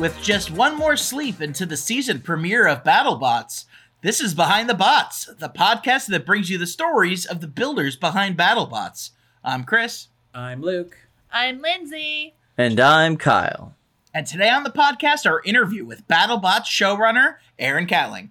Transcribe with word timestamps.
With 0.00 0.18
just 0.22 0.50
one 0.50 0.78
more 0.78 0.96
sleep 0.96 1.42
into 1.42 1.66
the 1.66 1.76
season 1.76 2.22
premiere 2.22 2.66
of 2.66 2.82
BattleBots, 2.82 3.66
this 4.00 4.22
is 4.22 4.32
Behind 4.32 4.66
the 4.66 4.74
Bots, 4.74 5.26
the 5.26 5.50
podcast 5.50 6.06
that 6.06 6.24
brings 6.24 6.48
you 6.48 6.56
the 6.56 6.66
stories 6.66 7.26
of 7.26 7.42
the 7.42 7.46
builders 7.46 7.96
behind 7.96 8.38
BattleBots. 8.38 9.10
I'm 9.44 9.62
Chris, 9.62 10.08
I'm 10.32 10.62
Luke. 10.62 10.96
I'm 11.30 11.60
Lindsay. 11.60 12.32
And 12.56 12.80
I'm 12.80 13.18
Kyle. 13.18 13.74
and 14.14 14.26
today 14.26 14.48
on 14.48 14.64
the 14.64 14.70
podcast, 14.70 15.26
our 15.26 15.42
interview 15.44 15.84
with 15.84 16.08
BattleBots 16.08 16.64
showrunner 16.64 17.36
Aaron 17.58 17.86
Catling. 17.86 18.30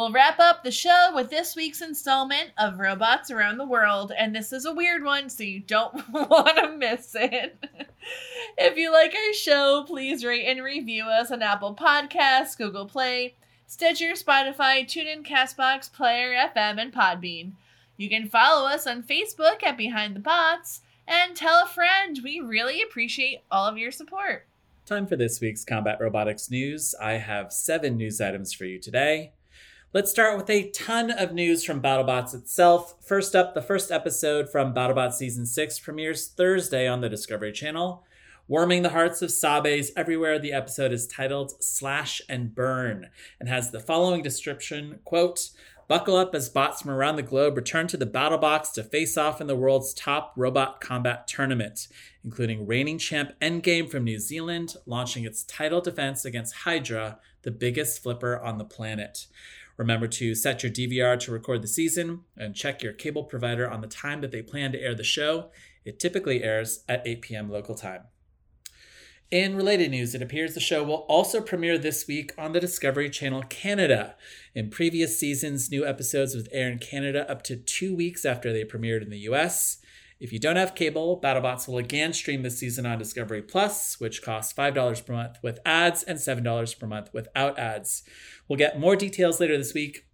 We'll 0.00 0.10
wrap 0.10 0.38
up 0.38 0.64
the 0.64 0.70
show 0.70 1.12
with 1.14 1.28
this 1.28 1.54
week's 1.54 1.82
installment 1.82 2.52
of 2.56 2.78
Robots 2.78 3.30
Around 3.30 3.58
the 3.58 3.66
World, 3.66 4.12
and 4.16 4.34
this 4.34 4.50
is 4.50 4.64
a 4.64 4.72
weird 4.72 5.04
one, 5.04 5.28
so 5.28 5.42
you 5.42 5.60
don't 5.60 6.08
want 6.10 6.56
to 6.56 6.74
miss 6.74 7.14
it. 7.14 7.62
if 8.56 8.78
you 8.78 8.90
like 8.90 9.14
our 9.14 9.34
show, 9.34 9.84
please 9.86 10.24
rate 10.24 10.46
and 10.46 10.64
review 10.64 11.04
us 11.04 11.30
on 11.30 11.42
Apple 11.42 11.74
Podcasts, 11.74 12.56
Google 12.56 12.86
Play, 12.86 13.34
Stitcher, 13.66 14.12
Spotify, 14.12 14.86
TuneIn, 14.86 15.22
Castbox, 15.22 15.92
Player 15.92 16.32
FM, 16.32 16.80
and 16.80 16.94
Podbean. 16.94 17.52
You 17.98 18.08
can 18.08 18.26
follow 18.26 18.66
us 18.70 18.86
on 18.86 19.02
Facebook 19.02 19.62
at 19.62 19.76
Behind 19.76 20.16
the 20.16 20.20
Bots, 20.20 20.80
and 21.06 21.36
tell 21.36 21.62
a 21.62 21.68
friend. 21.68 22.20
We 22.24 22.40
really 22.40 22.80
appreciate 22.80 23.40
all 23.50 23.66
of 23.66 23.76
your 23.76 23.92
support. 23.92 24.46
Time 24.86 25.06
for 25.06 25.16
this 25.16 25.42
week's 25.42 25.62
Combat 25.62 25.98
Robotics 26.00 26.50
news. 26.50 26.94
I 26.98 27.18
have 27.18 27.52
seven 27.52 27.98
news 27.98 28.18
items 28.22 28.54
for 28.54 28.64
you 28.64 28.78
today. 28.78 29.32
Let's 29.92 30.12
start 30.12 30.36
with 30.36 30.48
a 30.48 30.70
ton 30.70 31.10
of 31.10 31.32
news 31.32 31.64
from 31.64 31.82
BattleBots 31.82 32.32
itself. 32.32 32.94
First 33.04 33.34
up, 33.34 33.54
the 33.54 33.60
first 33.60 33.90
episode 33.90 34.48
from 34.48 34.72
BattleBots 34.72 35.14
Season 35.14 35.44
6 35.44 35.80
premieres 35.80 36.28
Thursday 36.28 36.86
on 36.86 37.00
the 37.00 37.08
Discovery 37.08 37.50
Channel. 37.50 38.04
Warming 38.46 38.82
the 38.82 38.90
hearts 38.90 39.20
of 39.20 39.30
Sabes 39.30 39.90
everywhere, 39.96 40.38
the 40.38 40.52
episode 40.52 40.92
is 40.92 41.08
titled 41.08 41.54
Slash 41.60 42.22
and 42.28 42.54
Burn 42.54 43.08
and 43.40 43.48
has 43.48 43.72
the 43.72 43.80
following 43.80 44.22
description 44.22 45.00
quote, 45.04 45.50
Buckle 45.88 46.14
up 46.14 46.36
as 46.36 46.48
bots 46.48 46.82
from 46.82 46.92
around 46.92 47.16
the 47.16 47.22
globe 47.24 47.56
return 47.56 47.88
to 47.88 47.96
the 47.96 48.06
battle 48.06 48.38
box 48.38 48.70
to 48.70 48.84
face 48.84 49.16
off 49.16 49.40
in 49.40 49.48
the 49.48 49.56
world's 49.56 49.92
top 49.92 50.32
robot 50.36 50.80
combat 50.80 51.26
tournament, 51.26 51.88
including 52.22 52.64
reigning 52.64 52.96
champ 52.96 53.32
Endgame 53.42 53.90
from 53.90 54.04
New 54.04 54.20
Zealand, 54.20 54.76
launching 54.86 55.24
its 55.24 55.42
title 55.42 55.80
defense 55.80 56.24
against 56.24 56.58
Hydra, 56.58 57.18
the 57.42 57.50
biggest 57.50 58.04
flipper 58.04 58.38
on 58.38 58.58
the 58.58 58.64
planet. 58.64 59.26
Remember 59.80 60.08
to 60.08 60.34
set 60.34 60.62
your 60.62 60.70
DVR 60.70 61.18
to 61.20 61.32
record 61.32 61.62
the 61.62 61.66
season 61.66 62.20
and 62.36 62.54
check 62.54 62.82
your 62.82 62.92
cable 62.92 63.24
provider 63.24 63.66
on 63.66 63.80
the 63.80 63.86
time 63.86 64.20
that 64.20 64.30
they 64.30 64.42
plan 64.42 64.72
to 64.72 64.78
air 64.78 64.94
the 64.94 65.02
show. 65.02 65.52
It 65.86 65.98
typically 65.98 66.42
airs 66.42 66.84
at 66.86 67.00
8 67.06 67.22
p.m. 67.22 67.50
local 67.50 67.74
time. 67.74 68.02
In 69.30 69.56
related 69.56 69.90
news, 69.90 70.14
it 70.14 70.20
appears 70.20 70.52
the 70.52 70.60
show 70.60 70.84
will 70.84 71.06
also 71.08 71.40
premiere 71.40 71.78
this 71.78 72.06
week 72.06 72.34
on 72.36 72.52
the 72.52 72.60
Discovery 72.60 73.08
Channel 73.08 73.44
Canada. 73.44 74.16
In 74.54 74.68
previous 74.68 75.18
seasons, 75.18 75.70
new 75.70 75.86
episodes 75.86 76.36
would 76.36 76.50
air 76.52 76.70
in 76.70 76.78
Canada 76.78 77.30
up 77.30 77.42
to 77.44 77.56
two 77.56 77.96
weeks 77.96 78.26
after 78.26 78.52
they 78.52 78.64
premiered 78.64 79.00
in 79.00 79.08
the 79.08 79.20
US. 79.30 79.78
If 80.20 80.34
you 80.34 80.38
don't 80.38 80.56
have 80.56 80.74
cable, 80.74 81.18
BattleBots 81.18 81.66
will 81.66 81.78
again 81.78 82.12
stream 82.12 82.42
this 82.42 82.58
season 82.58 82.84
on 82.84 82.98
Discovery 82.98 83.40
Plus, 83.40 83.98
which 83.98 84.20
costs 84.20 84.52
$5 84.52 85.06
per 85.06 85.14
month 85.14 85.38
with 85.42 85.60
ads 85.64 86.02
and 86.02 86.18
$7 86.18 86.78
per 86.78 86.86
month 86.86 87.08
without 87.14 87.58
ads. 87.58 88.02
We'll 88.46 88.58
get 88.58 88.78
more 88.78 88.96
details 88.96 89.40
later 89.40 89.56
this 89.56 89.72
week 89.72 90.04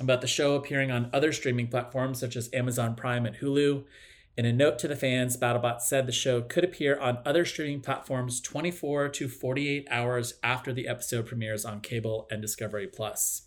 about 0.00 0.22
the 0.22 0.26
show 0.26 0.56
appearing 0.56 0.90
on 0.90 1.08
other 1.12 1.30
streaming 1.30 1.68
platforms 1.68 2.18
such 2.18 2.34
as 2.34 2.50
Amazon 2.52 2.96
Prime 2.96 3.26
and 3.26 3.36
Hulu. 3.36 3.84
In 4.36 4.44
a 4.44 4.52
note 4.52 4.80
to 4.80 4.88
the 4.88 4.96
fans, 4.96 5.36
BattleBot 5.36 5.80
said 5.80 6.06
the 6.06 6.12
show 6.12 6.42
could 6.42 6.64
appear 6.64 6.98
on 6.98 7.18
other 7.24 7.44
streaming 7.44 7.80
platforms 7.80 8.40
24 8.40 9.10
to 9.10 9.28
48 9.28 9.86
hours 9.88 10.34
after 10.42 10.72
the 10.72 10.88
episode 10.88 11.26
premieres 11.26 11.64
on 11.64 11.80
cable 11.80 12.26
and 12.28 12.42
Discovery 12.42 12.88
Plus. 12.88 13.42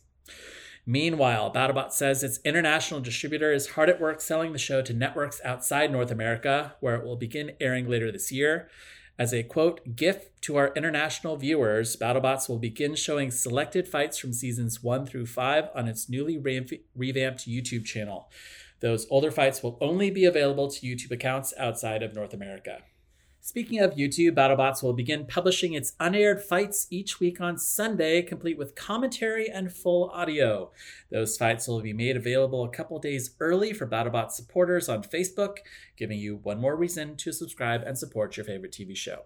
Meanwhile, 0.89 1.51
BattleBot 1.53 1.91
says 1.91 2.23
its 2.23 2.39
international 2.45 3.01
distributor 3.01 3.51
is 3.51 3.71
hard 3.71 3.89
at 3.89 3.99
work 3.99 4.21
selling 4.21 4.53
the 4.53 4.57
show 4.57 4.81
to 4.81 4.93
networks 4.93 5.41
outside 5.43 5.91
North 5.91 6.11
America, 6.11 6.75
where 6.79 6.95
it 6.95 7.03
will 7.03 7.17
begin 7.17 7.51
airing 7.59 7.89
later 7.89 8.09
this 8.09 8.31
year. 8.31 8.69
As 9.19 9.33
a 9.33 9.43
quote, 9.43 9.97
gift 9.97 10.41
to 10.43 10.55
our 10.55 10.71
international 10.75 11.35
viewers, 11.35 11.97
BattleBots 11.97 12.47
will 12.47 12.57
begin 12.57 12.95
showing 12.95 13.31
selected 13.31 13.85
fights 13.85 14.17
from 14.17 14.31
seasons 14.31 14.81
1 14.81 15.05
through 15.07 15.25
5 15.25 15.65
on 15.75 15.89
its 15.89 16.07
newly 16.07 16.37
revamped 16.37 17.47
YouTube 17.49 17.83
channel. 17.83 18.31
Those 18.79 19.07
older 19.09 19.31
fights 19.31 19.61
will 19.61 19.77
only 19.81 20.09
be 20.09 20.23
available 20.23 20.69
to 20.69 20.85
YouTube 20.85 21.11
accounts 21.11 21.53
outside 21.57 22.01
of 22.01 22.13
North 22.13 22.33
America. 22.33 22.83
Speaking 23.47 23.79
of 23.79 23.93
YouTube, 23.93 24.31
BattleBots 24.31 24.83
will 24.83 24.91
begin 24.91 25.25
publishing 25.25 25.71
its 25.71 25.93
unaired 26.01 26.43
fights 26.43 26.85
each 26.89 27.21
week 27.21 27.39
on 27.39 27.57
Sunday, 27.57 28.21
complete 28.21 28.57
with 28.57 28.75
commentary 28.75 29.47
and 29.49 29.71
full 29.71 30.09
audio. 30.09 30.69
Those 31.11 31.37
fights 31.37 31.65
will 31.65 31.79
be 31.79 31.93
made 31.93 32.17
available 32.17 32.65
a 32.65 32.69
couple 32.69 32.99
days 32.99 33.35
early 33.39 33.71
for 33.71 33.87
BattleBots 33.87 34.31
supporters 34.31 34.89
on 34.89 35.01
Facebook, 35.01 35.59
giving 35.95 36.19
you 36.19 36.35
one 36.43 36.59
more 36.59 36.75
reason 36.75 37.15
to 37.15 37.31
subscribe 37.31 37.83
and 37.83 37.97
support 37.97 38.35
your 38.35 38.45
favorite 38.45 38.73
TV 38.73 38.97
show. 38.97 39.21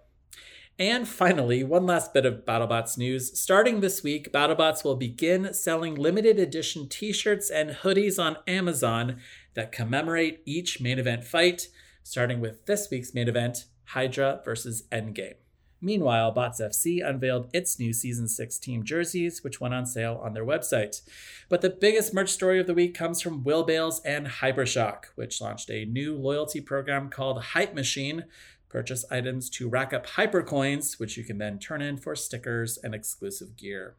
And 0.78 1.08
finally, 1.08 1.64
one 1.64 1.88
last 1.88 2.14
bit 2.14 2.28
of 2.28 2.46
BattleBots 2.46 3.00
news. 3.00 3.40
Starting 3.40 3.80
this 3.80 4.04
week, 4.04 4.32
BattleBots 4.32 4.84
will 4.84 4.96
begin 4.96 5.52
selling 5.52 5.96
limited 5.96 6.38
edition 6.38 6.88
t 6.88 7.12
shirts 7.12 7.50
and 7.50 7.72
hoodies 7.72 8.24
on 8.24 8.38
Amazon 8.46 9.18
that 9.56 9.72
commemorate 9.72 10.44
each 10.46 10.80
main 10.80 11.00
event 11.00 11.24
fight, 11.24 11.70
starting 12.04 12.40
with 12.40 12.68
this 12.68 12.88
week's 12.92 13.16
main 13.16 13.28
event 13.28 13.66
Hydra 13.94 14.42
versus 14.46 14.84
Endgame. 14.92 15.36
Meanwhile, 15.82 16.32
Bots 16.32 16.62
FC 16.62 17.04
unveiled 17.04 17.50
its 17.54 17.80
new 17.80 17.92
Season 17.92 18.28
6 18.28 18.60
team 18.60 18.84
jerseys, 18.84 19.44
which 19.44 19.60
went 19.60 19.74
on 19.74 19.88
sale 19.88 20.22
on 20.24 20.34
their 20.34 20.46
website. 20.46 21.02
But 21.50 21.62
the 21.62 21.72
biggest 21.72 22.14
merch 22.14 22.30
story 22.30 22.60
of 22.60 22.68
the 22.68 22.76
week 22.76 22.94
comes 22.94 23.20
from 23.20 23.44
Will 23.44 23.64
Bales 23.64 24.00
and 24.06 24.28
Hypershock, 24.28 25.06
which 25.16 25.42
launched 25.42 25.72
a 25.72 25.86
new 25.86 26.16
loyalty 26.16 26.62
program 26.62 27.10
called 27.10 27.42
Hype 27.42 27.74
Machine. 27.74 28.26
Purchase 28.70 29.04
items 29.10 29.50
to 29.50 29.68
rack 29.68 29.92
up 29.92 30.06
hypercoins, 30.06 31.00
which 31.00 31.18
you 31.18 31.24
can 31.24 31.40
then 31.40 31.58
turn 31.58 31.82
in 31.82 31.98
for 31.98 32.16
stickers 32.16 32.78
and 32.78 32.94
exclusive 32.94 33.58
gear. 33.58 33.96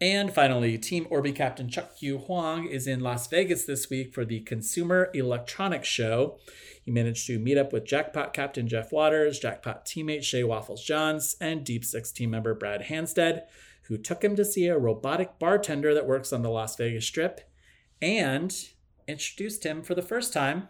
And 0.00 0.34
finally, 0.34 0.76
Team 0.76 1.06
Orbi 1.08 1.32
Captain 1.32 1.68
Chuck 1.68 1.96
Q 1.96 2.18
Huang 2.18 2.66
is 2.66 2.86
in 2.86 3.00
Las 3.00 3.28
Vegas 3.28 3.64
this 3.64 3.88
week 3.88 4.12
for 4.12 4.24
the 4.24 4.40
Consumer 4.40 5.08
Electronics 5.14 5.88
Show. 5.88 6.38
He 6.84 6.90
managed 6.90 7.26
to 7.28 7.38
meet 7.38 7.56
up 7.56 7.72
with 7.72 7.86
Jackpot 7.86 8.34
Captain 8.34 8.68
Jeff 8.68 8.92
Waters, 8.92 9.38
Jackpot 9.38 9.86
teammate 9.86 10.22
Shay 10.22 10.44
Waffles 10.44 10.84
Johns, 10.84 11.34
and 11.40 11.64
Deep 11.64 11.84
Six 11.84 12.12
team 12.12 12.30
member 12.30 12.54
Brad 12.54 12.82
Hanstead, 12.82 13.42
who 13.84 13.96
took 13.96 14.22
him 14.22 14.36
to 14.36 14.44
see 14.44 14.66
a 14.66 14.78
robotic 14.78 15.38
bartender 15.38 15.94
that 15.94 16.06
works 16.06 16.32
on 16.32 16.42
the 16.42 16.50
Las 16.50 16.76
Vegas 16.76 17.06
Strip 17.06 17.40
and 18.02 18.54
introduced 19.08 19.64
him 19.64 19.82
for 19.82 19.94
the 19.94 20.02
first 20.02 20.32
time 20.32 20.68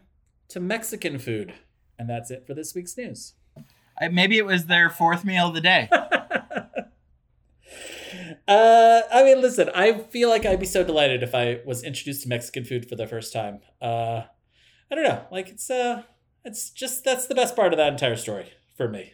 to 0.48 0.60
Mexican 0.60 1.18
food. 1.18 1.54
And 1.98 2.08
that's 2.08 2.30
it 2.30 2.46
for 2.46 2.54
this 2.54 2.74
week's 2.74 2.96
news. 2.96 3.34
Maybe 4.10 4.38
it 4.38 4.46
was 4.46 4.66
their 4.66 4.90
fourth 4.90 5.24
meal 5.24 5.48
of 5.48 5.54
the 5.54 5.60
day. 5.60 5.88
Uh, 8.46 9.00
I 9.10 9.22
mean, 9.24 9.40
listen, 9.40 9.70
I 9.74 9.98
feel 9.98 10.28
like 10.28 10.44
I'd 10.44 10.60
be 10.60 10.66
so 10.66 10.84
delighted 10.84 11.22
if 11.22 11.34
I 11.34 11.60
was 11.64 11.82
introduced 11.82 12.22
to 12.22 12.28
Mexican 12.28 12.64
food 12.64 12.88
for 12.88 12.94
the 12.94 13.06
first 13.06 13.32
time. 13.32 13.60
Uh, 13.80 14.24
I 14.90 14.94
don't 14.94 15.04
know, 15.04 15.24
like 15.30 15.48
it's 15.48 15.70
uh, 15.70 16.02
it's 16.44 16.70
just 16.70 17.04
that's 17.04 17.26
the 17.26 17.34
best 17.34 17.56
part 17.56 17.72
of 17.72 17.78
that 17.78 17.92
entire 17.92 18.16
story 18.16 18.52
for 18.76 18.88
me. 18.88 19.12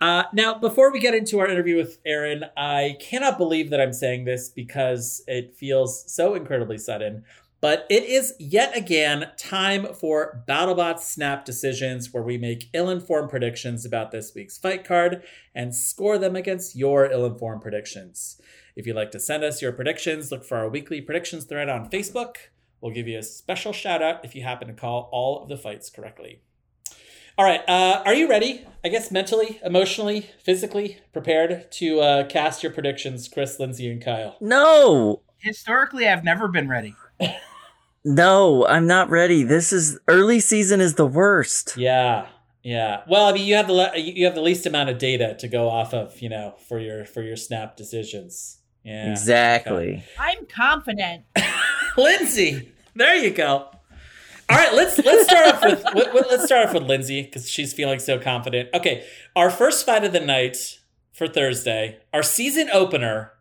Uh, 0.00 0.24
now, 0.32 0.56
before 0.56 0.92
we 0.92 1.00
get 1.00 1.14
into 1.14 1.40
our 1.40 1.48
interview 1.48 1.76
with 1.76 1.98
Aaron, 2.06 2.44
I 2.56 2.96
cannot 3.00 3.36
believe 3.36 3.70
that 3.70 3.80
I'm 3.80 3.92
saying 3.92 4.24
this 4.24 4.48
because 4.48 5.22
it 5.26 5.56
feels 5.56 6.04
so 6.12 6.34
incredibly 6.34 6.78
sudden. 6.78 7.24
But 7.60 7.86
it 7.90 8.04
is 8.04 8.34
yet 8.38 8.76
again 8.76 9.30
time 9.36 9.92
for 9.92 10.44
BattleBots 10.46 11.00
Snap 11.00 11.44
Decisions, 11.44 12.14
where 12.14 12.22
we 12.22 12.38
make 12.38 12.70
ill 12.72 12.88
informed 12.88 13.30
predictions 13.30 13.84
about 13.84 14.12
this 14.12 14.32
week's 14.32 14.56
fight 14.56 14.84
card 14.84 15.24
and 15.56 15.74
score 15.74 16.18
them 16.18 16.36
against 16.36 16.76
your 16.76 17.10
ill 17.10 17.26
informed 17.26 17.62
predictions. 17.62 18.40
If 18.76 18.86
you'd 18.86 18.94
like 18.94 19.10
to 19.10 19.18
send 19.18 19.42
us 19.42 19.60
your 19.60 19.72
predictions, 19.72 20.30
look 20.30 20.44
for 20.44 20.56
our 20.56 20.68
weekly 20.68 21.00
predictions 21.00 21.46
thread 21.46 21.68
on 21.68 21.90
Facebook. 21.90 22.36
We'll 22.80 22.92
give 22.92 23.08
you 23.08 23.18
a 23.18 23.22
special 23.22 23.72
shout 23.72 24.02
out 24.02 24.24
if 24.24 24.34
you 24.34 24.42
happen 24.42 24.68
to 24.68 24.74
call 24.74 25.08
all 25.12 25.42
of 25.42 25.48
the 25.48 25.56
fights 25.56 25.90
correctly. 25.90 26.42
All 27.36 27.44
right, 27.44 27.60
uh, 27.68 28.02
are 28.04 28.14
you 28.14 28.28
ready? 28.28 28.66
I 28.84 28.88
guess 28.88 29.12
mentally, 29.12 29.60
emotionally, 29.64 30.30
physically 30.42 30.98
prepared 31.12 31.70
to 31.72 32.00
uh, 32.00 32.26
cast 32.26 32.62
your 32.62 32.72
predictions, 32.72 33.28
Chris, 33.28 33.60
Lindsay, 33.60 33.88
and 33.88 34.04
Kyle. 34.04 34.36
No, 34.40 35.22
Historically, 35.38 36.08
I've 36.08 36.24
never 36.24 36.48
been 36.48 36.68
ready. 36.68 36.94
no, 38.04 38.66
I'm 38.66 38.86
not 38.86 39.08
ready. 39.08 39.44
This 39.44 39.72
is 39.72 39.98
early 40.08 40.40
season 40.40 40.80
is 40.80 40.94
the 40.94 41.06
worst. 41.06 41.76
Yeah, 41.76 42.26
yeah. 42.62 43.02
Well, 43.08 43.26
I 43.26 43.32
mean, 43.32 43.46
you 43.46 43.54
have 43.54 43.68
the 43.68 43.72
le- 43.72 43.96
you 43.96 44.24
have 44.24 44.34
the 44.34 44.42
least 44.42 44.66
amount 44.66 44.90
of 44.90 44.98
data 44.98 45.36
to 45.38 45.48
go 45.48 45.68
off 45.68 45.94
of, 45.94 46.20
you 46.20 46.28
know, 46.28 46.56
for 46.68 46.80
your 46.80 47.04
for 47.04 47.22
your 47.22 47.36
snap 47.36 47.76
decisions. 47.76 48.57
Yeah, 48.88 49.10
exactly. 49.10 50.02
I'm 50.18 50.46
confident. 50.46 51.24
Lindsay, 51.98 52.72
there 52.94 53.14
you 53.16 53.30
go. 53.30 53.68
All 54.50 54.56
right, 54.56 54.72
let's 54.72 54.96
let's 55.04 55.24
start 55.24 55.46
off 55.54 55.62
with 55.62 55.84
let- 55.84 55.94
let- 56.14 56.30
let's 56.30 56.44
start 56.46 56.68
off 56.68 56.74
with 56.74 56.84
Lindsay 56.84 57.22
because 57.22 57.50
she's 57.50 57.74
feeling 57.74 57.98
so 57.98 58.18
confident. 58.18 58.70
Okay, 58.72 59.04
our 59.36 59.50
first 59.50 59.84
fight 59.84 60.04
of 60.04 60.12
the 60.12 60.20
night 60.20 60.56
for 61.12 61.28
Thursday, 61.28 61.98
our 62.14 62.22
season 62.22 62.70
opener 62.72 63.32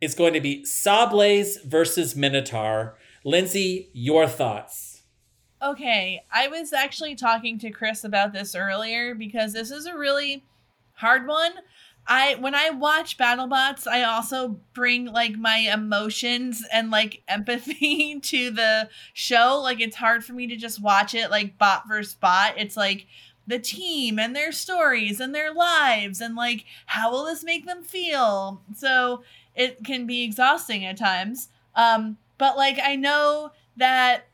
is 0.00 0.14
going 0.14 0.32
to 0.32 0.40
be 0.40 0.62
Sawblaze 0.64 1.62
versus 1.64 2.16
Minotaur. 2.16 2.96
Lindsay, 3.24 3.90
your 3.92 4.26
thoughts? 4.26 5.02
Okay, 5.60 6.22
I 6.32 6.48
was 6.48 6.72
actually 6.72 7.14
talking 7.16 7.58
to 7.58 7.70
Chris 7.70 8.04
about 8.04 8.32
this 8.32 8.54
earlier 8.54 9.14
because 9.14 9.52
this 9.52 9.70
is 9.70 9.84
a 9.86 9.98
really 9.98 10.44
hard 10.94 11.26
one. 11.26 11.52
I 12.08 12.36
when 12.36 12.54
I 12.54 12.70
watch 12.70 13.18
BattleBots, 13.18 13.86
I 13.86 14.02
also 14.02 14.58
bring 14.72 15.04
like 15.04 15.36
my 15.36 15.58
emotions 15.58 16.64
and 16.72 16.90
like 16.90 17.22
empathy 17.28 18.18
to 18.22 18.50
the 18.50 18.88
show. 19.12 19.60
Like 19.62 19.80
it's 19.80 19.96
hard 19.96 20.24
for 20.24 20.32
me 20.32 20.46
to 20.46 20.56
just 20.56 20.80
watch 20.80 21.14
it 21.14 21.30
like 21.30 21.58
bot 21.58 21.86
versus 21.86 22.14
bot. 22.14 22.54
It's 22.56 22.76
like 22.76 23.06
the 23.46 23.58
team 23.58 24.18
and 24.18 24.34
their 24.34 24.52
stories 24.52 25.20
and 25.20 25.34
their 25.34 25.52
lives 25.52 26.20
and 26.20 26.34
like 26.34 26.64
how 26.86 27.10
will 27.10 27.26
this 27.26 27.44
make 27.44 27.66
them 27.66 27.82
feel? 27.82 28.62
So 28.74 29.22
it 29.54 29.84
can 29.84 30.06
be 30.06 30.24
exhausting 30.24 30.86
at 30.86 30.96
times. 30.96 31.50
Um, 31.74 32.16
but 32.38 32.56
like 32.56 32.78
I 32.82 32.96
know 32.96 33.52
that 33.76 34.27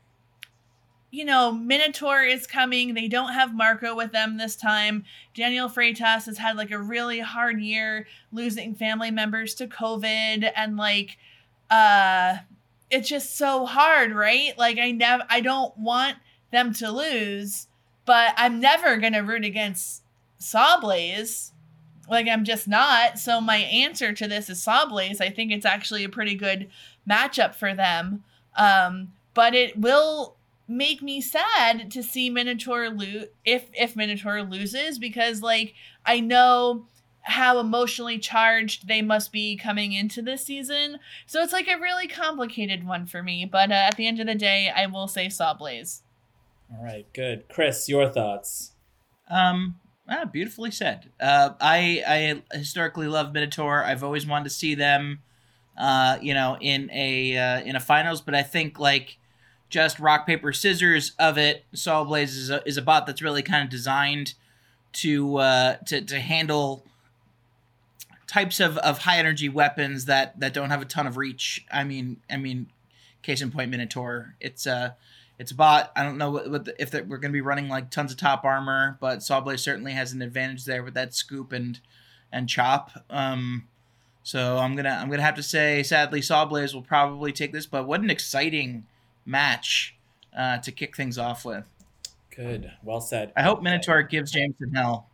you 1.15 1.23
know, 1.23 1.53
Minotaur 1.53 2.23
is 2.23 2.45
coming. 2.45 2.93
They 2.93 3.07
don't 3.07 3.31
have 3.31 3.55
Marco 3.55 3.95
with 3.95 4.11
them 4.11 4.35
this 4.35 4.57
time. 4.57 5.05
Daniel 5.33 5.69
Freitas 5.69 6.25
has 6.25 6.37
had 6.37 6.57
like 6.57 6.71
a 6.71 6.77
really 6.77 7.21
hard 7.21 7.61
year 7.61 8.05
losing 8.33 8.75
family 8.75 9.11
members 9.11 9.55
to 9.55 9.67
COVID 9.67 10.51
and 10.53 10.75
like 10.75 11.17
uh 11.69 12.37
it's 12.91 13.07
just 13.07 13.37
so 13.37 13.65
hard, 13.65 14.13
right? 14.13 14.57
Like 14.57 14.77
I 14.77 14.91
never 14.91 15.23
I 15.29 15.39
don't 15.39 15.75
want 15.77 16.17
them 16.51 16.73
to 16.73 16.91
lose, 16.91 17.67
but 18.05 18.33
I'm 18.35 18.59
never 18.59 18.97
going 18.97 19.13
to 19.13 19.19
root 19.19 19.45
against 19.45 20.03
Sawblaze. 20.41 21.51
Like 22.09 22.27
I'm 22.27 22.43
just 22.43 22.67
not. 22.67 23.19
So 23.19 23.39
my 23.39 23.57
answer 23.57 24.11
to 24.11 24.27
this 24.27 24.49
is 24.49 24.63
Sawblaze. 24.63 25.21
I 25.21 25.29
think 25.29 25.53
it's 25.53 25.65
actually 25.65 26.03
a 26.03 26.09
pretty 26.09 26.35
good 26.35 26.67
matchup 27.09 27.55
for 27.55 27.73
them. 27.73 28.25
Um 28.57 29.13
but 29.33 29.55
it 29.55 29.77
will 29.77 30.35
make 30.67 31.01
me 31.01 31.21
sad 31.21 31.91
to 31.91 32.01
see 32.01 32.29
Minotaur 32.29 32.89
lose 32.89 33.25
if 33.43 33.69
if 33.73 33.95
Minotaur 33.95 34.43
loses 34.43 34.97
because 34.97 35.41
like 35.41 35.73
I 36.05 36.19
know 36.19 36.87
how 37.21 37.59
emotionally 37.59 38.19
charged 38.19 38.87
they 38.87 39.01
must 39.01 39.31
be 39.31 39.57
coming 39.57 39.93
into 39.93 40.21
this 40.21 40.45
season. 40.45 40.99
So 41.25 41.41
it's 41.41 41.53
like 41.53 41.67
a 41.67 41.79
really 41.79 42.07
complicated 42.07 42.85
one 42.85 43.07
for 43.07 43.23
me, 43.23 43.45
but 43.45 43.71
uh, 43.71 43.75
at 43.75 43.97
the 43.97 44.05
end 44.05 44.19
of 44.19 44.27
the 44.27 44.35
day, 44.35 44.71
I 44.73 44.85
will 44.85 45.07
say 45.07 45.25
Sawblaze. 45.25 46.01
All 46.71 46.83
right, 46.83 47.11
good. 47.13 47.45
Chris, 47.49 47.89
your 47.89 48.09
thoughts? 48.09 48.73
Um, 49.27 49.79
ah, 50.07 50.25
beautifully 50.25 50.69
said. 50.69 51.11
Uh, 51.19 51.51
I 51.59 52.03
I 52.51 52.57
historically 52.57 53.07
love 53.07 53.33
Minotaur. 53.33 53.83
I've 53.83 54.03
always 54.03 54.27
wanted 54.27 54.45
to 54.45 54.49
see 54.51 54.75
them, 54.75 55.21
uh, 55.77 56.17
you 56.21 56.33
know, 56.33 56.57
in 56.61 56.91
a 56.91 57.37
uh, 57.37 57.61
in 57.61 57.75
a 57.75 57.79
finals. 57.79 58.21
But 58.21 58.35
I 58.35 58.43
think 58.43 58.79
like 58.79 59.17
just 59.69 59.99
rock 59.99 60.25
paper 60.25 60.53
scissors 60.53 61.13
of 61.19 61.37
it. 61.37 61.65
Sawblaze 61.73 62.35
is 62.35 62.49
a, 62.49 62.67
is 62.67 62.77
a 62.77 62.81
bot 62.81 63.05
that's 63.05 63.21
really 63.21 63.41
kind 63.41 63.63
of 63.63 63.69
designed 63.69 64.33
to 64.93 65.37
uh, 65.37 65.75
to 65.85 66.01
to 66.01 66.19
handle 66.19 66.85
types 68.27 68.59
of, 68.59 68.77
of 68.79 68.99
high 68.99 69.17
energy 69.17 69.49
weapons 69.49 70.05
that 70.05 70.39
that 70.39 70.53
don't 70.53 70.69
have 70.69 70.81
a 70.81 70.85
ton 70.85 71.07
of 71.07 71.17
reach. 71.17 71.65
I 71.71 71.83
mean, 71.83 72.17
I 72.29 72.37
mean, 72.37 72.67
case 73.21 73.41
in 73.41 73.51
point, 73.51 73.71
Minotaur. 73.71 74.35
It's 74.39 74.65
a 74.65 74.95
it's 75.37 75.51
a 75.51 75.55
bot. 75.55 75.91
I 75.95 76.03
don't 76.03 76.17
know 76.17 76.31
what, 76.31 76.49
what 76.49 76.65
the, 76.65 76.81
if 76.81 76.91
that 76.91 77.07
we're 77.07 77.17
going 77.17 77.31
to 77.31 77.37
be 77.37 77.41
running 77.41 77.67
like 77.67 77.91
tons 77.91 78.11
of 78.11 78.17
top 78.17 78.45
armor, 78.45 78.97
but 79.01 79.19
Sawblaze 79.19 79.59
certainly 79.59 79.91
has 79.91 80.13
an 80.13 80.21
advantage 80.21 80.65
there 80.65 80.83
with 80.83 80.93
that 80.93 81.13
scoop 81.13 81.51
and 81.51 81.79
and 82.31 82.47
chop. 82.47 82.91
Um, 83.09 83.67
so 84.23 84.57
I'm 84.57 84.75
gonna 84.75 84.97
I'm 85.01 85.09
gonna 85.09 85.21
have 85.21 85.35
to 85.35 85.43
say, 85.43 85.83
sadly, 85.83 86.21
Sawblaze 86.21 86.73
will 86.73 86.81
probably 86.81 87.31
take 87.31 87.51
this. 87.51 87.65
But 87.65 87.85
what 87.85 88.01
an 88.01 88.09
exciting 88.09 88.85
match 89.25 89.95
uh, 90.37 90.59
to 90.59 90.71
kick 90.71 90.95
things 90.95 91.17
off 91.17 91.45
with. 91.45 91.63
Good. 92.35 92.71
Well 92.83 93.01
said. 93.01 93.31
I 93.35 93.43
hope 93.43 93.61
Minotaur 93.61 94.03
gives 94.03 94.31
James 94.31 94.55
Jameson 94.59 94.75
hell. 94.75 95.09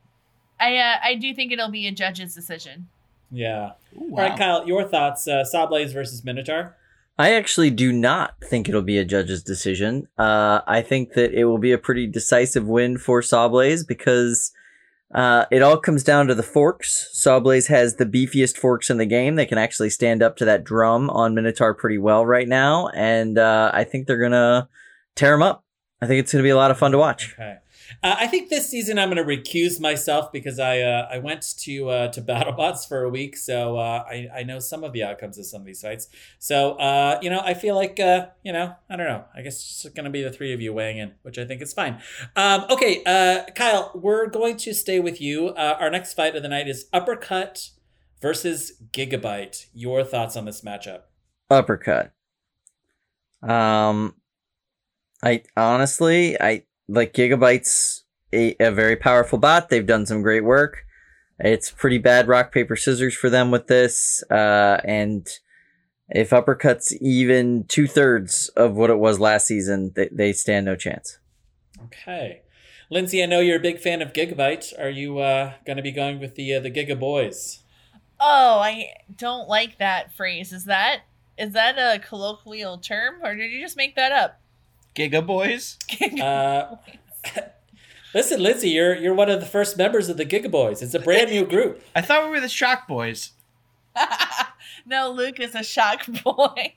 I 0.60 0.78
uh, 0.78 0.96
I 1.04 1.16
do 1.16 1.34
think 1.34 1.52
it'll 1.52 1.70
be 1.70 1.88
a 1.88 1.92
judge's 1.92 2.34
decision. 2.34 2.88
Yeah. 3.32 3.72
Ooh, 3.96 4.12
All 4.12 4.18
right. 4.18 4.38
Kyle, 4.38 4.68
your 4.68 4.88
thoughts? 4.88 5.28
Uh, 5.28 5.44
Sawblaze 5.44 5.94
versus 5.94 6.24
Minotaur. 6.24 6.76
I 7.18 7.34
actually 7.34 7.70
do 7.70 7.92
not 7.92 8.36
think 8.44 8.68
it'll 8.68 8.82
be 8.82 8.98
a 8.98 9.06
judge's 9.06 9.44
decision. 9.44 10.08
Uh, 10.18 10.62
I 10.66 10.82
think 10.82 11.14
that 11.14 11.34
it 11.34 11.46
will 11.46 11.60
be 11.60 11.72
a 11.72 11.78
pretty 11.78 12.08
decisive 12.08 12.68
win 12.68 12.98
for 12.98 13.22
Sawblaze 13.22 13.88
because 13.88 14.52
uh, 15.14 15.46
it 15.52 15.62
all 15.62 15.78
comes 15.78 16.04
down 16.04 16.28
to 16.28 16.36
the 16.36 16.44
forks. 16.44 17.10
Sawblaze 17.14 17.68
has 17.68 17.96
the 17.96 18.06
beefiest 18.06 18.58
forks 18.58 18.90
in 18.90 18.98
the 18.98 19.06
game. 19.06 19.36
They 19.36 19.46
can 19.46 19.58
actually 19.58 19.90
stand 19.90 20.24
up 20.24 20.38
to 20.38 20.46
that 20.46 20.64
drum 20.64 21.10
on 21.10 21.36
Minotaur 21.36 21.74
pretty 21.74 21.98
well 21.98 22.26
right 22.26 22.48
now, 22.48 22.88
and 22.90 23.38
uh, 23.38 23.72
I 23.74 23.84
think 23.84 24.08
they're 24.08 24.22
gonna 24.22 24.70
tear 25.16 25.34
him 25.34 25.44
up. 25.44 25.66
I 26.02 26.08
think 26.08 26.20
it's 26.20 26.32
gonna 26.32 26.44
be 26.44 26.50
a 26.50 26.56
lot 26.56 26.72
of 26.72 26.78
fun 26.78 26.92
to 26.92 26.98
watch. 26.98 27.34
Okay. 27.34 27.58
Uh, 28.04 28.16
I 28.20 28.28
think 28.28 28.50
this 28.50 28.68
season 28.68 28.98
I'm 28.98 29.12
going 29.12 29.18
to 29.18 29.24
recuse 29.24 29.80
myself 29.80 30.32
because 30.32 30.60
I 30.60 30.82
uh, 30.82 31.08
I 31.12 31.18
went 31.20 31.56
to 31.60 31.90
uh, 31.90 32.08
to 32.10 32.22
BattleBots 32.32 32.88
for 32.88 33.04
a 33.04 33.10
week, 33.10 33.38
so 33.38 33.78
uh, 33.78 34.04
I 34.08 34.28
I 34.36 34.44
know 34.44 34.60
some 34.60 34.84
of 34.84 34.94
the 34.94 35.04
outcomes 35.04 35.38
of 35.38 35.46
some 35.46 35.62
of 35.62 35.68
these 35.68 35.82
fights. 35.82 36.08
So 36.40 36.74
uh, 36.74 37.20
you 37.22 37.30
know, 37.30 37.42
I 37.42 37.54
feel 37.54 37.76
like 37.76 38.00
uh, 38.00 38.28
you 38.44 38.54
know, 38.54 38.76
I 38.90 38.96
don't 38.96 39.08
know. 39.08 39.26
I 39.36 39.42
guess 39.42 39.56
it's 39.56 39.94
going 39.94 40.06
to 40.06 40.12
be 40.12 40.24
the 40.24 40.32
three 40.32 40.54
of 40.54 40.62
you 40.62 40.74
weighing 40.74 40.98
in, 40.98 41.14
which 41.24 41.38
I 41.38 41.46
think 41.46 41.62
is 41.62 41.74
fine. 41.74 42.02
Um, 42.36 42.66
okay, 42.70 43.04
Kyle, 43.56 43.92
we're 43.96 44.28
going 44.28 44.58
to 44.58 44.74
stay 44.74 45.00
with 45.00 45.22
you. 45.22 45.54
Our 45.56 45.90
next 45.90 46.14
fight 46.14 46.36
of 46.36 46.44
the 46.44 46.50
night 46.50 46.68
is 46.68 46.88
Uppercut 46.94 47.70
versus 48.22 48.74
Gigabyte. 48.92 49.68
Your 49.74 50.04
thoughts 50.04 50.38
on 50.38 50.46
this 50.46 50.62
matchup? 50.62 51.02
Uppercut. 51.50 52.14
Um, 53.42 54.16
I 55.24 55.44
honestly, 55.58 56.40
I 56.40 56.64
like 56.92 57.14
Gigabyte's 57.14 58.04
a, 58.34 58.56
a 58.60 58.72
very 58.72 58.96
powerful 58.96 59.38
bot. 59.38 59.70
They've 59.70 59.86
done 59.86 60.06
some 60.06 60.22
great 60.22 60.44
work. 60.44 60.86
It's 61.40 61.72
pretty 61.72 61.98
bad 61.98 62.28
rock 62.28 62.52
paper 62.52 62.76
scissors 62.76 63.16
for 63.16 63.30
them 63.30 63.50
with 63.50 63.68
this. 63.68 64.24
Uh, 64.30 64.80
and 64.84 65.28
if 66.10 66.30
uppercuts 66.30 66.94
even 67.02 67.66
two 67.68 67.88
thirds 67.88 68.50
of 68.50 68.76
what 68.76 68.90
it 68.90 69.00
was 69.00 69.20
last 69.20 69.48
season, 69.48 69.92
they, 69.96 70.10
they 70.12 70.34
stand 70.34 70.66
no 70.66 70.76
chance. 70.76 71.18
Okay. 71.86 72.42
Lindsay, 72.90 73.24
I 73.24 73.26
know 73.26 73.40
you're 73.40 73.58
a 73.58 73.62
big 73.62 73.80
fan 73.80 74.02
of 74.02 74.14
Gigabyte. 74.14 74.78
Are 74.78 74.90
you 74.90 75.20
uh, 75.20 75.54
going 75.66 75.78
to 75.78 75.84
be 75.84 75.92
going 75.92 76.20
with 76.20 76.36
the 76.36 76.54
uh, 76.56 76.60
the 76.60 76.70
Giga 76.70 77.00
Boys? 77.00 77.64
Oh, 78.20 78.60
I 78.60 78.88
don't 79.16 79.48
like 79.48 79.80
that 79.80 80.14
phrase. 80.14 80.52
Is 80.52 80.66
that 80.66 81.04
is 81.38 81.54
that 81.54 81.78
a 81.78 82.00
colloquial 82.00 82.78
term 82.78 83.16
or 83.24 83.36
did 83.36 83.50
you 83.50 83.62
just 83.62 83.78
make 83.78 83.96
that 83.96 84.12
up? 84.12 84.41
Giga 84.96 85.26
Boys. 85.26 85.78
Uh, 86.22 86.76
listen, 88.14 88.42
Lindsay, 88.42 88.70
you're 88.70 88.96
you're 88.96 89.14
one 89.14 89.30
of 89.30 89.40
the 89.40 89.46
first 89.46 89.78
members 89.78 90.10
of 90.10 90.18
the 90.18 90.26
Giga 90.26 90.52
Boys. 90.52 90.82
It's 90.82 90.94
a 90.94 91.00
brand 91.00 91.32
new 91.32 91.46
group. 91.46 91.84
I 91.96 92.02
thought 92.02 92.26
we 92.26 92.30
were 92.30 92.42
the 92.42 92.50
Shock 92.50 92.88
Boys. 92.88 93.32
no, 94.86 95.12
Luke 95.12 95.40
is 95.40 95.56
a 95.56 95.64
shock 95.64 96.06
boy. 96.24 96.74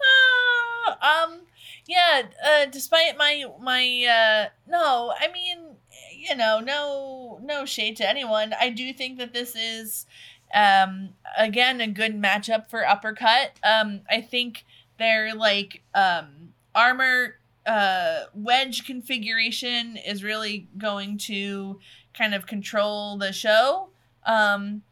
Uh, 0.00 0.92
um, 1.02 1.40
yeah. 1.86 2.22
Uh, 2.44 2.66
despite 2.66 3.16
my 3.16 3.44
my 3.60 4.06
uh, 4.08 4.48
no, 4.68 5.12
I 5.18 5.30
mean, 5.32 5.76
you 6.16 6.34
know, 6.36 6.60
no 6.60 7.40
no 7.42 7.66
shade 7.66 7.96
to 7.98 8.08
anyone. 8.08 8.54
I 8.58 8.70
do 8.70 8.92
think 8.92 9.18
that 9.18 9.32
this 9.32 9.54
is, 9.54 10.06
um, 10.54 11.10
again 11.38 11.80
a 11.80 11.86
good 11.88 12.20
matchup 12.20 12.68
for 12.68 12.86
uppercut. 12.86 13.52
Um, 13.62 14.00
I 14.08 14.20
think 14.20 14.64
their 14.98 15.34
like 15.34 15.82
um 15.94 16.52
armor 16.74 17.36
uh 17.66 18.24
wedge 18.34 18.86
configuration 18.86 19.96
is 19.96 20.22
really 20.22 20.68
going 20.76 21.18
to 21.18 21.78
kind 22.16 22.34
of 22.34 22.46
control 22.46 23.16
the 23.16 23.32
show. 23.32 23.88
Um 24.26 24.82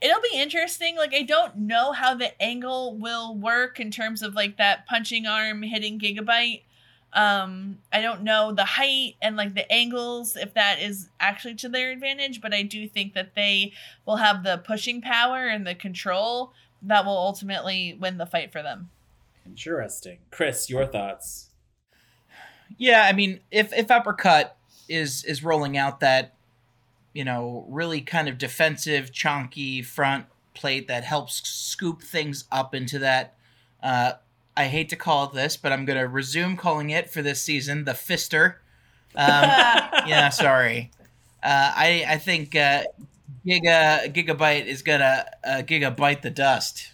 it'll 0.00 0.20
be 0.20 0.36
interesting. 0.36 0.96
Like 0.96 1.14
I 1.14 1.22
don't 1.22 1.56
know 1.56 1.92
how 1.92 2.14
the 2.14 2.40
angle 2.42 2.96
will 2.96 3.34
work 3.34 3.80
in 3.80 3.90
terms 3.90 4.22
of 4.22 4.34
like 4.34 4.56
that 4.58 4.86
punching 4.86 5.26
arm 5.26 5.62
hitting 5.62 5.98
Gigabyte. 5.98 6.62
Um 7.12 7.78
I 7.92 8.00
don't 8.00 8.22
know 8.22 8.52
the 8.52 8.64
height 8.64 9.16
and 9.22 9.36
like 9.36 9.54
the 9.54 9.70
angles 9.70 10.36
if 10.36 10.54
that 10.54 10.80
is 10.80 11.08
actually 11.20 11.54
to 11.56 11.68
their 11.68 11.90
advantage, 11.90 12.40
but 12.40 12.54
I 12.54 12.62
do 12.62 12.88
think 12.88 13.14
that 13.14 13.34
they 13.34 13.72
will 14.06 14.16
have 14.16 14.42
the 14.42 14.58
pushing 14.58 15.00
power 15.00 15.46
and 15.46 15.66
the 15.66 15.74
control 15.74 16.52
that 16.82 17.04
will 17.04 17.16
ultimately 17.16 17.96
win 17.98 18.18
the 18.18 18.26
fight 18.26 18.52
for 18.52 18.62
them. 18.62 18.90
Interesting. 19.46 20.18
Chris, 20.30 20.70
your 20.70 20.86
thoughts? 20.86 21.50
Yeah, 22.78 23.06
I 23.08 23.12
mean, 23.12 23.40
if 23.50 23.72
if 23.72 23.90
uppercut 23.90 24.56
is 24.88 25.24
is 25.24 25.44
rolling 25.44 25.76
out 25.76 26.00
that, 26.00 26.34
you 27.12 27.24
know, 27.24 27.66
really 27.68 28.00
kind 28.00 28.28
of 28.28 28.38
defensive, 28.38 29.12
chunky 29.12 29.82
front 29.82 30.26
plate 30.54 30.88
that 30.88 31.04
helps 31.04 31.46
scoop 31.48 32.02
things 32.02 32.44
up 32.52 32.74
into 32.74 32.98
that. 33.00 33.34
Uh, 33.82 34.12
I 34.56 34.66
hate 34.66 34.88
to 34.90 34.96
call 34.96 35.24
it 35.24 35.32
this, 35.32 35.56
but 35.56 35.72
I'm 35.72 35.84
gonna 35.84 36.06
resume 36.06 36.56
calling 36.56 36.90
it 36.90 37.10
for 37.10 37.22
this 37.22 37.42
season 37.42 37.84
the 37.84 37.92
fister. 37.92 38.56
Um, 39.14 39.42
yeah, 40.06 40.28
sorry. 40.28 40.90
Uh, 41.42 41.72
I 41.74 42.04
I 42.08 42.18
think 42.18 42.54
uh, 42.54 42.84
Giga 43.46 44.12
Gigabyte 44.12 44.66
is 44.66 44.82
gonna 44.82 45.24
uh, 45.44 45.62
gigabyte 45.62 46.22
the 46.22 46.30
dust. 46.30 46.91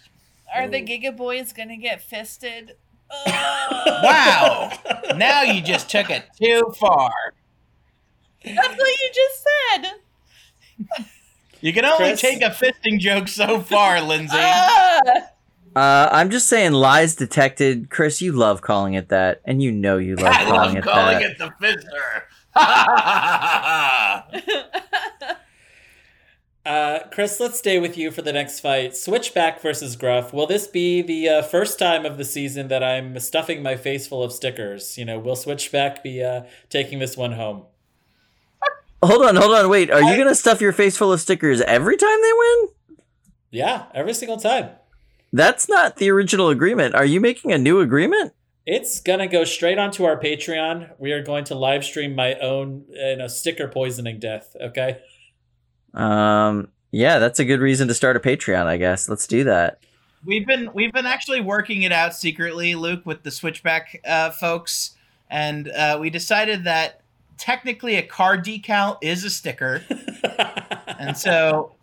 Are 0.55 0.67
the 0.67 0.81
Giga 0.81 1.15
Boys 1.15 1.53
gonna 1.53 1.77
get 1.77 2.01
fisted? 2.01 2.75
Ugh. 3.27 4.03
Wow! 4.03 4.71
now 5.15 5.41
you 5.41 5.61
just 5.61 5.89
took 5.89 6.09
it 6.09 6.25
too 6.39 6.73
far. 6.79 7.11
That's 8.43 8.77
what 8.77 8.99
you 8.99 9.09
just 9.13 9.45
said. 9.81 9.91
You 11.61 11.73
can 11.73 11.85
only 11.85 12.09
Chris? 12.09 12.21
take 12.21 12.41
a 12.41 12.49
fisting 12.49 12.99
joke 12.99 13.27
so 13.27 13.59
far, 13.59 13.99
Lindsay. 14.01 14.37
Ah! 14.37 14.99
Uh, 15.75 16.09
I'm 16.11 16.29
just 16.29 16.47
saying, 16.47 16.71
lies 16.71 17.15
detected. 17.15 17.89
Chris, 17.89 18.21
you 18.21 18.31
love 18.31 18.61
calling 18.61 18.93
it 18.93 19.09
that, 19.09 19.41
and 19.45 19.61
you 19.61 19.71
know 19.71 19.97
you 19.97 20.15
love 20.15 20.27
I 20.27 20.45
calling 20.45 20.55
love 20.55 20.75
it 20.77 20.83
calling 20.83 21.19
that. 21.19 21.37
Calling 21.37 21.75
it 21.75 21.83
the 21.83 21.85
fister. 25.25 25.35
Uh, 26.69 27.07
Chris, 27.09 27.39
let's 27.39 27.57
stay 27.57 27.79
with 27.79 27.97
you 27.97 28.11
for 28.11 28.21
the 28.21 28.31
next 28.31 28.59
fight. 28.59 28.95
Switchback 28.95 29.59
versus 29.59 29.95
Gruff. 29.95 30.31
Will 30.31 30.45
this 30.45 30.67
be 30.67 31.01
the 31.01 31.27
uh, 31.27 31.41
first 31.41 31.79
time 31.79 32.05
of 32.05 32.19
the 32.19 32.23
season 32.23 32.67
that 32.67 32.83
I'm 32.83 33.17
stuffing 33.17 33.63
my 33.63 33.75
face 33.75 34.05
full 34.05 34.21
of 34.21 34.31
stickers? 34.31 34.95
You 34.95 35.05
know, 35.05 35.17
will 35.17 35.35
Switchback 35.35 36.03
be 36.03 36.23
uh, 36.23 36.43
taking 36.69 36.99
this 36.99 37.17
one 37.17 37.31
home? 37.31 37.63
Hold 39.01 39.25
on, 39.25 39.35
hold 39.35 39.55
on, 39.55 39.67
wait. 39.67 39.89
Are 39.89 39.99
you 39.99 40.15
gonna 40.15 40.35
stuff 40.35 40.61
your 40.61 40.71
face 40.71 40.95
full 40.95 41.11
of 41.11 41.19
stickers 41.19 41.59
every 41.61 41.97
time 41.97 42.21
they 42.21 42.33
win? 42.37 42.67
Yeah, 43.49 43.85
every 43.95 44.13
single 44.13 44.37
time. 44.37 44.69
That's 45.33 45.69
not 45.69 45.95
the 45.95 46.11
original 46.11 46.49
agreement. 46.49 46.93
Are 46.93 47.05
you 47.05 47.19
making 47.19 47.51
a 47.51 47.57
new 47.57 47.79
agreement? 47.79 48.33
It's 48.67 48.99
gonna 48.99 49.27
go 49.27 49.43
straight 49.43 49.79
onto 49.79 50.03
our 50.03 50.19
Patreon. 50.19 50.91
We 50.99 51.13
are 51.13 51.23
going 51.23 51.45
to 51.45 51.55
live 51.55 51.83
stream 51.83 52.13
my 52.13 52.35
own, 52.35 52.85
you 52.89 53.15
know, 53.15 53.27
sticker 53.27 53.67
poisoning 53.67 54.19
death. 54.19 54.55
Okay. 54.61 54.99
Um, 55.93 56.69
yeah, 56.91 57.19
that's 57.19 57.39
a 57.39 57.45
good 57.45 57.59
reason 57.59 57.87
to 57.87 57.93
start 57.93 58.15
a 58.15 58.19
Patreon, 58.19 58.65
I 58.65 58.77
guess. 58.77 59.07
Let's 59.09 59.27
do 59.27 59.43
that. 59.43 59.79
we've 60.25 60.45
been 60.45 60.71
we've 60.73 60.91
been 60.91 61.05
actually 61.05 61.41
working 61.41 61.83
it 61.83 61.91
out 61.91 62.15
secretly, 62.15 62.75
Luke, 62.75 63.05
with 63.05 63.23
the 63.23 63.31
switchback 63.31 64.01
uh, 64.05 64.31
folks, 64.31 64.95
and 65.29 65.69
uh, 65.69 65.97
we 65.99 66.09
decided 66.09 66.63
that 66.63 67.01
technically 67.37 67.95
a 67.95 68.01
car 68.01 68.37
decal 68.37 68.97
is 69.01 69.23
a 69.23 69.29
sticker, 69.29 69.83
and 70.99 71.17
so. 71.17 71.73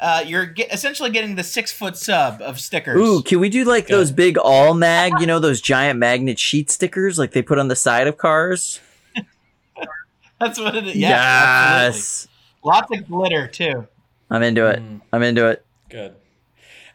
Uh, 0.00 0.22
you're 0.24 0.46
get, 0.46 0.72
essentially 0.72 1.10
getting 1.10 1.34
the 1.34 1.42
six 1.42 1.72
foot 1.72 1.96
sub 1.96 2.40
of 2.40 2.60
stickers. 2.60 3.00
Ooh, 3.00 3.20
can 3.20 3.40
we 3.40 3.48
do 3.48 3.64
like 3.64 3.88
Good. 3.88 3.94
those 3.94 4.12
big 4.12 4.38
all 4.38 4.72
mag, 4.72 5.14
you 5.18 5.26
know, 5.26 5.40
those 5.40 5.60
giant 5.60 5.98
magnet 5.98 6.38
sheet 6.38 6.70
stickers 6.70 7.18
like 7.18 7.32
they 7.32 7.42
put 7.42 7.58
on 7.58 7.66
the 7.66 7.74
side 7.74 8.06
of 8.06 8.16
cars? 8.16 8.78
That's 10.40 10.60
what 10.60 10.76
it 10.76 10.86
is. 10.86 10.94
Yeah, 10.94 11.16
absolutely. 11.16 11.96
yes. 11.96 12.27
Lots 12.64 12.90
of 12.96 13.06
glitter 13.06 13.46
too. 13.46 13.86
I'm 14.30 14.42
into 14.42 14.66
it. 14.66 14.80
Mm. 14.80 15.00
I'm 15.12 15.22
into 15.22 15.48
it. 15.48 15.64
Good. 15.88 16.14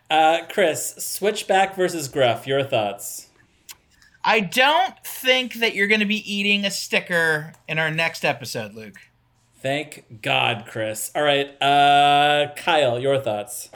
Uh, 0.10 0.42
Chris, 0.50 0.96
Switchback 0.98 1.76
versus 1.76 2.08
Gruff. 2.08 2.46
Your 2.46 2.64
thoughts? 2.64 3.30
I 4.24 4.40
don't 4.40 4.96
think 5.06 5.56
that 5.56 5.76
you're 5.76 5.88
going 5.88 6.00
to 6.00 6.06
be 6.06 6.32
eating 6.32 6.66
a 6.66 6.72
sticker 6.72 7.54
in 7.68 7.80
our 7.80 7.92
next 7.92 8.24
episode, 8.24 8.74
Luke. 8.74 9.00
Thank 9.64 10.22
God, 10.22 10.66
Chris. 10.68 11.10
All 11.16 11.24
right, 11.24 11.50
uh, 11.62 12.54
Kyle, 12.58 13.00
your 13.00 13.18
thoughts? 13.18 13.70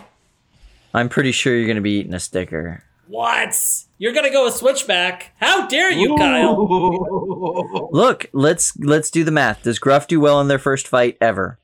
I'm 0.94 1.08
pretty 1.08 1.32
sure 1.32 1.56
you're 1.56 1.68
gonna 1.68 1.80
be 1.80 2.00
eating 2.00 2.14
a 2.14 2.20
sticker. 2.20 2.84
What? 3.08 3.56
You're 3.98 4.12
gonna 4.12 4.30
go 4.30 4.44
with 4.44 4.56
Switchback? 4.56 5.32
How 5.40 5.66
dare 5.68 5.90
you, 5.90 6.18
Kyle? 6.18 7.90
Look, 7.92 8.26
let's 8.34 8.78
let's 8.80 9.10
do 9.10 9.24
the 9.24 9.32
math. 9.32 9.64
Does 9.64 9.80
Gruff 9.80 10.08
do 10.08 10.20
well 10.20 10.42
in 10.42 10.50
their 10.50 10.60
first 10.60 10.90
fight 10.90 11.18
ever? 11.22 11.58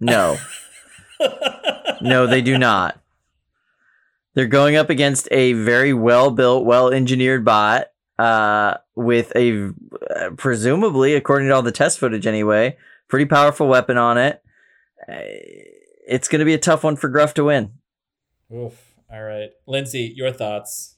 No. 0.00 0.38
no, 2.00 2.26
they 2.26 2.42
do 2.42 2.56
not. 2.58 2.98
They're 4.34 4.46
going 4.46 4.76
up 4.76 4.90
against 4.90 5.28
a 5.30 5.52
very 5.52 5.92
well 5.92 6.30
built, 6.30 6.64
well 6.64 6.90
engineered 6.90 7.44
bot 7.44 7.88
uh, 8.18 8.78
with 8.94 9.32
a 9.36 9.68
uh, 9.68 10.30
presumably, 10.36 11.14
according 11.14 11.48
to 11.48 11.54
all 11.54 11.62
the 11.62 11.72
test 11.72 11.98
footage 11.98 12.26
anyway, 12.26 12.76
pretty 13.08 13.26
powerful 13.26 13.66
weapon 13.68 13.98
on 13.98 14.18
it. 14.18 14.42
Uh, 15.08 15.14
it's 16.06 16.28
going 16.28 16.38
to 16.38 16.44
be 16.44 16.54
a 16.54 16.58
tough 16.58 16.84
one 16.84 16.96
for 16.96 17.08
Gruff 17.08 17.34
to 17.34 17.44
win. 17.44 17.72
Oof. 18.54 18.90
All 19.12 19.22
right, 19.22 19.50
Lindsay, 19.66 20.12
your 20.14 20.32
thoughts? 20.32 20.94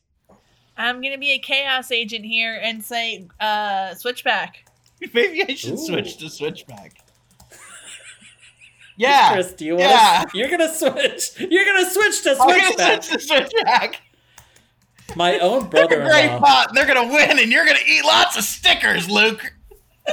I'm 0.76 1.00
gonna 1.00 1.18
be 1.18 1.32
a 1.32 1.38
chaos 1.38 1.90
agent 1.90 2.24
here 2.24 2.58
and 2.62 2.84
say 2.84 3.26
uh 3.40 3.94
switchback. 3.94 4.66
Maybe 5.14 5.42
I 5.42 5.54
should 5.54 5.74
Ooh. 5.74 5.76
switch 5.76 6.18
to 6.18 6.28
switchback. 6.28 6.98
Yeah. 8.96 9.32
Chris, 9.32 9.52
do 9.52 9.64
you 9.64 9.72
want? 9.76 9.88
Yeah. 9.90 10.24
You're 10.34 10.50
gonna 10.50 10.72
switch. 10.72 11.32
You're 11.40 11.64
gonna 11.64 11.88
switch 11.90 12.22
to 12.22 12.30
I'm 12.32 12.36
gonna 12.48 12.62
Switchback. 12.64 13.02
switch 13.02 13.26
to 13.26 13.26
switchback. 13.26 14.00
My 15.16 15.38
own 15.40 15.68
They're 15.70 15.84
a 15.84 15.88
great 15.88 15.98
brother-in-law. 16.06 16.64
and 16.68 16.76
They're 16.76 16.86
gonna 16.86 17.08
win, 17.12 17.38
and 17.38 17.50
you're 17.52 17.66
gonna 17.66 17.78
eat 17.86 18.04
lots 18.04 18.36
of 18.38 18.44
stickers, 18.44 19.08
Luke. 19.10 19.54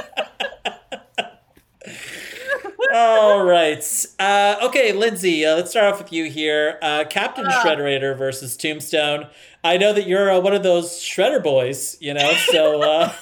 All 2.92 3.44
right. 3.44 3.84
Uh, 4.18 4.56
okay, 4.64 4.92
Lindsay, 4.92 5.44
uh, 5.46 5.54
let's 5.56 5.70
start 5.70 5.92
off 5.92 5.98
with 6.02 6.12
you 6.12 6.24
here. 6.28 6.78
Uh, 6.82 7.04
Captain 7.08 7.46
Ah. 7.46 7.62
Shredderator 7.64 8.16
versus 8.16 8.56
Tombstone. 8.56 9.28
I 9.62 9.76
know 9.76 9.92
that 9.92 10.06
you're 10.08 10.30
uh, 10.30 10.40
one 10.40 10.54
of 10.54 10.62
those 10.62 10.90
Shredder 11.00 11.42
boys, 11.42 11.96
you 12.00 12.14
know, 12.14 12.32
so 12.50 12.82
uh, 12.82 13.12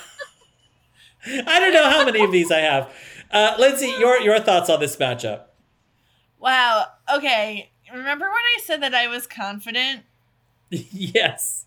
I 1.27 1.61
don't 1.61 1.73
know 1.75 1.91
how 1.91 2.05
many 2.05 2.23
of 2.25 2.33
these 2.33 2.51
I 2.51 2.61
have. 2.61 2.91
Uh, 3.31 3.57
Lindsay, 3.59 3.89
your 3.99 4.19
your 4.21 4.41
thoughts 4.41 4.71
on 4.71 4.81
this 4.81 4.97
matchup? 4.97 5.43
Wow. 6.39 6.87
Okay. 7.15 7.71
Remember 7.93 8.27
when 8.27 8.35
I 8.35 8.59
said 8.63 8.83
that 8.83 8.95
I 8.95 9.09
was 9.09 9.27
confident? 9.27 10.03
yes. 10.71 11.65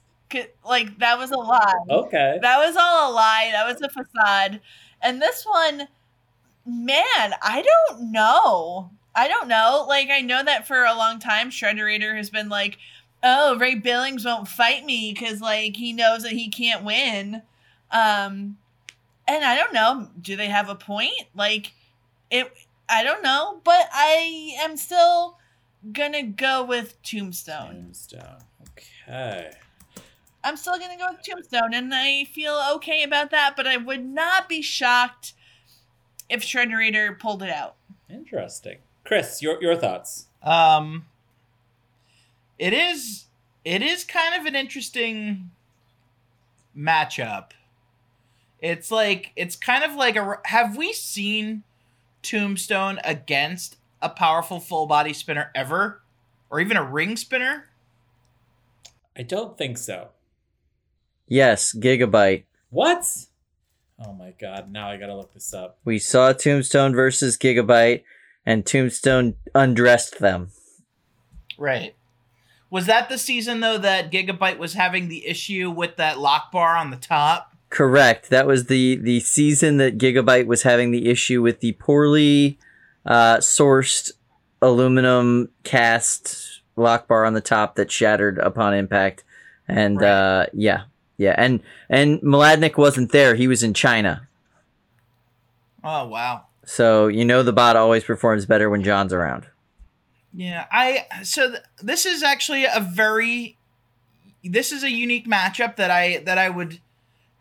Like 0.63 0.97
that 0.99 1.17
was 1.17 1.31
a 1.31 1.37
lie. 1.37 1.73
Okay. 1.89 2.39
That 2.41 2.57
was 2.65 2.75
all 2.77 3.11
a 3.11 3.13
lie. 3.13 3.49
That 3.51 3.67
was 3.67 3.81
a 3.81 3.89
facade. 3.89 4.61
And 5.01 5.21
this 5.21 5.43
one, 5.45 5.87
man, 6.65 7.33
I 7.41 7.63
don't 7.89 8.11
know. 8.11 8.91
I 9.15 9.27
don't 9.27 9.47
know. 9.47 9.85
Like 9.87 10.09
I 10.09 10.21
know 10.21 10.43
that 10.43 10.67
for 10.67 10.85
a 10.85 10.95
long 10.95 11.19
time, 11.19 11.49
Shredderator 11.49 12.15
has 12.15 12.29
been 12.29 12.47
like, 12.49 12.77
"Oh, 13.23 13.57
Ray 13.57 13.75
Billings 13.75 14.23
won't 14.23 14.47
fight 14.47 14.85
me 14.85 15.13
because 15.13 15.41
like 15.41 15.75
he 15.75 15.91
knows 15.91 16.23
that 16.23 16.31
he 16.31 16.49
can't 16.49 16.83
win." 16.85 17.41
Um, 17.91 18.57
and 19.27 19.43
I 19.43 19.55
don't 19.55 19.73
know. 19.73 20.09
Do 20.21 20.35
they 20.35 20.47
have 20.47 20.69
a 20.69 20.75
point? 20.75 21.27
Like, 21.35 21.73
it. 22.29 22.51
I 22.91 23.03
don't 23.03 23.23
know, 23.23 23.61
but 23.63 23.87
I 23.93 24.55
am 24.59 24.75
still 24.75 25.37
gonna 25.93 26.23
go 26.23 26.63
with 26.63 27.01
Tombstone. 27.01 27.83
Tombstone. 27.85 28.39
Okay. 29.07 29.51
I'm 30.43 30.57
still 30.57 30.77
gonna 30.77 30.97
go 30.97 31.07
with 31.11 31.25
Tombstone, 31.25 31.73
and 31.73 31.93
I 31.93 32.25
feel 32.25 32.61
okay 32.75 33.03
about 33.03 33.31
that. 33.31 33.55
But 33.55 33.65
I 33.65 33.77
would 33.77 34.05
not 34.05 34.49
be 34.49 34.61
shocked 34.61 35.33
if 36.29 36.43
Shredderator 36.43 37.17
pulled 37.17 37.41
it 37.41 37.49
out. 37.49 37.75
Interesting. 38.09 38.79
Chris, 39.05 39.41
your 39.41 39.61
your 39.61 39.77
thoughts? 39.77 40.27
Um, 40.43 41.05
it 42.59 42.73
is 42.73 43.27
it 43.63 43.81
is 43.81 44.03
kind 44.03 44.35
of 44.35 44.45
an 44.45 44.55
interesting 44.55 45.51
matchup. 46.77 47.51
It's 48.59 48.91
like 48.91 49.31
it's 49.35 49.55
kind 49.55 49.83
of 49.83 49.95
like 49.95 50.17
a 50.17 50.39
have 50.45 50.75
we 50.75 50.91
seen 50.91 51.63
Tombstone 52.21 52.99
against 53.03 53.77
a 54.01 54.09
powerful 54.09 54.59
full 54.59 54.85
body 54.87 55.13
spinner 55.13 55.51
ever 55.55 56.01
or 56.49 56.59
even 56.59 56.77
a 56.77 56.83
ring 56.83 57.15
spinner? 57.15 57.69
I 59.17 59.23
don't 59.23 59.57
think 59.57 59.77
so. 59.77 60.09
Yes, 61.27 61.73
Gigabyte. 61.73 62.43
What? 62.69 63.05
Oh 64.05 64.13
my 64.13 64.33
god, 64.39 64.71
now 64.71 64.89
I 64.89 64.97
gotta 64.97 65.15
look 65.15 65.33
this 65.33 65.53
up. 65.53 65.77
We 65.85 65.99
saw 65.99 66.33
Tombstone 66.33 66.93
versus 66.93 67.37
Gigabyte, 67.37 68.03
and 68.45 68.65
Tombstone 68.65 69.35
undressed 69.53 70.19
them. 70.19 70.49
Right. 71.57 71.95
Was 72.69 72.85
that 72.87 73.09
the 73.09 73.17
season 73.17 73.59
though 73.59 73.77
that 73.77 74.11
Gigabyte 74.11 74.57
was 74.57 74.73
having 74.73 75.07
the 75.07 75.27
issue 75.27 75.69
with 75.69 75.97
that 75.97 76.19
lock 76.19 76.51
bar 76.51 76.75
on 76.75 76.89
the 76.89 76.97
top? 76.97 77.50
Correct. 77.71 78.29
That 78.29 78.45
was 78.45 78.65
the 78.65 78.97
the 78.97 79.19
season 79.21 79.77
that 79.77 79.97
Gigabyte 79.97 80.45
was 80.45 80.61
having 80.63 80.91
the 80.91 81.09
issue 81.09 81.41
with 81.41 81.61
the 81.61 81.71
poorly 81.73 82.59
uh, 83.05 83.37
sourced 83.37 84.11
aluminum 84.61 85.49
cast 85.63 86.61
lock 86.75 87.07
bar 87.07 87.25
on 87.25 87.33
the 87.33 87.41
top 87.41 87.75
that 87.75 87.89
shattered 87.89 88.37
upon 88.39 88.73
impact. 88.75 89.23
And 89.67 90.01
Right. 90.01 90.09
uh, 90.09 90.45
yeah, 90.53 90.83
yeah, 91.17 91.33
and 91.37 91.61
and 91.89 92.19
Mladnik 92.21 92.77
wasn't 92.77 93.13
there. 93.13 93.35
He 93.35 93.47
was 93.47 93.63
in 93.63 93.73
China. 93.73 94.27
Oh 95.83 96.07
wow. 96.07 96.47
So 96.65 97.07
you 97.07 97.23
know 97.25 97.41
the 97.41 97.53
bot 97.53 97.75
always 97.77 98.03
performs 98.03 98.45
better 98.45 98.69
when 98.69 98.83
John's 98.83 99.13
around. 99.13 99.47
Yeah, 100.33 100.65
I 100.71 101.05
so 101.23 101.51
th- 101.51 101.63
this 101.81 102.05
is 102.05 102.21
actually 102.21 102.65
a 102.65 102.79
very 102.81 103.57
this 104.43 104.73
is 104.73 104.83
a 104.83 104.91
unique 104.91 105.25
matchup 105.27 105.77
that 105.77 105.89
I 105.89 106.17
that 106.25 106.37
I 106.37 106.49
would 106.49 106.79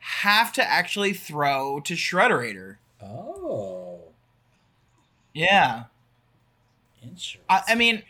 have 0.00 0.52
to 0.54 0.68
actually 0.68 1.12
throw 1.12 1.80
to 1.80 1.94
Shredderator. 1.94 2.76
Oh, 3.02 4.12
Yeah. 5.32 5.84
interesting. 7.02 7.40
I, 7.48 7.62
I 7.68 7.74
mean, 7.74 8.02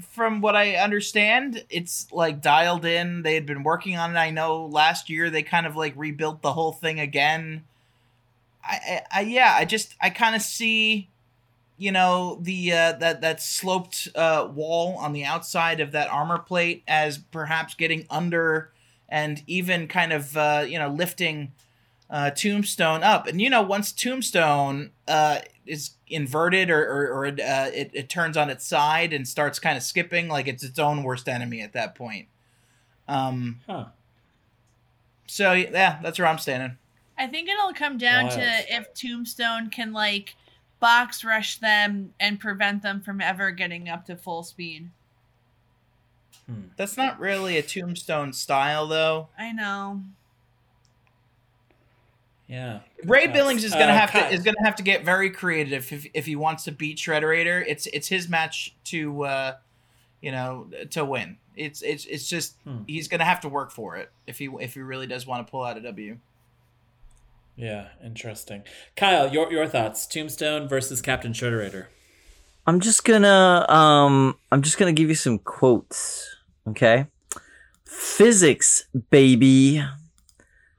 from 0.00 0.40
what 0.40 0.56
I 0.56 0.76
understand, 0.76 1.64
it's 1.70 2.10
like 2.12 2.40
dialed 2.42 2.84
in. 2.84 3.22
They 3.22 3.34
had 3.34 3.46
been 3.46 3.62
working 3.62 3.96
on 3.96 4.16
it. 4.16 4.18
I 4.18 4.30
know 4.30 4.66
last 4.66 5.10
year 5.10 5.30
they 5.30 5.42
kind 5.42 5.66
of 5.66 5.76
like 5.76 5.94
rebuilt 5.96 6.42
the 6.42 6.52
whole 6.52 6.72
thing 6.72 7.00
again. 7.00 7.64
I, 8.64 8.74
I, 9.12 9.18
I 9.18 9.20
yeah, 9.22 9.54
I 9.56 9.64
just 9.64 9.94
I 10.00 10.10
kind 10.10 10.36
of 10.36 10.42
see, 10.42 11.08
you 11.78 11.92
know, 11.92 12.38
the 12.42 12.72
uh, 12.72 12.92
that 12.94 13.20
that 13.22 13.42
sloped 13.42 14.08
uh, 14.14 14.48
wall 14.54 14.96
on 14.98 15.12
the 15.12 15.24
outside 15.24 15.80
of 15.80 15.92
that 15.92 16.10
armor 16.10 16.38
plate 16.38 16.84
as 16.88 17.18
perhaps 17.18 17.74
getting 17.74 18.06
under 18.10 18.72
and 19.12 19.42
even 19.46 19.86
kind 19.86 20.10
of 20.10 20.36
uh, 20.36 20.64
you 20.66 20.78
know 20.78 20.88
lifting 20.88 21.52
uh, 22.10 22.30
Tombstone 22.30 23.04
up. 23.04 23.26
And 23.28 23.40
you 23.40 23.50
know, 23.50 23.62
once 23.62 23.92
Tombstone 23.92 24.90
uh, 25.06 25.40
is 25.66 25.90
inverted 26.08 26.70
or 26.70 26.82
or, 26.82 27.08
or 27.12 27.26
it, 27.26 27.38
uh, 27.38 27.70
it 27.72 27.90
it 27.92 28.08
turns 28.08 28.36
on 28.36 28.50
its 28.50 28.66
side 28.66 29.12
and 29.12 29.28
starts 29.28 29.58
kind 29.58 29.76
of 29.76 29.84
skipping, 29.84 30.28
like 30.28 30.48
it's 30.48 30.64
its 30.64 30.78
own 30.78 31.04
worst 31.04 31.28
enemy 31.28 31.60
at 31.60 31.74
that 31.74 31.94
point. 31.94 32.26
Um. 33.06 33.60
Huh. 33.68 33.86
So 35.26 35.52
yeah, 35.52 35.98
that's 36.02 36.18
where 36.18 36.26
I'm 36.26 36.38
standing. 36.38 36.78
I 37.18 37.26
think 37.26 37.48
it'll 37.48 37.74
come 37.74 37.98
down 37.98 38.24
Wild. 38.26 38.40
to 38.40 38.74
if 38.74 38.94
Tombstone 38.94 39.68
can 39.68 39.92
like 39.92 40.34
box 40.80 41.22
rush 41.22 41.58
them 41.58 42.14
and 42.18 42.40
prevent 42.40 42.82
them 42.82 43.00
from 43.02 43.20
ever 43.20 43.50
getting 43.50 43.90
up 43.90 44.06
to 44.06 44.16
full 44.16 44.42
speed. 44.42 44.88
That's 46.76 46.96
not 46.98 47.18
really 47.18 47.56
a 47.56 47.62
Tombstone 47.62 48.32
style, 48.34 48.86
though. 48.86 49.28
I 49.38 49.52
know. 49.52 50.02
Yeah. 52.48 52.80
Ray 53.04 53.24
Yes. 53.24 53.32
Billings 53.32 53.64
is 53.64 53.72
gonna 53.72 53.86
Uh, 53.92 53.96
have 53.98 54.10
Kai- 54.10 54.28
to 54.28 54.34
is 54.34 54.42
gonna 54.42 54.62
have 54.64 54.76
to 54.76 54.82
get 54.82 55.04
very 55.04 55.30
creative 55.30 55.90
if 55.92 56.06
if 56.12 56.26
he 56.26 56.36
wants 56.36 56.64
to 56.64 56.72
beat 56.72 56.98
Shredderator. 56.98 57.64
It's 57.66 57.86
it's 57.86 58.08
his 58.08 58.28
match 58.28 58.74
to 58.84 59.24
uh, 59.24 59.56
you 60.20 60.32
know 60.32 60.68
to 60.90 61.04
win. 61.04 61.38
It's 61.56 61.80
it's 61.82 62.04
it's 62.04 62.28
just 62.28 62.56
Hmm. 62.64 62.82
he's 62.86 63.08
gonna 63.08 63.24
have 63.24 63.40
to 63.42 63.48
work 63.48 63.70
for 63.70 63.96
it 63.96 64.10
if 64.26 64.38
he 64.38 64.50
if 64.60 64.74
he 64.74 64.80
really 64.80 65.06
does 65.06 65.26
want 65.26 65.46
to 65.46 65.50
pull 65.50 65.64
out 65.64 65.78
a 65.78 65.80
W. 65.80 66.18
Yeah, 67.56 67.88
interesting. 68.04 68.64
Kyle, 68.96 69.32
your 69.32 69.50
your 69.50 69.66
thoughts? 69.66 70.06
Tombstone 70.06 70.68
versus 70.68 71.00
Captain 71.00 71.32
Shredderator. 71.32 71.86
I'm 72.66 72.80
just 72.80 73.04
gonna 73.04 73.64
um 73.70 74.36
I'm 74.50 74.60
just 74.62 74.76
gonna 74.78 74.92
give 74.92 75.08
you 75.08 75.14
some 75.14 75.38
quotes. 75.38 76.31
Okay. 76.68 77.06
Physics, 77.84 78.86
baby. 79.10 79.84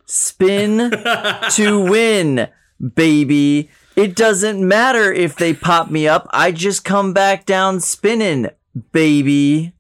Spin 0.06 0.92
to 1.52 1.84
win, 1.84 2.48
baby. 2.96 3.70
It 3.96 4.16
doesn't 4.16 4.68
matter 4.68 5.14
if 5.14 5.36
they 5.36 5.54
pop 5.54 5.92
me 5.92 6.08
up. 6.08 6.28
I 6.32 6.52
just 6.52 6.84
come 6.84 7.14
back 7.14 7.46
down 7.46 7.80
spinning, 7.80 8.50
baby. 8.92 9.74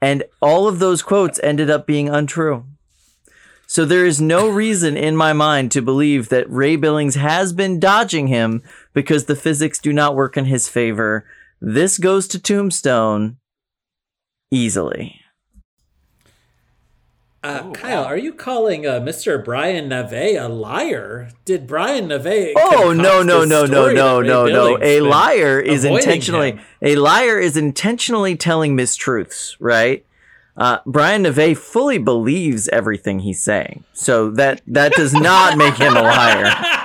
And 0.00 0.24
all 0.40 0.66
of 0.66 0.78
those 0.78 1.02
quotes 1.02 1.40
ended 1.40 1.70
up 1.70 1.86
being 1.86 2.08
untrue. 2.08 2.64
So 3.66 3.84
there 3.84 4.06
is 4.06 4.20
no 4.20 4.48
reason 4.48 4.96
in 4.96 5.14
my 5.14 5.32
mind 5.32 5.70
to 5.72 5.82
believe 5.82 6.30
that 6.30 6.50
Ray 6.50 6.76
Billings 6.76 7.16
has 7.16 7.52
been 7.52 7.78
dodging 7.78 8.28
him 8.28 8.62
because 8.94 9.26
the 9.26 9.36
physics 9.36 9.78
do 9.78 9.92
not 9.92 10.14
work 10.14 10.36
in 10.36 10.46
his 10.46 10.68
favor. 10.68 11.26
This 11.60 11.98
goes 11.98 12.26
to 12.28 12.40
Tombstone 12.40 13.36
easily. 14.50 15.20
Uh, 17.42 17.62
Oh, 17.64 17.72
Kyle, 17.72 18.02
wow. 18.02 18.08
are 18.08 18.16
you 18.16 18.32
calling 18.32 18.84
uh, 18.84 18.98
Mr. 18.98 19.42
Brian 19.42 19.88
Nave 19.88 20.12
a 20.12 20.48
liar? 20.48 21.30
Did 21.44 21.68
Brian 21.68 22.08
Nave? 22.08 22.52
Oh 22.56 22.92
no 22.92 23.22
concoct 23.22 23.26
no 23.26 23.44
no 23.44 23.64
no 23.64 23.92
no 23.92 24.20
no 24.20 24.46
no! 24.46 24.78
A 24.82 25.00
liar 25.00 25.60
is 25.60 25.84
intentionally 25.84 26.52
him? 26.52 26.60
a 26.82 26.96
liar 26.96 27.38
is 27.38 27.56
intentionally 27.56 28.34
telling 28.36 28.76
mistruths, 28.76 29.54
right? 29.60 30.04
Uh, 30.56 30.78
Brian 30.84 31.22
Nave 31.22 31.56
fully 31.56 31.98
believes 31.98 32.66
everything 32.70 33.20
he's 33.20 33.40
saying, 33.40 33.84
so 33.92 34.30
that 34.32 34.60
that 34.66 34.92
does 34.94 35.14
not 35.14 35.56
make 35.56 35.74
him 35.76 35.96
a 35.96 36.02
liar. 36.02 36.52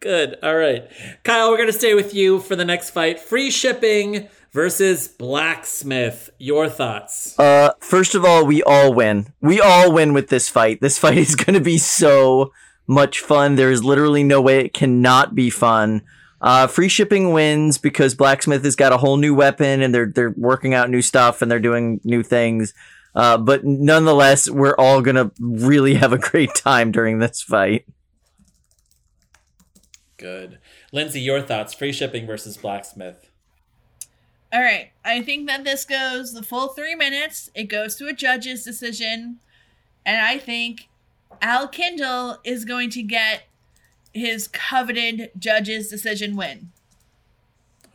Good. 0.00 0.38
All 0.42 0.56
right. 0.56 0.88
Kyle, 1.24 1.50
we're 1.50 1.58
going 1.58 1.68
to 1.68 1.74
stay 1.74 1.94
with 1.94 2.14
you 2.14 2.40
for 2.40 2.56
the 2.56 2.64
next 2.64 2.90
fight. 2.90 3.20
Free 3.20 3.50
shipping 3.50 4.28
versus 4.50 5.08
Blacksmith. 5.08 6.30
Your 6.38 6.70
thoughts? 6.70 7.38
Uh, 7.38 7.72
first 7.80 8.14
of 8.14 8.24
all, 8.24 8.46
we 8.46 8.62
all 8.62 8.94
win. 8.94 9.32
We 9.42 9.60
all 9.60 9.92
win 9.92 10.14
with 10.14 10.28
this 10.28 10.48
fight. 10.48 10.80
This 10.80 10.98
fight 10.98 11.18
is 11.18 11.36
going 11.36 11.52
to 11.54 11.60
be 11.60 11.76
so 11.76 12.50
much 12.86 13.20
fun. 13.20 13.56
There 13.56 13.70
is 13.70 13.84
literally 13.84 14.24
no 14.24 14.40
way 14.40 14.60
it 14.60 14.72
cannot 14.72 15.34
be 15.34 15.50
fun. 15.50 16.02
Uh, 16.40 16.66
free 16.66 16.88
shipping 16.88 17.32
wins 17.32 17.76
because 17.76 18.14
Blacksmith 18.14 18.64
has 18.64 18.76
got 18.76 18.92
a 18.92 18.96
whole 18.96 19.18
new 19.18 19.34
weapon 19.34 19.82
and 19.82 19.94
they're 19.94 20.10
they're 20.14 20.34
working 20.36 20.72
out 20.72 20.88
new 20.88 21.02
stuff 21.02 21.42
and 21.42 21.50
they're 21.50 21.60
doing 21.60 22.00
new 22.02 22.22
things. 22.22 22.72
Uh, 23.14 23.36
but 23.36 23.64
nonetheless, 23.64 24.48
we're 24.48 24.74
all 24.76 25.02
gonna 25.02 25.30
really 25.38 25.94
have 25.96 26.14
a 26.14 26.18
great 26.18 26.54
time 26.54 26.90
during 26.90 27.18
this 27.18 27.42
fight. 27.42 27.84
Good. 30.20 30.58
Lindsay, 30.92 31.20
your 31.20 31.40
thoughts? 31.40 31.72
Free 31.72 31.92
shipping 31.92 32.26
versus 32.26 32.58
Blacksmith. 32.58 33.30
All 34.52 34.60
right. 34.60 34.90
I 35.02 35.22
think 35.22 35.46
that 35.46 35.64
this 35.64 35.86
goes 35.86 36.34
the 36.34 36.42
full 36.42 36.68
three 36.68 36.94
minutes. 36.94 37.50
It 37.54 37.64
goes 37.64 37.94
to 37.96 38.06
a 38.06 38.12
judge's 38.12 38.62
decision. 38.62 39.38
And 40.04 40.20
I 40.20 40.36
think 40.36 40.88
Al 41.40 41.68
Kindle 41.68 42.38
is 42.44 42.66
going 42.66 42.90
to 42.90 43.02
get 43.02 43.44
his 44.12 44.46
coveted 44.46 45.30
judge's 45.38 45.88
decision 45.88 46.36
win. 46.36 46.70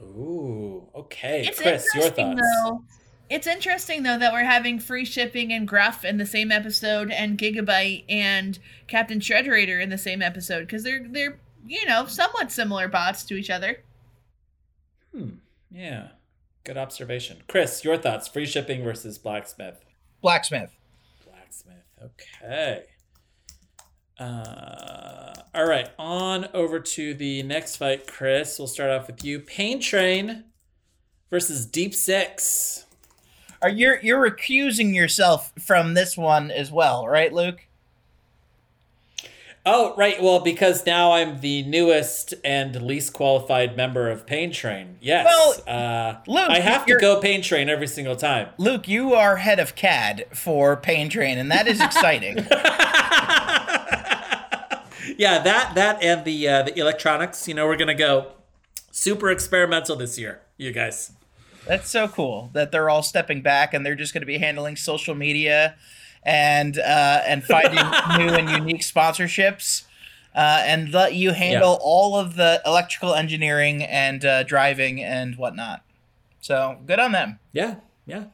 Ooh. 0.02 0.88
Okay. 0.96 1.46
It's 1.48 1.62
Chris, 1.62 1.86
your 1.94 2.10
thoughts? 2.10 2.42
though. 2.42 2.84
It's 3.30 3.48
interesting 3.48 4.04
though 4.04 4.18
that 4.18 4.34
we're 4.34 4.44
having 4.44 4.80
free 4.80 5.06
shipping 5.06 5.52
and 5.52 5.68
Gruff 5.68 6.06
in 6.06 6.18
the 6.18 6.26
same 6.26 6.52
episode 6.52 7.12
and 7.12 7.38
Gigabyte 7.38 8.06
and 8.08 8.58
Captain 8.88 9.20
Shredderator 9.20 9.82
in 9.82 9.90
the 9.90 9.98
same 9.98 10.22
episode 10.22 10.62
because 10.62 10.84
they're 10.84 11.06
they're 11.08 11.40
you 11.66 11.86
know 11.86 12.06
somewhat 12.06 12.52
similar 12.52 12.88
bots 12.88 13.24
to 13.26 13.36
each 13.36 13.50
other. 13.50 13.80
Hmm. 15.14 15.30
Yeah. 15.72 16.10
Good 16.64 16.78
observation. 16.78 17.44
Chris, 17.48 17.84
your 17.84 17.98
thoughts? 17.98 18.28
Free 18.28 18.46
shipping 18.46 18.84
versus 18.84 19.18
Blacksmith. 19.18 19.84
Blacksmith. 20.22 20.72
Blacksmith. 21.30 21.84
Okay. 22.02 22.84
Uh, 24.18 25.34
all 25.54 25.68
right. 25.68 25.90
On 26.00 26.48
over 26.54 26.80
to 26.80 27.14
the 27.14 27.44
next 27.44 27.76
fight, 27.76 28.08
Chris. 28.08 28.58
We'll 28.58 28.68
start 28.68 28.90
off 28.90 29.08
with 29.08 29.24
you. 29.24 29.40
Pain 29.40 29.80
Train 29.80 30.46
versus 31.30 31.66
Deep 31.66 31.94
Six. 31.94 32.86
Are 33.62 33.70
you're 33.70 34.00
you're 34.02 34.30
recusing 34.30 34.96
yourself 34.96 35.52
from 35.60 35.94
this 35.94 36.18
one 36.18 36.52
as 36.52 36.72
well, 36.72 37.08
right, 37.08 37.32
Luke? 37.32 37.66
Oh, 39.68 39.96
right. 39.98 40.22
Well, 40.22 40.42
because 40.42 40.86
now 40.86 41.14
I'm 41.14 41.40
the 41.40 41.64
newest 41.64 42.36
and 42.44 42.80
least 42.84 43.14
qualified 43.14 43.76
member 43.76 44.12
of 44.12 44.28
Pain 44.28 44.52
Train. 44.52 44.98
Yes. 45.02 45.26
Well, 45.26 45.56
uh, 45.68 46.18
Luke, 46.28 46.50
I 46.50 46.60
have 46.60 46.86
to 46.86 46.98
go 47.00 47.20
Pain 47.20 47.42
Train 47.42 47.68
every 47.68 47.88
single 47.88 48.16
time. 48.16 48.50
Luke, 48.60 48.88
you 48.88 49.16
are 49.16 49.38
head 49.38 49.60
of 49.60 49.76
CAD 49.76 50.26
for 50.34 50.78
Pain 50.78 51.10
Train, 51.10 51.40
and 51.40 51.52
that 51.52 51.68
is 51.68 51.82
exciting. 51.82 52.38
yeah, 55.18 55.40
that 55.40 55.72
that 55.74 56.04
and 56.04 56.24
the 56.26 56.48
uh, 56.48 56.62
the 56.64 56.78
electronics. 56.78 57.48
You 57.48 57.56
know, 57.56 57.66
we're 57.66 57.78
gonna 57.78 57.96
go 57.96 58.34
super 58.92 59.32
experimental 59.32 59.96
this 59.96 60.20
year, 60.20 60.42
you 60.58 60.72
guys. 60.72 61.12
That's 61.66 61.90
so 61.90 62.08
cool 62.08 62.52
that 62.54 62.72
they're 62.72 62.90
all 62.90 63.02
stepping 63.02 63.42
back 63.42 63.74
and 63.74 63.84
they're 63.84 63.96
just 63.96 64.14
going 64.14 64.22
to 64.22 64.28
be 64.28 64.38
handling 64.38 64.76
social 64.76 65.16
media 65.16 65.76
and 66.26 66.78
uh, 66.80 67.22
and 67.26 67.44
finding 67.44 67.76
new 68.18 68.34
and 68.34 68.50
unique 68.50 68.82
sponsorships. 68.82 69.84
Uh, 70.34 70.62
and 70.66 70.92
let 70.92 71.14
you 71.14 71.32
handle 71.32 71.72
Yeah. 71.72 71.78
all 71.82 72.18
of 72.18 72.36
the 72.36 72.62
electrical 72.66 73.14
engineering 73.16 73.82
and 73.82 74.26
uh, 74.26 74.44
driving 74.44 75.02
and 75.02 75.38
whatnot. 75.38 75.82
So 76.42 76.78
good 76.86 77.00
on 77.00 77.14
them. 77.14 77.40
Yeah, 77.54 77.76
yeah, 78.06 78.26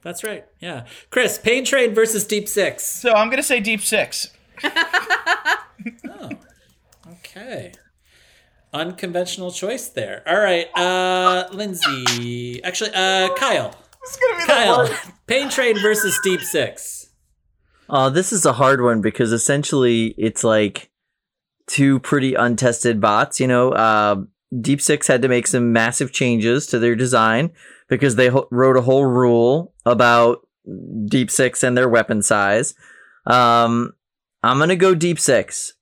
that's 0.00 0.24
right. 0.24 0.46
Yeah, 0.60 0.86
Chris, 1.10 1.36
Pain 1.36 1.66
Train 1.66 1.94
versus 1.94 2.24
Deep 2.26 2.48
Six. 2.48 2.86
So 2.86 3.12
I'm 3.12 3.28
gonna 3.28 3.42
say 3.42 3.60
Deep 3.60 3.82
Six. 3.82 4.30
oh, 4.64 6.30
Okay. 7.06 7.72
Unconventional 8.72 9.52
choice 9.52 9.88
there. 9.88 10.22
All 10.26 10.38
right, 10.38 10.68
uh, 10.76 11.48
Lindsay. 11.52 12.62
Actually, 12.64 12.90
uh, 12.94 13.28
Kyle. 13.34 13.74
It's 14.02 14.16
gonna 14.16 14.36
be 14.36 14.40
the 14.42 14.46
Kyle, 14.46 14.78
worst. 14.78 15.10
Pain 15.26 15.48
Train 15.50 15.78
versus 15.80 16.18
Deep 16.24 16.40
Six. 16.40 17.05
Uh, 17.88 18.10
this 18.10 18.32
is 18.32 18.44
a 18.44 18.54
hard 18.54 18.82
one 18.82 19.00
because 19.00 19.32
essentially 19.32 20.14
it's 20.18 20.42
like 20.42 20.90
two 21.66 21.98
pretty 22.00 22.34
untested 22.34 23.00
bots. 23.00 23.40
You 23.40 23.46
know, 23.46 23.72
uh, 23.72 24.16
Deep 24.60 24.80
Six 24.80 25.06
had 25.06 25.22
to 25.22 25.28
make 25.28 25.46
some 25.46 25.72
massive 25.72 26.12
changes 26.12 26.66
to 26.68 26.78
their 26.78 26.96
design 26.96 27.52
because 27.88 28.16
they 28.16 28.28
ho- 28.28 28.48
wrote 28.50 28.76
a 28.76 28.82
whole 28.82 29.04
rule 29.04 29.74
about 29.84 30.46
Deep 31.06 31.30
Six 31.30 31.62
and 31.62 31.76
their 31.76 31.88
weapon 31.88 32.22
size. 32.22 32.74
Um, 33.26 33.92
I'm 34.42 34.58
gonna 34.58 34.76
go 34.76 34.94
Deep 34.94 35.18
Six, 35.18 35.74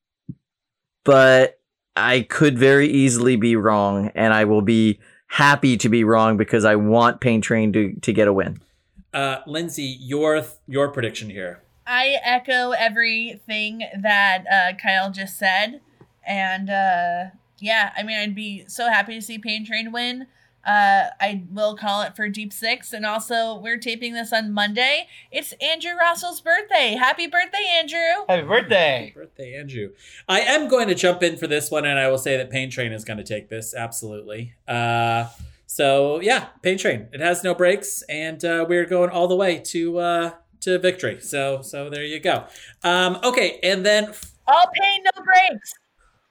but 1.05 1.61
I 1.97 2.23
could 2.23 2.59
very 2.59 2.89
easily 2.89 3.37
be 3.37 3.57
wrong, 3.57 4.11
and 4.15 4.33
I 4.33 4.45
will 4.45 4.63
be 4.63 5.01
happy 5.29 5.77
to 5.77 5.89
be 5.89 6.05
wrong 6.05 6.37
because 6.37 6.65
I 6.65 6.77
want 6.77 7.21
Pain 7.21 7.41
Train 7.41 7.73
to 7.73 7.95
to 8.01 8.13
get 8.13 8.29
a 8.29 8.33
win. 8.33 8.61
Uh, 9.13 9.39
Lindsay, 9.47 9.97
your 10.01 10.45
your 10.67 10.89
prediction 10.89 11.31
here. 11.31 11.64
I 11.87 12.17
echo 12.23 12.71
everything 12.71 13.83
that 14.01 14.45
uh, 14.51 14.77
Kyle 14.77 15.11
just 15.11 15.39
said, 15.39 15.81
and 16.27 16.71
uh, 16.71 17.25
yeah, 17.59 17.93
I 17.97 18.03
mean, 18.03 18.19
I'd 18.19 18.35
be 18.35 18.65
so 18.69 18.89
happy 18.89 19.15
to 19.15 19.23
see 19.23 19.39
Pain 19.39 19.65
Train 19.65 19.93
win. 19.93 20.27
Uh, 20.67 21.11
I 21.21 21.45
will 21.53 21.77
call 21.77 22.03
it 22.03 22.17
for 22.17 22.29
Deep 22.29 22.53
Six, 22.53 22.93
and 22.95 23.05
also 23.05 23.59
we're 23.59 23.77
taping 23.77 24.15
this 24.15 24.33
on 24.33 24.53
Monday. 24.53 25.09
It's 25.31 25.53
Andrew 25.61 25.93
Russell's 25.93 26.41
birthday. 26.41 26.97
Happy 26.99 27.27
birthday, 27.27 27.67
Andrew! 27.77 28.25
Happy 28.29 28.47
birthday. 28.47 29.01
Happy 29.01 29.13
Birthday, 29.15 29.55
Andrew. 29.55 29.91
I 30.27 30.41
am 30.41 30.69
going 30.69 30.89
to 30.89 30.95
jump 30.95 31.23
in 31.23 31.37
for 31.37 31.47
this 31.47 31.71
one, 31.71 31.85
and 31.85 31.99
I 31.99 32.09
will 32.09 32.19
say 32.19 32.39
that 32.39 32.51
Pain 32.51 32.71
Train 32.71 32.93
is 32.93 33.05
going 33.05 33.19
to 33.19 33.25
take 33.25 33.51
this 33.51 33.75
absolutely. 33.75 34.55
Uh, 34.67 35.27
so 35.67 36.21
yeah, 36.21 36.47
Pain 36.63 36.79
Train. 36.79 37.09
It 37.13 37.21
has 37.21 37.45
no 37.45 37.55
brakes, 37.55 38.03
and 38.09 38.43
uh, 38.43 38.65
we're 38.67 38.87
going 38.87 39.11
all 39.11 39.29
the 39.29 39.37
way 39.37 39.59
to 39.67 39.99
uh, 39.99 40.31
to 40.65 40.79
victory. 40.79 41.21
So 41.21 41.63
so 41.63 41.89
there 41.91 42.05
you 42.05 42.21
go. 42.21 42.45
Um, 42.83 43.19
okay, 43.25 43.59
and 43.63 43.85
then 43.87 44.07
All 44.47 44.67
pain, 44.81 45.05
no 45.05 45.23
breaks. 45.25 45.73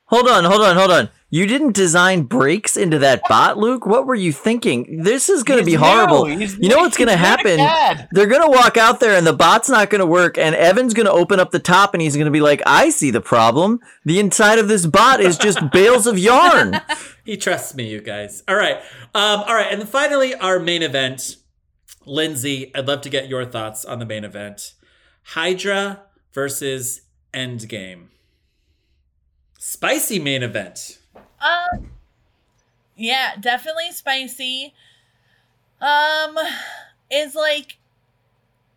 Hold 0.07 0.27
on, 0.27 0.43
hold 0.43 0.61
on, 0.61 0.75
hold 0.75 0.91
on. 0.91 1.09
You 1.31 1.47
didn't 1.47 1.73
design 1.73 2.23
breaks 2.23 2.77
into 2.77 2.99
that 2.99 3.23
bot, 3.27 3.57
Luke? 3.57 3.87
What 3.87 4.05
were 4.05 4.13
you 4.13 4.31
thinking? 4.31 5.01
This 5.01 5.27
is 5.27 5.41
going 5.41 5.59
to 5.59 5.65
be 5.65 5.73
horrible. 5.73 6.25
new. 6.27 6.45
You 6.45 6.69
know 6.69 6.77
what's 6.79 6.97
going 6.97 7.07
to 7.07 7.17
He's 7.17 7.23
not 7.23 7.43
a 7.45 7.49
happen? 7.49 7.57
cad. 7.57 8.07
They're 8.11 8.27
going 8.27 8.43
to 8.43 8.55
walk 8.55 8.77
out 8.77 8.99
there 8.99 9.17
and 9.17 9.25
the 9.25 9.33
bot's 9.33 9.69
not 9.69 9.89
going 9.89 10.01
to 10.01 10.05
work 10.05 10.37
and 10.37 10.53
Evan's 10.53 10.93
going 10.93 11.07
to 11.07 11.11
open 11.11 11.39
up 11.39 11.49
the 11.49 11.57
top 11.57 11.95
and 11.95 12.01
he's 12.03 12.15
going 12.15 12.25
to 12.25 12.31
be 12.31 12.41
like, 12.41 12.61
"I 12.67 12.89
see 12.91 13.09
the 13.09 13.21
problem. 13.21 13.79
The 14.05 14.19
inside 14.19 14.59
of 14.59 14.67
this 14.67 14.85
bot 14.85 15.21
is 15.21 15.35
just 15.35 15.57
bales 15.71 16.05
of 16.05 16.19
yarn." 16.19 16.79
he 17.25 17.35
trusts 17.35 17.73
me, 17.73 17.89
you 17.89 17.99
guys. 17.99 18.43
All 18.47 18.55
right, 18.55 18.77
um, 19.15 19.39
all 19.47 19.55
right, 19.55 19.71
and 19.71 19.81
then 19.81 19.87
finally 19.87 20.35
our 20.35 20.59
main 20.59 20.83
event. 20.83 21.37
Lindsay, 22.05 22.73
I'd 22.75 22.87
love 22.87 23.01
to 23.01 23.09
get 23.09 23.29
your 23.29 23.45
thoughts 23.45 23.85
on 23.85 23.99
the 23.99 24.05
main 24.05 24.23
event. 24.23 24.73
Hydra 25.23 26.03
versus 26.33 27.01
Endgame. 27.33 28.07
Spicy 29.57 30.19
main 30.19 30.43
event. 30.43 30.99
Um, 31.15 31.91
yeah, 32.95 33.35
definitely 33.39 33.91
spicy. 33.91 34.73
Um, 35.81 36.37
is 37.11 37.35
like, 37.35 37.77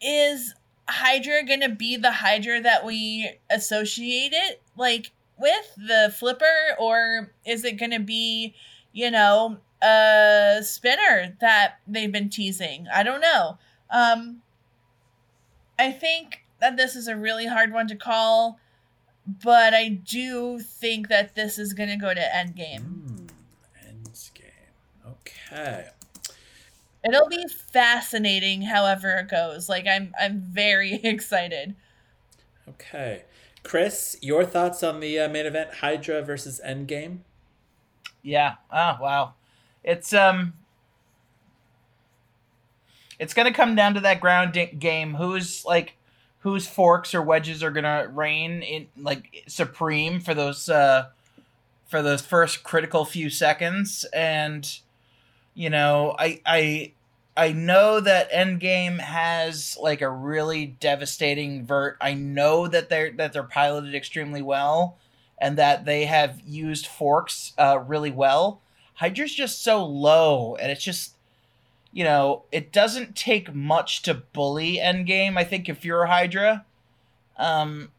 is 0.01 0.55
Hydra 0.89 1.45
gonna 1.45 1.69
be 1.69 1.97
the 1.97 2.13
Hydra 2.13 2.61
that 2.61 2.85
we 2.85 3.39
associate 3.51 4.33
it 4.33 4.63
like 4.77 5.11
with 5.39 5.75
the 5.77 6.15
flipper, 6.17 6.77
or 6.79 7.33
is 7.45 7.65
it 7.65 7.73
gonna 7.73 8.01
be, 8.01 8.55
you 8.97 9.11
know, 9.11 9.59
a 9.83 10.61
spinner 10.63 11.37
that 11.41 11.79
they've 11.87 12.13
been 12.13 12.31
teasing? 12.31 12.87
I 12.93 13.03
don't 13.03 13.21
know. 13.21 13.59
Um, 13.91 14.43
I 15.79 15.93
think 15.93 16.45
that 16.61 16.77
this 16.77 16.97
is 16.97 17.07
a 17.07 17.17
really 17.17 17.47
hard 17.47 17.73
one 17.73 17.87
to 17.89 17.97
call 17.97 18.59
but 19.27 19.75
I 19.75 19.89
do 19.89 20.61
think 20.61 21.09
that 21.09 21.35
this 21.35 21.59
is 21.59 21.73
going 21.73 21.89
to 21.89 21.97
go 21.97 22.15
to 22.15 22.21
Endgame. 22.21 22.83
Hmm, 22.83 23.27
Endgame. 23.85 25.11
Okay. 25.11 25.89
It'll 27.05 27.29
be 27.29 27.47
fascinating, 27.73 28.63
however 28.63 29.19
it 29.19 29.29
goes. 29.29 29.69
Like 29.69 29.87
I'm, 29.87 30.15
I'm 30.19 30.41
very 30.41 30.95
excited. 31.05 31.75
Okay. 32.69 33.25
Chris, 33.63 34.17
your 34.23 34.45
thoughts 34.45 34.83
on 34.85 35.01
the 35.01 35.19
uh, 35.19 35.29
main 35.29 35.47
event 35.47 35.75
Hydra 35.75 36.23
versus 36.23 36.61
Endgame? 36.65 37.19
Yeah. 38.27 38.57
Oh 38.73 38.99
wow. 39.01 39.35
It's 39.85 40.13
um. 40.13 40.55
It's 43.19 43.33
gonna 43.33 43.53
come 43.53 43.75
down 43.75 43.95
to 43.95 44.01
that 44.01 44.21
ground 44.21 44.59
game. 44.79 45.15
Who's 45.15 45.65
like, 45.65 45.95
whose 46.41 46.67
forks 46.67 47.15
or 47.15 47.23
wedges 47.23 47.63
are 47.63 47.71
gonna 47.71 48.09
reign 48.13 48.63
in 48.63 48.89
like 48.99 49.45
supreme 49.47 50.21
for 50.21 50.35
those 50.35 50.69
uh, 50.69 51.07
for 51.87 52.03
those 52.03 52.21
first 52.21 52.65
critical 52.65 53.05
few 53.05 53.31
seconds. 53.31 54.05
And 54.13 54.69
you 55.55 55.71
know, 55.71 56.17
I 56.19 56.41
I 56.45 56.93
I 57.37 57.53
know 57.53 58.01
that 58.01 58.33
Endgame 58.33 58.99
has 58.99 59.79
like 59.81 60.03
a 60.03 60.11
really 60.11 60.67
devastating 60.67 61.65
vert. 61.65 61.97
I 62.01 62.15
know 62.15 62.67
that 62.69 62.89
they're 62.89 63.13
that 63.13 63.33
they're 63.33 63.45
piloted 63.45 63.95
extremely 63.95 64.43
well, 64.43 64.99
and 65.39 65.59
that 65.59 65.85
they 65.85 66.07
have 66.07 66.41
used 66.45 66.87
forks 66.87 67.53
uh, 67.59 67.79
really 67.87 68.11
well. 68.11 68.63
Hydra's 68.95 69.35
just 69.35 69.63
so 69.63 69.85
low, 69.85 70.57
and 70.57 70.71
it's 70.71 70.83
just 70.85 71.15
you 71.93 72.05
know 72.05 72.45
it 72.53 72.73
doesn't 72.73 73.17
take 73.17 73.55
much 73.55 74.03
to 74.03 74.15
bully 74.15 74.77
Endgame. 74.77 75.37
I 75.37 75.45
think 75.45 75.69
if 75.69 75.85
you're 75.85 76.05
a 76.05 76.09
Hydra, 76.09 76.65
um, 77.37 77.91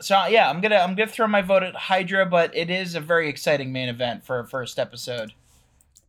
so 0.00 0.26
yeah, 0.26 0.48
I'm 0.48 0.60
gonna 0.60 0.76
I'm 0.76 0.94
gonna 0.94 1.10
throw 1.10 1.26
my 1.26 1.42
vote 1.42 1.62
at 1.62 1.74
Hydra, 1.74 2.26
but 2.26 2.56
it 2.56 2.70
is 2.70 2.94
a 2.94 3.00
very 3.00 3.28
exciting 3.28 3.72
main 3.72 3.88
event 3.88 4.24
for 4.24 4.38
a 4.38 4.46
first 4.46 4.78
episode. 4.78 5.32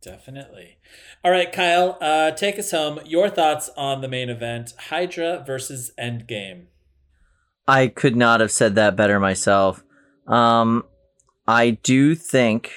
Definitely. 0.02 0.78
All 1.24 1.32
right, 1.32 1.52
Kyle, 1.52 1.98
uh, 2.02 2.32
take 2.32 2.58
us 2.58 2.72
home. 2.72 3.00
Your 3.06 3.30
thoughts 3.30 3.70
on 3.78 4.02
the 4.02 4.08
main 4.08 4.30
event 4.30 4.74
Hydra 4.90 5.44
versus 5.46 5.92
Endgame. 6.00 6.64
I 7.68 7.88
could 7.88 8.16
not 8.16 8.40
have 8.40 8.52
said 8.52 8.76
that 8.76 8.96
better 8.96 9.20
myself. 9.20 9.84
Um, 10.32 10.86
I 11.46 11.72
do 11.72 12.16
think 12.16 12.72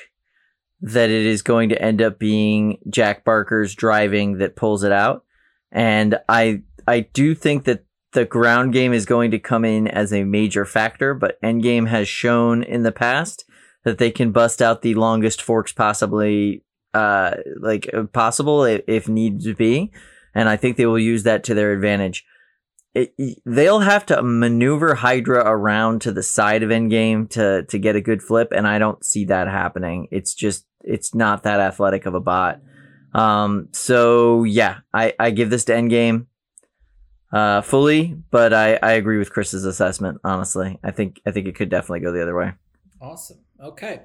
that 0.81 1.09
it 1.09 1.25
is 1.25 1.41
going 1.41 1.71
to 1.71 1.81
end 1.81 2.03
up 2.03 2.19
being 2.19 2.79
Jack 2.91 3.25
Barker's 3.25 3.75
driving 3.75 4.39
that 4.39 4.57
pulls 4.57 4.83
it 4.83 4.93
out, 4.93 5.25
and 5.71 6.19
I 6.29 6.63
I 6.87 7.01
do 7.01 7.35
think 7.35 7.65
that 7.65 7.85
the 8.13 8.25
ground 8.25 8.73
game 8.73 8.93
is 8.93 9.07
going 9.07 9.31
to 9.31 9.39
come 9.39 9.65
in 9.65 9.89
as 9.89 10.13
a 10.13 10.25
major 10.25 10.65
factor. 10.65 11.15
But 11.15 11.41
Endgame 11.43 11.89
has 11.89 12.09
shown 12.09 12.63
in 12.63 12.83
the 12.83 12.93
past 12.93 13.45
that 13.85 13.99
they 13.99 14.11
can 14.11 14.33
bust 14.33 14.61
out 14.61 14.83
the 14.83 14.95
longest 14.95 15.41
forks 15.41 15.73
possibly, 15.73 16.65
uh, 16.93 17.37
like 17.61 17.89
uh, 17.95 18.05
possible 18.05 18.65
if, 18.65 18.83
if 18.89 19.09
need 19.09 19.43
to 19.43 19.55
be, 19.55 19.93
and 20.35 20.49
I 20.49 20.57
think 20.57 20.77
they 20.77 20.87
will 20.87 20.99
use 20.99 21.23
that 21.23 21.45
to 21.45 21.55
their 21.55 21.73
advantage 21.73 22.25
it, 22.95 23.41
they'll 23.45 23.81
have 23.81 24.07
to 24.07 24.23
maneuver 24.23 24.95
Hydra 24.95 25.43
around 25.45 26.01
to 26.03 26.13
the 26.13 26.23
side 26.23 26.63
of 26.63 26.71
Endgame 26.71 27.29
to 27.31 27.65
to 27.65 27.79
get 27.79 27.97
a 27.97 28.01
good 28.01 28.23
flip, 28.23 28.53
and 28.53 28.67
I 28.69 28.79
don't 28.79 29.05
see 29.05 29.25
that 29.27 29.49
happening. 29.49 30.09
It's 30.11 30.35
just 30.35 30.67
it's 30.83 31.15
not 31.15 31.43
that 31.43 31.61
athletic 31.61 32.07
of 32.07 32.15
a 32.15 32.21
bot. 32.21 32.61
Um, 33.13 33.69
so 33.73 34.45
yeah, 34.45 34.79
I 34.93 35.15
I 35.19 35.31
give 35.31 35.51
this 35.51 35.65
to 35.67 35.73
Endgame. 35.73 36.27
uh, 37.33 37.63
fully, 37.63 38.17
but 38.31 38.53
I, 38.53 38.79
I 38.81 38.93
agree 38.93 39.19
with 39.19 39.31
Chris's 39.31 39.65
assessment. 39.65 40.21
Honestly, 40.23 40.79
I 40.85 40.93
think 40.93 41.21
I 41.27 41.33
think 41.33 41.49
it 41.49 41.57
could 41.57 41.69
definitely 41.69 42.01
go 42.01 42.13
the 42.13 42.23
other 42.23 42.37
way. 42.37 42.53
Awesome. 43.01 43.39
Okay. 43.61 44.03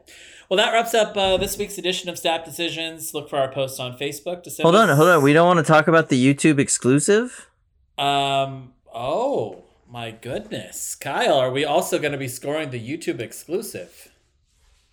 Well, 0.50 0.58
that 0.58 0.72
wraps 0.72 0.94
up 0.94 1.16
uh, 1.16 1.38
this 1.38 1.58
week's 1.58 1.78
edition 1.78 2.10
of 2.10 2.18
Snap 2.18 2.44
Decisions. 2.44 3.14
Look 3.14 3.30
for 3.30 3.38
our 3.38 3.52
post 3.52 3.80
on 3.80 3.98
Facebook 3.98 4.42
to 4.44 4.64
Hold 4.64 4.76
on, 4.76 4.90
hold 4.90 5.10
on. 5.10 5.22
We 5.22 5.34
don't 5.34 5.46
want 5.48 5.64
to 5.66 5.72
talk 5.72 5.88
about 5.88 6.10
the 6.10 6.34
YouTube 6.34 6.60
exclusive. 6.60 7.50
Um. 7.98 8.74
Oh 8.94 9.64
my 9.88 10.12
goodness, 10.12 10.96
Kyle, 10.96 11.38
are 11.38 11.52
we 11.52 11.64
also 11.66 12.00
going 12.00 12.12
to 12.12 12.18
be 12.18 12.28
scoring 12.28 12.72
the 12.72 12.80
YouTube 12.80 13.20
exclusive? 13.20 14.12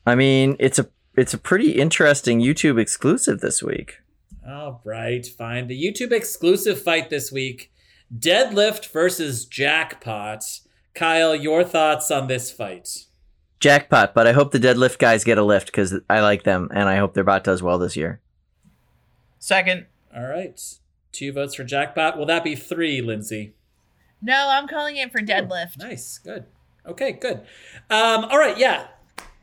I 0.07 0.15
mean, 0.15 0.57
it's 0.59 0.79
a 0.79 0.89
it's 1.17 1.35
a 1.35 1.39
pretty 1.39 1.73
interesting 1.73 2.41
YouTube 2.41 2.79
exclusive 2.79 3.41
this 3.41 3.63
week. 3.63 4.01
All 4.47 4.81
right, 4.85 5.27
fine. 5.27 5.67
The 5.67 5.83
YouTube 5.83 6.13
exclusive 6.13 6.81
fight 6.81 7.11
this 7.11 7.33
week: 7.33 7.73
deadlift 8.17 8.91
versus 8.93 9.45
jackpot. 9.45 10.45
Kyle, 10.95 11.35
your 11.35 11.65
thoughts 11.65 12.11
on 12.11 12.27
this 12.27 12.51
fight? 12.51 13.07
Jackpot, 13.59 14.15
but 14.15 14.27
I 14.27 14.33
hope 14.33 14.53
the 14.53 14.59
deadlift 14.59 14.99
guys 14.99 15.25
get 15.25 15.39
a 15.39 15.43
lift 15.43 15.67
because 15.67 15.95
I 16.09 16.21
like 16.21 16.45
them 16.45 16.69
and 16.73 16.89
I 16.89 16.97
hope 16.97 17.15
their 17.15 17.25
bot 17.25 17.45
does 17.45 17.63
well 17.63 17.79
this 17.79 17.97
year. 17.97 18.21
Second, 19.39 19.87
All 20.15 20.27
right, 20.27 20.61
two 21.13 21.33
votes 21.33 21.55
for 21.55 21.65
jackpot. 21.65 22.19
Will 22.19 22.27
that 22.27 22.45
be 22.45 22.55
three, 22.55 23.01
Lindsay? 23.01 23.56
No, 24.23 24.49
I'm 24.51 24.67
calling 24.67 24.97
it 24.97 25.13
for 25.13 25.21
deadlift. 25.21 25.79
Nice, 25.79 26.19
good. 26.19 26.45
Okay, 26.87 27.13
good. 27.13 27.39
Um, 27.91 28.25
all 28.25 28.39
right, 28.39 28.57
yeah. 28.57 28.87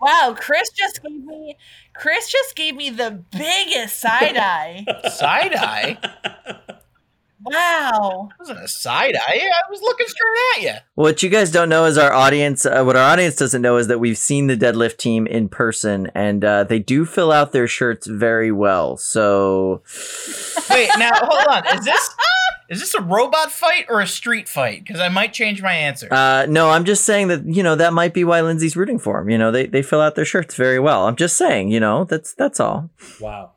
Wow, 0.01 0.35
Chris 0.37 0.69
just 0.71 1.01
gave 1.01 1.23
me 1.23 1.57
Chris 1.95 2.29
just 2.29 2.55
gave 2.55 2.75
me 2.75 2.89
the 2.89 3.23
biggest 3.31 3.99
side 3.99 4.35
eye. 4.35 4.85
side 5.09 5.55
eye. 5.55 5.97
Wow. 7.45 8.29
It 8.31 8.39
wasn't 8.39 8.63
a 8.63 8.67
side 8.67 9.15
eye. 9.15 9.39
I 9.41 9.69
was 9.69 9.81
looking 9.81 10.07
straight 10.07 10.37
at 10.55 10.61
you. 10.63 10.81
What 10.95 11.23
you 11.23 11.29
guys 11.29 11.51
don't 11.51 11.69
know 11.69 11.85
is 11.85 11.97
our 11.97 12.13
audience. 12.13 12.65
Uh, 12.65 12.83
what 12.83 12.95
our 12.95 13.03
audience 13.03 13.35
doesn't 13.35 13.61
know 13.61 13.77
is 13.77 13.87
that 13.87 13.99
we've 13.99 14.17
seen 14.17 14.47
the 14.47 14.55
deadlift 14.55 14.97
team 14.97 15.27
in 15.27 15.49
person, 15.49 16.09
and 16.15 16.43
uh, 16.43 16.63
they 16.63 16.79
do 16.79 17.05
fill 17.05 17.31
out 17.31 17.51
their 17.51 17.67
shirts 17.67 18.07
very 18.07 18.51
well. 18.51 18.97
So 18.97 19.83
Wait, 20.69 20.89
now 20.97 21.11
hold 21.15 21.47
on. 21.49 21.77
Is 21.77 21.85
this 21.85 22.09
is 22.69 22.79
this 22.79 22.93
a 22.93 23.01
robot 23.01 23.51
fight 23.51 23.85
or 23.89 24.01
a 24.01 24.07
street 24.07 24.47
fight? 24.47 24.83
Because 24.83 24.99
I 24.99 25.09
might 25.09 25.33
change 25.33 25.61
my 25.61 25.73
answer. 25.73 26.07
Uh, 26.11 26.45
no, 26.47 26.69
I'm 26.69 26.85
just 26.85 27.05
saying 27.05 27.27
that 27.27 27.45
you 27.45 27.63
know 27.63 27.75
that 27.75 27.93
might 27.93 28.13
be 28.13 28.23
why 28.23 28.41
Lindsay's 28.41 28.75
rooting 28.75 28.99
for 28.99 29.19
him. 29.19 29.29
You 29.29 29.37
know, 29.37 29.51
they 29.51 29.65
they 29.65 29.81
fill 29.81 30.01
out 30.01 30.15
their 30.15 30.25
shirts 30.25 30.55
very 30.55 30.79
well. 30.79 31.07
I'm 31.07 31.15
just 31.15 31.37
saying, 31.37 31.69
you 31.69 31.79
know, 31.79 32.03
that's 32.03 32.33
that's 32.33 32.59
all. 32.59 32.89
Wow. 33.19 33.51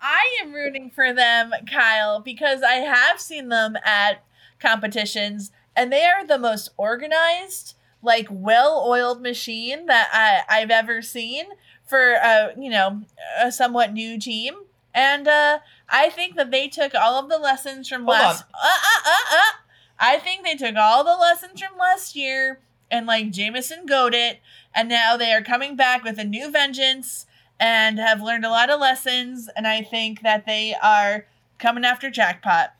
I 0.00 0.36
am 0.42 0.52
rooting 0.52 0.90
for 0.90 1.14
them, 1.14 1.52
Kyle, 1.70 2.20
because 2.20 2.62
I 2.62 2.74
have 2.74 3.20
seen 3.20 3.50
them 3.50 3.76
at 3.84 4.24
competitions 4.58 5.52
and 5.76 5.92
they 5.92 6.04
are 6.04 6.26
the 6.26 6.38
most 6.38 6.70
organized, 6.76 7.74
like 8.02 8.26
well-oiled 8.30 9.22
machine 9.22 9.86
that 9.86 10.08
I, 10.12 10.60
I've 10.60 10.70
ever 10.70 11.02
seen 11.02 11.44
for 11.84 12.12
a 12.12 12.52
you 12.58 12.70
know 12.70 13.02
a 13.40 13.52
somewhat 13.52 13.92
new 13.92 14.18
team. 14.18 14.54
And 14.94 15.26
uh, 15.26 15.58
I 15.88 16.10
think 16.10 16.36
that 16.36 16.50
they 16.50 16.68
took 16.68 16.94
all 16.94 17.14
of 17.14 17.28
the 17.28 17.38
lessons 17.38 17.88
from 17.88 18.04
Hold 18.04 18.18
last. 18.18 18.44
Uh, 18.54 18.66
uh, 18.66 19.00
uh, 19.06 19.36
uh. 19.36 19.52
I 19.98 20.18
think 20.18 20.44
they 20.44 20.56
took 20.56 20.76
all 20.76 21.04
the 21.04 21.16
lessons 21.16 21.60
from 21.60 21.78
last 21.78 22.16
year 22.16 22.60
and 22.90 23.06
like 23.06 23.30
Jameson 23.30 23.86
goat 23.86 24.14
it, 24.14 24.40
and 24.74 24.88
now 24.88 25.16
they 25.16 25.32
are 25.32 25.42
coming 25.42 25.76
back 25.76 26.04
with 26.04 26.18
a 26.18 26.24
new 26.24 26.50
vengeance 26.50 27.26
and 27.58 27.98
have 27.98 28.20
learned 28.20 28.44
a 28.44 28.50
lot 28.50 28.68
of 28.68 28.80
lessons. 28.80 29.48
And 29.56 29.66
I 29.66 29.82
think 29.82 30.22
that 30.22 30.44
they 30.44 30.74
are 30.82 31.26
coming 31.58 31.84
after 31.84 32.10
jackpot. 32.10 32.74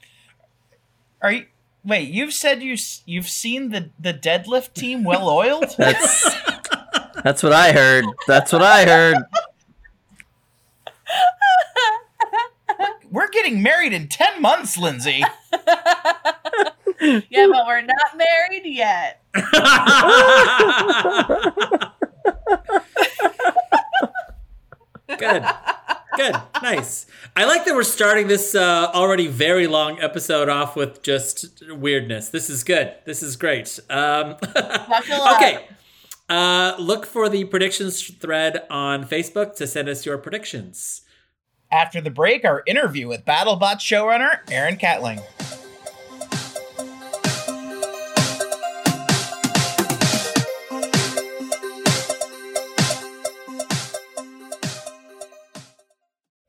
Are 1.23 1.33
you? 1.33 1.47
Wait, 1.85 2.09
you've 2.09 2.33
said 2.33 2.63
you 2.63 2.77
you've 3.07 3.29
seen 3.29 3.71
the 3.71 3.91
the 3.99 4.13
deadlift 4.13 4.75
team 4.75 5.03
well 5.03 5.29
oiled? 5.29 5.75
That's 5.79 6.37
that's 7.25 7.43
what 7.43 7.53
I 7.53 7.73
heard. 7.73 8.05
That's 8.27 8.53
what 8.53 8.63
I 8.63 8.85
heard. 8.85 9.17
We're 13.13 13.29
getting 13.29 13.63
married 13.63 13.93
in 13.93 14.09
ten 14.09 14.43
months, 14.43 14.77
Lindsay. 14.77 15.23
Yeah, 17.01 17.49
but 17.51 17.67
we're 17.67 17.81
not 17.81 18.17
married 18.17 18.65
yet. 18.65 19.25
Good. 25.19 25.45
Good. 26.17 26.35
Nice. 26.63 27.07
I 27.35 27.45
like 27.45 27.65
that 27.65 27.75
we're 27.75 27.83
starting 27.83 28.29
this 28.29 28.55
uh, 28.55 28.91
already 28.95 29.27
very 29.27 29.67
long 29.67 30.01
episode 30.01 30.49
off 30.49 30.77
with 30.77 31.03
just 31.03 31.63
weirdness. 31.71 32.29
This 32.29 32.49
is 32.49 32.63
good. 32.63 32.95
This 33.05 33.23
is 33.23 33.37
great. 33.37 33.81
Um, 33.91 34.37
okay. 34.57 35.67
Uh, 36.29 36.75
look 36.79 37.05
for 37.05 37.29
the 37.29 37.45
predictions 37.45 38.03
thread 38.07 38.63
on 38.71 39.07
Facebook 39.07 39.57
to 39.57 39.67
send 39.67 39.89
us 39.89 40.07
your 40.07 40.19
predictions. 40.19 41.03
After 41.73 42.03
the 42.03 42.11
break, 42.11 42.45
our 42.45 42.63
interview 42.67 43.09
with 43.09 43.25
BattleBot 43.25 43.79
showrunner 43.79 44.41
Aaron 44.51 44.77
Catling. 44.77 45.21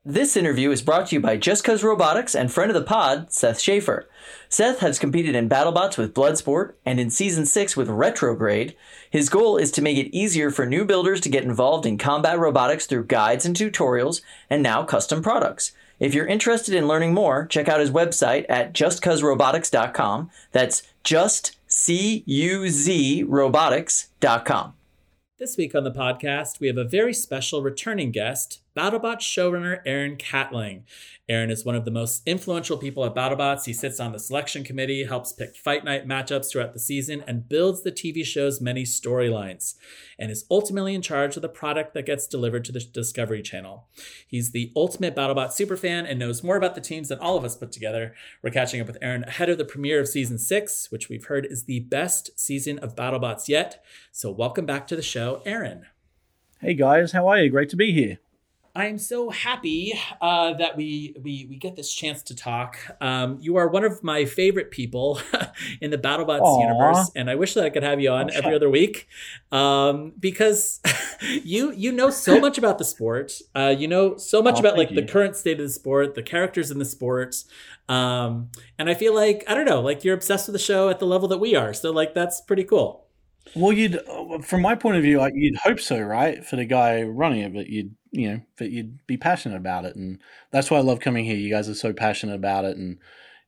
This 0.06 0.36
interview 0.36 0.70
is 0.70 0.82
brought 0.82 1.06
to 1.06 1.16
you 1.16 1.20
by 1.22 1.38
Just 1.38 1.64
Cuz 1.64 1.82
Robotics 1.82 2.34
and 2.34 2.52
friend 2.52 2.70
of 2.70 2.74
the 2.74 2.82
pod, 2.82 3.32
Seth 3.32 3.58
Schaefer. 3.58 4.06
Seth 4.50 4.80
has 4.80 4.98
competed 4.98 5.34
in 5.34 5.48
BattleBots 5.48 5.96
with 5.96 6.12
Bloodsport 6.12 6.74
and 6.84 7.00
in 7.00 7.08
Season 7.08 7.46
6 7.46 7.74
with 7.74 7.88
Retrograde. 7.88 8.76
His 9.08 9.30
goal 9.30 9.56
is 9.56 9.70
to 9.70 9.80
make 9.80 9.96
it 9.96 10.14
easier 10.14 10.50
for 10.50 10.66
new 10.66 10.84
builders 10.84 11.22
to 11.22 11.30
get 11.30 11.44
involved 11.44 11.86
in 11.86 11.96
combat 11.96 12.38
robotics 12.38 12.84
through 12.84 13.06
guides 13.06 13.46
and 13.46 13.56
tutorials, 13.56 14.20
and 14.50 14.62
now 14.62 14.82
custom 14.82 15.22
products. 15.22 15.72
If 15.98 16.12
you're 16.12 16.26
interested 16.26 16.74
in 16.74 16.86
learning 16.86 17.14
more, 17.14 17.46
check 17.46 17.66
out 17.66 17.80
his 17.80 17.90
website 17.90 18.44
at 18.50 18.74
justcuzrobotics.com. 18.74 20.30
That's 20.52 20.82
just 21.02 21.56
C-U-Z 21.66 23.22
robotics.com. 23.22 24.74
This 25.38 25.56
week 25.56 25.74
on 25.74 25.84
the 25.84 25.90
podcast, 25.90 26.60
we 26.60 26.66
have 26.66 26.76
a 26.76 26.84
very 26.84 27.14
special 27.14 27.62
returning 27.62 28.10
guest, 28.10 28.60
BattleBots 28.76 29.20
showrunner 29.20 29.80
Aaron 29.86 30.16
Catling. 30.16 30.82
Aaron 31.28 31.48
is 31.48 31.64
one 31.64 31.76
of 31.76 31.84
the 31.84 31.92
most 31.92 32.26
influential 32.26 32.76
people 32.76 33.04
at 33.04 33.14
BattleBots. 33.14 33.66
He 33.66 33.72
sits 33.72 34.00
on 34.00 34.10
the 34.10 34.18
selection 34.18 34.64
committee, 34.64 35.04
helps 35.04 35.32
pick 35.32 35.56
fight 35.56 35.84
night 35.84 36.08
matchups 36.08 36.50
throughout 36.50 36.72
the 36.72 36.80
season, 36.80 37.22
and 37.28 37.48
builds 37.48 37.82
the 37.82 37.92
TV 37.92 38.24
show's 38.24 38.60
many 38.60 38.82
storylines, 38.82 39.76
and 40.18 40.28
is 40.28 40.44
ultimately 40.50 40.92
in 40.92 41.02
charge 41.02 41.36
of 41.36 41.42
the 41.42 41.48
product 41.48 41.94
that 41.94 42.04
gets 42.04 42.26
delivered 42.26 42.64
to 42.64 42.72
the 42.72 42.80
Discovery 42.80 43.42
Channel. 43.42 43.86
He's 44.26 44.50
the 44.50 44.72
ultimate 44.74 45.14
BattleBot 45.14 45.50
superfan 45.50 46.10
and 46.10 46.18
knows 46.18 46.42
more 46.42 46.56
about 46.56 46.74
the 46.74 46.80
teams 46.80 47.10
than 47.10 47.20
all 47.20 47.36
of 47.36 47.44
us 47.44 47.54
put 47.54 47.70
together. 47.70 48.12
We're 48.42 48.50
catching 48.50 48.80
up 48.80 48.88
with 48.88 48.98
Aaron 49.00 49.22
ahead 49.22 49.50
of 49.50 49.58
the 49.58 49.64
premiere 49.64 50.00
of 50.00 50.08
season 50.08 50.36
six, 50.36 50.90
which 50.90 51.08
we've 51.08 51.26
heard 51.26 51.46
is 51.46 51.66
the 51.66 51.80
best 51.80 52.40
season 52.40 52.80
of 52.80 52.96
BattleBots 52.96 53.46
yet. 53.46 53.84
So, 54.10 54.32
welcome 54.32 54.66
back 54.66 54.88
to 54.88 54.96
the 54.96 55.02
show, 55.02 55.42
Aaron. 55.46 55.86
Hey 56.60 56.74
guys, 56.74 57.12
how 57.12 57.28
are 57.28 57.38
you? 57.38 57.50
Great 57.50 57.68
to 57.68 57.76
be 57.76 57.92
here. 57.92 58.18
I 58.76 58.86
am 58.86 58.98
so 58.98 59.30
happy 59.30 59.94
uh, 60.20 60.54
that 60.54 60.76
we, 60.76 61.14
we 61.22 61.46
we 61.48 61.56
get 61.56 61.76
this 61.76 61.94
chance 61.94 62.24
to 62.24 62.34
talk. 62.34 62.76
Um, 63.00 63.38
you 63.40 63.54
are 63.56 63.68
one 63.68 63.84
of 63.84 64.02
my 64.02 64.24
favorite 64.24 64.72
people 64.72 65.20
in 65.80 65.92
the 65.92 65.98
BattleBots 65.98 66.40
Aw. 66.40 66.60
universe, 66.60 67.10
and 67.14 67.30
I 67.30 67.36
wish 67.36 67.54
that 67.54 67.64
I 67.64 67.70
could 67.70 67.84
have 67.84 68.00
you 68.00 68.10
on 68.10 68.32
every 68.32 68.52
other 68.52 68.68
week 68.68 69.06
um, 69.52 70.12
because 70.18 70.80
you 71.22 71.70
you 71.70 71.92
know 71.92 72.10
so 72.10 72.40
much 72.40 72.58
about 72.58 72.78
the 72.78 72.84
sport. 72.84 73.40
Uh, 73.54 73.72
you 73.78 73.86
know 73.86 74.16
so 74.16 74.42
much 74.42 74.56
Oh, 74.56 74.60
about 74.60 74.76
like 74.76 74.88
thank 74.88 75.06
the 75.06 75.12
current 75.12 75.36
state 75.36 75.60
of 75.60 75.66
the 75.66 75.72
sport, 75.72 76.16
the 76.16 76.22
characters 76.22 76.72
in 76.72 76.80
the 76.80 76.84
sport, 76.84 77.44
um, 77.88 78.50
and 78.76 78.90
I 78.90 78.94
feel 78.94 79.14
like 79.14 79.44
I 79.46 79.54
don't 79.54 79.66
know, 79.66 79.82
like 79.82 80.02
you're 80.02 80.14
obsessed 80.14 80.48
with 80.48 80.54
the 80.54 80.58
show 80.58 80.88
at 80.88 80.98
the 80.98 81.06
level 81.06 81.28
that 81.28 81.38
we 81.38 81.54
are. 81.54 81.72
So 81.74 81.92
like 81.92 82.12
that's 82.12 82.40
pretty 82.40 82.64
cool. 82.64 83.03
Well, 83.54 83.72
you'd, 83.72 84.00
from 84.42 84.62
my 84.62 84.74
point 84.74 84.96
of 84.96 85.02
view, 85.02 85.18
like 85.18 85.34
you'd 85.36 85.58
hope 85.58 85.78
so, 85.78 86.00
right, 86.00 86.44
for 86.44 86.56
the 86.56 86.64
guy 86.64 87.02
running 87.02 87.40
it, 87.40 87.54
but 87.54 87.68
you'd, 87.68 87.94
you 88.10 88.30
know, 88.30 88.40
that 88.56 88.70
you'd 88.70 89.06
be 89.06 89.16
passionate 89.16 89.56
about 89.56 89.84
it, 89.84 89.96
and 89.96 90.20
that's 90.50 90.70
why 90.70 90.78
I 90.78 90.80
love 90.80 91.00
coming 91.00 91.24
here. 91.24 91.36
You 91.36 91.50
guys 91.50 91.68
are 91.68 91.74
so 91.74 91.92
passionate 91.92 92.34
about 92.34 92.64
it, 92.64 92.76
and 92.76 92.98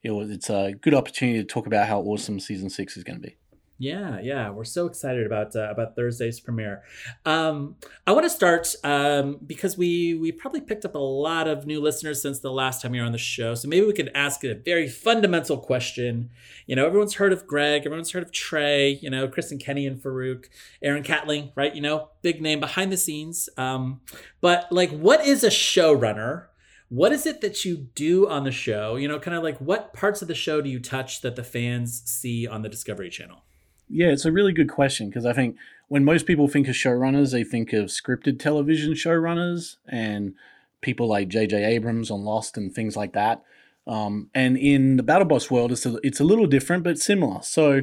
you 0.03 0.13
know, 0.13 0.21
it's 0.21 0.51
a 0.51 0.75
good 0.81 0.95
opportunity 0.95 1.39
to 1.39 1.45
talk 1.45 1.67
about 1.67 1.89
how 1.89 2.01
awesome 2.01 2.39
season 2.41 2.71
six 2.71 2.97
is 2.97 3.05
going 3.05 3.21
to 3.21 3.27
be. 3.27 3.37
Yeah, 3.79 4.21
yeah, 4.21 4.49
we're 4.49 4.65
so 4.65 4.87
excited 4.87 5.27
about 5.27 5.55
uh, 5.55 5.71
about 5.71 5.97
Thursday's 5.97 6.41
premiere. 6.41 6.83
Um, 7.27 7.77
I 8.07 8.13
want 8.13 8.25
to 8.25 8.31
start 8.31 8.75
um, 8.83 9.39
because 9.47 9.77
we 9.77 10.15
we 10.15 10.33
probably 10.33 10.63
picked 10.63 10.87
up 10.87 10.95
a 10.95 10.99
lot 10.99 11.47
of 11.47 11.67
new 11.67 11.83
listeners 11.83 12.23
since 12.23 12.39
the 12.39 12.51
last 12.51 12.81
time 12.81 12.95
you 12.95 13.03
were 13.03 13.07
on 13.07 13.13
the 13.13 13.19
show. 13.19 13.55
So 13.55 13.69
maybe 13.69 13.87
we 13.87 13.93
could 13.93 14.11
ask 14.15 14.45
a 14.45 14.55
very 14.55 14.89
fundamental 14.89 15.59
question. 15.59 16.31
You 16.67 16.75
know, 16.75 16.87
everyone's 16.87 17.15
heard 17.15 17.35
of 17.35 17.47
Greg, 17.47 17.83
everyone's 17.85 18.13
heard 18.13 18.23
of 18.23 18.33
Trey. 18.33 18.99
You 19.03 19.11
know, 19.11 19.29
Chris 19.29 19.51
and 19.51 19.61
Kenny 19.61 19.87
and 19.87 20.03
Faruq, 20.03 20.47
Aaron 20.83 21.03
Catling, 21.03 21.53
right? 21.55 21.75
You 21.75 21.83
know, 21.83 22.09
big 22.23 22.41
name 22.41 22.61
behind 22.61 22.91
the 22.91 22.97
scenes. 22.97 23.51
Um, 23.59 24.01
but 24.41 24.73
like, 24.73 24.91
what 24.91 25.25
is 25.25 25.45
a 25.45 25.51
showrunner? 25.51 26.47
what 26.89 27.11
is 27.11 27.27
it 27.27 27.41
that 27.41 27.65
you 27.65 27.77
do 27.77 28.29
on 28.29 28.45
the 28.45 28.53
show? 28.53 28.95
You 28.95 29.09
know, 29.09 29.19
kind 29.19 29.37
of 29.37 29.43
like 29.43 29.59
what 29.59 29.93
parts 29.93 30.23
of 30.23 30.29
the 30.29 30.37
show 30.37 30.61
do 30.63 30.71
you 30.71 30.79
touch 30.79 31.21
that 31.23 31.35
the 31.35 31.43
fans 31.43 32.01
see 32.07 32.47
on 32.47 32.63
the 32.63 32.69
Discovery 32.69 33.11
Channel? 33.11 33.43
Yeah, 33.89 34.09
it's 34.09 34.25
a 34.25 34.33
really 34.33 34.53
good 34.53 34.71
question 34.71 35.09
because 35.09 35.25
I 35.25 35.33
think 35.33 35.57
when 35.89 36.05
most 36.05 36.27
people 36.27 36.49
think 36.49 36.69
of 36.69 36.75
showrunners, 36.75 37.33
they 37.33 37.45
think 37.45 37.73
of 37.73 37.87
scripted 37.87 38.39
television 38.39 38.95
showrunners 38.95 39.77
and 39.89 40.35
people 40.81 41.09
like 41.09 41.29
J.J. 41.29 41.65
Abrams 41.65 42.11
on 42.11 42.25
Lost 42.25 42.57
and 42.57 42.75
things 42.75 42.97
like 42.97 43.13
that. 43.13 43.43
Um, 43.87 44.31
and 44.35 44.57
in 44.57 44.97
the 44.97 45.05
BattleBots 45.05 45.51
world, 45.51 45.71
it's 45.71 45.87
a, 45.87 45.99
it's 46.03 46.19
a 46.19 46.25
little 46.25 46.47
different 46.47 46.83
but 46.83 46.99
similar. 46.99 47.41
So 47.43 47.83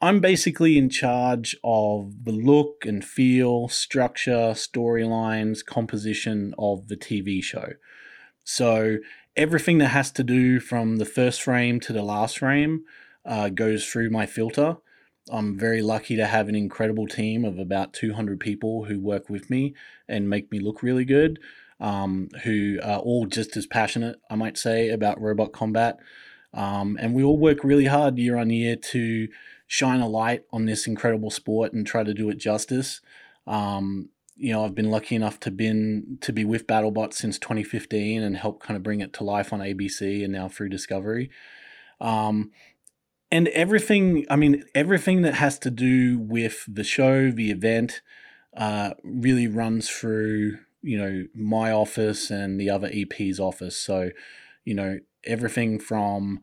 I'm 0.00 0.20
basically 0.20 0.78
in 0.78 0.88
charge 0.88 1.54
of 1.62 2.24
the 2.24 2.32
look 2.32 2.84
and 2.86 3.04
feel, 3.04 3.68
structure, 3.68 4.52
storylines, 4.52 5.64
composition 5.64 6.54
of 6.58 6.88
the 6.88 6.96
TV 6.96 7.42
show. 7.42 7.74
So 8.44 8.98
everything 9.36 9.78
that 9.78 9.88
has 9.88 10.10
to 10.12 10.24
do 10.24 10.58
from 10.58 10.96
the 10.96 11.04
first 11.04 11.42
frame 11.42 11.78
to 11.80 11.92
the 11.92 12.02
last 12.02 12.38
frame 12.38 12.84
uh, 13.24 13.50
goes 13.50 13.86
through 13.86 14.10
my 14.10 14.26
filter. 14.26 14.78
I'm 15.30 15.58
very 15.58 15.82
lucky 15.82 16.16
to 16.16 16.26
have 16.26 16.48
an 16.48 16.54
incredible 16.54 17.06
team 17.06 17.44
of 17.44 17.58
about 17.58 17.92
200 17.92 18.40
people 18.40 18.84
who 18.84 18.98
work 18.98 19.30
with 19.30 19.50
me 19.50 19.74
and 20.08 20.28
make 20.28 20.50
me 20.50 20.58
look 20.58 20.82
really 20.82 21.04
good, 21.04 21.38
um, 21.80 22.28
who 22.42 22.78
are 22.82 22.98
all 22.98 23.26
just 23.26 23.56
as 23.56 23.66
passionate, 23.66 24.20
I 24.28 24.34
might 24.34 24.58
say, 24.58 24.88
about 24.88 25.20
robot 25.20 25.52
combat. 25.52 25.98
Um, 26.52 26.98
and 27.00 27.14
we 27.14 27.22
all 27.22 27.38
work 27.38 27.62
really 27.62 27.86
hard 27.86 28.18
year 28.18 28.36
on 28.36 28.50
year 28.50 28.76
to 28.76 29.28
shine 29.66 30.00
a 30.00 30.08
light 30.08 30.42
on 30.52 30.66
this 30.66 30.86
incredible 30.86 31.30
sport 31.30 31.72
and 31.72 31.86
try 31.86 32.02
to 32.02 32.12
do 32.12 32.28
it 32.28 32.38
justice. 32.38 33.00
Um, 33.46 34.10
you 34.36 34.52
know, 34.52 34.64
I've 34.64 34.74
been 34.74 34.90
lucky 34.90 35.14
enough 35.14 35.38
to 35.40 35.50
been 35.50 36.18
to 36.20 36.32
be 36.32 36.44
with 36.44 36.66
BattleBot 36.66 37.14
since 37.14 37.38
2015 37.38 38.22
and 38.22 38.36
help 38.36 38.62
kind 38.62 38.76
of 38.76 38.82
bring 38.82 39.00
it 39.00 39.12
to 39.14 39.24
life 39.24 39.52
on 39.52 39.60
ABC 39.60 40.24
and 40.24 40.32
now 40.32 40.48
through 40.48 40.68
Discovery. 40.68 41.30
Um, 42.00 42.50
and 43.32 43.48
everything, 43.48 44.26
I 44.28 44.36
mean, 44.36 44.62
everything 44.74 45.22
that 45.22 45.34
has 45.36 45.58
to 45.60 45.70
do 45.70 46.18
with 46.18 46.66
the 46.68 46.84
show, 46.84 47.30
the 47.30 47.50
event, 47.50 48.02
uh, 48.54 48.90
really 49.02 49.48
runs 49.48 49.88
through, 49.88 50.58
you 50.82 50.98
know, 50.98 51.24
my 51.34 51.72
office 51.72 52.30
and 52.30 52.60
the 52.60 52.68
other 52.68 52.90
EP's 52.92 53.40
office. 53.40 53.74
So, 53.78 54.10
you 54.66 54.74
know, 54.74 54.98
everything 55.24 55.78
from 55.78 56.40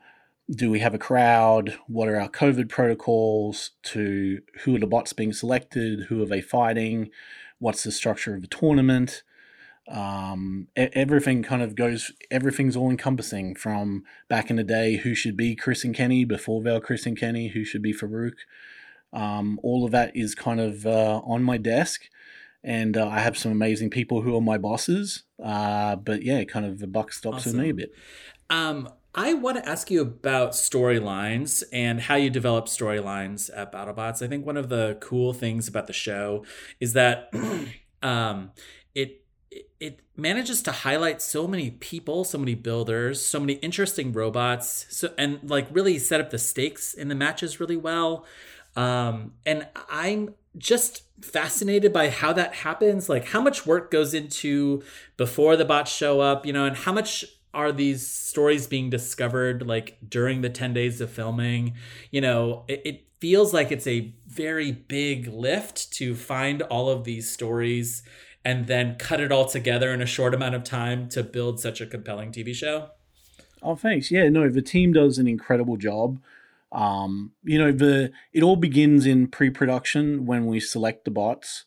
do 0.49 0.71
we 0.71 0.79
have 0.79 0.95
a 0.95 0.97
crowd? 0.97 1.77
What 1.85 2.09
are 2.09 2.19
our 2.19 2.27
COVID 2.27 2.69
protocols? 2.69 3.69
To 3.83 4.39
who 4.63 4.75
are 4.75 4.79
the 4.79 4.87
bots 4.87 5.13
being 5.13 5.31
selected? 5.31 6.05
Who 6.09 6.23
are 6.23 6.25
they 6.25 6.41
fighting? 6.41 7.11
What's 7.59 7.83
the 7.83 7.91
structure 7.91 8.33
of 8.33 8.41
the 8.41 8.47
tournament? 8.47 9.21
Um, 9.89 10.67
everything 10.75 11.41
kind 11.41 11.63
of 11.63 11.75
goes, 11.75 12.11
everything's 12.29 12.75
all 12.75 12.91
encompassing 12.91 13.55
from 13.55 14.03
back 14.27 14.49
in 14.51 14.55
the 14.55 14.63
day 14.63 14.97
who 14.97 15.15
should 15.15 15.35
be 15.35 15.55
Chris 15.55 15.83
and 15.83 15.95
Kenny 15.95 16.25
before 16.25 16.61
they 16.61 16.71
were 16.71 16.79
Chris 16.79 17.07
and 17.07 17.17
Kenny, 17.17 17.47
who 17.49 17.65
should 17.65 17.81
be 17.81 17.93
Faruq. 17.93 18.33
Um, 19.11 19.59
all 19.63 19.85
of 19.85 19.91
that 19.91 20.15
is 20.15 20.35
kind 20.35 20.59
of 20.59 20.85
uh, 20.85 21.21
on 21.25 21.43
my 21.43 21.57
desk. 21.57 22.03
And 22.63 22.97
uh, 22.97 23.07
I 23.07 23.19
have 23.19 23.37
some 23.37 23.51
amazing 23.51 23.89
people 23.89 24.21
who 24.21 24.35
are 24.35 24.41
my 24.41 24.57
bosses. 24.57 25.23
Uh, 25.43 25.95
but 25.95 26.23
yeah, 26.23 26.43
kind 26.43 26.65
of 26.65 26.79
the 26.79 26.87
buck 26.87 27.11
stops 27.11 27.45
with 27.45 27.55
me 27.55 27.69
a 27.69 27.73
bit. 27.73 27.91
Um, 28.49 28.89
I 29.15 29.33
want 29.33 29.57
to 29.57 29.67
ask 29.67 29.89
you 29.89 30.01
about 30.01 30.51
storylines 30.51 31.63
and 31.73 32.01
how 32.01 32.15
you 32.15 32.29
develop 32.29 32.67
storylines 32.67 33.49
at 33.55 33.71
BattleBots. 33.71 34.21
I 34.21 34.27
think 34.27 34.45
one 34.45 34.57
of 34.57 34.69
the 34.69 34.97
cool 35.01 35.33
things 35.33 35.67
about 35.67 35.87
the 35.87 35.93
show 35.93 36.45
is 36.79 36.93
that 36.93 37.33
um, 38.03 38.51
it 38.93 39.23
it 39.79 40.01
manages 40.15 40.61
to 40.63 40.71
highlight 40.71 41.21
so 41.21 41.47
many 41.47 41.71
people, 41.71 42.23
so 42.23 42.37
many 42.37 42.55
builders, 42.55 43.25
so 43.25 43.39
many 43.39 43.53
interesting 43.53 44.11
robots, 44.11 44.85
so 44.89 45.13
and 45.17 45.39
like 45.43 45.67
really 45.71 45.97
set 45.97 46.21
up 46.21 46.29
the 46.29 46.37
stakes 46.37 46.93
in 46.93 47.07
the 47.07 47.15
matches 47.15 47.59
really 47.59 47.77
well. 47.77 48.25
Um, 48.75 49.33
and 49.45 49.67
I'm 49.89 50.35
just 50.57 51.03
fascinated 51.21 51.91
by 51.91 52.09
how 52.09 52.33
that 52.33 52.55
happens, 52.55 53.09
like 53.09 53.25
how 53.25 53.41
much 53.41 53.65
work 53.65 53.91
goes 53.91 54.13
into 54.13 54.83
before 55.17 55.55
the 55.55 55.65
bots 55.65 55.91
show 55.91 56.19
up, 56.19 56.45
you 56.45 56.53
know, 56.53 56.65
and 56.65 56.75
how 56.75 56.93
much 56.93 57.25
are 57.53 57.71
these 57.71 58.05
stories 58.05 58.67
being 58.67 58.89
discovered 58.91 59.65
like 59.65 59.97
during 60.07 60.41
the 60.41 60.49
10 60.49 60.71
days 60.71 61.01
of 61.01 61.09
filming 61.09 61.73
you 62.11 62.21
know 62.21 62.63
it, 62.67 62.81
it 62.85 63.05
feels 63.19 63.53
like 63.53 63.71
it's 63.71 63.87
a 63.87 64.13
very 64.27 64.71
big 64.71 65.27
lift 65.27 65.91
to 65.91 66.15
find 66.15 66.61
all 66.61 66.89
of 66.89 67.05
these 67.05 67.29
stories 67.29 68.03
and 68.49 68.67
then 68.67 68.95
cut 68.95 69.19
it 69.19 69.31
all 69.31 69.45
together 69.45 69.93
in 69.93 70.01
a 70.01 70.05
short 70.05 70.33
amount 70.33 70.55
of 70.55 70.63
time 70.63 71.07
to 71.09 71.23
build 71.23 71.59
such 71.59 71.79
a 71.81 71.85
compelling 71.85 72.31
tv 72.31 72.53
show 72.53 72.89
Oh, 73.61 73.75
thanks. 73.75 74.09
Yeah, 74.09 74.29
no, 74.29 74.49
the 74.49 74.61
team 74.61 74.93
does 74.93 75.17
an 75.17 75.27
incredible 75.27 75.77
job. 75.77 76.19
Um, 76.71 77.33
you 77.43 77.57
know, 77.57 77.71
the 77.71 78.11
it 78.31 78.43
all 78.43 78.55
begins 78.55 79.05
in 79.05 79.27
pre-production 79.27 80.25
when 80.25 80.45
we 80.45 80.59
select 80.59 81.05
the 81.05 81.11
bots, 81.11 81.65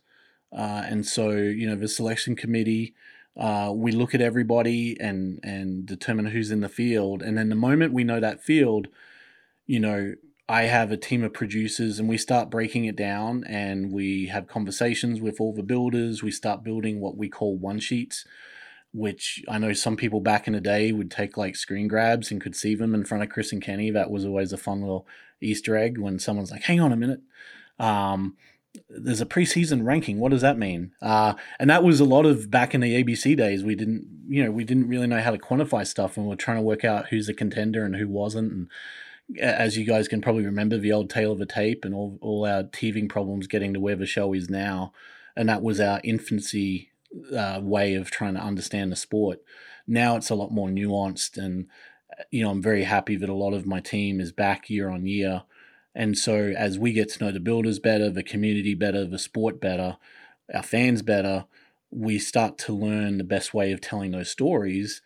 uh, 0.57 0.83
and 0.87 1.05
so 1.05 1.31
you 1.31 1.67
know 1.67 1.77
the 1.77 1.89
selection 1.89 2.37
committee. 2.37 2.95
Uh, 3.37 3.73
we 3.75 3.93
look 3.93 4.15
at 4.15 4.21
everybody 4.21 4.97
and 5.01 5.41
and 5.43 5.87
determine 5.87 6.27
who's 6.27 6.51
in 6.51 6.61
the 6.61 6.69
field, 6.69 7.23
and 7.23 7.37
then 7.37 7.49
the 7.49 7.55
moment 7.55 7.93
we 7.93 8.05
know 8.05 8.21
that 8.21 8.43
field, 8.43 8.89
you 9.67 9.81
know, 9.81 10.15
I 10.53 10.65
have 10.65 10.93
a 10.93 10.97
team 10.97 11.25
of 11.25 11.33
producers, 11.33 11.99
and 11.99 12.09
we 12.09 12.19
start 12.19 12.51
breaking 12.51 12.85
it 12.85 12.97
down, 12.97 13.45
and 13.49 13.91
we 13.91 14.27
have 14.27 14.47
conversations 14.47 15.21
with 15.21 15.41
all 15.41 15.55
the 15.55 15.63
builders. 15.63 16.23
We 16.23 16.31
start 16.31 16.63
building 16.63 17.01
what 17.01 17.17
we 17.17 17.29
call 17.29 17.57
one 17.57 17.81
sheets 17.81 18.25
which 18.93 19.43
I 19.49 19.59
know 19.59 19.73
some 19.73 19.97
people 19.97 20.21
back 20.21 20.47
in 20.47 20.53
the 20.53 20.61
day 20.61 20.93
would 20.93 21.11
take 21.11 21.37
like 21.37 21.57
screen 21.57 21.89
grabs 21.89 22.31
and 22.31 22.41
could 22.41 22.55
see 22.55 22.75
them 22.75 22.95
in 22.95 23.05
front 23.05 23.25
of 23.25 23.31
Chris 23.31 23.53
and 23.53 23.63
Kenny. 23.63 23.91
That 23.91 24.11
was 24.11 24.25
always 24.25 24.53
a 24.53 24.59
fun 24.59 24.83
little 24.83 25.07
Easter 25.41 25.77
egg 25.77 25.99
when 25.99 26.19
someone's 26.19 26.51
like, 26.51 26.65
hang 26.65 26.81
on 26.81 26.93
a 26.93 26.97
minute. 26.97 27.21
Um, 27.79 28.37
there's 28.89 29.21
a 29.21 29.27
preseason 29.27 29.85
ranking. 29.85 30.19
What 30.19 30.31
does 30.31 30.43
that 30.43 30.59
mean? 30.59 30.93
Uh, 31.01 31.35
and 31.59 31.69
that 31.71 31.83
was 31.83 32.01
a 32.01 32.05
lot 32.05 32.27
of 32.27 32.51
back 32.51 32.75
in 32.75 32.83
the 32.83 33.03
ABC 33.03 33.37
days. 33.37 33.65
We 33.65 33.75
didn't, 33.75 34.07
you 34.29 34.45
know, 34.45 34.51
we 34.51 34.65
didn't 34.65 34.89
really 34.89 35.07
know 35.07 35.21
how 35.21 35.31
to 35.31 35.39
quantify 35.39 35.87
stuff, 35.87 36.17
and 36.17 36.27
we're 36.27 36.37
trying 36.37 36.59
to 36.59 36.63
work 36.63 36.85
out 36.85 37.09
who's 37.09 37.29
a 37.29 37.35
contender 37.35 37.85
and 37.85 37.97
who 37.97 38.09
wasn't. 38.09 38.53
And 38.53 38.69
as 39.41 39.77
you 39.77 39.85
guys 39.85 40.09
can 40.09 40.21
probably 40.21 40.45
remember, 40.45 40.79
the 40.79 40.93
old 40.93 41.11
tale 41.11 41.33
of 41.33 41.41
a 41.41 41.47
tape 41.47 41.85
and 41.85 41.95
all 41.95 42.19
all 42.21 42.47
our 42.47 42.65
teething 42.65 43.09
problems 43.09 43.47
getting 43.47 43.75
to 43.75 43.81
where 43.81 43.97
the 43.97 44.07
show 44.07 44.33
is 44.33 44.51
now, 44.51 44.93
and 45.37 45.49
that 45.49 45.63
was 45.63 45.81
our 45.81 46.01
infancy 46.05 46.91
uh, 47.37 47.61
way 47.63 47.95
of 47.95 48.11
trying 48.11 48.35
to 48.35 48.41
understand 48.41 48.91
the 48.91 48.97
sport. 48.97 49.41
Now 49.87 50.17
it's 50.17 50.31
a 50.31 50.35
lot 50.35 50.53
more 50.53 50.69
nuanced, 50.69 51.37
and 51.37 51.67
uh, 52.19 52.25
you 52.31 52.43
know 52.43 52.51
I'm 52.51 52.63
very 52.63 52.85
happy 52.85 53.17
that 53.17 53.29
a 53.29 53.35
lot 53.35 53.55
of 53.55 53.67
my 53.67 53.81
team 53.81 54.21
is 54.21 54.33
back 54.33 54.71
year 54.71 54.89
on 54.89 55.07
year. 55.07 55.43
And 55.95 56.17
so 56.17 56.35
as 56.57 56.79
we 56.79 56.93
get 56.93 57.11
to 57.11 57.25
know 57.25 57.33
the 57.33 57.41
builders 57.41 57.79
better, 57.79 58.09
the 58.09 58.23
community 58.23 58.75
better, 58.75 59.05
the 59.05 59.19
sport 59.19 59.61
better, 59.61 59.99
our 60.55 60.63
fans 60.63 61.03
better, 61.03 61.45
we 61.91 62.19
start 62.19 62.57
to 62.59 62.73
learn 62.73 63.19
the 63.19 63.25
best 63.25 63.53
way 63.53 63.73
of 63.73 63.81
telling 63.83 64.13
those 64.13 64.31
stories. 64.31 65.03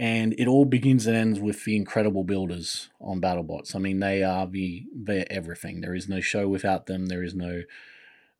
And 0.00 0.34
it 0.38 0.48
all 0.48 0.64
begins 0.64 1.06
and 1.06 1.14
ends 1.14 1.40
with 1.40 1.66
the 1.66 1.76
incredible 1.76 2.24
builders 2.24 2.88
on 3.02 3.20
BattleBots. 3.20 3.76
I 3.76 3.80
mean, 3.80 4.00
they 4.00 4.22
are 4.22 4.46
the 4.46 4.86
they're 4.94 5.30
everything. 5.30 5.82
There 5.82 5.94
is 5.94 6.08
no 6.08 6.20
show 6.22 6.48
without 6.48 6.86
them. 6.86 7.06
There 7.06 7.22
is 7.22 7.34
no 7.34 7.64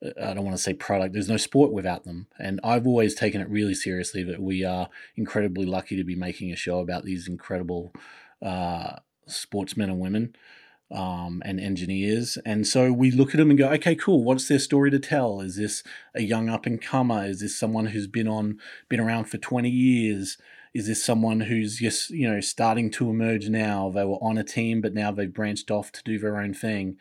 I 0.02 0.32
don't 0.32 0.44
want 0.46 0.56
to 0.56 0.62
say 0.62 0.72
product. 0.72 1.12
There's 1.12 1.28
no 1.28 1.36
sport 1.36 1.70
without 1.70 2.04
them. 2.04 2.28
And 2.38 2.60
I've 2.64 2.86
always 2.86 3.14
taken 3.14 3.42
it 3.42 3.50
really 3.50 3.74
seriously 3.74 4.22
that 4.22 4.40
we 4.40 4.64
are 4.64 4.88
incredibly 5.16 5.66
lucky 5.66 5.96
to 5.96 6.04
be 6.04 6.14
making 6.14 6.50
a 6.50 6.56
show 6.56 6.80
about 6.80 7.04
these 7.04 7.28
incredible 7.28 7.92
uh, 8.40 8.96
sportsmen 9.26 9.90
and 9.90 10.00
women 10.00 10.34
um, 10.90 11.42
and 11.44 11.60
engineers. 11.60 12.38
And 12.46 12.66
so 12.66 12.90
we 12.90 13.10
look 13.10 13.34
at 13.34 13.36
them 13.36 13.50
and 13.50 13.58
go, 13.58 13.68
okay, 13.72 13.94
cool. 13.94 14.24
What's 14.24 14.48
their 14.48 14.58
story 14.58 14.90
to 14.92 14.98
tell? 14.98 15.42
Is 15.42 15.56
this 15.56 15.82
a 16.14 16.22
young 16.22 16.48
up 16.48 16.64
and 16.64 16.80
comer? 16.80 17.26
Is 17.26 17.40
this 17.40 17.58
someone 17.58 17.88
who's 17.88 18.06
been 18.06 18.28
on, 18.28 18.58
been 18.88 19.00
around 19.00 19.26
for 19.26 19.36
20 19.36 19.68
years? 19.68 20.38
Is 20.72 20.86
this 20.86 21.04
someone 21.04 21.40
who's 21.40 21.78
just, 21.78 22.10
you 22.10 22.30
know, 22.30 22.40
starting 22.40 22.90
to 22.92 23.10
emerge 23.10 23.48
now? 23.48 23.90
They 23.90 24.04
were 24.04 24.22
on 24.22 24.38
a 24.38 24.44
team, 24.44 24.80
but 24.80 24.94
now 24.94 25.10
they've 25.10 25.32
branched 25.32 25.70
off 25.70 25.90
to 25.92 26.02
do 26.04 26.18
their 26.18 26.38
own 26.38 26.54
thing. 26.54 26.96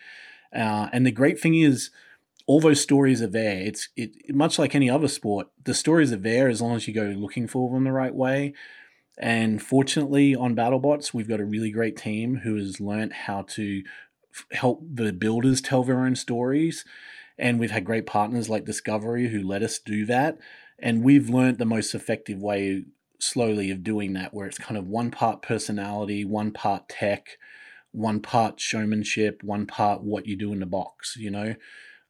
Uh, 0.56 0.90
and 0.92 1.06
the 1.06 1.12
great 1.12 1.40
thing 1.40 1.56
is, 1.56 1.92
all 2.48 2.60
those 2.60 2.82
stories 2.82 3.22
are 3.22 3.28
there. 3.28 3.60
It's 3.62 3.90
it 3.96 4.34
much 4.34 4.58
like 4.58 4.74
any 4.74 4.90
other 4.90 5.08
sport. 5.08 5.50
The 5.64 5.76
stories 5.76 6.12
are 6.12 6.18
there 6.18 6.50
as 6.50 6.62
long 6.64 6.76
as 6.76 6.88
you 6.88 6.96
go 6.96 7.14
looking 7.16 7.48
for 7.48 7.70
them 7.70 7.84
the 7.84 7.92
right 7.92 8.14
way. 8.14 8.56
And 9.20 9.62
fortunately, 9.62 10.34
on 10.34 10.56
BattleBots, 10.56 11.14
we've 11.14 11.28
got 11.28 11.42
a 11.42 11.46
really 11.46 11.70
great 11.70 11.96
team 11.96 12.38
who 12.38 12.56
has 12.56 12.80
learnt 12.80 13.14
how 13.14 13.44
to 13.50 13.84
f- 14.34 14.48
help 14.52 14.82
the 14.92 15.14
builders 15.14 15.62
tell 15.62 15.84
their 15.84 16.00
own 16.00 16.16
stories. 16.16 16.86
And 17.38 17.60
we've 17.60 17.70
had 17.70 17.86
great 17.86 18.08
partners 18.08 18.50
like 18.50 18.66
Discovery 18.66 19.30
who 19.30 19.48
let 19.48 19.62
us 19.62 19.78
do 19.78 20.08
that. 20.08 20.40
And 20.80 21.04
we've 21.04 21.30
learnt 21.30 21.60
the 21.60 21.66
most 21.66 21.94
effective 21.94 22.42
way 22.42 22.86
slowly 23.20 23.72
of 23.72 23.84
doing 23.84 24.14
that, 24.14 24.34
where 24.34 24.48
it's 24.48 24.58
kind 24.58 24.78
of 24.78 24.88
one 24.88 25.12
part 25.12 25.42
personality, 25.42 26.26
one 26.26 26.52
part 26.52 26.90
tech, 26.90 27.38
one 27.92 28.20
part 28.22 28.60
showmanship, 28.60 29.42
one 29.44 29.66
part 29.66 30.04
what 30.04 30.26
you 30.26 30.36
do 30.36 30.54
in 30.54 30.60
the 30.60 30.66
box, 30.66 31.16
you 31.18 31.32
know? 31.32 31.56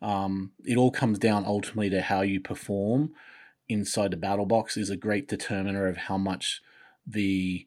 Um, 0.02 0.52
it 0.64 0.78
all 0.78 0.92
comes 0.92 1.20
down 1.20 1.46
ultimately 1.46 1.90
to 1.90 2.02
how 2.02 2.22
you 2.22 2.40
perform 2.40 3.12
inside 3.70 4.12
the 4.12 4.18
battle 4.18 4.46
box 4.46 4.76
is 4.76 4.90
a 4.90 4.98
great 4.98 5.28
determiner 5.28 5.88
of 5.88 5.98
how 5.98 6.18
much 6.18 6.62
the 7.06 7.66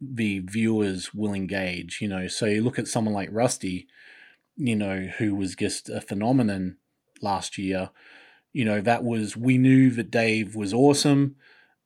the 0.00 0.38
viewers 0.38 1.12
will 1.12 1.34
engage. 1.34 1.98
You 2.00 2.08
know, 2.08 2.28
so 2.28 2.46
you 2.46 2.62
look 2.62 2.78
at 2.78 2.86
someone 2.88 3.14
like 3.14 3.30
Rusty, 3.32 3.88
you 4.56 4.76
know, 4.76 5.08
who 5.18 5.34
was 5.34 5.56
just 5.56 5.88
a 5.88 6.00
phenomenon 6.00 6.76
last 7.20 7.58
year. 7.58 7.90
You 8.52 8.64
know, 8.64 8.80
that 8.80 9.04
was 9.04 9.36
we 9.36 9.58
knew 9.58 9.90
that 9.90 10.10
Dave 10.10 10.54
was 10.54 10.72
awesome, 10.72 11.36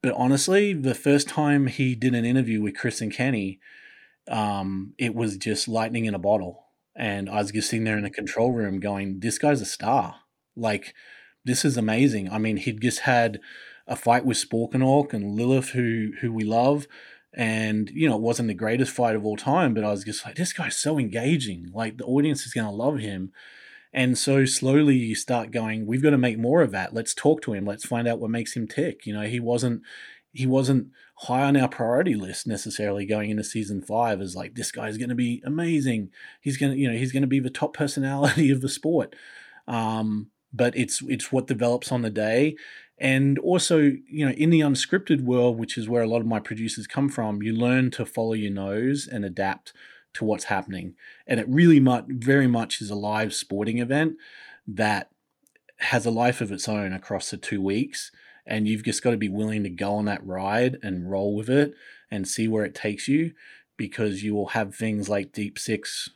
but 0.03 0.15
honestly, 0.15 0.73
the 0.73 0.95
first 0.95 1.29
time 1.29 1.69
he 1.69 1.95
did 1.95 2.15
an 2.15 2.25
interview 2.25 2.61
with 2.61 2.77
Chris 2.77 3.01
and 3.01 3.13
Kenny, 3.13 3.61
um, 4.29 4.95
it 4.99 5.15
was 5.15 5.37
just 5.37 5.69
lightning 5.69 6.05
in 6.05 6.15
a 6.15 6.19
bottle. 6.19 6.67
And 6.95 7.31
I 7.31 7.37
was 7.37 7.53
just 7.53 7.71
sitting 7.71 7.85
there 7.85 7.97
in 7.97 8.03
the 8.03 8.11
control 8.11 8.53
room 8.53 8.81
going, 8.81 9.21
This 9.21 9.39
guy's 9.39 9.61
a 9.61 9.67
star. 9.67 10.17
Like, 10.57 10.95
this 11.45 11.65
is 11.65 11.77
amazing. 11.77 12.31
I 12.31 12.39
mean, 12.39 12.59
he'd 12.59 12.83
just 12.83 13.01
had 13.01 13.41
a 13.87 13.97
fight 13.97 14.25
with 14.25 14.37
Sporkinok 14.37 15.13
and 15.13 15.35
Lilith, 15.35 15.71
who 15.71 16.13
who 16.21 16.33
we 16.33 16.45
love. 16.45 16.87
And, 17.35 17.91
you 17.95 18.09
know, 18.09 18.17
it 18.17 18.23
wasn't 18.23 18.49
the 18.49 18.55
greatest 18.55 18.93
fight 18.93 19.17
of 19.17 19.25
all 19.25 19.37
time, 19.37 19.73
but 19.73 19.85
I 19.85 19.91
was 19.91 20.05
just 20.05 20.27
like, 20.27 20.35
this 20.35 20.53
guy's 20.53 20.77
so 20.77 20.99
engaging. 20.99 21.71
Like, 21.73 21.97
the 21.97 22.05
audience 22.05 22.45
is 22.45 22.53
going 22.53 22.67
to 22.67 22.73
love 22.73 22.99
him. 22.99 23.33
And 23.93 24.17
so 24.17 24.45
slowly 24.45 24.97
you 24.97 25.15
start 25.15 25.51
going, 25.51 25.87
we've 25.87 26.03
got 26.03 26.11
to 26.11 26.19
make 26.19 26.39
more 26.39 26.63
of 26.63 26.71
that. 26.73 26.95
Let's 26.95 27.15
talk 27.15 27.43
to 27.43 27.53
him. 27.53 27.67
Let's 27.67 27.85
find 27.85 28.09
out 28.09 28.21
what 28.21 28.31
makes 28.31 28.57
him 28.57 28.67
tick. 28.67 29.07
You 29.07 29.13
know, 29.15 29.27
he 29.27 29.41
wasn't 29.41 29.83
he 30.33 30.47
wasn't 30.47 30.89
high 31.17 31.43
on 31.43 31.57
our 31.59 31.69
priority 31.69 32.15
list 32.15 32.47
necessarily 32.47 33.05
going 33.05 33.31
into 33.31 33.45
season 33.45 33.83
five 33.83 34.21
as 34.21 34.35
like 34.35 34.55
this 34.55 34.73
guy's 34.73 34.97
going 34.97 35.11
to 35.11 35.15
be 35.15 35.43
amazing. 35.45 36.11
He's 36.41 36.57
going 36.57 36.73
to 36.73 36.79
you 36.79 36.91
know 36.91 36.97
he's 36.97 37.13
going 37.13 37.23
to 37.23 37.27
be 37.27 37.41
the 37.41 37.51
top 37.51 37.75
personality 37.77 38.51
of 38.51 38.61
the 38.61 38.69
sport. 38.69 39.15
Um, 39.69 40.29
but 40.53 40.77
it's 40.77 41.03
it's 41.03 41.31
what 41.31 41.47
develops 41.47 41.93
on 41.93 42.03
the 42.03 42.11
day, 42.11 42.57
and 42.99 43.39
also 43.39 43.79
you 43.79 44.27
know 44.27 44.33
in 44.33 44.51
the 44.51 44.61
unscripted 44.61 45.23
world, 45.23 45.59
which 45.59 45.77
is 45.77 45.89
where 45.89 46.03
a 46.03 46.09
lot 46.09 46.21
of 46.21 46.27
my 46.27 46.41
producers 46.41 46.87
come 46.87 47.09
from, 47.09 47.43
you 47.43 47.53
learn 47.53 47.91
to 47.93 48.07
follow 48.07 48.33
your 48.33 48.53
nose 48.53 49.09
and 49.11 49.25
adapt 49.25 49.73
to 50.15 50.25
what's 50.25 50.45
happening. 50.45 50.95
And 51.27 51.41
it 51.41 51.49
really 51.49 51.81
much 51.81 52.05
very 52.09 52.47
much 52.47 52.81
is 52.81 52.91
a 52.91 52.95
live 52.95 53.35
sporting 53.35 53.79
event 53.79 54.17
that 54.67 55.11
has 55.79 56.07
a 56.07 56.11
life 56.11 56.41
of 56.41 56.53
its 56.53 56.69
own 56.69 56.93
across 56.93 57.31
the 57.31 57.37
two 57.37 57.61
weeks 57.61 58.11
and 58.47 58.67
you've 58.67 58.85
just 58.85 59.03
got 59.03 59.13
to 59.13 59.17
be 59.17 59.29
willing 59.29 59.63
to 59.63 59.71
go 59.71 59.95
on 59.95 60.05
that 60.07 60.25
ride 60.27 60.79
and 60.83 61.11
roll 61.11 61.35
with 61.35 61.49
it 61.49 61.75
and 62.11 62.29
see 62.29 62.49
where 62.49 62.65
it 62.65 62.75
takes 62.75 63.09
you 63.09 63.33
because 63.77 64.23
you 64.23 64.35
will 64.35 64.49
have 64.49 64.75
things 64.75 65.09
like 65.09 65.33
deep 65.33 65.59
six 65.59 66.09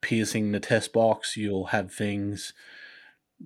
piercing 0.00 0.52
the 0.52 0.60
test 0.60 0.92
box 0.92 1.36
you'll 1.36 1.66
have 1.66 1.92
things 1.92 2.52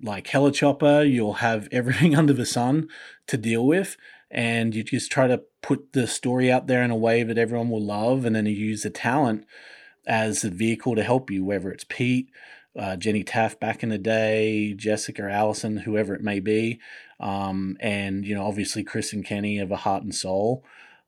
like 0.03 0.27
helichopper 0.27 1.09
you'll 1.09 1.33
have 1.33 1.67
everything 1.71 2.15
under 2.15 2.33
the 2.33 2.45
sun 2.45 2.87
to 3.27 3.37
deal 3.37 3.65
with 3.65 3.97
and 4.29 4.73
you 4.73 4.83
just 4.83 5.11
try 5.11 5.27
to 5.27 5.41
put 5.61 5.93
the 5.93 6.07
story 6.07 6.51
out 6.51 6.67
there 6.67 6.83
in 6.83 6.91
a 6.91 6.95
way 6.95 7.21
that 7.23 7.37
everyone 7.37 7.69
will 7.69 7.83
love 7.83 8.25
and 8.25 8.35
then 8.35 8.45
you 8.45 8.53
use 8.53 8.83
the 8.83 8.89
talent 8.89 9.45
as 10.07 10.43
a 10.43 10.49
vehicle 10.49 10.95
to 10.95 11.03
help 11.03 11.29
you 11.29 11.43
whether 11.43 11.69
it's 11.71 11.85
pete 11.87 12.29
uh, 12.77 12.95
jenny 12.95 13.23
taft 13.23 13.59
back 13.59 13.83
in 13.83 13.89
the 13.89 13.97
day 13.97 14.73
jessica 14.73 15.23
allison 15.29 15.77
whoever 15.77 16.13
it 16.13 16.21
may 16.21 16.39
be 16.39 16.79
um, 17.19 17.77
and 17.79 18.25
you 18.25 18.33
know 18.33 18.45
obviously 18.45 18.83
chris 18.83 19.13
and 19.13 19.25
kenny 19.25 19.57
have 19.57 19.71
a 19.71 19.77
heart 19.77 20.03
and 20.03 20.15
soul 20.15 20.63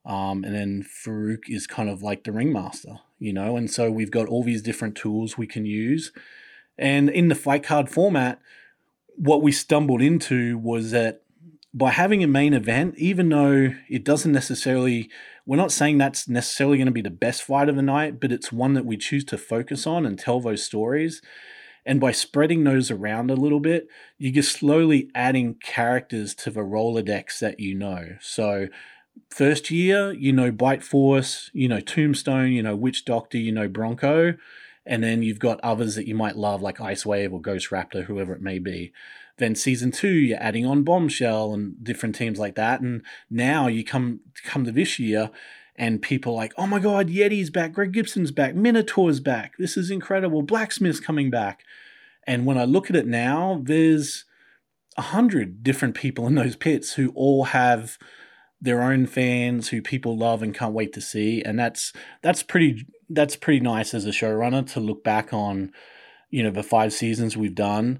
um, 0.05 0.43
and 0.43 0.53
then 0.53 0.83
Faruq 0.83 1.43
is 1.47 1.65
kind 1.65 1.89
of 1.89 2.03
like 2.03 2.23
the 2.23 2.31
ringmaster 2.31 2.99
you 3.19 3.33
know 3.33 3.55
and 3.55 3.71
so 3.71 3.89
we've 3.89 4.11
got 4.11 4.27
all 4.27 4.43
these 4.43 4.61
different 4.61 4.95
tools 4.95 5.37
we 5.37 5.47
can 5.47 5.65
use. 5.65 6.11
And 6.75 7.07
in 7.07 7.27
the 7.27 7.35
fight 7.35 7.63
card 7.63 7.89
format 7.89 8.41
what 9.15 9.41
we 9.41 9.51
stumbled 9.51 10.01
into 10.01 10.57
was 10.57 10.91
that 10.91 11.21
by 11.73 11.91
having 11.91 12.23
a 12.23 12.27
main 12.27 12.53
event, 12.53 12.95
even 12.97 13.29
though 13.29 13.73
it 13.89 14.03
doesn't 14.03 14.31
necessarily, 14.31 15.09
we're 15.45 15.57
not 15.57 15.71
saying 15.71 15.97
that's 15.97 16.27
necessarily 16.27 16.77
going 16.77 16.85
to 16.85 16.91
be 16.91 17.01
the 17.01 17.09
best 17.09 17.43
fight 17.43 17.69
of 17.69 17.75
the 17.75 17.81
night, 17.81 18.19
but 18.19 18.31
it's 18.31 18.51
one 18.51 18.73
that 18.73 18.85
we 18.85 18.97
choose 18.97 19.25
to 19.25 19.37
focus 19.37 19.85
on 19.85 20.05
and 20.05 20.17
tell 20.17 20.39
those 20.39 20.63
stories. 20.63 21.21
And 21.85 21.99
by 21.99 22.11
spreading 22.11 22.63
those 22.63 22.89
around 22.89 23.29
a 23.29 23.35
little 23.35 23.59
bit, 23.59 23.87
you're 24.17 24.33
just 24.33 24.57
slowly 24.57 25.09
adding 25.13 25.55
characters 25.55 26.33
to 26.35 26.49
the 26.49 26.61
Rolodex 26.61 27.39
that 27.39 27.59
you 27.59 27.75
know. 27.75 28.15
So, 28.21 28.67
first 29.29 29.69
year, 29.69 30.13
you 30.13 30.31
know 30.31 30.49
Bite 30.49 30.83
Force, 30.83 31.51
you 31.53 31.67
know 31.67 31.81
Tombstone, 31.81 32.53
you 32.53 32.63
know 32.63 32.75
Witch 32.75 33.03
Doctor, 33.03 33.37
you 33.37 33.51
know 33.51 33.67
Bronco. 33.67 34.35
And 34.85 35.03
then 35.03 35.23
you've 35.23 35.39
got 35.39 35.61
others 35.61 35.95
that 35.95 36.07
you 36.07 36.15
might 36.15 36.35
love, 36.35 36.61
like 36.61 36.81
Ice 36.81 37.05
Wave 37.05 37.33
or 37.33 37.41
Ghost 37.41 37.69
Raptor, 37.69 38.03
whoever 38.05 38.33
it 38.33 38.41
may 38.41 38.59
be. 38.59 38.91
Then 39.37 39.55
season 39.55 39.91
two, 39.91 40.09
you're 40.09 40.41
adding 40.41 40.65
on 40.65 40.83
Bombshell 40.83 41.53
and 41.53 41.83
different 41.83 42.15
teams 42.15 42.37
like 42.39 42.55
that. 42.55 42.81
And 42.81 43.01
now 43.29 43.67
you 43.67 43.83
come 43.83 44.19
come 44.43 44.63
to 44.65 44.71
this 44.71 44.99
year, 44.99 45.31
and 45.75 46.01
people 46.01 46.35
like, 46.35 46.53
oh 46.57 46.67
my 46.67 46.79
god, 46.79 47.09
Yeti's 47.09 47.49
back, 47.49 47.73
Greg 47.73 47.91
Gibson's 47.91 48.31
back, 48.31 48.55
Minotaur's 48.55 49.19
back. 49.19 49.53
This 49.57 49.75
is 49.75 49.89
incredible. 49.89 50.43
Blacksmith's 50.43 50.99
coming 50.99 51.29
back. 51.29 51.63
And 52.27 52.45
when 52.45 52.57
I 52.57 52.65
look 52.65 52.89
at 52.89 52.95
it 52.95 53.07
now, 53.07 53.61
there's 53.63 54.25
a 54.97 55.01
hundred 55.01 55.63
different 55.63 55.95
people 55.95 56.27
in 56.27 56.35
those 56.35 56.55
pits 56.55 56.93
who 56.93 57.11
all 57.15 57.45
have 57.45 57.97
their 58.61 58.81
own 58.81 59.05
fans 59.05 59.69
who 59.69 59.81
people 59.81 60.17
love 60.17 60.41
and 60.41 60.55
can't 60.55 60.73
wait 60.73 60.93
to 60.93 61.01
see. 61.01 61.41
And 61.41 61.59
that's 61.59 61.91
that's 62.21 62.43
pretty 62.43 62.85
that's 63.09 63.35
pretty 63.35 63.59
nice 63.59 63.93
as 63.93 64.05
a 64.05 64.11
showrunner 64.11 64.71
to 64.73 64.79
look 64.79 65.03
back 65.03 65.33
on, 65.33 65.71
you 66.29 66.43
know, 66.43 66.51
the 66.51 66.63
five 66.63 66.93
seasons 66.93 67.35
we've 67.35 67.55
done 67.55 67.99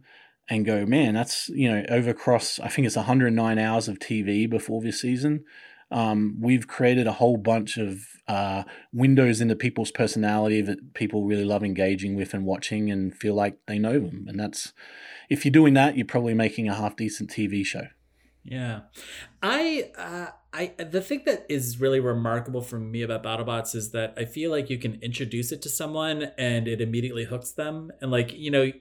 and 0.54 0.66
go, 0.66 0.86
man, 0.86 1.14
that's 1.14 1.50
you 1.50 1.72
know 1.72 1.86
over 1.90 2.12
across. 2.12 2.60
I 2.60 2.68
think 2.68 2.88
it's 2.88 2.96
109 2.96 3.60
hours 3.60 3.88
of 3.88 4.00
TV 4.00 4.50
before 4.50 4.82
this 4.82 5.02
season. 5.02 5.46
Um, 5.92 6.38
we've 6.40 6.68
created 6.68 7.06
a 7.06 7.12
whole 7.14 7.38
bunch 7.38 7.78
of 7.78 8.00
uh, 8.28 8.64
windows 8.92 9.42
into 9.42 9.56
people's 9.56 9.92
personality 9.92 10.62
that 10.62 10.96
people 10.96 11.26
really 11.26 11.46
love 11.46 11.64
engaging 11.64 12.16
with 12.16 12.34
and 12.34 12.46
watching 12.46 12.90
and 12.90 13.16
feel 13.16 13.36
like 13.36 13.60
they 13.68 13.78
know 13.78 14.00
them. 14.00 14.26
And 14.28 14.40
that's 14.40 14.74
if 15.30 15.46
you're 15.46 15.52
doing 15.52 15.76
that, 15.76 15.96
you're 15.96 16.08
probably 16.08 16.34
making 16.34 16.68
a 16.68 16.74
half 16.74 16.96
decent 16.96 17.30
TV 17.30 17.64
show. 17.64 17.88
Yeah, 18.46 18.82
I, 19.42 19.92
uh, 19.98 20.28
I, 20.52 20.74
the 20.78 21.00
thing 21.00 21.24
that 21.26 21.46
is 21.48 21.80
really 21.80 22.02
remarkable 22.02 22.62
for 22.62 22.78
me 22.78 23.02
about 23.02 23.24
BattleBots 23.24 23.74
is 23.74 23.92
that 23.92 24.14
I 24.18 24.26
feel 24.26 24.52
like 24.52 24.70
you 24.70 24.78
can 24.78 25.00
introduce 25.02 25.54
it 25.54 25.62
to 25.62 25.70
someone 25.70 26.32
and 26.38 26.68
it 26.68 26.82
immediately 26.82 27.24
hooks 27.24 27.52
them, 27.52 27.92
and 28.02 28.12
like 28.12 28.34
you 28.34 28.52
know, 28.52 28.72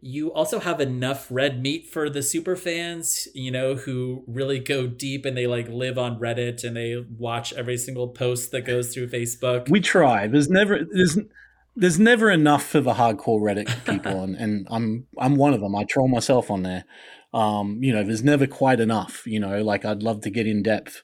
you 0.00 0.32
also 0.32 0.60
have 0.60 0.80
enough 0.80 1.26
red 1.30 1.60
meat 1.60 1.86
for 1.86 2.08
the 2.08 2.22
super 2.22 2.54
fans, 2.54 3.26
you 3.34 3.50
know, 3.50 3.74
who 3.74 4.22
really 4.26 4.58
go 4.58 4.86
deep 4.86 5.24
and 5.24 5.36
they 5.36 5.46
like 5.46 5.68
live 5.68 5.98
on 5.98 6.18
Reddit 6.18 6.62
and 6.62 6.76
they 6.76 7.04
watch 7.18 7.52
every 7.54 7.76
single 7.76 8.08
post 8.08 8.52
that 8.52 8.62
goes 8.62 8.94
through 8.94 9.08
Facebook. 9.08 9.68
We 9.68 9.80
try. 9.80 10.28
There's 10.28 10.48
never 10.48 10.80
there's 10.90 11.18
there's 11.74 11.98
never 11.98 12.30
enough 12.30 12.64
for 12.64 12.80
the 12.80 12.94
hardcore 12.94 13.40
Reddit 13.40 13.84
people, 13.84 14.22
and, 14.22 14.36
and 14.36 14.66
I'm 14.70 15.06
I'm 15.18 15.36
one 15.36 15.54
of 15.54 15.60
them. 15.60 15.74
I 15.74 15.84
troll 15.84 16.08
myself 16.08 16.50
on 16.50 16.62
there. 16.62 16.84
Um, 17.34 17.82
you 17.82 17.92
know, 17.92 18.04
there's 18.04 18.24
never 18.24 18.46
quite 18.46 18.80
enough. 18.80 19.26
You 19.26 19.40
know, 19.40 19.62
like 19.62 19.84
I'd 19.84 20.02
love 20.02 20.20
to 20.22 20.30
get 20.30 20.46
in 20.46 20.62
depth 20.62 21.02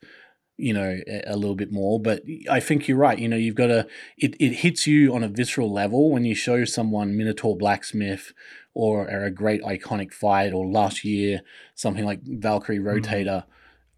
you 0.56 0.72
know 0.72 1.00
a, 1.26 1.36
little 1.36 1.56
bit 1.56 1.72
more 1.72 1.98
but 1.98 2.22
i 2.48 2.60
think 2.60 2.86
you're 2.86 2.96
right 2.96 3.18
you 3.18 3.28
know 3.28 3.36
you've 3.36 3.56
got 3.56 3.66
to 3.66 3.86
it, 4.16 4.36
it 4.38 4.52
hits 4.52 4.86
you 4.86 5.12
on 5.12 5.24
a 5.24 5.28
visceral 5.28 5.72
level 5.72 6.10
when 6.12 6.24
you 6.24 6.34
show 6.34 6.64
someone 6.64 7.16
minotaur 7.16 7.56
blacksmith 7.56 8.32
or, 8.74 9.08
or 9.08 9.24
a 9.24 9.30
great 9.30 9.62
iconic 9.62 10.12
fight 10.12 10.52
or 10.52 10.66
last 10.66 11.04
year 11.04 11.40
something 11.74 12.04
like 12.04 12.20
valkyrie 12.22 12.78
Mm-hmm. 12.78 12.88
rotator 12.88 13.42
mm. 13.42 13.44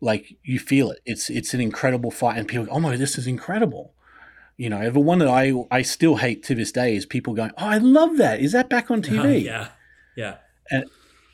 like 0.00 0.36
you 0.42 0.58
feel 0.58 0.90
it. 0.90 1.00
It's 1.06 1.30
it's 1.30 1.54
an 1.54 1.60
incredible 1.60 2.10
fight 2.10 2.38
and 2.38 2.46
people 2.46 2.66
go, 2.66 2.72
oh 2.72 2.80
my 2.80 2.96
this 2.96 3.16
is 3.18 3.26
incredible. 3.26 3.94
You 4.56 4.70
know 4.70 4.90
the 4.90 5.00
one 5.00 5.18
that 5.18 5.28
i 5.28 5.52
i 5.70 5.82
still 5.82 6.16
hate 6.16 6.42
to 6.44 6.54
this 6.54 6.72
day 6.72 6.96
is 6.96 7.06
people 7.06 7.34
going 7.34 7.50
oh 7.58 7.66
i 7.66 7.78
love 7.78 8.16
that. 8.18 8.40
Is 8.40 8.52
that 8.52 8.68
back 8.68 8.90
on 8.90 9.02
tv 9.10 9.24
Uh, 9.24 9.28
yeah. 9.28 9.68
Yeah. 10.16 10.36
And 10.70 10.84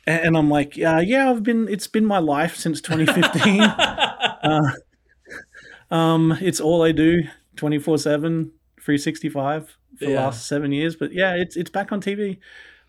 and 0.05 0.35
i'm 0.37 0.49
like 0.49 0.75
yeah 0.75 0.99
yeah 0.99 1.29
i've 1.29 1.43
been 1.43 1.69
it's 1.69 1.87
been 1.87 2.05
my 2.05 2.19
life 2.19 2.57
since 2.57 2.81
2015 2.81 3.61
uh, 3.61 4.73
um, 5.93 6.35
it's 6.41 6.59
all 6.59 6.81
I 6.81 6.91
do 6.91 7.23
24 7.55 7.99
7, 7.99 8.51
365 8.81 9.77
for 9.99 10.05
the 10.05 10.15
last 10.15 10.47
seven 10.47 10.71
years. 10.71 10.95
But 10.95 11.13
yeah, 11.13 11.35
it's 11.35 11.55
it's 11.55 11.69
back 11.69 11.91
on 11.91 12.01
TV. 12.01 12.39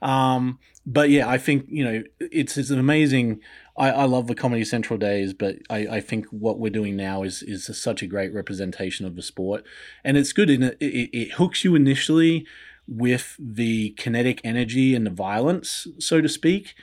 Um, 0.00 0.58
but 0.86 1.10
yeah, 1.10 1.28
I 1.28 1.36
think, 1.36 1.66
you 1.68 1.84
know, 1.84 2.02
it's 2.18 2.56
it's 2.56 2.70
an 2.70 2.78
amazing 2.78 3.40
I, 3.76 3.90
I 3.90 4.04
love 4.04 4.26
the 4.26 4.34
Comedy 4.34 4.64
Central 4.64 4.98
days, 4.98 5.34
but 5.34 5.56
I, 5.68 5.86
I 5.86 6.00
think 6.00 6.26
what 6.30 6.58
we're 6.58 6.70
doing 6.70 6.96
now 6.96 7.22
is 7.24 7.42
is 7.42 7.66
such 7.78 8.02
a 8.02 8.06
great 8.06 8.32
representation 8.32 9.04
of 9.04 9.16
the 9.16 9.22
sport. 9.22 9.64
And 10.02 10.16
it's 10.16 10.32
good 10.32 10.48
in 10.48 10.62
it, 10.62 10.76
it, 10.80 11.10
it 11.12 11.32
hooks 11.32 11.62
you 11.62 11.74
initially 11.74 12.46
with 12.88 13.36
the 13.38 13.90
kinetic 13.98 14.40
energy 14.44 14.94
and 14.94 15.06
the 15.06 15.10
violence, 15.10 15.86
so 15.98 16.22
to 16.22 16.28
speak 16.28 16.74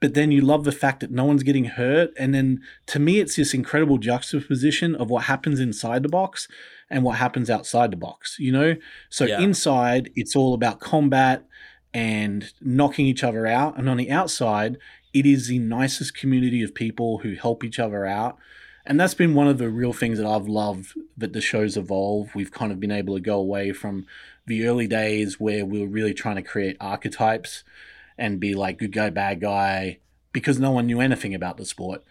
but 0.00 0.14
then 0.14 0.30
you 0.30 0.40
love 0.40 0.64
the 0.64 0.72
fact 0.72 1.00
that 1.00 1.10
no 1.10 1.24
one's 1.24 1.42
getting 1.42 1.64
hurt. 1.64 2.10
And 2.18 2.34
then 2.34 2.60
to 2.86 2.98
me, 2.98 3.18
it's 3.18 3.36
this 3.36 3.54
incredible 3.54 3.98
juxtaposition 3.98 4.94
of 4.94 5.10
what 5.10 5.24
happens 5.24 5.58
inside 5.60 6.02
the 6.02 6.08
box 6.08 6.48
and 6.90 7.02
what 7.02 7.16
happens 7.16 7.48
outside 7.50 7.90
the 7.90 7.96
box, 7.96 8.36
you 8.38 8.52
know? 8.52 8.76
So 9.08 9.24
Yeah. 9.24 9.40
inside, 9.40 10.10
it's 10.14 10.36
all 10.36 10.54
about 10.54 10.80
combat 10.80 11.44
and 11.94 12.52
knocking 12.60 13.06
each 13.06 13.24
other 13.24 13.46
out. 13.46 13.78
And 13.78 13.88
on 13.88 13.96
the 13.96 14.10
outside, 14.10 14.76
it 15.14 15.24
is 15.24 15.48
the 15.48 15.58
nicest 15.58 16.14
community 16.14 16.62
of 16.62 16.74
people 16.74 17.18
who 17.18 17.34
help 17.34 17.64
each 17.64 17.78
other 17.78 18.04
out. 18.06 18.38
and 18.88 19.00
that's 19.00 19.14
been 19.14 19.34
one 19.34 19.48
of 19.48 19.58
the 19.58 19.68
real 19.68 19.92
things 19.92 20.16
that 20.16 20.26
I've 20.28 20.46
loved 20.46 20.92
that 21.16 21.32
the 21.32 21.40
show's 21.40 21.76
evolved. 21.76 22.36
We've 22.36 22.52
kind 22.52 22.70
of 22.70 22.78
been 22.78 22.92
able 22.92 23.16
to 23.16 23.20
go 23.20 23.36
away 23.36 23.72
from 23.72 24.06
the 24.46 24.64
early 24.64 24.86
days 24.86 25.40
where 25.40 25.66
we 25.66 25.80
were 25.80 25.88
really 25.88 26.14
trying 26.14 26.36
to 26.36 26.42
create 26.42 26.76
archetypes 26.80 27.64
and 28.18 28.40
be 28.40 28.54
like 28.54 28.78
good 28.78 28.92
guy, 28.92 29.10
bad 29.10 29.40
guy, 29.40 29.98
because 30.32 30.58
no 30.58 30.70
one 30.70 30.86
knew 30.86 31.00
anything 31.00 31.34
about 31.34 31.56
the 31.56 31.66
sport. 31.66 32.02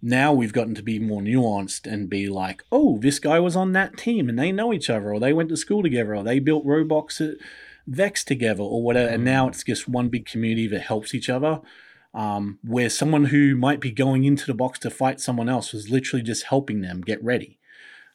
Now 0.00 0.32
we've 0.32 0.52
gotten 0.52 0.74
to 0.74 0.82
be 0.82 0.98
more 0.98 1.22
nuanced 1.22 1.90
and 1.90 2.10
be 2.10 2.28
like, 2.28 2.62
oh, 2.70 2.98
this 2.98 3.18
guy 3.18 3.40
was 3.40 3.56
on 3.56 3.72
that 3.72 3.96
team 3.96 4.28
and 4.28 4.38
they 4.38 4.52
know 4.52 4.72
each 4.72 4.90
other, 4.90 5.12
or 5.12 5.20
they 5.20 5.32
went 5.32 5.48
to 5.48 5.56
school 5.56 5.82
together, 5.82 6.14
or 6.14 6.22
they 6.22 6.38
built 6.38 6.66
Roblox 6.66 7.20
at 7.20 7.38
Vex 7.86 8.24
together, 8.24 8.62
or 8.62 8.82
whatever. 8.82 9.10
And 9.10 9.24
now 9.24 9.48
it's 9.48 9.64
just 9.64 9.88
one 9.88 10.08
big 10.08 10.26
community 10.26 10.66
that 10.68 10.82
helps 10.82 11.14
each 11.14 11.30
other. 11.30 11.60
Um, 12.12 12.60
where 12.62 12.90
someone 12.90 13.24
who 13.24 13.56
might 13.56 13.80
be 13.80 13.90
going 13.90 14.22
into 14.22 14.46
the 14.46 14.54
box 14.54 14.78
to 14.80 14.90
fight 14.90 15.18
someone 15.18 15.48
else 15.48 15.72
was 15.72 15.90
literally 15.90 16.22
just 16.22 16.44
helping 16.44 16.80
them 16.80 17.00
get 17.00 17.22
ready. 17.24 17.58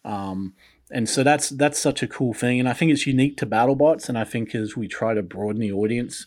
Um, 0.05 0.53
and 0.89 1.09
so 1.09 1.21
that's 1.21 1.49
that's 1.49 1.77
such 1.77 2.01
a 2.01 2.07
cool 2.07 2.33
thing, 2.33 2.59
and 2.59 2.69
I 2.69 2.73
think 2.73 2.91
it's 2.91 3.05
unique 3.05 3.35
to 3.37 3.45
BattleBots. 3.45 4.07
And 4.07 4.17
I 4.17 4.23
think 4.23 4.55
as 4.55 4.77
we 4.77 4.87
try 4.87 5.13
to 5.13 5.21
broaden 5.21 5.61
the 5.61 5.71
audience 5.71 6.25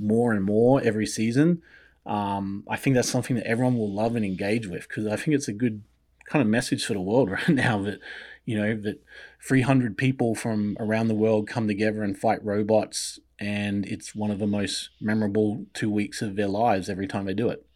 more 0.00 0.32
and 0.32 0.44
more 0.44 0.80
every 0.82 1.06
season, 1.06 1.62
um, 2.06 2.64
I 2.68 2.76
think 2.76 2.96
that's 2.96 3.10
something 3.10 3.36
that 3.36 3.46
everyone 3.46 3.76
will 3.76 3.92
love 3.92 4.16
and 4.16 4.24
engage 4.24 4.66
with 4.66 4.88
because 4.88 5.06
I 5.06 5.16
think 5.16 5.34
it's 5.34 5.48
a 5.48 5.52
good 5.52 5.82
kind 6.24 6.42
of 6.42 6.48
message 6.48 6.84
for 6.84 6.94
the 6.94 7.00
world 7.00 7.30
right 7.30 7.48
now 7.48 7.82
that 7.82 8.00
you 8.44 8.56
know 8.56 8.74
that 8.76 9.04
300 9.46 9.96
people 9.96 10.34
from 10.34 10.76
around 10.80 11.08
the 11.08 11.14
world 11.14 11.46
come 11.46 11.68
together 11.68 12.02
and 12.02 12.16
fight 12.18 12.44
robots 12.44 13.18
and 13.38 13.86
it's 13.86 14.14
one 14.14 14.30
of 14.30 14.38
the 14.38 14.46
most 14.46 14.90
memorable 15.00 15.66
two 15.74 15.90
weeks 15.90 16.22
of 16.22 16.36
their 16.36 16.48
lives 16.48 16.88
every 16.88 17.06
time 17.06 17.26
they 17.26 17.34
do 17.34 17.48
it 17.48 17.66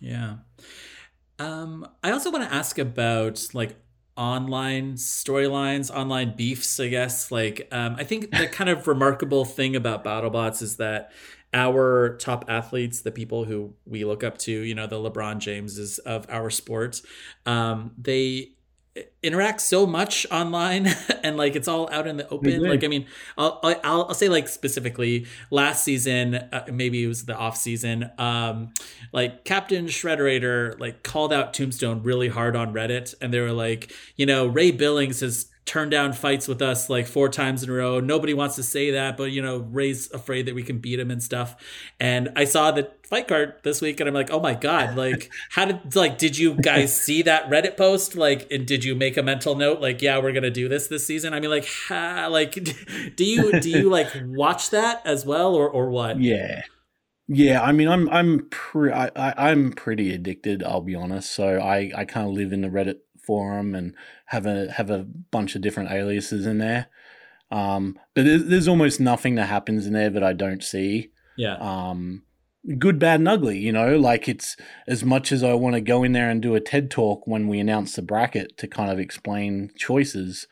Yeah. 0.00 0.36
Um, 1.38 1.86
I 2.02 2.10
also 2.10 2.30
want 2.30 2.44
to 2.44 2.54
ask 2.54 2.78
about 2.78 3.46
like 3.54 3.76
online 4.20 4.92
storylines, 4.96 5.90
online 5.90 6.36
beefs, 6.36 6.78
I 6.78 6.88
guess. 6.88 7.32
Like, 7.32 7.66
um, 7.72 7.96
I 7.98 8.04
think 8.04 8.30
the 8.30 8.46
kind 8.48 8.68
of 8.68 8.86
remarkable 8.86 9.46
thing 9.46 9.74
about 9.74 10.04
BattleBots 10.04 10.60
is 10.60 10.76
that 10.76 11.10
our 11.54 12.16
top 12.18 12.44
athletes, 12.46 13.00
the 13.00 13.10
people 13.10 13.44
who 13.44 13.72
we 13.86 14.04
look 14.04 14.22
up 14.22 14.36
to, 14.38 14.52
you 14.52 14.74
know, 14.74 14.86
the 14.86 14.96
LeBron 14.96 15.38
Jameses 15.38 15.98
of 16.00 16.26
our 16.28 16.50
sport, 16.50 17.00
um, 17.46 17.92
they 17.96 18.50
interact 19.22 19.60
so 19.60 19.86
much 19.86 20.26
online 20.32 20.88
and 21.22 21.36
like 21.36 21.54
it's 21.54 21.68
all 21.68 21.88
out 21.92 22.08
in 22.08 22.16
the 22.16 22.28
open. 22.28 22.60
Like 22.60 22.82
i 22.82 22.88
mean 22.88 23.06
i'll 23.38 23.60
i'll, 23.62 24.06
I'll 24.08 24.14
say 24.14 24.28
like 24.28 24.48
specifically 24.48 25.26
last 25.50 25.84
season 25.84 26.34
uh, 26.34 26.64
maybe 26.72 27.04
it 27.04 27.06
was 27.06 27.24
the 27.24 27.36
off 27.36 27.56
season 27.56 28.10
um 28.18 28.72
like 29.12 29.44
captain 29.44 29.86
shredderator 29.86 30.78
like 30.80 31.04
called 31.04 31.32
out 31.32 31.54
tombstone 31.54 32.02
really 32.02 32.28
hard 32.28 32.56
on 32.56 32.74
reddit 32.74 33.14
and 33.20 33.32
they 33.32 33.40
were 33.40 33.52
like 33.52 33.92
you 34.16 34.26
know 34.26 34.46
ray 34.46 34.72
billings 34.72 35.20
has 35.20 35.46
turned 35.70 35.92
down 35.92 36.12
fights 36.12 36.48
with 36.48 36.60
us 36.60 36.90
like 36.90 37.06
four 37.06 37.28
times 37.28 37.62
in 37.62 37.70
a 37.70 37.72
row 37.72 38.00
nobody 38.00 38.34
wants 38.34 38.56
to 38.56 38.62
say 38.62 38.90
that 38.90 39.16
but 39.16 39.30
you 39.30 39.40
know 39.40 39.58
ray's 39.70 40.10
afraid 40.10 40.46
that 40.46 40.52
we 40.52 40.64
can 40.64 40.78
beat 40.78 40.98
him 40.98 41.12
and 41.12 41.22
stuff 41.22 41.54
and 42.00 42.28
i 42.34 42.42
saw 42.42 42.72
the 42.72 42.90
fight 43.04 43.28
card 43.28 43.54
this 43.62 43.80
week 43.80 44.00
and 44.00 44.08
i'm 44.08 44.14
like 44.14 44.32
oh 44.32 44.40
my 44.40 44.52
god 44.52 44.96
like 44.96 45.30
how 45.50 45.64
did 45.64 45.94
like 45.94 46.18
did 46.18 46.36
you 46.36 46.54
guys 46.54 47.00
see 47.00 47.22
that 47.22 47.48
reddit 47.48 47.76
post 47.76 48.16
like 48.16 48.50
and 48.50 48.66
did 48.66 48.82
you 48.82 48.96
make 48.96 49.16
a 49.16 49.22
mental 49.22 49.54
note 49.54 49.80
like 49.80 50.02
yeah 50.02 50.18
we're 50.18 50.32
gonna 50.32 50.50
do 50.50 50.68
this 50.68 50.88
this 50.88 51.06
season 51.06 51.32
i 51.32 51.38
mean 51.38 51.50
like 51.50 51.68
ha, 51.88 52.26
like 52.28 52.52
do 53.14 53.24
you 53.24 53.60
do 53.60 53.70
you 53.70 53.88
like 53.88 54.08
watch 54.24 54.70
that 54.70 55.00
as 55.06 55.24
well 55.24 55.54
or 55.54 55.70
or 55.70 55.88
what 55.88 56.18
Yeah, 56.18 56.62
yeah. 57.28 57.62
I 57.62 57.70
mean, 57.70 57.86
I'm 57.86 58.08
I'm 58.10 58.48
pre- 58.50 58.92
I, 58.92 59.10
I, 59.14 59.50
I'm 59.50 59.72
pretty 59.72 60.12
addicted. 60.12 60.64
I'll 60.64 60.80
be 60.80 60.96
honest. 60.96 61.32
So 61.32 61.60
I 61.60 61.92
I 61.94 62.04
kind 62.04 62.26
of 62.26 62.34
live 62.34 62.52
in 62.52 62.62
the 62.62 62.68
Reddit 62.68 62.96
forum 63.24 63.74
and 63.74 63.94
have 64.30 64.46
a 64.46 64.70
have 64.70 64.90
a 64.90 65.04
bunch 65.30 65.56
of 65.56 65.60
different 65.60 65.90
aliases 65.90 66.46
in 66.46 66.58
there. 66.58 66.86
Um, 67.50 67.98
but 68.14 68.24
there's, 68.24 68.44
there's 68.44 68.68
almost 68.68 69.00
nothing 69.00 69.34
that 69.34 69.48
happens 69.48 69.86
in 69.86 69.92
there 69.92 70.10
that 70.10 70.22
I 70.22 70.32
don't 70.32 70.62
see. 70.62 71.10
yeah 71.36 71.56
Um, 71.56 72.22
good, 72.78 73.00
bad, 73.00 73.18
and 73.18 73.28
ugly. 73.28 73.58
You 73.58 73.72
know, 73.72 73.98
like 73.98 74.28
it's 74.28 74.56
as 74.86 75.04
much 75.04 75.32
as 75.32 75.42
I 75.42 75.54
want 75.54 75.74
to 75.74 75.80
go 75.80 76.04
in 76.04 76.12
there 76.12 76.30
and 76.30 76.40
do 76.40 76.54
a 76.54 76.60
TED 76.60 76.92
talk 76.92 77.26
when 77.26 77.48
we 77.48 77.58
announce 77.58 77.96
the 77.96 78.02
bracket 78.02 78.56
to 78.58 78.68
kind 78.68 78.90
of 78.90 79.00
explain 79.00 79.72
choices. 79.76 80.46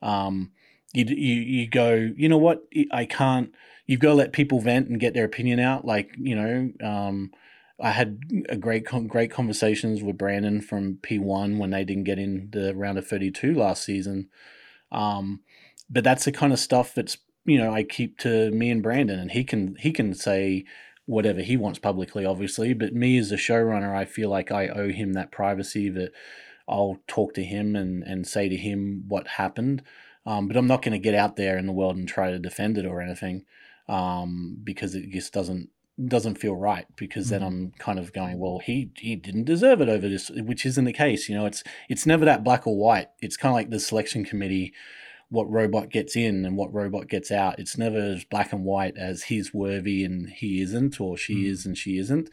Um, 0.00 0.52
you 0.92 1.04
you 1.08 1.34
you 1.34 1.68
go. 1.68 2.12
You 2.16 2.28
know 2.28 2.38
what? 2.38 2.62
I 2.92 3.04
can't. 3.04 3.52
You've 3.86 4.00
got 4.00 4.10
to 4.10 4.14
let 4.14 4.32
people 4.32 4.60
vent 4.60 4.88
and 4.88 5.00
get 5.00 5.12
their 5.12 5.24
opinion 5.24 5.58
out. 5.58 5.84
Like 5.84 6.10
you 6.16 6.36
know, 6.36 6.70
um, 6.88 7.32
I 7.80 7.90
had 7.90 8.20
a 8.48 8.56
great 8.56 8.84
great 9.08 9.30
conversations 9.30 10.02
with 10.02 10.18
Brandon 10.18 10.60
from 10.60 10.98
P1 11.02 11.58
when 11.58 11.70
they 11.70 11.84
didn't 11.84 12.04
get 12.04 12.18
in 12.18 12.48
the 12.52 12.74
round 12.74 12.98
of 12.98 13.06
32 13.06 13.54
last 13.54 13.84
season. 13.84 14.28
Um, 14.92 15.40
but 15.90 16.04
that's 16.04 16.24
the 16.24 16.32
kind 16.32 16.52
of 16.52 16.58
stuff 16.58 16.94
that's 16.94 17.18
you 17.44 17.58
know 17.58 17.72
I 17.72 17.82
keep 17.82 18.18
to 18.18 18.50
me 18.50 18.70
and 18.70 18.82
Brandon, 18.82 19.18
and 19.18 19.30
he 19.32 19.44
can 19.44 19.76
he 19.80 19.92
can 19.92 20.14
say 20.14 20.64
whatever 21.06 21.42
he 21.42 21.56
wants 21.56 21.78
publicly, 21.78 22.24
obviously. 22.24 22.74
But 22.74 22.94
me 22.94 23.18
as 23.18 23.32
a 23.32 23.36
showrunner, 23.36 23.94
I 23.94 24.04
feel 24.04 24.30
like 24.30 24.50
I 24.52 24.68
owe 24.68 24.90
him 24.90 25.12
that 25.14 25.32
privacy 25.32 25.88
that 25.90 26.12
I'll 26.68 26.98
talk 27.06 27.34
to 27.34 27.44
him 27.44 27.74
and 27.76 28.02
and 28.04 28.26
say 28.26 28.48
to 28.48 28.56
him 28.56 29.04
what 29.08 29.26
happened. 29.26 29.82
Um, 30.26 30.48
but 30.48 30.56
I'm 30.56 30.66
not 30.66 30.80
going 30.80 30.92
to 30.92 30.98
get 30.98 31.14
out 31.14 31.36
there 31.36 31.58
in 31.58 31.66
the 31.66 31.72
world 31.72 31.96
and 31.96 32.08
try 32.08 32.30
to 32.30 32.38
defend 32.38 32.78
it 32.78 32.86
or 32.86 33.02
anything 33.02 33.44
um, 33.88 34.56
because 34.64 34.94
it 34.94 35.10
just 35.10 35.34
doesn't 35.34 35.68
doesn't 36.02 36.38
feel 36.38 36.56
right 36.56 36.86
because 36.96 37.28
then 37.28 37.42
I'm 37.42 37.72
kind 37.78 37.98
of 37.98 38.12
going, 38.12 38.38
well, 38.38 38.58
he 38.58 38.90
he 38.96 39.14
didn't 39.16 39.44
deserve 39.44 39.80
it 39.80 39.88
over 39.88 40.08
this, 40.08 40.30
which 40.30 40.66
isn't 40.66 40.84
the 40.84 40.92
case. 40.92 41.28
You 41.28 41.36
know, 41.36 41.46
it's 41.46 41.62
it's 41.88 42.06
never 42.06 42.24
that 42.24 42.44
black 42.44 42.66
or 42.66 42.76
white. 42.76 43.08
It's 43.20 43.36
kind 43.36 43.50
of 43.50 43.54
like 43.54 43.70
the 43.70 43.78
selection 43.78 44.24
committee, 44.24 44.72
what 45.28 45.50
robot 45.50 45.90
gets 45.90 46.16
in 46.16 46.44
and 46.44 46.56
what 46.56 46.74
robot 46.74 47.08
gets 47.08 47.30
out. 47.30 47.58
It's 47.58 47.78
never 47.78 47.98
as 47.98 48.24
black 48.24 48.52
and 48.52 48.64
white 48.64 48.96
as 48.96 49.24
he's 49.24 49.54
worthy 49.54 50.04
and 50.04 50.28
he 50.28 50.60
isn't, 50.60 51.00
or 51.00 51.16
she 51.16 51.46
is 51.46 51.64
and 51.64 51.78
she 51.78 51.98
isn't. 51.98 52.28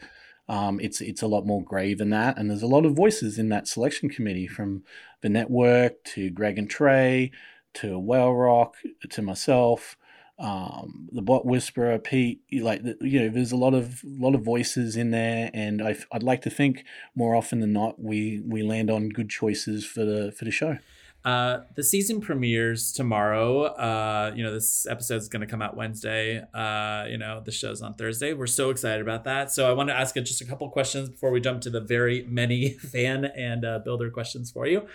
Um, 0.48 0.80
it's 0.80 1.00
it's 1.00 1.22
a 1.22 1.28
lot 1.28 1.46
more 1.46 1.62
grey 1.62 1.94
than 1.94 2.10
that, 2.10 2.36
and 2.36 2.50
there's 2.50 2.62
a 2.62 2.66
lot 2.66 2.84
of 2.84 2.96
voices 2.96 3.38
in 3.38 3.48
that 3.50 3.68
selection 3.68 4.08
committee 4.08 4.48
from 4.48 4.82
the 5.20 5.28
network 5.28 6.02
to 6.04 6.30
Greg 6.30 6.58
and 6.58 6.68
Trey 6.68 7.30
to 7.74 7.98
Whale 7.98 8.34
Rock 8.34 8.74
to 9.08 9.22
myself 9.22 9.96
um, 10.42 11.08
the 11.12 11.22
bot 11.22 11.46
whisperer, 11.46 11.98
Pete, 12.00 12.42
like 12.52 12.82
you 13.00 13.20
know, 13.20 13.28
there's 13.28 13.52
a 13.52 13.56
lot 13.56 13.74
of 13.74 14.02
lot 14.04 14.34
of 14.34 14.42
voices 14.42 14.96
in 14.96 15.12
there, 15.12 15.50
and 15.54 15.80
I, 15.80 15.96
would 16.12 16.24
like 16.24 16.42
to 16.42 16.50
think 16.50 16.84
more 17.14 17.36
often 17.36 17.60
than 17.60 17.72
not 17.72 18.02
we 18.02 18.42
we 18.44 18.62
land 18.64 18.90
on 18.90 19.08
good 19.10 19.30
choices 19.30 19.86
for 19.86 20.04
the 20.04 20.32
for 20.32 20.44
the 20.44 20.50
show. 20.50 20.78
Uh, 21.24 21.60
the 21.76 21.84
season 21.84 22.20
premieres 22.20 22.92
tomorrow. 22.92 23.62
Uh, 23.62 24.32
you 24.34 24.42
know, 24.42 24.52
this 24.52 24.84
episode 24.86 25.18
is 25.18 25.28
going 25.28 25.42
to 25.42 25.46
come 25.46 25.62
out 25.62 25.76
Wednesday. 25.76 26.42
Uh, 26.52 27.06
you 27.08 27.16
know, 27.16 27.40
the 27.44 27.52
show's 27.52 27.80
on 27.80 27.94
Thursday. 27.94 28.32
We're 28.32 28.48
so 28.48 28.70
excited 28.70 29.00
about 29.00 29.22
that. 29.22 29.52
So 29.52 29.70
I 29.70 29.72
want 29.74 29.90
to 29.90 29.94
ask 29.94 30.16
just 30.16 30.40
a 30.40 30.44
couple 30.44 30.68
questions 30.70 31.08
before 31.08 31.30
we 31.30 31.40
jump 31.40 31.60
to 31.62 31.70
the 31.70 31.80
very 31.80 32.24
many 32.28 32.70
fan 32.92 33.26
and 33.26 33.64
uh, 33.64 33.78
builder 33.78 34.10
questions 34.10 34.50
for 34.50 34.66
you. 34.66 34.88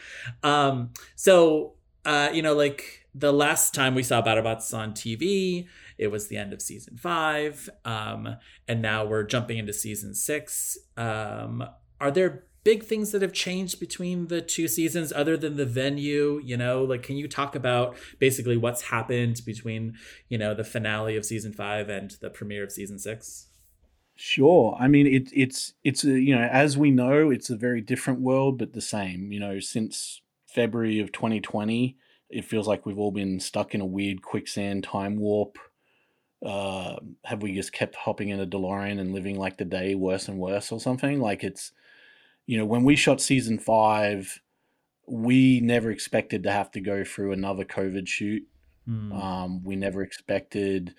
Um, 0.44 0.90
so, 1.16 1.76
uh, 2.04 2.30
you 2.34 2.42
know, 2.42 2.54
like 2.54 3.07
the 3.18 3.34
last 3.34 3.74
time 3.74 3.96
we 3.96 4.04
saw 4.04 4.22
BattleBots 4.22 4.78
on 4.78 4.94
TV, 4.94 5.68
it 5.98 6.08
was 6.08 6.28
the 6.28 6.38
end 6.38 6.54
of 6.54 6.62
season 6.62 6.98
five. 6.98 7.70
Um, 7.86 8.36
and 8.68 8.82
now 8.82 9.06
we're 9.06 9.24
jumping 9.24 9.58
into 9.58 9.74
season 9.74 10.14
six. 10.14 10.78
Um, 10.96 11.64
are 12.00 12.12
there 12.12 12.44
big 12.64 12.84
things 12.84 13.12
that 13.12 13.22
have 13.22 13.34
changed 13.34 13.80
between 13.80 14.28
the 14.28 14.42
two 14.42 14.68
seasons 14.68 15.14
other 15.14 15.38
than 15.38 15.56
the 15.56 15.66
venue 15.66 16.42
you 16.44 16.58
know 16.58 16.84
like 16.84 17.02
can 17.02 17.16
you 17.16 17.26
talk 17.26 17.56
about 17.56 17.96
basically 18.20 18.58
what's 18.58 18.82
happened 18.82 19.40
between 19.46 19.96
you 20.28 20.38
know 20.38 20.54
the 20.54 20.66
finale 20.66 21.16
of 21.16 21.24
season 21.24 21.54
five 21.54 21.88
and 21.88 22.18
the 22.20 22.30
premiere 22.30 22.66
of 22.66 22.72
season 22.72 23.00
six 23.00 23.48
Sure. 24.20 24.76
I 24.80 24.88
mean, 24.88 25.06
it, 25.06 25.30
it's 25.32 25.74
it's 25.84 26.04
a, 26.04 26.20
you 26.20 26.36
know 26.36 26.42
as 26.42 26.76
we 26.76 26.90
know, 26.90 27.30
it's 27.30 27.52
a 27.52 27.56
very 27.56 27.82
different 27.82 28.20
world, 28.20 28.58
but 28.58 28.74
the 28.74 28.82
same. 28.82 29.32
You 29.32 29.40
know, 29.40 29.60
since 29.60 30.24
February 30.48 31.00
of 31.00 31.12
2020, 31.12 31.96
it 32.30 32.46
feels 32.46 32.68
like 32.68 32.86
we've 32.86 33.00
all 33.00 33.12
been 33.12 33.40
stuck 33.40 33.74
in 33.74 33.82
a 33.82 33.86
weird 33.86 34.22
quicksand 34.22 34.84
time 34.84 35.18
warp. 35.18 35.58
Uh, 36.46 36.98
have 37.26 37.42
we 37.42 37.54
just 37.54 37.74
kept 37.74 37.96
hopping 37.96 38.30
in 38.30 38.40
a 38.40 38.46
DeLorean 38.46 39.00
and 39.00 39.14
living 39.14 39.38
like 39.38 39.58
the 39.58 39.66
day 39.66 39.96
worse 39.96 40.28
and 40.28 40.38
worse 40.38 40.72
or 40.72 40.80
something? 40.80 41.20
Like 41.20 41.44
it's, 41.44 41.72
you 42.46 42.58
know, 42.58 42.66
when 42.66 42.84
we 42.84 42.96
shot 42.96 43.22
season 43.22 43.58
five, 43.58 44.40
we 45.08 45.62
never 45.62 45.90
expected 45.90 46.44
to 46.44 46.52
have 46.52 46.70
to 46.72 46.82
go 46.82 47.04
through 47.04 47.32
another 47.32 47.64
COVID 47.64 48.08
shoot. 48.08 48.44
Hmm. 48.86 49.12
Um, 49.14 49.64
we 49.64 49.76
never 49.76 50.02
expected, 50.02 50.96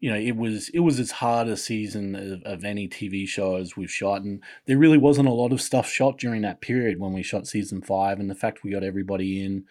you 0.00 0.10
know, 0.10 0.18
it 0.18 0.36
was 0.36 0.70
it 0.70 0.80
was 0.80 0.98
as 0.98 1.10
hard 1.10 1.48
a 1.48 1.56
season 1.56 2.14
of, 2.14 2.42
of 2.42 2.64
any 2.64 2.88
TV 2.88 3.28
show 3.28 3.56
as 3.56 3.76
we've 3.76 3.90
shot, 3.90 4.22
and 4.22 4.42
there 4.66 4.78
really 4.78 4.98
wasn't 4.98 5.28
a 5.28 5.32
lot 5.32 5.52
of 5.52 5.60
stuff 5.60 5.88
shot 5.88 6.18
during 6.18 6.42
that 6.42 6.60
period 6.60 6.98
when 6.98 7.12
we 7.12 7.22
shot 7.22 7.46
season 7.46 7.80
five. 7.82 8.18
And 8.18 8.30
the 8.30 8.34
fact 8.34 8.64
we 8.64 8.72
got 8.72 8.82
everybody 8.82 9.42
in 9.44 9.64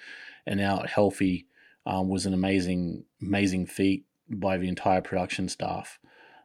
and 0.50 0.60
out 0.60 0.89
healthy 0.89 1.45
um, 1.86 2.10
was 2.10 2.26
an 2.26 2.34
amazing 2.34 3.06
amazing 3.22 3.68
feat 3.68 4.06
by 4.30 4.58
the 4.58 4.68
entire 4.68 5.02
production 5.02 5.47
staff. 5.47 6.00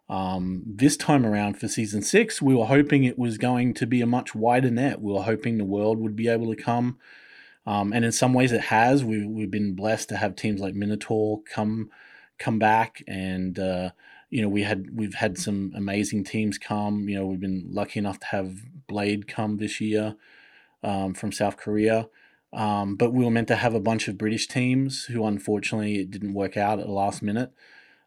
Um, 0.09 0.63
this 0.67 0.97
time 0.97 1.25
around 1.25 1.59
for 1.59 1.67
season 1.67 2.03
six, 2.03 2.41
we 2.43 2.55
were 2.55 2.67
hoping 2.67 3.05
it 3.05 3.19
was 3.19 3.39
going 3.39 3.73
to 3.75 3.87
be 3.87 4.03
a 4.03 4.07
much 4.07 4.35
wider 4.35 4.71
net. 4.71 5.01
We 5.01 5.13
were 5.13 5.23
hoping 5.23 5.57
the 5.57 5.65
world 5.65 5.99
would 5.99 6.15
be 6.15 6.29
able 6.29 6.55
to 6.55 6.63
come. 6.63 6.99
Um, 7.67 7.95
and 7.95 8.05
in 8.05 8.13
some 8.13 8.35
ways, 8.35 8.53
it 8.53 8.61
has. 8.61 9.03
We, 9.03 9.27
we've 9.27 9.51
been 9.51 9.75
blessed 9.75 10.11
to 10.11 10.19
have 10.19 10.37
teams 10.37 10.61
like 10.61 10.75
Minotaur 10.75 11.41
come 11.43 11.91
come 12.39 12.59
back, 12.59 13.03
and 13.09 13.59
uh, 13.59 13.91
you 14.29 14.43
know 14.43 14.49
we 14.49 14.63
had 14.63 14.91
we've 14.95 15.15
had 15.15 15.39
some 15.39 15.73
amazing 15.75 16.25
teams 16.25 16.59
come. 16.59 17.09
You 17.09 17.17
know 17.17 17.27
we've 17.27 17.41
been 17.41 17.69
lucky 17.71 17.99
enough 17.99 18.21
to 18.21 18.27
have 18.27 18.87
Blade 18.87 19.27
come 19.27 19.57
this 19.57 19.81
year 19.81 20.17
um, 20.83 21.15
from 21.15 21.33
South 21.33 21.57
Korea. 21.57 22.09
Um, 22.55 22.95
but 22.95 23.13
we 23.13 23.25
were 23.25 23.31
meant 23.31 23.49
to 23.49 23.57
have 23.57 23.75
a 23.75 23.81
bunch 23.81 24.07
of 24.07 24.17
British 24.17 24.47
teams 24.47 25.05
who, 25.07 25.27
unfortunately, 25.27 25.97
it 25.97 26.11
didn't 26.11 26.35
work 26.35 26.57
out 26.57 26.79
at 26.79 26.87
the 26.87 26.93
last 26.93 27.21
minute. 27.21 27.53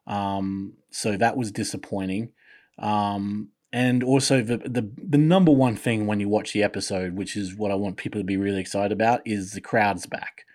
Um, 0.08 0.74
so 0.90 1.18
that 1.18 1.36
was 1.36 1.52
disappointing. 1.52 2.32
Um, 2.80 3.50
and 3.74 4.04
also 4.04 4.42
the, 4.42 4.58
the 4.58 4.90
the 4.98 5.18
number 5.18 5.52
one 5.52 5.76
thing 5.76 6.08
when 6.08 6.22
you 6.22 6.30
watch 6.30 6.54
the 6.54 6.64
episode, 6.64 7.16
which 7.16 7.36
is 7.36 7.56
what 7.56 7.72
I 7.72 7.76
want 7.76 7.98
people 7.98 8.22
to 8.22 8.26
be 8.26 8.38
really 8.38 8.62
excited 8.62 8.94
about, 8.94 9.22
is 9.26 9.52
the 9.52 9.62
crowd's 9.62 10.06
back. 10.06 10.46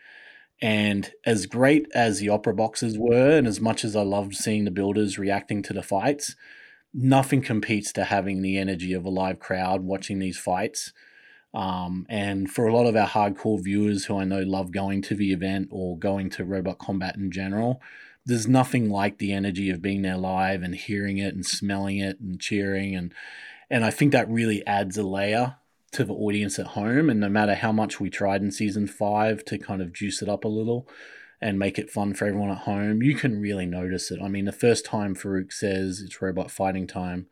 And 0.62 1.12
as 1.26 1.46
great 1.46 1.86
as 1.94 2.18
the 2.18 2.30
opera 2.30 2.54
boxes 2.54 2.96
were, 2.96 3.36
and 3.36 3.46
as 3.46 3.60
much 3.60 3.84
as 3.84 3.94
I 3.94 4.02
loved 4.02 4.34
seeing 4.34 4.64
the 4.64 4.70
builders 4.70 5.18
reacting 5.18 5.60
to 5.64 5.72
the 5.72 5.82
fights, 5.82 6.36
nothing 6.94 7.42
competes 7.42 7.92
to 7.92 8.04
having 8.04 8.40
the 8.40 8.56
energy 8.56 8.92
of 8.92 9.04
a 9.04 9.10
live 9.10 9.38
crowd 9.38 9.82
watching 9.82 10.18
these 10.18 10.38
fights. 10.38 10.92
Um, 11.54 12.06
and 12.08 12.50
for 12.50 12.66
a 12.66 12.74
lot 12.74 12.86
of 12.86 12.96
our 12.96 13.08
hardcore 13.08 13.62
viewers 13.62 14.06
who 14.06 14.18
I 14.18 14.24
know 14.24 14.40
love 14.40 14.72
going 14.72 15.02
to 15.02 15.14
the 15.14 15.32
event 15.32 15.68
or 15.70 15.98
going 15.98 16.30
to 16.30 16.44
robot 16.44 16.78
combat 16.78 17.16
in 17.16 17.30
general, 17.30 17.80
there's 18.24 18.48
nothing 18.48 18.88
like 18.88 19.18
the 19.18 19.32
energy 19.32 19.68
of 19.68 19.82
being 19.82 20.02
there 20.02 20.16
live 20.16 20.62
and 20.62 20.74
hearing 20.74 21.18
it 21.18 21.34
and 21.34 21.44
smelling 21.44 21.98
it 21.98 22.20
and 22.20 22.40
cheering. 22.40 22.94
And 22.94 23.12
and 23.70 23.84
I 23.84 23.90
think 23.90 24.12
that 24.12 24.28
really 24.28 24.66
adds 24.66 24.96
a 24.96 25.02
layer 25.02 25.56
to 25.92 26.04
the 26.04 26.14
audience 26.14 26.58
at 26.58 26.68
home. 26.68 27.10
And 27.10 27.20
no 27.20 27.28
matter 27.28 27.54
how 27.54 27.72
much 27.72 28.00
we 28.00 28.10
tried 28.10 28.42
in 28.42 28.50
season 28.50 28.86
5 28.86 29.44
to 29.46 29.58
kind 29.58 29.82
of 29.82 29.92
juice 29.92 30.22
it 30.22 30.28
up 30.28 30.44
a 30.44 30.48
little 30.48 30.88
and 31.40 31.58
make 31.58 31.78
it 31.78 31.90
fun 31.90 32.14
for 32.14 32.26
everyone 32.26 32.50
at 32.50 32.58
home 32.58 33.02
you 33.02 33.14
can 33.14 33.40
really 33.40 33.66
notice 33.66 34.10
it. 34.10 34.20
I 34.22 34.28
mean 34.28 34.44
the 34.44 34.52
first 34.52 34.84
time 34.86 35.14
Faruq 35.14 35.52
says 35.52 36.00
it's 36.00 36.22
robot 36.22 36.50
fighting 36.50 36.86
time 36.86 37.26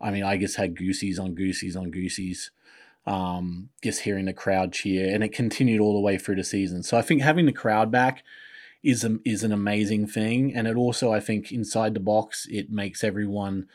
I 0.00 0.10
mean 0.10 0.24
I 0.24 0.36
just 0.36 0.56
had 0.56 0.76
goosies 0.76 1.18
on 1.18 1.34
goosies 1.34 1.76
on 1.76 1.90
goosies 1.90 2.50
um, 3.06 3.68
just 3.82 4.00
hearing 4.02 4.24
the 4.24 4.32
crowd 4.32 4.72
cheer 4.72 5.12
and 5.14 5.22
it 5.22 5.32
continued 5.32 5.80
all 5.80 5.94
the 5.94 6.00
way 6.00 6.16
through 6.16 6.36
the 6.36 6.44
season 6.44 6.82
so 6.82 6.96
I 6.96 7.02
think 7.02 7.22
having 7.22 7.46
the 7.46 7.52
crowd 7.52 7.90
back 7.90 8.24
is 8.84 9.02
a, 9.02 9.18
is 9.24 9.42
an 9.42 9.50
amazing 9.50 10.06
thing, 10.06 10.54
and 10.54 10.68
it 10.68 10.76
also 10.76 11.12
I 11.12 11.18
think 11.18 11.50
inside 11.50 11.94
the 11.94 12.00
box 12.00 12.46
it 12.50 12.70
makes 12.70 13.02
everyone 13.02 13.66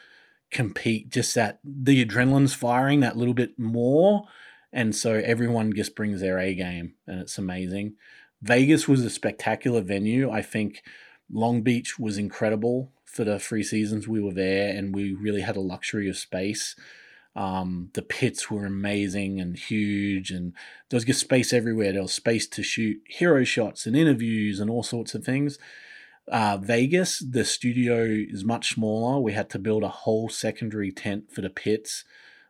compete. 0.52 1.10
Just 1.10 1.34
that 1.36 1.60
the 1.64 2.06
adrenaline's 2.06 2.54
firing 2.54 3.00
that 3.00 3.18
little 3.18 3.34
bit 3.34 3.58
more, 3.58 4.28
and 4.72 4.96
so 4.96 5.14
everyone 5.14 5.74
just 5.74 5.96
brings 5.96 6.22
their 6.22 6.38
A 6.38 6.54
game, 6.54 6.94
and 7.08 7.20
it's 7.20 7.40
amazing. 7.40 7.96
Vegas 8.42 8.88
was 8.88 9.04
a 9.04 9.10
spectacular 9.10 9.82
venue. 9.82 10.30
I 10.30 10.44
think 10.44 10.84
Long 11.30 11.64
Beach 11.64 11.98
was 11.98 12.18
incredible 12.18 12.92
for 13.04 13.24
the 13.24 13.40
three 13.40 13.64
seasons 13.64 14.08
we 14.08 14.22
were 14.22 14.34
there, 14.34 14.78
and 14.78 14.94
we 14.94 15.14
really 15.14 15.42
had 15.42 15.58
a 15.58 15.62
luxury 15.62 16.08
of 16.08 16.18
space. 16.18 16.76
Um, 17.40 17.90
the 17.94 18.02
pits 18.02 18.52
were 18.52 18.66
amazing 18.66 19.40
and 19.40 19.58
huge, 19.58 20.30
and 20.30 20.52
there 20.90 20.98
was 20.98 21.06
just 21.06 21.22
space 21.22 21.54
everywhere. 21.54 21.94
There 21.94 22.02
was 22.02 22.12
space 22.12 22.46
to 22.50 22.62
shoot 22.62 23.02
hero 23.08 23.46
shots 23.46 23.86
and 23.86 23.96
interviews 23.96 24.60
and 24.60 24.70
all 24.70 24.84
sorts 24.84 25.16
of 25.16 25.24
things. 25.24 25.58
Uh, 26.30 26.58
Vegas, 26.58 27.20
the 27.20 27.46
studio 27.46 28.04
is 28.04 28.44
much 28.44 28.74
smaller. 28.74 29.22
We 29.22 29.32
had 29.32 29.50
to 29.52 29.60
build 29.60 29.84
a 29.84 29.88
whole 29.88 30.28
secondary 30.28 30.92
tent 30.92 31.32
for 31.32 31.40
the 31.40 31.50
pits. 31.50 32.04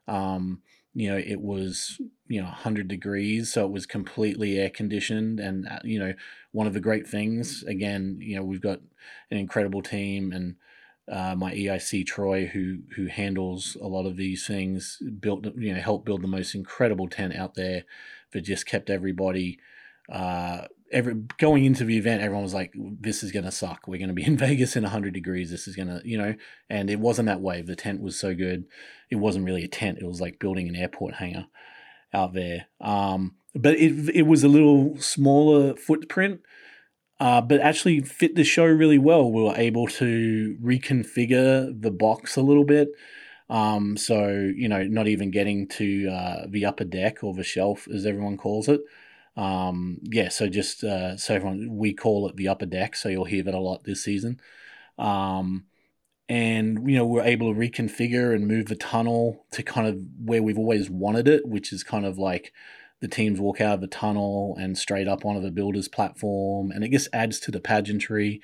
Um, 0.08 0.64
you 0.96 1.12
know, 1.12 1.18
it 1.18 1.40
was 1.40 2.02
you 2.28 2.42
know 2.42 2.48
100 2.48 2.88
degrees, 2.88 3.54
so 3.54 3.66
it 3.66 3.72
was 3.72 3.86
completely 3.86 4.58
air 4.58 4.72
conditioned. 4.72 5.40
And 5.40 5.68
uh, 5.68 5.80
you 5.84 6.00
know, 6.00 6.16
one 6.52 6.66
of 6.66 6.74
the 6.74 6.80
great 6.80 7.08
things, 7.08 7.62
again, 7.68 8.18
you 8.20 8.36
know, 8.36 8.44
we've 8.44 8.60
got 8.60 8.80
an 9.30 9.38
incredible 9.38 9.84
team 9.84 10.32
and 10.32 10.56
uh, 11.10 11.36
my 11.36 11.54
EIC 11.54 12.06
Troy, 12.06 12.48
who 12.48 12.80
who 12.96 13.08
handles 13.08 13.76
a 13.82 13.88
lot 13.88 14.06
of 14.06 14.16
these 14.16 14.46
things, 14.46 15.02
built 15.20 15.46
you 15.58 15.74
know 15.74 15.80
helped 15.80 16.06
build 16.06 16.22
the 16.22 16.28
most 16.28 16.54
incredible 16.54 17.08
tent 17.08 17.36
out 17.36 17.56
there 17.56 17.84
that 18.32 18.42
just 18.42 18.66
kept 18.66 18.90
everybody. 18.90 19.60
Uh, 20.12 20.66
every 20.92 21.16
going 21.38 21.66
into 21.66 21.84
the 21.84 21.98
event, 21.98 22.22
everyone 22.22 22.44
was 22.44 22.54
like, 22.54 22.74
"This 22.76 23.24
is 23.24 23.32
gonna 23.32 23.52
suck. 23.52 23.88
We're 23.88 24.00
gonna 24.00 24.14
be 24.14 24.26
in 24.26 24.38
Vegas 24.46 24.76
in 24.76 24.84
hundred 24.84 25.14
degrees. 25.14 25.50
This 25.50 25.68
is 25.68 25.76
gonna, 25.76 26.02
you 26.06 26.18
know." 26.18 26.36
And 26.70 26.90
it 26.90 27.00
wasn't 27.00 27.28
that 27.28 27.42
way. 27.42 27.62
The 27.62 27.76
tent 27.76 28.02
was 28.02 28.20
so 28.20 28.36
good. 28.36 28.66
It 29.10 29.16
wasn't 29.16 29.46
really 29.46 29.64
a 29.64 29.68
tent. 29.68 30.00
It 30.00 30.08
was 30.08 30.22
like 30.22 30.40
building 30.40 30.68
an 30.68 30.76
airport 30.76 31.16
hangar 31.16 31.48
out 32.14 32.34
there. 32.34 32.68
Um, 32.80 33.36
but 33.56 33.76
it 33.76 34.16
it 34.16 34.24
was 34.24 34.44
a 34.44 34.48
little 34.48 34.98
smaller 35.00 35.76
footprint 35.76 36.42
uh, 37.20 37.42
but 37.42 37.60
actually 37.62 38.02
fit 38.02 38.36
the 38.36 38.44
show 38.44 38.66
really 38.66 38.98
well. 38.98 39.32
We 39.32 39.44
were 39.44 39.56
able 39.58 39.88
to 39.88 40.58
reconfigure 40.64 41.80
the 41.82 41.92
box 41.92 42.36
a 42.36 42.42
little 42.42 42.66
bit. 42.66 42.90
Um, 43.50 43.98
so, 43.98 44.30
you 44.30 44.70
know, 44.70 44.84
not 44.84 45.08
even 45.08 45.32
getting 45.32 45.68
to 45.70 46.08
uh, 46.08 46.46
the 46.48 46.66
upper 46.66 46.84
deck 46.84 47.24
or 47.24 47.34
the 47.34 47.44
shelf, 47.44 47.88
as 47.88 48.06
everyone 48.06 48.38
calls 48.38 48.68
it. 48.68 48.82
Um, 49.36 50.00
yeah, 50.04 50.30
so 50.30 50.48
just 50.48 50.84
uh, 50.84 51.18
so 51.18 51.34
everyone, 51.34 51.78
we 51.78 51.94
call 51.94 52.28
it 52.30 52.36
the 52.36 52.48
upper 52.48 52.66
deck. 52.66 52.96
So 52.96 53.10
you'll 53.10 53.26
hear 53.26 53.44
that 53.44 53.54
a 53.56 53.60
lot 53.60 53.86
this 53.86 54.04
season. 54.04 54.40
Um, 54.98 55.66
and, 56.28 56.88
you 56.88 56.96
know, 56.96 57.06
we're 57.06 57.24
able 57.24 57.52
to 57.52 57.60
reconfigure 57.60 58.36
and 58.36 58.48
move 58.48 58.68
the 58.68 58.76
tunnel 58.76 59.46
to 59.52 59.64
kind 59.64 59.88
of 59.88 59.98
where 60.24 60.44
we've 60.44 60.60
always 60.60 60.90
wanted 60.90 61.28
it, 61.28 61.48
which 61.48 61.74
is 61.74 61.84
kind 61.84 62.06
of 62.06 62.20
like 62.20 62.54
the 63.02 63.08
teams 63.08 63.40
walk 63.40 63.62
out 63.62 63.76
of 63.76 63.82
the 63.82 63.88
tunnel 63.88 64.56
and 64.60 64.78
straight 64.78 65.08
up 65.08 65.26
onto 65.26 65.42
the 65.42 65.52
builder's 65.52 65.88
platform, 65.88 66.72
and 66.72 66.84
it 66.84 66.92
just 66.92 67.10
adds 67.14 67.40
to 67.42 67.52
the 67.52 67.60
pageantry. 67.60 68.42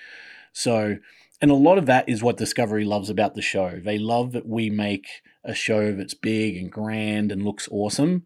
So, 0.53 0.97
and 1.41 1.51
a 1.51 1.55
lot 1.55 1.77
of 1.77 1.85
that 1.87 2.07
is 2.07 2.23
what 2.23 2.37
Discovery 2.37 2.85
loves 2.85 3.09
about 3.09 3.35
the 3.35 3.41
show. 3.41 3.81
They 3.83 3.97
love 3.97 4.31
that 4.31 4.47
we 4.47 4.69
make 4.69 5.07
a 5.43 5.53
show 5.53 5.91
that's 5.91 6.13
big 6.13 6.55
and 6.55 6.71
grand 6.71 7.31
and 7.31 7.43
looks 7.43 7.67
awesome. 7.69 8.25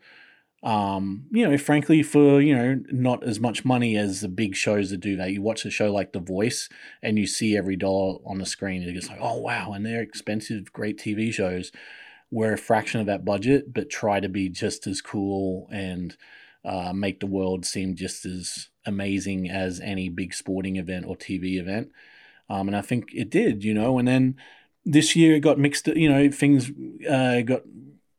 Um, 0.61 1.25
you 1.31 1.47
know, 1.47 1.57
frankly, 1.57 2.03
for 2.03 2.41
you 2.41 2.55
know, 2.55 2.81
not 2.91 3.23
as 3.23 3.39
much 3.39 3.65
money 3.65 3.95
as 3.95 4.21
the 4.21 4.27
big 4.27 4.55
shows 4.55 4.91
that 4.91 4.97
do 4.97 5.15
that. 5.15 5.31
You 5.31 5.41
watch 5.41 5.65
a 5.65 5.71
show 5.71 5.91
like 5.91 6.11
The 6.11 6.19
Voice, 6.19 6.69
and 7.01 7.17
you 7.17 7.25
see 7.25 7.57
every 7.57 7.75
dollar 7.77 8.19
on 8.25 8.37
the 8.37 8.45
screen. 8.45 8.83
It's 8.83 9.09
like, 9.09 9.19
oh 9.21 9.39
wow, 9.39 9.71
and 9.71 9.85
they're 9.85 10.01
expensive, 10.01 10.71
great 10.73 10.99
TV 10.99 11.33
shows 11.33 11.71
we're 12.31 12.53
a 12.53 12.57
fraction 12.57 12.99
of 12.99 13.07
that 13.07 13.25
budget, 13.25 13.73
but 13.73 13.89
try 13.89 14.19
to 14.19 14.29
be 14.29 14.49
just 14.49 14.85
as 14.87 15.01
cool 15.01 15.67
and 15.71 16.15
uh, 16.63 16.93
make 16.93 17.19
the 17.19 17.27
world 17.27 17.65
seem 17.65 17.95
just 17.95 18.25
as 18.25 18.69
amazing 18.85 19.49
as 19.49 19.79
any 19.79 20.09
big 20.09 20.33
sporting 20.33 20.75
event 20.75 21.05
or 21.07 21.15
TV 21.15 21.59
event. 21.59 21.89
Um, 22.49 22.67
and 22.67 22.75
I 22.75 22.81
think 22.81 23.09
it 23.13 23.29
did, 23.29 23.63
you 23.63 23.73
know. 23.73 23.97
And 23.97 24.07
then 24.07 24.35
this 24.85 25.15
year 25.15 25.35
it 25.35 25.41
got 25.41 25.59
mixed, 25.59 25.87
you 25.87 26.09
know, 26.09 26.29
things 26.29 26.71
uh, 27.09 27.41
got 27.41 27.61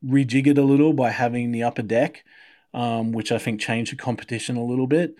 rejiggered 0.04 0.58
a 0.58 0.62
little 0.62 0.92
by 0.92 1.10
having 1.10 1.52
the 1.52 1.62
upper 1.62 1.82
deck, 1.82 2.24
um, 2.72 3.12
which 3.12 3.32
I 3.32 3.38
think 3.38 3.60
changed 3.60 3.92
the 3.92 3.96
competition 3.96 4.56
a 4.56 4.64
little 4.64 4.86
bit 4.86 5.14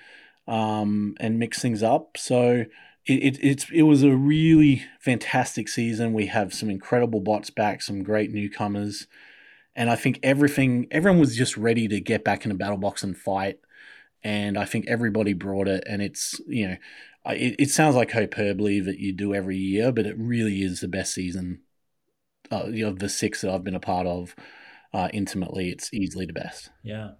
um, 0.46 1.14
and 1.20 1.38
mixed 1.38 1.60
things 1.60 1.82
up. 1.82 2.16
So 2.16 2.64
it, 3.06 3.12
it, 3.12 3.38
it's 3.42 3.66
it 3.70 3.82
was 3.82 4.02
a 4.02 4.14
really 4.14 4.84
fantastic 5.00 5.68
season. 5.68 6.12
We 6.12 6.26
have 6.26 6.52
some 6.52 6.70
incredible 6.70 7.20
bots 7.20 7.50
back, 7.50 7.82
some 7.82 8.02
great 8.02 8.30
newcomers, 8.32 9.06
and 9.74 9.90
I 9.90 9.96
think 9.96 10.20
everything 10.22 10.86
everyone 10.90 11.20
was 11.20 11.36
just 11.36 11.56
ready 11.56 11.88
to 11.88 12.00
get 12.00 12.24
back 12.24 12.44
in 12.44 12.50
a 12.50 12.54
battle 12.56 12.76
box 12.76 13.02
and 13.02 13.16
fight. 13.16 13.58
And 14.22 14.58
I 14.58 14.66
think 14.66 14.86
everybody 14.86 15.32
brought 15.32 15.68
it, 15.68 15.84
and 15.86 16.02
it's 16.02 16.40
you 16.46 16.68
know, 16.68 16.76
it, 17.26 17.56
it 17.58 17.70
sounds 17.70 17.96
like 17.96 18.12
hyperbole 18.12 18.80
that 18.80 18.98
you 18.98 19.12
do 19.12 19.34
every 19.34 19.56
year, 19.56 19.92
but 19.92 20.06
it 20.06 20.18
really 20.18 20.62
is 20.62 20.80
the 20.80 20.88
best 20.88 21.14
season 21.14 21.62
uh, 22.52 22.70
of 22.84 22.98
the 22.98 23.08
six 23.08 23.40
that 23.40 23.50
I've 23.50 23.64
been 23.64 23.74
a 23.74 23.80
part 23.80 24.06
of. 24.06 24.34
Uh, 24.92 25.08
intimately, 25.12 25.70
it's 25.70 25.94
easily 25.94 26.26
the 26.26 26.32
best. 26.32 26.70
Yeah. 26.82 27.12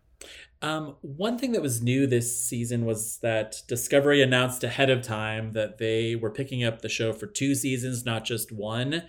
Um, 0.62 0.96
one 1.00 1.38
thing 1.38 1.52
that 1.52 1.62
was 1.62 1.82
new 1.82 2.06
this 2.06 2.44
season 2.44 2.84
was 2.84 3.18
that 3.18 3.62
Discovery 3.66 4.22
announced 4.22 4.62
ahead 4.62 4.90
of 4.90 5.02
time 5.02 5.52
that 5.54 5.78
they 5.78 6.14
were 6.14 6.30
picking 6.30 6.64
up 6.64 6.82
the 6.82 6.88
show 6.88 7.12
for 7.12 7.26
two 7.26 7.54
seasons, 7.54 8.04
not 8.04 8.24
just 8.24 8.52
one. 8.52 9.04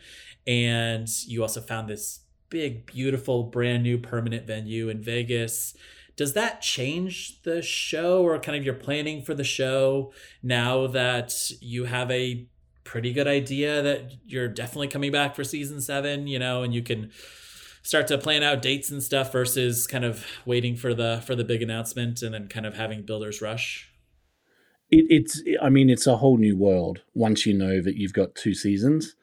And 0.48 1.10
you 1.26 1.42
also 1.42 1.60
found 1.60 1.90
this 1.90 2.22
big, 2.50 2.86
beautiful, 2.86 3.44
brand 3.44 3.84
new 3.84 3.98
permanent 3.98 4.48
venue 4.48 4.88
in 4.88 5.02
Vegas. 5.02 5.76
Does 6.16 6.34
that 6.34 6.62
change 6.62 7.42
the 7.44 7.62
show 7.62 8.24
or 8.24 8.40
kind 8.40 8.58
of 8.58 8.64
your 8.64 8.74
planning 8.74 9.22
for 9.22 9.34
the 9.34 9.44
show 9.44 10.14
now 10.42 10.88
that 10.88 11.52
you 11.60 11.86
have 11.86 12.12
a 12.12 12.48
pretty 12.84 13.14
good 13.14 13.28
idea 13.28 13.82
that 13.82 14.12
you're 14.26 14.48
definitely 14.48 14.88
coming 14.88 15.12
back 15.12 15.36
for 15.36 15.44
season 15.44 15.82
seven, 15.82 16.28
you 16.28 16.40
know, 16.40 16.64
and 16.64 16.74
you 16.74 16.82
can 16.82 17.12
start 17.82 18.08
to 18.08 18.18
plan 18.18 18.44
out 18.44 18.62
dates 18.62 18.90
and 18.90 19.02
stuff 19.02 19.32
versus 19.32 19.88
kind 19.88 20.06
of 20.06 20.26
waiting 20.46 20.76
for 20.76 20.94
the 20.94 21.22
for 21.26 21.36
the 21.36 21.44
big 21.44 21.62
announcement 21.62 22.22
and 22.22 22.34
then 22.34 22.48
kind 22.48 22.66
of 22.66 22.76
having 22.76 23.04
builders 23.04 23.42
rush 23.42 23.92
it, 24.90 25.06
it's 25.10 25.42
i 25.62 25.70
mean 25.70 25.90
it's 25.90 26.08
a 26.08 26.18
whole 26.18 26.38
new 26.38 26.58
world 26.58 27.02
once 27.14 27.46
you 27.46 27.54
know 27.54 27.82
that 27.82 27.96
you've 27.96 28.14
got 28.14 28.36
two 28.36 28.54
seasons 28.54 29.16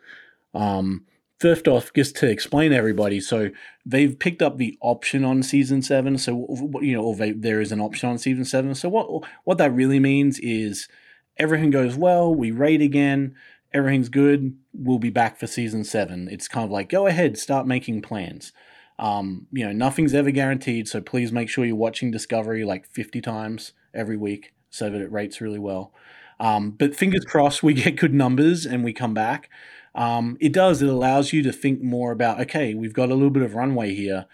um, 0.54 1.04
first 1.38 1.68
off, 1.68 1.92
just 1.94 2.16
to 2.16 2.28
explain 2.28 2.72
everybody, 2.72 3.20
so 3.20 3.50
they've 3.86 4.18
picked 4.18 4.42
up 4.42 4.58
the 4.58 4.76
option 4.80 5.24
on 5.24 5.42
season 5.42 5.82
seven. 5.82 6.18
So 6.18 6.46
you 6.80 6.96
know, 6.96 7.14
they, 7.14 7.32
there 7.32 7.60
is 7.60 7.72
an 7.72 7.80
option 7.80 8.08
on 8.08 8.18
season 8.18 8.44
seven. 8.44 8.74
So 8.74 8.88
what 8.88 9.28
what 9.44 9.58
that 9.58 9.72
really 9.72 10.00
means 10.00 10.38
is 10.40 10.88
everything 11.36 11.70
goes 11.70 11.96
well. 11.96 12.34
We 12.34 12.50
rate 12.50 12.82
again. 12.82 13.34
Everything's 13.72 14.08
good. 14.08 14.56
We'll 14.72 14.98
be 14.98 15.10
back 15.10 15.38
for 15.38 15.46
season 15.46 15.84
seven. 15.84 16.28
It's 16.30 16.48
kind 16.48 16.64
of 16.64 16.70
like 16.70 16.88
go 16.88 17.06
ahead, 17.06 17.38
start 17.38 17.66
making 17.66 18.02
plans. 18.02 18.52
Um, 18.98 19.46
you 19.52 19.64
know, 19.64 19.72
nothing's 19.72 20.14
ever 20.14 20.30
guaranteed. 20.30 20.88
So 20.88 21.00
please 21.00 21.30
make 21.30 21.48
sure 21.48 21.64
you're 21.64 21.76
watching 21.76 22.10
Discovery 22.10 22.64
like 22.64 22.86
50 22.86 23.20
times 23.20 23.72
every 23.94 24.16
week 24.16 24.52
so 24.70 24.90
that 24.90 25.00
it 25.00 25.12
rates 25.12 25.40
really 25.40 25.58
well. 25.58 25.92
Um, 26.40 26.70
but 26.70 26.96
fingers 26.96 27.24
crossed, 27.24 27.62
we 27.62 27.74
get 27.74 27.96
good 27.96 28.14
numbers 28.14 28.66
and 28.66 28.84
we 28.84 28.92
come 28.92 29.14
back. 29.14 29.50
Um, 29.94 30.36
it 30.40 30.52
does. 30.52 30.82
It 30.82 30.88
allows 30.88 31.32
you 31.32 31.42
to 31.42 31.52
think 31.52 31.82
more 31.82 32.12
about 32.12 32.40
okay, 32.40 32.74
we've 32.74 32.92
got 32.92 33.10
a 33.10 33.14
little 33.14 33.30
bit 33.30 33.42
of 33.42 33.54
runway 33.54 33.94
here 33.94 34.26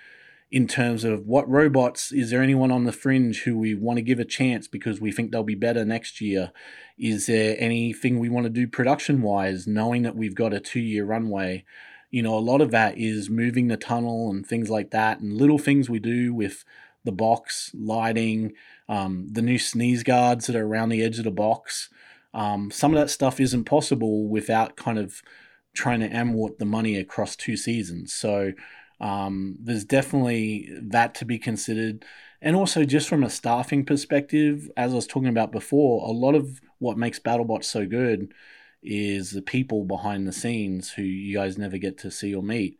in 0.54 0.68
terms 0.68 1.02
of 1.02 1.26
what 1.26 1.50
robots 1.50 2.12
is 2.12 2.30
there 2.30 2.40
anyone 2.40 2.70
on 2.70 2.84
the 2.84 2.92
fringe 2.92 3.42
who 3.42 3.58
we 3.58 3.74
want 3.74 3.96
to 3.96 4.02
give 4.02 4.20
a 4.20 4.24
chance 4.24 4.68
because 4.68 5.00
we 5.00 5.10
think 5.10 5.32
they'll 5.32 5.42
be 5.42 5.56
better 5.56 5.84
next 5.84 6.20
year? 6.20 6.52
Is 6.96 7.26
there 7.26 7.56
anything 7.58 8.20
we 8.20 8.28
want 8.28 8.44
to 8.44 8.50
do 8.50 8.68
production 8.68 9.20
wise 9.20 9.66
knowing 9.66 10.02
that 10.02 10.14
we've 10.14 10.36
got 10.36 10.54
a 10.54 10.60
two 10.60 10.78
year 10.78 11.04
runway? 11.04 11.64
You 12.12 12.22
know 12.22 12.38
a 12.38 12.38
lot 12.38 12.60
of 12.60 12.70
that 12.70 12.96
is 12.96 13.28
moving 13.28 13.66
the 13.66 13.76
tunnel 13.76 14.30
and 14.30 14.46
things 14.46 14.70
like 14.70 14.92
that 14.92 15.18
and 15.18 15.32
little 15.32 15.58
things 15.58 15.90
we 15.90 15.98
do 15.98 16.32
with 16.32 16.64
the 17.02 17.10
box 17.10 17.72
lighting 17.74 18.52
um, 18.88 19.26
the 19.32 19.42
new 19.42 19.58
sneeze 19.58 20.04
guards 20.04 20.46
that 20.46 20.54
are 20.54 20.64
around 20.64 20.90
the 20.90 21.02
edge 21.02 21.18
of 21.18 21.24
the 21.24 21.32
box. 21.32 21.88
Um, 22.32 22.70
some 22.70 22.94
of 22.94 23.00
that 23.00 23.10
stuff 23.10 23.40
isn't 23.40 23.64
possible 23.64 24.28
without 24.28 24.76
kind 24.76 25.00
of 25.00 25.20
trying 25.74 25.98
to 25.98 26.08
amort 26.08 26.60
the 26.60 26.64
money 26.64 26.96
across 26.96 27.34
two 27.34 27.56
seasons. 27.56 28.12
So 28.12 28.52
um, 29.00 29.56
there's 29.60 29.84
definitely 29.84 30.70
that 30.80 31.14
to 31.16 31.24
be 31.24 31.38
considered. 31.38 32.04
And 32.40 32.56
also, 32.56 32.84
just 32.84 33.08
from 33.08 33.24
a 33.24 33.30
staffing 33.30 33.84
perspective, 33.84 34.70
as 34.76 34.92
I 34.92 34.96
was 34.96 35.06
talking 35.06 35.28
about 35.28 35.52
before, 35.52 36.06
a 36.06 36.12
lot 36.12 36.34
of 36.34 36.60
what 36.78 36.98
makes 36.98 37.18
BattleBots 37.18 37.64
so 37.64 37.86
good 37.86 38.34
is 38.82 39.30
the 39.30 39.42
people 39.42 39.84
behind 39.84 40.26
the 40.26 40.32
scenes 40.32 40.90
who 40.90 41.02
you 41.02 41.38
guys 41.38 41.56
never 41.56 41.78
get 41.78 41.96
to 41.98 42.10
see 42.10 42.34
or 42.34 42.42
meet. 42.42 42.78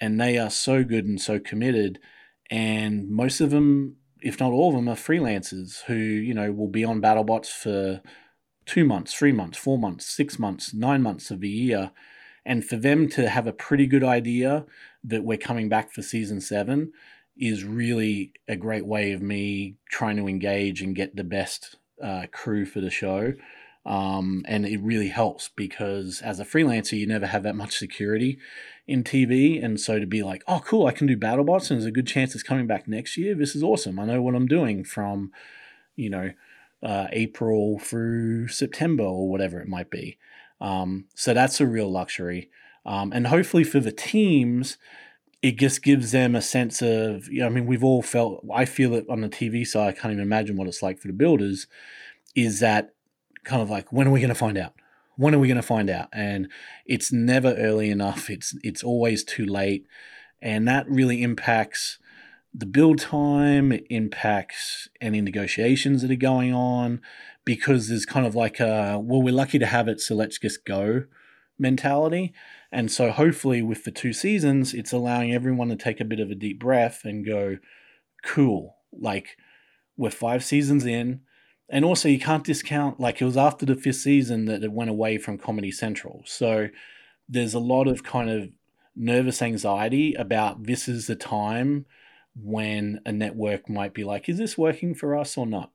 And 0.00 0.18
they 0.18 0.38
are 0.38 0.50
so 0.50 0.82
good 0.82 1.04
and 1.04 1.20
so 1.20 1.38
committed. 1.38 2.00
And 2.50 3.10
most 3.10 3.40
of 3.40 3.50
them, 3.50 3.96
if 4.22 4.40
not 4.40 4.52
all 4.52 4.70
of 4.70 4.76
them, 4.76 4.88
are 4.88 4.96
freelancers 4.96 5.82
who, 5.82 5.94
you 5.94 6.32
know, 6.32 6.50
will 6.50 6.68
be 6.68 6.84
on 6.84 7.02
BattleBots 7.02 7.48
for 7.48 8.00
two 8.64 8.84
months, 8.84 9.12
three 9.12 9.32
months, 9.32 9.58
four 9.58 9.78
months, 9.78 10.06
six 10.06 10.38
months, 10.38 10.72
nine 10.72 11.02
months 11.02 11.30
of 11.30 11.40
the 11.40 11.48
year. 11.48 11.90
And 12.46 12.64
for 12.64 12.76
them 12.76 13.08
to 13.10 13.28
have 13.28 13.46
a 13.46 13.52
pretty 13.52 13.86
good 13.86 14.04
idea 14.04 14.64
that 15.04 15.24
we're 15.24 15.38
coming 15.38 15.68
back 15.68 15.92
for 15.92 16.02
season 16.02 16.40
seven 16.40 16.92
is 17.36 17.64
really 17.64 18.32
a 18.48 18.56
great 18.56 18.86
way 18.86 19.12
of 19.12 19.20
me 19.20 19.76
trying 19.90 20.16
to 20.16 20.28
engage 20.28 20.80
and 20.80 20.96
get 20.96 21.16
the 21.16 21.24
best 21.24 21.76
uh, 22.02 22.26
crew 22.32 22.64
for 22.64 22.80
the 22.80 22.90
show. 22.90 23.34
Um, 23.86 24.44
and 24.48 24.64
it 24.64 24.80
really 24.80 25.08
helps 25.08 25.50
because 25.54 26.22
as 26.22 26.40
a 26.40 26.44
freelancer, 26.44 26.96
you 26.98 27.06
never 27.06 27.26
have 27.26 27.42
that 27.42 27.56
much 27.56 27.76
security 27.76 28.38
in 28.86 29.04
TV. 29.04 29.62
And 29.62 29.78
so 29.78 29.98
to 29.98 30.06
be 30.06 30.22
like, 30.22 30.42
oh, 30.48 30.62
cool, 30.64 30.86
I 30.86 30.92
can 30.92 31.06
do 31.06 31.16
BattleBots 31.16 31.70
and 31.70 31.80
there's 31.80 31.84
a 31.84 31.90
good 31.90 32.06
chance 32.06 32.34
it's 32.34 32.42
coming 32.42 32.66
back 32.66 32.88
next 32.88 33.16
year. 33.16 33.34
This 33.34 33.54
is 33.54 33.62
awesome. 33.62 33.98
I 33.98 34.06
know 34.06 34.22
what 34.22 34.34
I'm 34.34 34.46
doing 34.46 34.84
from, 34.84 35.32
you 35.96 36.08
know, 36.08 36.32
uh, 36.82 37.08
April 37.12 37.78
through 37.78 38.48
September 38.48 39.04
or 39.04 39.28
whatever 39.28 39.60
it 39.60 39.68
might 39.68 39.90
be. 39.90 40.18
Um, 40.60 41.06
so 41.14 41.34
that's 41.34 41.60
a 41.60 41.66
real 41.66 41.90
luxury. 41.90 42.50
Um, 42.86 43.12
and 43.12 43.28
hopefully 43.28 43.64
for 43.64 43.80
the 43.80 43.92
teams, 43.92 44.76
it 45.42 45.56
just 45.56 45.82
gives 45.82 46.12
them 46.12 46.34
a 46.34 46.42
sense 46.42 46.82
of, 46.82 47.28
you 47.28 47.40
know, 47.40 47.46
I 47.46 47.50
mean, 47.50 47.66
we've 47.66 47.84
all 47.84 48.02
felt, 48.02 48.44
I 48.52 48.64
feel 48.64 48.94
it 48.94 49.06
on 49.08 49.20
the 49.20 49.28
TV 49.28 49.66
side, 49.66 49.88
I 49.88 49.92
can't 49.92 50.12
even 50.12 50.22
imagine 50.22 50.56
what 50.56 50.68
it's 50.68 50.82
like 50.82 50.98
for 50.98 51.08
the 51.08 51.14
builders, 51.14 51.66
is 52.34 52.60
that 52.60 52.94
kind 53.44 53.62
of 53.62 53.70
like, 53.70 53.92
when 53.92 54.06
are 54.06 54.10
we 54.10 54.20
going 54.20 54.28
to 54.28 54.34
find 54.34 54.56
out? 54.56 54.74
When 55.16 55.34
are 55.34 55.38
we 55.38 55.48
going 55.48 55.56
to 55.56 55.62
find 55.62 55.90
out? 55.90 56.08
And 56.12 56.48
it's 56.86 57.12
never 57.12 57.54
early 57.54 57.90
enough. 57.90 58.28
It's 58.28 58.56
it's 58.64 58.82
always 58.82 59.22
too 59.22 59.46
late, 59.46 59.86
and 60.42 60.66
that 60.66 60.88
really 60.88 61.22
impacts 61.22 61.98
the 62.52 62.66
build 62.66 62.98
time. 62.98 63.70
It 63.70 63.86
impacts 63.90 64.88
any 65.00 65.20
negotiations 65.20 66.02
that 66.02 66.10
are 66.10 66.16
going 66.16 66.52
on 66.52 67.00
because 67.44 67.88
there's 67.88 68.06
kind 68.06 68.26
of 68.26 68.34
like 68.34 68.58
a 68.58 68.98
well, 69.00 69.22
we're 69.22 69.32
lucky 69.32 69.58
to 69.60 69.66
have 69.66 69.86
it, 69.86 70.00
so 70.00 70.16
let's 70.16 70.38
just 70.38 70.64
go 70.64 71.04
mentality. 71.58 72.32
And 72.74 72.90
so 72.90 73.12
hopefully 73.12 73.62
with 73.62 73.84
the 73.84 73.92
two 73.92 74.12
seasons, 74.12 74.74
it's 74.74 74.92
allowing 74.92 75.32
everyone 75.32 75.68
to 75.68 75.76
take 75.76 76.00
a 76.00 76.04
bit 76.04 76.18
of 76.18 76.32
a 76.32 76.34
deep 76.34 76.58
breath 76.58 77.04
and 77.04 77.24
go, 77.24 77.58
cool. 78.24 78.74
Like 78.92 79.36
we're 79.96 80.10
five 80.10 80.42
seasons 80.42 80.84
in. 80.84 81.20
And 81.68 81.84
also 81.84 82.08
you 82.08 82.18
can't 82.18 82.42
discount 82.42 82.98
like 82.98 83.22
it 83.22 83.26
was 83.26 83.36
after 83.36 83.64
the 83.64 83.76
fifth 83.76 83.96
season 83.96 84.46
that 84.46 84.64
it 84.64 84.72
went 84.72 84.90
away 84.90 85.18
from 85.18 85.38
Comedy 85.38 85.70
Central. 85.70 86.24
So 86.26 86.68
there's 87.28 87.54
a 87.54 87.60
lot 87.60 87.86
of 87.86 88.02
kind 88.02 88.28
of 88.28 88.48
nervous 88.96 89.40
anxiety 89.40 90.14
about 90.14 90.64
this 90.64 90.88
is 90.88 91.06
the 91.06 91.14
time 91.14 91.86
when 92.34 93.00
a 93.06 93.12
network 93.12 93.70
might 93.70 93.94
be 93.94 94.02
like, 94.02 94.28
is 94.28 94.38
this 94.38 94.58
working 94.58 94.96
for 94.96 95.16
us 95.16 95.38
or 95.38 95.46
not? 95.46 95.70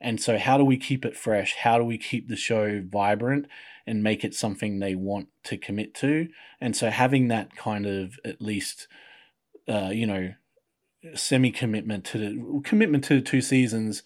And 0.00 0.20
so, 0.20 0.38
how 0.38 0.58
do 0.58 0.64
we 0.64 0.76
keep 0.76 1.04
it 1.04 1.16
fresh? 1.16 1.56
How 1.56 1.78
do 1.78 1.84
we 1.84 1.96
keep 1.96 2.28
the 2.28 2.36
show 2.36 2.82
vibrant 2.86 3.46
and 3.86 4.02
make 4.02 4.24
it 4.24 4.34
something 4.34 4.78
they 4.78 4.94
want 4.94 5.28
to 5.44 5.56
commit 5.56 5.94
to? 5.96 6.28
And 6.60 6.76
so, 6.76 6.90
having 6.90 7.28
that 7.28 7.56
kind 7.56 7.86
of 7.86 8.18
at 8.24 8.40
least, 8.40 8.88
uh, 9.68 9.90
you 9.92 10.06
know, 10.06 10.34
semi 11.14 11.50
commitment 11.50 12.04
to 12.06 12.18
the 12.18 12.60
commitment 12.64 13.04
to 13.04 13.14
the 13.14 13.20
two 13.20 13.40
seasons, 13.40 14.02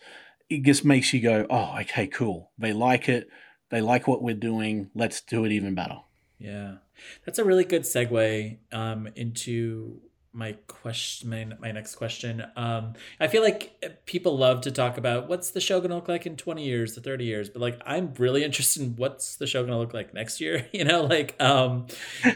it 0.49 0.63
just 0.63 0.85
makes 0.85 1.13
you 1.13 1.21
go, 1.21 1.47
oh, 1.49 1.79
okay, 1.81 2.07
cool. 2.07 2.51
They 2.59 2.73
like 2.73 3.09
it. 3.09 3.29
They 3.71 3.81
like 3.81 4.09
what 4.09 4.23
we're 4.23 4.35
doing. 4.35 4.91
Let's 4.95 5.21
do 5.21 5.45
it 5.45 5.53
even 5.53 5.75
better. 5.75 6.01
Yeah, 6.39 6.77
that's 7.25 7.39
a 7.39 7.45
really 7.45 7.65
good 7.65 7.83
segue 7.83 8.59
um, 8.73 9.09
into 9.15 10.01
my 10.33 10.53
question 10.69 11.29
my, 11.29 11.45
my 11.59 11.73
next 11.73 11.97
question 11.97 12.45
um 12.55 12.93
i 13.19 13.27
feel 13.27 13.43
like 13.43 14.01
people 14.07 14.39
love 14.39 14.61
to 14.61 14.71
talk 14.71 14.97
about 14.97 15.29
what's 15.29 15.51
the 15.51 15.61
show 15.61 15.81
gonna 15.81 15.97
look 15.97 16.07
like 16.09 16.25
in 16.25 16.37
20 16.37 16.65
years 16.65 16.95
to 16.95 17.01
30 17.01 17.25
years 17.25 17.49
but 17.49 17.61
like 17.61 17.81
i'm 17.85 18.15
really 18.17 18.45
interested 18.45 18.81
in 18.83 18.95
what's 18.97 19.37
the 19.37 19.47
show 19.47 19.65
gonna 19.65 19.79
look 19.79 19.93
like 19.93 20.15
next 20.15 20.41
year 20.41 20.65
you 20.73 20.85
know 20.85 21.03
like 21.03 21.35
um 21.43 21.87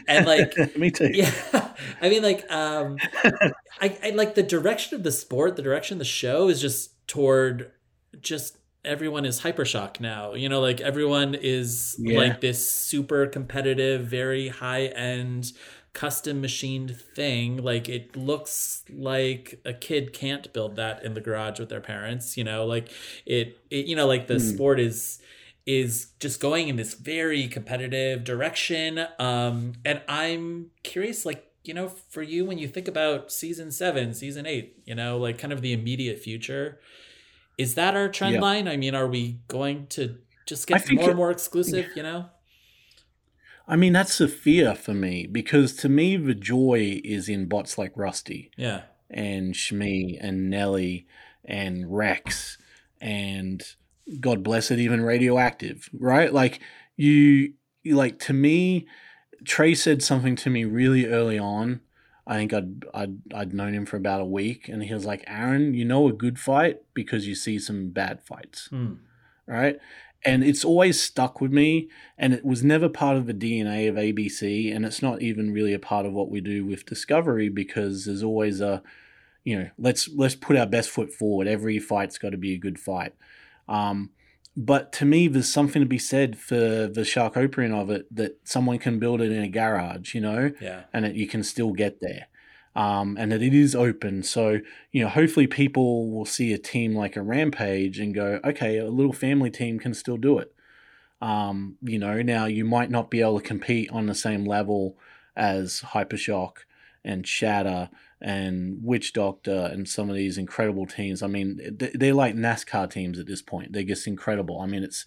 and 0.09 0.25
like 0.25 0.53
Me 0.77 0.91
too. 0.91 1.09
yeah 1.13 1.31
i 2.01 2.09
mean 2.09 2.21
like 2.21 2.49
um 2.51 2.97
I, 3.81 3.97
I 4.03 4.09
like 4.11 4.35
the 4.35 4.43
direction 4.43 4.95
of 4.95 5.03
the 5.03 5.11
sport 5.11 5.55
the 5.55 5.61
direction 5.61 5.95
of 5.95 5.99
the 5.99 6.05
show 6.05 6.49
is 6.49 6.59
just 6.61 7.07
toward 7.07 7.71
just 8.19 8.57
everyone 8.83 9.25
is 9.25 9.41
hypershock 9.41 9.99
now 9.99 10.33
you 10.35 10.47
know 10.47 10.61
like 10.61 10.79
everyone 10.79 11.33
is 11.33 11.95
Yeah. 11.99 12.19
like 12.19 12.41
this 12.41 12.69
super 12.69 13.25
competitive 13.25 14.05
very 14.05 14.47
high 14.49 14.85
end 14.85 15.51
custom 15.95 16.41
machined 16.41 16.95
thing 17.15 17.57
like 17.57 17.89
it 17.89 18.15
looks 18.17 18.83
like 18.93 19.59
a 19.65 19.73
kid 19.73 20.13
can't 20.13 20.51
build 20.53 20.75
that 20.75 21.03
in 21.05 21.13
the 21.15 21.21
garage 21.21 21.57
with 21.59 21.69
their 21.69 21.81
parents 21.81 22.37
you 22.37 22.43
know? 22.43 22.65
Like 22.65 22.89
it, 23.25 23.57
it 23.71 23.87
you 23.87 23.95
know 23.95 24.05
like 24.05 24.27
the 24.27 24.39
sport 24.39 24.79
is 24.79 25.21
is 25.65 26.09
just 26.19 26.39
going 26.39 26.67
in 26.67 26.75
this 26.75 26.93
very 26.93 27.47
competitive 27.47 28.23
direction 28.23 29.07
um 29.19 29.73
and 29.83 30.01
i'm 30.07 30.67
curious 30.83 31.25
like 31.25 31.43
you 31.63 31.73
know 31.73 31.87
for 31.87 32.21
you 32.21 32.45
when 32.45 32.59
you 32.59 32.67
think 32.67 32.87
about 32.87 33.31
season 33.31 33.71
7 33.71 34.13
season 34.13 34.45
8 34.45 34.83
you 34.85 34.93
know 34.93 35.17
like 35.17 35.37
kind 35.39 35.53
of 35.53 35.61
the 35.61 35.73
immediate 35.73 36.19
future 36.19 36.79
is 37.57 37.75
that 37.75 37.95
our 37.95 38.09
trend 38.09 38.33
Yeah. 38.35 38.41
line? 38.41 38.67
I 38.67 38.77
mean 38.77 38.93
are 38.95 39.07
we 39.07 39.39
going 39.47 39.87
to 39.87 40.17
just 40.45 40.67
get 40.67 40.87
more 40.91 41.09
and 41.09 41.17
more 41.17 41.31
exclusive 41.31 41.91
you 41.95 42.03
know 42.03 42.29
I 43.67 43.75
mean, 43.75 43.93
that's 43.93 44.17
the 44.17 44.27
fear 44.27 44.75
for 44.75 44.93
me 44.93 45.27
because 45.27 45.73
to 45.77 45.89
me, 45.89 46.17
the 46.17 46.35
joy 46.35 47.01
is 47.03 47.27
in 47.29 47.47
bots 47.47 47.77
like 47.77 47.91
Rusty 47.95 48.51
yeah 48.57 48.83
and 49.09 49.53
Shmi 49.53 50.17
and 50.19 50.49
Nelly 50.49 51.07
and 51.43 51.95
Rex 51.95 52.57
and 53.01 53.63
God 54.19 54.43
bless 54.43 54.71
it, 54.71 54.79
even 54.79 55.01
Radioactive, 55.01 55.89
right? 55.93 56.31
Like, 56.31 56.59
you, 56.95 57.53
you 57.83 57.95
like, 57.95 58.19
to 58.19 58.33
me, 58.33 58.87
Trey 59.43 59.73
said 59.75 60.03
something 60.03 60.35
to 60.37 60.49
me 60.49 60.63
really 60.63 61.05
early 61.07 61.39
on. 61.39 61.81
I 62.27 62.35
think 62.35 62.53
I'd, 62.53 62.85
I'd 62.91 63.17
I'd 63.35 63.53
known 63.53 63.75
him 63.75 63.85
for 63.85 63.97
about 63.97 64.21
a 64.21 64.25
week, 64.25 64.67
and 64.67 64.81
he 64.83 64.91
was 64.91 65.05
like, 65.05 65.23
"Aaron, 65.27 65.75
you 65.75 65.85
know 65.85 66.07
a 66.07 66.11
good 66.13 66.39
fight 66.39 66.81
because 66.95 67.27
you 67.27 67.35
see 67.35 67.59
some 67.59 67.89
bad 67.89 68.23
fights." 68.23 68.67
Hmm. 68.69 68.93
right? 69.45 69.77
And 70.25 70.43
it's 70.43 70.65
always 70.65 70.99
stuck 71.01 71.39
with 71.39 71.51
me, 71.51 71.87
and 72.17 72.33
it 72.33 72.43
was 72.43 72.63
never 72.63 72.89
part 72.89 73.15
of 73.15 73.27
the 73.27 73.33
DNA 73.33 73.87
of 73.87 73.95
ABC, 73.95 74.75
and 74.75 74.83
it's 74.85 75.01
not 75.01 75.21
even 75.21 75.53
really 75.53 75.73
a 75.73 75.79
part 75.79 76.05
of 76.07 76.13
what 76.13 76.31
we 76.31 76.41
do 76.41 76.65
with 76.65 76.85
Discovery 76.85 77.47
because 77.47 78.05
there's 78.05 78.23
always 78.23 78.59
a, 78.59 78.81
you 79.43 79.57
know, 79.59 79.69
let's 79.77 80.07
let's 80.09 80.33
put 80.35 80.57
our 80.57 80.65
best 80.65 80.89
foot 80.89 81.13
forward. 81.13 81.47
Every 81.47 81.77
fight's 81.77 82.17
got 82.17 82.31
to 82.31 82.37
be 82.37 82.53
a 82.53 82.57
good 82.57 82.79
fight. 82.79 83.13
Um, 83.69 84.09
but 84.57 84.91
to 84.93 85.05
me, 85.05 85.27
there's 85.27 85.49
something 85.51 85.81
to 85.81 85.87
be 85.87 85.99
said 85.99 86.37
for 86.37 86.55
the 86.55 87.01
Sharkopian 87.01 87.73
of 87.73 87.89
it 87.89 88.07
that 88.15 88.39
someone 88.45 88.79
can 88.79 88.99
build 88.99 89.21
it 89.21 89.31
in 89.31 89.43
a 89.43 89.49
garage, 89.49 90.15
you 90.15 90.21
know, 90.21 90.51
Yeah. 90.61 90.83
and 90.93 91.03
that 91.05 91.15
you 91.15 91.27
can 91.27 91.43
still 91.43 91.73
get 91.73 91.99
there. 91.99 92.27
Um, 92.75 93.15
and 93.17 93.31
that 93.31 93.41
it 93.41 93.53
is 93.53 93.73
open. 93.73 94.21
So, 94.21 94.59
you 94.91 95.01
know, 95.01 95.09
hopefully 95.09 95.47
people 95.47 96.11
will 96.11 96.25
see 96.25 96.51
a 96.51 96.57
team 96.57 96.93
like 96.93 97.15
a 97.15 97.21
Rampage 97.21 97.99
and 97.99 98.13
go, 98.13 98.41
okay, 98.43 98.77
a 98.77 98.89
little 98.89 99.13
family 99.13 99.49
team 99.49 99.79
can 99.79 99.93
still 99.93 100.17
do 100.17 100.39
it. 100.39 100.53
Um, 101.21 101.77
you 101.81 101.97
know, 101.97 102.21
now 102.21 102.45
you 102.45 102.65
might 102.65 102.91
not 102.91 103.09
be 103.09 103.21
able 103.21 103.39
to 103.39 103.47
compete 103.47 103.89
on 103.91 104.07
the 104.07 104.13
same 104.13 104.43
level 104.43 104.97
as 105.37 105.81
Hypershock 105.93 106.65
and 107.05 107.25
Shatter 107.25 107.89
and 108.21 108.79
Witch 108.83 109.13
Doctor 109.13 109.69
and 109.71 109.87
some 109.87 110.09
of 110.09 110.15
these 110.15 110.37
incredible 110.37 110.85
teams. 110.85 111.23
I 111.23 111.27
mean, 111.27 111.77
they're 111.93 112.13
like 112.13 112.35
NASCAR 112.35 112.91
teams 112.91 113.19
at 113.19 113.27
this 113.27 113.41
point. 113.41 113.71
They're 113.71 113.83
just 113.83 114.07
incredible. 114.07 114.59
I 114.59 114.65
mean, 114.65 114.83
it's 114.83 115.05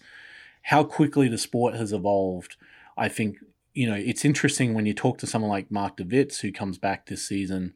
how 0.63 0.83
quickly 0.83 1.27
the 1.27 1.37
sport 1.37 1.75
has 1.75 1.93
evolved. 1.93 2.55
I 2.97 3.09
think, 3.09 3.37
you 3.79 3.87
know, 3.87 3.95
it's 3.95 4.25
interesting 4.25 4.73
when 4.73 4.85
you 4.85 4.93
talk 4.93 5.19
to 5.19 5.25
someone 5.25 5.49
like 5.49 5.71
Mark 5.71 5.95
DeVitz, 5.95 6.41
who 6.41 6.51
comes 6.51 6.77
back 6.77 7.05
this 7.05 7.25
season, 7.25 7.75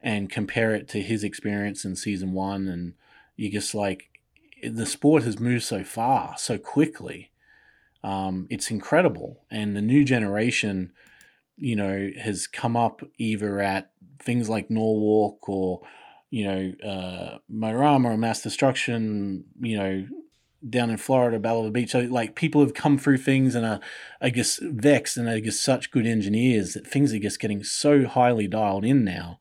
and 0.00 0.30
compare 0.30 0.74
it 0.74 0.88
to 0.88 1.02
his 1.02 1.22
experience 1.22 1.84
in 1.84 1.94
season 1.94 2.32
one. 2.32 2.68
And 2.68 2.94
you 3.36 3.50
just 3.50 3.74
like, 3.74 4.08
the 4.62 4.86
sport 4.86 5.24
has 5.24 5.38
moved 5.38 5.64
so 5.64 5.84
far, 5.84 6.36
so 6.38 6.56
quickly. 6.56 7.32
Um, 8.02 8.46
it's 8.48 8.70
incredible. 8.70 9.44
And 9.50 9.76
the 9.76 9.82
new 9.82 10.06
generation, 10.06 10.90
you 11.58 11.76
know, 11.76 12.08
has 12.18 12.46
come 12.46 12.74
up 12.74 13.02
either 13.18 13.60
at 13.60 13.90
things 14.18 14.48
like 14.48 14.70
Norwalk 14.70 15.46
or, 15.50 15.82
you 16.30 16.44
know, 16.46 16.72
uh, 16.82 17.38
Marama 17.46 18.12
or 18.12 18.16
Mass 18.16 18.40
Destruction, 18.40 19.44
you 19.60 19.76
know, 19.76 20.06
down 20.68 20.90
in 20.90 20.96
Florida, 20.96 21.38
Bellevue 21.38 21.70
Beach. 21.70 21.90
So, 21.90 22.00
like, 22.00 22.34
people 22.34 22.60
have 22.60 22.74
come 22.74 22.98
through 22.98 23.18
things 23.18 23.54
and 23.54 23.66
are, 23.66 23.80
I 24.20 24.30
guess, 24.30 24.58
vexed 24.62 25.16
and 25.16 25.28
are 25.28 25.40
just 25.40 25.62
such 25.62 25.90
good 25.90 26.06
engineers 26.06 26.74
that 26.74 26.86
things 26.86 27.12
are 27.12 27.18
just 27.18 27.40
getting 27.40 27.62
so 27.62 28.06
highly 28.06 28.46
dialed 28.46 28.84
in 28.84 29.04
now 29.04 29.38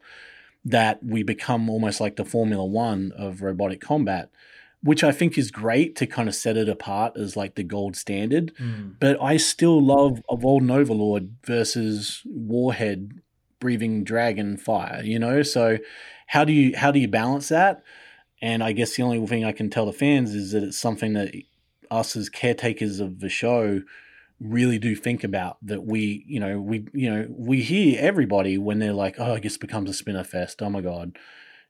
that 0.63 1.03
we 1.03 1.23
become 1.23 1.69
almost 1.69 2.01
like 2.01 2.15
the 2.15 2.25
Formula 2.25 2.65
One 2.65 3.11
of 3.15 3.41
robotic 3.41 3.81
combat, 3.81 4.29
which 4.81 5.03
I 5.03 5.11
think 5.11 5.37
is 5.37 5.51
great 5.51 5.95
to 5.97 6.07
kind 6.07 6.27
of 6.27 6.35
set 6.35 6.57
it 6.57 6.67
apart 6.67 7.17
as 7.17 7.37
like 7.37 7.55
the 7.55 7.63
gold 7.63 7.95
standard. 7.95 8.53
Mm. 8.59 8.95
But 8.99 9.21
I 9.21 9.37
still 9.37 9.83
love 9.83 10.21
Evolved 10.29 10.69
Overlord 10.69 11.35
versus 11.43 12.21
Warhead 12.25 13.21
breathing 13.59 14.03
dragon 14.03 14.57
fire, 14.57 15.01
you 15.03 15.19
know? 15.19 15.41
So 15.41 15.77
how 16.27 16.43
do 16.43 16.53
you 16.53 16.75
how 16.75 16.91
do 16.91 16.99
you 16.99 17.07
balance 17.07 17.49
that? 17.49 17.83
And 18.41 18.63
I 18.63 18.73
guess 18.73 18.95
the 18.95 19.03
only 19.03 19.25
thing 19.27 19.45
I 19.45 19.51
can 19.51 19.69
tell 19.69 19.85
the 19.85 19.93
fans 19.93 20.33
is 20.35 20.51
that 20.51 20.63
it's 20.63 20.77
something 20.77 21.13
that 21.13 21.33
us 21.89 22.15
as 22.15 22.29
caretakers 22.29 22.99
of 22.99 23.19
the 23.19 23.29
show 23.29 23.81
really 24.39 24.77
do 24.77 24.95
think 24.95 25.23
about 25.23 25.57
that 25.61 25.85
we 25.85 26.25
you 26.27 26.39
know 26.39 26.59
we 26.59 26.85
you 26.93 27.09
know 27.09 27.25
we 27.29 27.61
hear 27.61 27.97
everybody 28.01 28.57
when 28.57 28.79
they're 28.79 28.91
like 28.91 29.15
oh 29.17 29.35
i 29.35 29.39
guess 29.39 29.55
it 29.55 29.61
becomes 29.61 29.89
a 29.89 29.93
spinner 29.93 30.23
fest. 30.25 30.61
Oh 30.61 30.69
my 30.69 30.81
god 30.81 31.17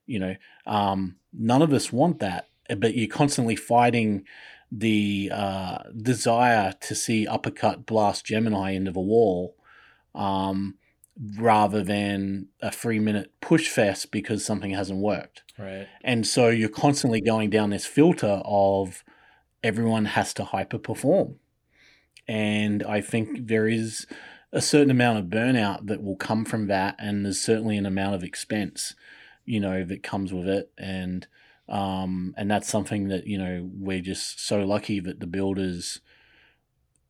you 0.06 0.18
know? 0.18 0.34
Um 0.66 1.16
none 1.32 1.62
of 1.62 1.72
us 1.72 1.92
want 1.92 2.18
that 2.20 2.48
but 2.76 2.96
you're 2.96 3.08
constantly 3.08 3.56
fighting 3.56 4.24
the 4.72 5.30
uh 5.32 5.78
desire 5.96 6.72
to 6.80 6.94
see 6.94 7.26
uppercut 7.26 7.86
blast 7.86 8.24
gemini 8.24 8.72
into 8.72 8.90
the 8.90 9.00
wall. 9.00 9.56
Um 10.14 10.76
rather 11.38 11.82
than 11.82 12.48
a 12.60 12.70
three 12.70 12.98
minute 12.98 13.32
push 13.40 13.68
fest 13.68 14.10
because 14.10 14.44
something 14.44 14.72
hasn't 14.72 14.98
worked 14.98 15.42
Right. 15.58 15.86
and 16.04 16.26
so 16.26 16.48
you're 16.48 16.68
constantly 16.68 17.20
going 17.20 17.48
down 17.50 17.70
this 17.70 17.86
filter 17.86 18.42
of 18.44 19.02
everyone 19.62 20.04
has 20.04 20.32
to 20.34 20.44
hyper 20.44 20.78
perform. 20.78 21.36
And 22.28 22.82
I 22.84 23.00
think 23.00 23.46
there 23.48 23.66
is 23.66 24.06
a 24.52 24.60
certain 24.60 24.90
amount 24.90 25.18
of 25.18 25.24
burnout 25.26 25.86
that 25.86 26.02
will 26.02 26.16
come 26.16 26.44
from 26.44 26.66
that. 26.68 26.96
And 26.98 27.24
there's 27.24 27.40
certainly 27.40 27.76
an 27.76 27.86
amount 27.86 28.14
of 28.14 28.22
expense, 28.22 28.94
you 29.44 29.58
know, 29.60 29.84
that 29.84 30.02
comes 30.02 30.32
with 30.32 30.48
it. 30.48 30.70
And, 30.78 31.26
um, 31.68 32.34
and 32.36 32.50
that's 32.50 32.68
something 32.68 33.08
that, 33.08 33.26
you 33.26 33.38
know, 33.38 33.68
we're 33.72 34.00
just 34.02 34.44
so 34.46 34.60
lucky 34.60 35.00
that 35.00 35.20
the 35.20 35.26
builders, 35.26 36.00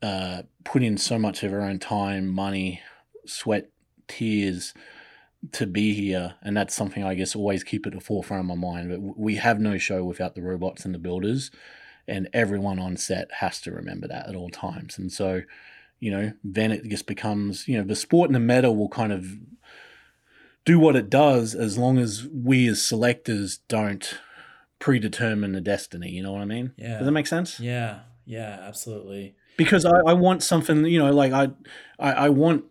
uh, 0.03 0.43
put 0.65 0.83
in 0.83 0.97
so 0.97 1.19
much 1.19 1.43
of 1.43 1.51
their 1.51 1.63
own 1.63 1.79
time, 1.79 2.27
money, 2.29 2.81
sweat, 3.27 3.71
tears, 4.09 4.75
to 5.53 5.67
be 5.67 5.95
here, 5.95 6.35
and 6.43 6.57
that's 6.57 6.75
something 6.75 7.05
I 7.05 7.15
guess 7.15 7.37
always 7.37 7.63
keep 7.63 7.87
at 7.87 7.93
the 7.93 8.01
forefront 8.01 8.41
of 8.41 8.47
my 8.47 8.55
mind. 8.55 8.91
But 8.91 9.19
we 9.19 9.37
have 9.37 9.61
no 9.61 9.79
show 9.79 10.05
without 10.05 10.35
the 10.35 10.43
robots 10.43 10.85
and 10.85 10.95
the 10.95 10.99
builders, 10.99 11.51
and 12.09 12.29
everyone 12.33 12.79
on 12.79 12.97
set 12.97 13.29
has 13.41 13.61
to 13.63 13.73
remember 13.73 14.09
that 14.09 14.29
at 14.29 14.35
all 14.35 14.49
times. 14.51 14.99
And 14.99 15.13
so, 15.13 15.43
you 16.01 16.11
know, 16.11 16.33
then 16.43 16.73
it 16.73 16.85
just 16.85 17.07
becomes 17.07 17.69
you 17.69 17.79
know 17.79 17.85
the 17.85 17.97
sport 17.97 18.29
and 18.29 18.35
the 18.35 18.41
meta 18.41 18.73
will 18.73 18.89
kind 18.89 19.13
of 19.13 19.27
do 20.65 20.79
what 20.79 20.97
it 20.97 21.09
does 21.09 21.55
as 21.55 21.79
long 21.79 21.99
as 21.99 22.27
we 22.33 22.67
as 22.67 22.85
selectors 22.85 23.59
don't 23.69 24.19
predetermine 24.81 25.53
the 25.53 25.61
destiny. 25.61 26.11
You 26.11 26.23
know 26.23 26.33
what 26.33 26.43
I 26.43 26.47
mean? 26.47 26.73
Yeah. 26.77 26.99
Does 26.99 27.07
that 27.07 27.13
make 27.13 27.27
sense? 27.29 27.61
Yeah. 27.61 28.01
Yeah. 28.25 28.59
Absolutely. 28.63 29.37
because 29.57 29.85
I, 29.85 29.99
I 30.07 30.13
want 30.15 30.43
something 30.43 30.85
you 30.87 30.99
know 30.99 31.13
like 31.13 31.33
I, 31.33 31.49
I 31.99 32.13
i 32.13 32.29
want 32.29 32.65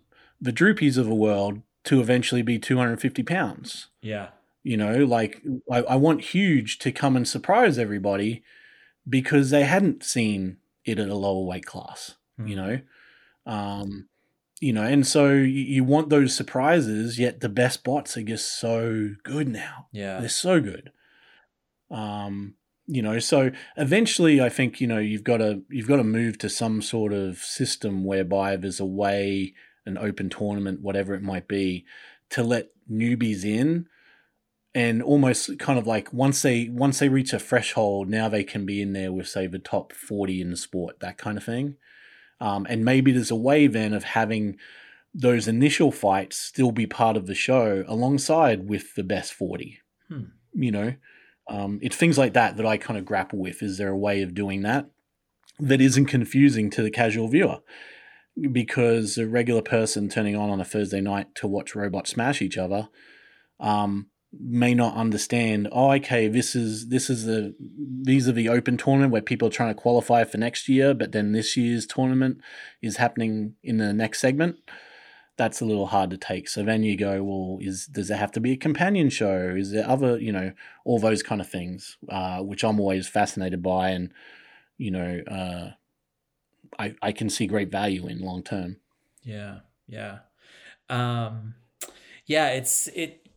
the 0.46 0.54
droopies 0.54 0.98
of 0.98 1.06
the 1.08 1.16
world 1.28 1.62
to 1.84 2.00
eventually 2.00 2.42
be 2.42 2.58
250 2.60 3.24
pounds 3.24 3.88
Yeah. 4.02 4.30
you 4.64 4.78
know 4.78 4.96
like 5.18 5.42
I, 5.72 5.80
I 5.94 5.96
want 5.96 6.22
huge 6.36 6.80
to 6.80 6.92
come 6.92 7.16
and 7.18 7.28
surprise 7.28 7.78
everybody 7.78 8.44
because 9.08 9.50
they 9.50 9.64
hadn't 9.66 10.04
seen 10.04 10.58
it 10.84 10.98
at 11.00 11.10
a 11.10 11.16
lower 11.16 11.46
weight 11.46 11.66
class 11.66 12.16
you 12.38 12.56
Hmm. 12.56 12.62
know 12.62 12.76
um 13.46 14.08
you 14.62 14.74
know 14.74 14.84
and 14.84 15.06
so 15.06 15.30
you, 15.34 15.64
you 15.76 15.84
want 15.84 16.10
those 16.10 16.36
surprises 16.36 17.20
yet 17.20 17.40
the 17.42 17.50
best 17.50 17.84
bots 17.84 18.18
are 18.18 18.24
just 18.24 18.48
so 18.60 19.10
good 19.24 19.48
now 19.48 19.88
Yeah. 19.92 20.20
they're 20.20 20.30
so 20.48 20.60
good. 20.62 20.92
Um, 21.92 22.56
you 22.88 23.02
know, 23.02 23.20
so 23.20 23.52
eventually 23.78 24.40
I 24.42 24.50
think, 24.50 24.80
you 24.82 24.88
know, 24.88 25.00
you've 25.00 25.24
got 25.24 25.38
to 25.38 25.64
you've 25.70 25.88
got 25.88 25.98
to 25.98 26.04
move 26.04 26.38
to 26.40 26.50
some 26.50 26.82
sort 26.82 27.14
of 27.14 27.38
system 27.40 28.04
whereby 28.04 28.56
there's 28.58 28.80
a 28.80 28.86
way, 28.86 29.54
an 29.86 29.98
open 29.98 30.30
tournament, 30.30 30.82
whatever 30.82 31.14
it 31.14 31.22
might 31.22 31.48
be, 31.48 31.86
to 32.32 32.44
let 32.44 32.70
newbies 32.90 33.44
in 33.44 33.88
and 34.74 35.02
almost 35.02 35.58
kind 35.60 35.80
of 35.80 35.88
like 35.88 36.12
once 36.12 36.42
they 36.42 36.70
once 36.70 37.00
they 37.00 37.10
reach 37.10 37.34
a 37.34 37.40
threshold, 37.40 38.10
now 38.10 38.28
they 38.28 38.44
can 38.44 38.66
be 38.66 38.82
in 38.82 38.94
there 38.94 39.12
with 39.12 39.28
say 39.28 39.48
the 39.48 39.60
top 39.60 39.94
40 39.94 40.42
in 40.42 40.52
the 40.52 40.58
sport, 40.58 41.00
that 41.00 41.18
kind 41.18 41.38
of 41.38 41.44
thing. 41.44 41.76
Um, 42.42 42.66
and 42.70 42.84
maybe 42.84 43.12
there's 43.12 43.32
a 43.32 43.36
way 43.36 43.68
then 43.68 43.94
of 43.94 44.04
having 44.04 44.58
those 45.16 45.48
initial 45.48 45.92
fights 45.92 46.38
still 46.38 46.72
be 46.72 46.86
part 46.86 47.16
of 47.16 47.26
the 47.26 47.34
show 47.34 47.86
alongside 47.88 48.68
with 48.68 48.96
the 48.96 49.04
best 49.04 49.34
40 49.34 49.80
Hmm. 50.10 50.26
you 50.54 50.72
know 50.72 50.94
um, 51.50 51.80
it's 51.82 51.96
things 51.96 52.18
like 52.18 52.34
that 52.34 52.58
that 52.58 52.66
i 52.66 52.78
kind 52.78 53.00
of 53.00 53.06
grapple 53.06 53.40
with 53.40 53.64
is 53.64 53.80
there 53.80 53.90
a 53.90 53.98
way 53.98 54.22
of 54.22 54.36
doing 54.36 54.62
that 54.62 54.88
that 55.58 55.82
isn't 55.82 56.06
confusing 56.06 56.70
to 56.72 56.84
the 56.84 56.92
casual 56.92 57.28
viewer 57.28 57.60
because 58.52 59.18
a 59.18 59.28
regular 59.28 59.62
person 59.62 60.10
turning 60.10 60.36
on 60.36 60.50
on 60.50 60.60
a 60.60 60.66
thursday 60.66 61.02
night 61.02 61.34
to 61.36 61.48
watch 61.48 61.76
robots 61.76 62.12
smash 62.12 62.42
each 62.42 62.58
other 62.58 62.90
um, 63.60 64.08
may 64.40 64.74
not 64.74 64.96
understand 64.96 65.68
oh 65.72 65.92
okay 65.92 66.28
this 66.28 66.56
is 66.56 66.90
this 66.90 67.10
is 67.10 67.26
the 67.26 67.56
these 68.02 68.28
are 68.28 68.34
the 68.34 68.50
open 68.50 68.78
tournament 68.78 69.12
where 69.12 69.22
people 69.22 69.48
are 69.48 69.52
trying 69.52 69.74
to 69.74 69.82
qualify 69.82 70.24
for 70.24 70.38
next 70.38 70.68
year 70.68 70.94
but 70.94 71.12
then 71.12 71.32
this 71.32 71.56
year's 71.56 71.86
tournament 71.86 72.40
is 72.82 72.98
happening 72.98 73.56
in 73.64 73.78
the 73.78 73.94
next 73.94 74.20
segment. 74.20 74.58
That's 75.38 75.60
a 75.60 75.66
little 75.66 75.88
hard 75.88 76.12
to 76.12 76.18
take. 76.18 76.48
So 76.48 76.64
then 76.64 76.84
you 76.84 76.98
go 76.98 77.24
well 77.24 77.58
is 77.62 77.86
does 77.88 78.10
it 78.10 78.18
have 78.18 78.32
to 78.34 78.40
be 78.40 78.54
a 78.54 78.58
companion 78.58 79.10
show? 79.10 79.54
Is 79.58 79.72
there 79.72 79.88
other 79.88 80.18
you 80.20 80.32
know 80.32 80.54
all 80.86 81.00
those 81.00 81.24
kind 81.24 81.42
of 81.42 81.50
things 81.50 81.98
uh, 82.10 82.40
which 82.40 82.64
i'm 82.64 82.80
always 82.80 83.08
fascinated 83.08 83.62
by 83.62 83.90
and 83.90 84.12
you 84.78 84.92
know 84.92 85.22
uh, 85.30 85.72
I, 86.80 86.96
I 87.02 87.12
can 87.12 87.30
see 87.30 87.48
great 87.48 87.72
value 87.72 88.08
in 88.08 88.20
long 88.22 88.44
term 88.44 88.78
Yeah, 89.24 89.62
yeah. 89.88 90.20
Um 90.90 91.56
yeah, 92.28 92.50
it's 92.52 92.88
it 92.90 93.28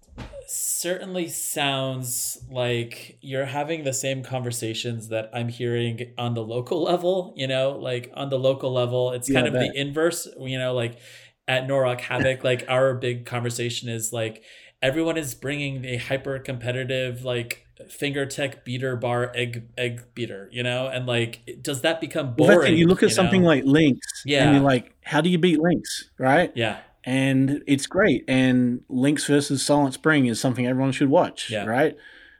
certainly 0.48 1.28
sounds 1.28 2.38
like 2.50 3.18
you're 3.22 3.46
having 3.46 3.84
the 3.84 3.94
same 3.94 4.22
conversations 4.24 5.08
that 5.10 5.30
I'm 5.34 5.48
hearing 5.48 6.14
on 6.18 6.34
the 6.34 6.44
local 6.44 6.82
level, 6.84 7.34
you 7.36 7.48
know, 7.48 7.72
like 7.72 8.10
on 8.14 8.30
the 8.30 8.40
local 8.40 8.72
level, 8.72 9.12
it's 9.12 9.30
kind 9.30 9.46
Yeah, 9.46 9.48
of 9.48 9.58
bet. 9.58 9.60
the 9.60 9.76
inverse, 9.76 10.28
you 10.40 10.58
know, 10.58 10.74
like 10.74 11.00
at 11.48 11.68
Norwalk 11.68 12.02
Havoc, 12.02 12.44
like 12.44 12.64
our 12.68 12.94
big 12.96 13.26
conversation 13.26 13.90
is 13.90 14.12
like 14.12 14.44
everyone 14.82 15.18
is 15.18 15.34
bringing 15.36 15.84
a 15.86 15.98
hyper 15.98 16.40
competitive 16.40 17.24
like 17.24 17.66
finger 17.88 18.26
tech 18.26 18.64
beater 18.64 18.96
bar 18.96 19.30
egg 19.34 19.64
egg 19.76 20.02
beater, 20.14 20.48
you 20.52 20.62
know, 20.62 20.88
and 20.88 21.06
like 21.06 21.58
does 21.62 21.82
that 21.82 22.00
become 22.00 22.34
well, 22.36 22.48
boring? 22.56 22.74
it. 22.74 22.76
you 22.76 22.86
look 22.86 23.02
at 23.02 23.10
something 23.12 23.42
know? 23.42 23.48
like 23.48 23.64
links 23.64 24.22
Yeah. 24.26 24.44
and 24.44 24.54
you're 24.56 24.64
like 24.64 24.94
how 25.02 25.20
do 25.20 25.30
you 25.30 25.38
beat 25.38 25.60
links 25.60 26.10
right 26.18 26.52
yeah, 26.54 26.78
and 27.04 27.62
it's 27.66 27.86
great. 27.86 28.24
And 28.28 28.80
links 28.88 29.24
versus 29.26 29.64
Silent 29.64 29.94
Spring 29.94 30.26
is 30.26 30.40
something 30.40 30.66
everyone 30.66 30.92
should 30.92 31.08
watch, 31.08 31.50
Yeah. 31.50 31.64
right? 31.64 31.96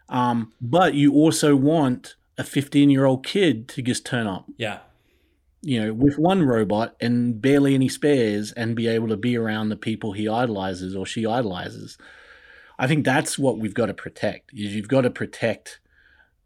Um, 0.09 0.53
but 0.61 0.95
you 0.95 1.12
also 1.14 1.55
want 1.55 2.16
a 2.36 2.45
15 2.45 2.91
year 2.91 3.05
old 3.05 3.24
kid 3.24 3.68
to 3.68 3.82
just 3.82 4.05
turn 4.07 4.26
up, 4.26 4.47
Yeah. 4.57 4.78
you 5.62 5.80
know, 5.82 5.93
with 5.93 6.18
one 6.18 6.43
robot 6.43 6.97
and 7.01 7.41
barely 7.41 7.74
any 7.74 7.89
spares 7.89 8.53
and 8.53 8.74
be 8.76 8.86
able 8.89 9.09
to 9.09 9.16
be 9.16 9.36
around 9.36 9.68
the 9.68 9.76
people 9.76 10.12
he 10.12 10.28
idolizes 10.28 10.95
or 10.97 11.05
she 11.07 11.24
idolizes. 11.26 11.97
I 12.79 12.87
think 12.87 13.05
that's 13.05 13.39
what 13.39 13.59
we've 13.59 13.74
got 13.74 13.87
to 13.87 13.95
protect. 13.95 14.51
Is 14.53 14.74
you've 14.74 14.89
got 14.89 15.03
to 15.03 15.11
protect 15.11 15.81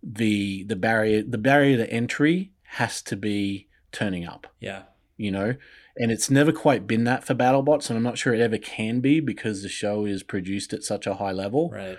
the 0.02 0.64
the 0.64 0.76
barrier 0.76 1.22
the 1.22 1.38
barrier 1.38 1.76
to 1.76 1.90
entry 1.92 2.50
has 2.64 3.02
to 3.02 3.16
be 3.16 3.68
turning 3.92 4.24
up 4.26 4.46
Yeah. 4.58 4.82
you 5.16 5.30
know 5.30 5.54
and 5.96 6.10
it's 6.10 6.28
never 6.30 6.50
quite 6.50 6.86
been 6.88 7.04
that 7.04 7.22
for 7.22 7.34
battlebots 7.36 7.88
and 7.88 7.96
i'm 7.96 8.02
not 8.02 8.18
sure 8.18 8.34
it 8.34 8.40
ever 8.40 8.58
can 8.58 8.98
be 9.00 9.20
because 9.20 9.62
the 9.62 9.68
show 9.68 10.04
is 10.04 10.22
produced 10.24 10.72
at 10.72 10.82
such 10.82 11.06
a 11.06 11.14
high 11.14 11.30
level 11.30 11.70
Right. 11.70 11.98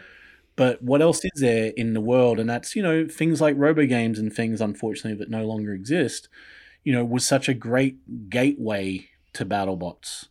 but 0.58 0.82
what 0.82 1.02
else 1.02 1.24
is 1.24 1.40
there 1.40 1.72
in 1.78 1.94
the 1.94 2.02
world 2.02 2.40
and 2.42 2.50
that's 2.50 2.76
you 2.76 2.84
know 2.84 3.08
things 3.08 3.40
like 3.40 3.56
robo 3.58 3.86
games 3.86 4.20
and 4.20 4.34
things 4.34 4.60
unfortunately 4.60 5.18
that 5.20 5.30
no 5.30 5.46
longer 5.46 5.72
exist 5.74 6.28
you 6.84 6.92
know 6.92 7.06
was 7.06 7.26
such 7.26 7.48
a 7.48 7.54
great 7.54 8.30
gateway 8.30 9.08
to 9.34 9.46
battlebots 9.46 10.28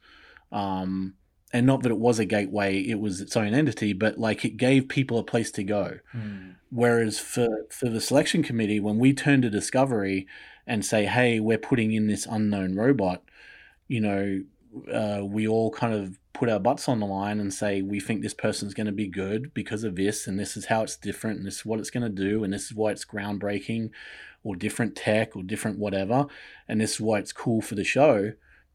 um 0.51 1.15
and 1.53 1.67
not 1.67 1.83
that 1.83 1.93
it 1.93 1.99
was 1.99 2.19
a 2.19 2.25
gateway 2.25 2.79
it 2.81 2.99
was 3.01 3.21
its 3.21 3.37
own 3.37 3.55
entity 3.55 3.93
but 3.93 4.19
like 4.19 4.45
it 4.45 4.57
gave 4.57 4.89
people 4.89 5.19
a 5.19 5.25
place 5.25 5.51
to 5.51 5.63
go 5.63 5.99
Hmm. 6.13 6.53
Whereas 6.75 7.19
for, 7.19 7.67
for 7.69 7.91
the 7.91 8.01
selection 8.01 8.43
committee, 8.43 8.81
when 8.81 8.99
we 8.99 9.13
turn 9.13 9.43
to 9.43 9.51
Discovery 9.51 10.27
and 10.67 10.83
say, 10.83 11.05
hey, 11.05 11.39
we're 11.39 11.59
putting 11.59 11.93
in 11.93 12.07
this 12.07 12.25
unknown 12.25 12.77
robot, 12.77 13.23
you 13.89 14.01
know, 14.01 14.43
uh, 14.91 15.23
we 15.23 15.47
all 15.47 15.71
kind 15.71 15.93
of 15.93 16.19
put 16.33 16.49
our 16.49 16.59
butts 16.59 16.89
on 16.89 16.99
the 16.99 17.07
line 17.07 17.41
and 17.41 17.53
say, 17.53 17.83
we 17.83 18.01
think 18.01 18.23
this 18.23 18.33
person's 18.33 18.73
going 18.73 18.87
to 18.87 18.93
be 18.93 19.07
good 19.07 19.53
because 19.53 19.85
of 19.85 19.97
this, 19.97 20.27
and 20.27 20.41
this 20.41 20.57
is 20.57 20.65
how 20.65 20.83
it's 20.83 20.97
different, 20.97 21.37
and 21.37 21.47
this 21.47 21.57
is 21.57 21.67
what 21.67 21.79
it's 21.79 21.91
going 21.91 22.05
to 22.05 22.09
do, 22.09 22.43
and 22.43 22.55
this 22.55 22.65
is 22.65 22.75
why 22.75 22.91
it's 22.91 23.05
groundbreaking, 23.05 23.91
or 24.43 24.57
different 24.57 24.97
tech, 24.97 25.37
or 25.37 25.43
different 25.43 25.79
whatever, 25.79 26.25
and 26.69 26.81
this 26.81 26.95
is 26.95 27.01
why 27.03 27.19
it's 27.19 27.35
cool 27.35 27.61
for 27.61 27.75
the 27.75 27.85
show 27.85 28.33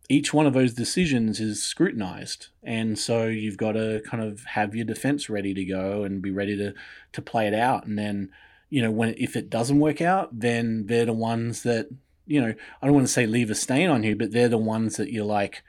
each 0.09 0.33
one 0.33 0.45
of 0.45 0.53
those 0.53 0.73
decisions 0.73 1.39
is 1.39 1.63
scrutinized. 1.63 2.47
And 2.63 2.97
so 2.97 3.25
you've 3.25 3.57
got 3.57 3.73
to 3.73 4.01
kind 4.05 4.23
of 4.23 4.43
have 4.45 4.73
your 4.73 4.85
defense 4.85 5.29
ready 5.29 5.53
to 5.53 5.65
go 5.65 6.03
and 6.03 6.21
be 6.21 6.31
ready 6.31 6.55
to 6.57 6.73
to 7.13 7.21
play 7.21 7.47
it 7.47 7.53
out. 7.53 7.85
And 7.85 7.97
then 7.97 8.31
you 8.69 8.81
know 8.81 8.91
when 8.91 9.15
if 9.17 9.35
it 9.35 9.49
doesn't 9.49 9.79
work 9.79 10.01
out 10.01 10.39
then 10.39 10.85
they're 10.87 11.05
the 11.05 11.13
ones 11.13 11.63
that 11.63 11.87
you 12.25 12.41
know 12.41 12.53
i 12.81 12.85
don't 12.85 12.95
want 12.95 13.07
to 13.07 13.13
say 13.13 13.25
leave 13.25 13.49
a 13.49 13.55
stain 13.55 13.89
on 13.89 14.03
you 14.03 14.15
but 14.15 14.31
they're 14.31 14.49
the 14.49 14.57
ones 14.57 14.97
that 14.97 15.11
you're 15.11 15.25
like 15.25 15.63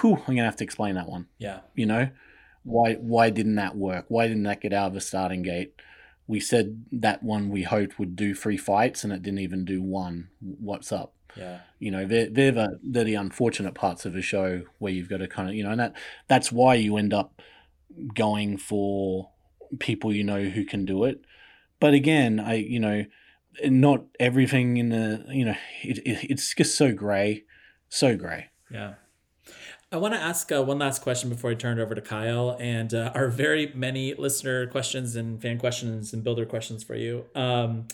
whew 0.00 0.16
i'm 0.16 0.36
gonna 0.36 0.44
have 0.44 0.56
to 0.56 0.64
explain 0.64 0.94
that 0.94 1.08
one. 1.08 1.26
Yeah. 1.38 1.60
you 1.74 1.86
know? 1.86 2.10
Why 2.64 2.94
why 2.94 3.30
didn't 3.30 3.56
that 3.56 3.76
work? 3.76 4.04
Why 4.08 4.28
didn't 4.28 4.44
that 4.44 4.60
get 4.60 4.72
out 4.72 4.88
of 4.88 4.94
the 4.94 5.00
starting 5.00 5.42
gate? 5.42 5.74
We 6.28 6.38
said 6.38 6.84
that 6.92 7.22
one 7.22 7.50
we 7.50 7.64
hoped 7.64 7.98
would 7.98 8.14
do 8.14 8.34
three 8.34 8.56
fights 8.56 9.02
and 9.02 9.12
it 9.12 9.22
didn't 9.22 9.40
even 9.40 9.64
do 9.64 9.82
one. 9.82 10.28
What's 10.40 10.92
up 10.92 11.14
Yeah. 11.36 11.60
you 11.78 11.90
know 11.90 12.04
they're, 12.04 12.28
they're 12.28 12.52
the 12.52 12.78
they're 12.82 13.04
the 13.04 13.14
unfortunate 13.14 13.74
parts 13.74 14.04
of 14.04 14.14
a 14.14 14.22
show 14.22 14.62
where 14.78 14.92
you've 14.92 15.08
got 15.08 15.18
to 15.18 15.28
kind 15.28 15.48
of 15.48 15.54
you 15.54 15.64
know 15.64 15.70
and 15.70 15.80
that 15.80 15.94
that's 16.28 16.52
why 16.52 16.74
you 16.74 16.96
end 16.96 17.14
up 17.14 17.40
going 18.14 18.58
for 18.58 19.30
people 19.78 20.12
you 20.12 20.24
know 20.24 20.42
who 20.44 20.64
can 20.64 20.84
do 20.84 21.04
it 21.04 21.24
but 21.80 21.94
again 21.94 22.38
i 22.38 22.54
you 22.54 22.80
know 22.80 23.04
not 23.64 24.04
everything 24.20 24.76
in 24.76 24.90
the 24.90 25.24
you 25.28 25.44
know 25.44 25.54
it, 25.82 25.98
it, 25.98 26.30
it's 26.30 26.54
just 26.54 26.76
so 26.76 26.92
gray 26.92 27.44
so 27.88 28.16
gray 28.16 28.50
Yeah. 28.70 28.94
I 29.90 29.98
want 29.98 30.14
to 30.14 30.20
ask 30.20 30.50
uh, 30.50 30.62
one 30.62 30.78
last 30.78 31.02
question 31.02 31.28
before 31.28 31.50
I 31.50 31.54
turn 31.54 31.78
it 31.78 31.82
over 31.82 31.94
to 31.94 32.00
Kyle 32.00 32.56
and 32.58 32.94
uh, 32.94 33.12
our 33.14 33.28
very 33.28 33.70
many 33.74 34.14
listener 34.14 34.66
questions 34.66 35.16
and 35.16 35.40
fan 35.42 35.58
questions 35.58 36.14
and 36.14 36.24
builder 36.24 36.46
questions 36.46 36.82
for 36.82 36.94
you. 36.94 37.26
Um, 37.34 37.88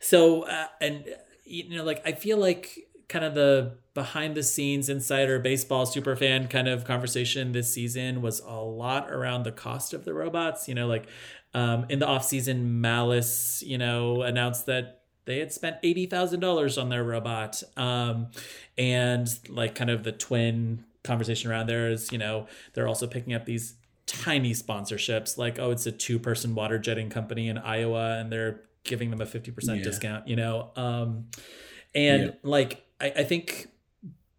so, 0.00 0.42
uh, 0.42 0.66
and, 0.80 1.04
you 1.44 1.76
know, 1.76 1.84
like, 1.84 2.02
I 2.06 2.12
feel 2.12 2.38
like 2.38 2.88
kind 3.08 3.24
of 3.24 3.34
the 3.34 3.76
behind 3.92 4.34
the 4.34 4.42
scenes 4.42 4.88
insider 4.88 5.38
baseball 5.38 5.86
super 5.86 6.16
fan 6.16 6.48
kind 6.48 6.66
of 6.66 6.84
conversation 6.84 7.52
this 7.52 7.72
season 7.72 8.22
was 8.22 8.40
a 8.40 8.54
lot 8.54 9.10
around 9.10 9.44
the 9.44 9.52
cost 9.52 9.92
of 9.92 10.04
the 10.04 10.14
robots. 10.14 10.68
You 10.68 10.74
know, 10.74 10.86
like 10.86 11.06
um, 11.52 11.86
in 11.88 11.98
the 11.98 12.06
off 12.06 12.24
season, 12.24 12.80
Malice, 12.80 13.62
you 13.64 13.78
know, 13.78 14.22
announced 14.22 14.66
that 14.66 15.02
they 15.26 15.38
had 15.38 15.52
spent 15.52 15.76
eighty 15.82 16.06
thousand 16.06 16.40
dollars 16.40 16.76
on 16.76 16.88
their 16.88 17.04
robot, 17.04 17.62
um, 17.76 18.28
and 18.76 19.28
like 19.48 19.74
kind 19.74 19.90
of 19.90 20.02
the 20.02 20.12
twin 20.12 20.84
conversation 21.02 21.50
around 21.50 21.66
there 21.66 21.90
is, 21.90 22.10
you 22.10 22.18
know, 22.18 22.46
they're 22.72 22.88
also 22.88 23.06
picking 23.06 23.34
up 23.34 23.44
these 23.44 23.74
tiny 24.06 24.52
sponsorships, 24.52 25.38
like 25.38 25.58
oh, 25.58 25.70
it's 25.70 25.86
a 25.86 25.92
two-person 25.92 26.54
water 26.54 26.78
jetting 26.78 27.10
company 27.10 27.48
in 27.48 27.58
Iowa, 27.58 28.18
and 28.18 28.32
they're 28.32 28.62
giving 28.84 29.10
them 29.10 29.20
a 29.20 29.26
fifty 29.26 29.50
percent 29.50 29.78
Yeah. 29.78 29.84
discount, 29.84 30.28
you 30.28 30.36
know, 30.36 30.70
um, 30.76 31.26
and 31.94 32.36
like 32.42 32.84
I, 33.00 33.06
I 33.16 33.24
think 33.24 33.68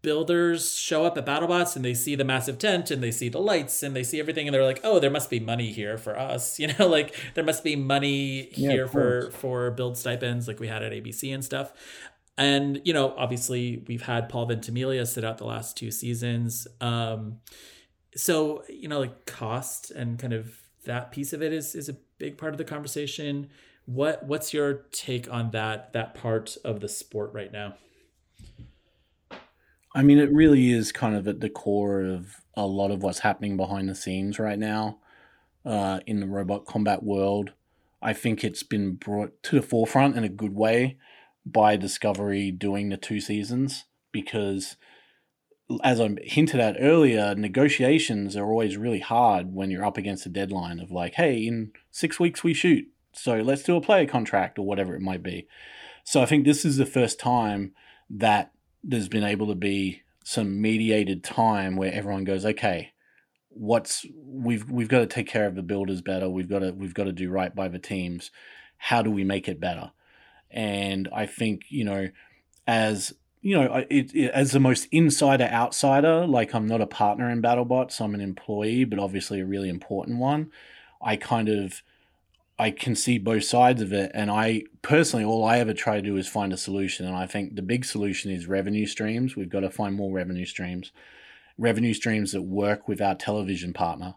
builders 0.02 0.76
show 0.78 1.04
up 1.04 1.18
at 1.18 1.26
BattleBots 1.26 1.74
and 1.74 1.84
they 1.84 1.94
see 1.94 2.14
the 2.14 2.24
massive 2.24 2.58
tent 2.58 2.92
and 2.92 3.02
they 3.02 3.10
see 3.10 3.28
the 3.28 3.40
lights 3.40 3.82
and 3.82 3.96
they 3.96 4.04
see 4.04 4.20
everything 4.20 4.46
and 4.46 4.54
they're 4.54 4.62
like, 4.64 4.78
oh, 4.84 5.00
there 5.00 5.10
must 5.10 5.28
be 5.30 5.40
money 5.40 5.72
here 5.72 5.98
for 5.98 6.16
us. 6.16 6.58
You 6.66 6.68
know, 6.78 6.86
like 6.86 7.14
there 7.34 7.42
must 7.44 7.64
be 7.64 7.74
money 7.76 8.48
here 8.52 8.84
of 8.84 8.92
for 8.92 9.30
for 9.32 9.70
build 9.72 9.96
stipends 9.98 10.46
like 10.46 10.60
we 10.60 10.68
had 10.68 10.82
at 10.82 10.92
ABC 10.92 11.34
and 11.34 11.44
stuff. 11.44 11.72
And 12.38 12.80
you 12.84 12.92
know, 12.92 13.14
obviously 13.16 13.82
we've 13.88 14.02
had 14.02 14.28
Paul 14.28 14.46
Ventimiglia 14.46 15.06
sit 15.06 15.24
out 15.24 15.38
the 15.38 15.44
last 15.46 15.76
two 15.76 15.90
seasons. 15.90 16.68
Um, 16.80 17.38
so 18.14 18.62
you 18.68 18.88
know, 18.88 19.00
like 19.00 19.26
cost 19.26 19.90
and 19.90 20.18
kind 20.18 20.32
of 20.32 20.54
that 20.84 21.10
piece 21.10 21.32
of 21.32 21.42
it 21.42 21.52
is 21.52 21.74
is 21.74 21.88
a 21.88 21.96
big 22.18 22.38
part 22.38 22.52
of 22.54 22.58
the 22.58 22.64
conversation. 22.64 23.48
What 23.86 24.24
what's 24.24 24.52
your 24.52 24.84
take 24.92 25.32
on 25.32 25.50
that 25.52 25.92
that 25.92 26.14
part 26.14 26.56
of 26.64 26.80
the 26.80 26.88
sport 26.88 27.32
right 27.32 27.52
now? 27.52 27.74
I 29.94 30.02
mean, 30.02 30.18
it 30.18 30.30
really 30.30 30.70
is 30.72 30.92
kind 30.92 31.16
of 31.16 31.26
at 31.26 31.40
the 31.40 31.48
core 31.48 32.02
of 32.02 32.42
a 32.54 32.66
lot 32.66 32.90
of 32.90 33.02
what's 33.02 33.20
happening 33.20 33.56
behind 33.56 33.88
the 33.88 33.94
scenes 33.94 34.38
right 34.38 34.58
now 34.58 34.98
uh, 35.64 36.00
in 36.06 36.20
the 36.20 36.26
robot 36.26 36.66
combat 36.66 37.02
world. 37.02 37.52
I 38.02 38.12
think 38.12 38.44
it's 38.44 38.62
been 38.62 38.96
brought 38.96 39.42
to 39.44 39.56
the 39.56 39.66
forefront 39.66 40.16
in 40.16 40.24
a 40.24 40.28
good 40.28 40.54
way 40.54 40.98
by 41.46 41.76
Discovery 41.76 42.50
doing 42.50 42.88
the 42.88 42.96
two 42.96 43.20
seasons 43.20 43.84
because, 44.12 44.76
as 45.82 46.00
I 46.00 46.14
hinted 46.22 46.60
at 46.60 46.76
earlier, 46.78 47.34
negotiations 47.34 48.36
are 48.36 48.46
always 48.46 48.76
really 48.76 49.00
hard 49.00 49.54
when 49.54 49.70
you're 49.70 49.84
up 49.84 49.96
against 49.96 50.26
a 50.26 50.30
deadline 50.30 50.78
of 50.78 50.90
like, 50.90 51.14
hey, 51.14 51.46
in 51.46 51.72
six 51.90 52.20
weeks 52.20 52.44
we 52.44 52.52
shoot, 52.52 52.86
so 53.16 53.36
let's 53.36 53.62
do 53.62 53.76
a 53.76 53.80
player 53.80 54.06
contract 54.06 54.58
or 54.58 54.66
whatever 54.66 54.94
it 54.94 55.00
might 55.00 55.22
be. 55.22 55.46
So 56.04 56.22
I 56.22 56.26
think 56.26 56.44
this 56.44 56.64
is 56.64 56.76
the 56.76 56.86
first 56.86 57.18
time 57.18 57.72
that 58.10 58.52
there's 58.84 59.08
been 59.08 59.24
able 59.24 59.48
to 59.48 59.54
be 59.54 60.02
some 60.24 60.60
mediated 60.60 61.24
time 61.24 61.76
where 61.76 61.92
everyone 61.92 62.24
goes, 62.24 62.44
okay, 62.44 62.92
what's 63.48 64.04
we've 64.14 64.68
we've 64.70 64.88
got 64.88 65.00
to 65.00 65.06
take 65.06 65.26
care 65.26 65.46
of 65.46 65.54
the 65.54 65.62
builders 65.62 66.02
better. 66.02 66.28
We've 66.28 66.48
got 66.48 66.60
to 66.60 66.72
we've 66.72 66.94
got 66.94 67.04
to 67.04 67.12
do 67.12 67.30
right 67.30 67.54
by 67.54 67.68
the 67.68 67.78
teams. 67.78 68.30
How 68.76 69.02
do 69.02 69.10
we 69.10 69.24
make 69.24 69.48
it 69.48 69.60
better? 69.60 69.92
And 70.50 71.08
I 71.12 71.26
think 71.26 71.62
you 71.68 71.84
know, 71.84 72.08
as 72.66 73.14
you 73.40 73.56
know, 73.56 73.84
it, 73.88 74.14
it, 74.14 74.30
as 74.32 74.52
the 74.52 74.60
most 74.60 74.88
insider 74.90 75.44
outsider, 75.44 76.26
like 76.26 76.54
I'm 76.54 76.66
not 76.66 76.80
a 76.80 76.86
partner 76.86 77.30
in 77.30 77.42
BattleBots, 77.42 78.00
I'm 78.00 78.14
an 78.14 78.20
employee, 78.20 78.84
but 78.84 78.98
obviously 78.98 79.40
a 79.40 79.46
really 79.46 79.68
important 79.68 80.18
one. 80.18 80.50
I 81.00 81.16
kind 81.16 81.48
of 81.48 81.82
I 82.58 82.70
can 82.70 82.94
see 82.94 83.18
both 83.18 83.44
sides 83.44 83.82
of 83.82 83.92
it, 83.92 84.10
and 84.14 84.30
I 84.30 84.62
personally, 84.80 85.24
all 85.24 85.44
I 85.44 85.58
ever 85.58 85.74
try 85.74 85.96
to 85.96 86.02
do 86.02 86.16
is 86.16 86.26
find 86.26 86.52
a 86.52 86.56
solution. 86.56 87.06
And 87.06 87.14
I 87.14 87.26
think 87.26 87.54
the 87.54 87.62
big 87.62 87.84
solution 87.84 88.30
is 88.30 88.46
revenue 88.46 88.86
streams. 88.86 89.36
We've 89.36 89.50
got 89.50 89.60
to 89.60 89.70
find 89.70 89.94
more 89.94 90.10
revenue 90.10 90.46
streams, 90.46 90.90
revenue 91.58 91.92
streams 91.92 92.32
that 92.32 92.42
work 92.42 92.88
with 92.88 93.02
our 93.02 93.14
television 93.14 93.74
partner, 93.74 94.14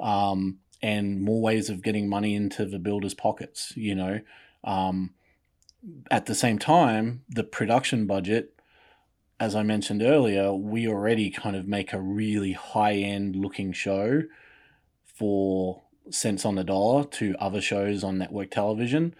um, 0.00 0.58
and 0.82 1.22
more 1.22 1.40
ways 1.40 1.70
of 1.70 1.82
getting 1.82 2.08
money 2.08 2.34
into 2.34 2.64
the 2.64 2.80
builders' 2.80 3.14
pockets. 3.14 3.72
You 3.76 3.94
know, 3.94 4.20
um, 4.64 5.14
at 6.10 6.26
the 6.26 6.34
same 6.34 6.58
time, 6.58 7.22
the 7.28 7.44
production 7.44 8.08
budget, 8.08 8.60
as 9.38 9.54
I 9.54 9.62
mentioned 9.62 10.02
earlier, 10.02 10.52
we 10.52 10.88
already 10.88 11.30
kind 11.30 11.54
of 11.54 11.68
make 11.68 11.92
a 11.92 12.00
really 12.00 12.54
high 12.54 12.94
end 12.94 13.36
looking 13.36 13.72
show 13.72 14.24
for 15.04 15.82
cents 16.10 16.44
on 16.44 16.54
the 16.54 16.64
dollar 16.64 17.04
to 17.04 17.34
other 17.38 17.60
shows 17.60 18.04
on 18.04 18.18
network 18.18 18.50
television. 18.50 19.14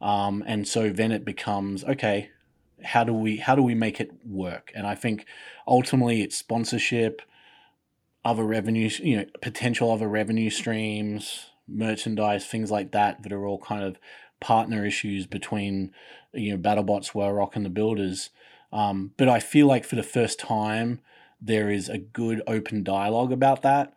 Um, 0.00 0.42
and 0.46 0.66
so 0.66 0.90
then 0.90 1.12
it 1.12 1.24
becomes 1.24 1.84
okay, 1.84 2.30
how 2.82 3.04
do 3.04 3.12
we 3.12 3.38
how 3.38 3.54
do 3.54 3.62
we 3.62 3.74
make 3.74 4.00
it 4.00 4.12
work? 4.26 4.70
And 4.74 4.86
I 4.86 4.94
think 4.94 5.26
ultimately 5.66 6.22
it's 6.22 6.36
sponsorship, 6.36 7.22
other 8.24 8.44
revenue, 8.44 8.90
you 9.02 9.16
know, 9.18 9.24
potential 9.40 9.90
other 9.90 10.08
revenue 10.08 10.50
streams, 10.50 11.46
merchandise, 11.68 12.46
things 12.46 12.70
like 12.70 12.92
that 12.92 13.22
that 13.22 13.32
are 13.32 13.46
all 13.46 13.58
kind 13.58 13.82
of 13.82 13.98
partner 14.40 14.84
issues 14.84 15.26
between 15.26 15.90
you 16.32 16.50
know 16.50 16.58
BattleBots, 16.58 17.12
Whalerock, 17.12 17.56
and 17.56 17.64
the 17.64 17.70
builders. 17.70 18.30
Um, 18.72 19.12
but 19.16 19.28
I 19.28 19.40
feel 19.40 19.66
like 19.66 19.84
for 19.84 19.96
the 19.96 20.02
first 20.02 20.38
time 20.38 21.00
there 21.40 21.70
is 21.70 21.88
a 21.88 21.98
good 21.98 22.42
open 22.46 22.82
dialogue 22.82 23.32
about 23.32 23.62
that. 23.62 23.94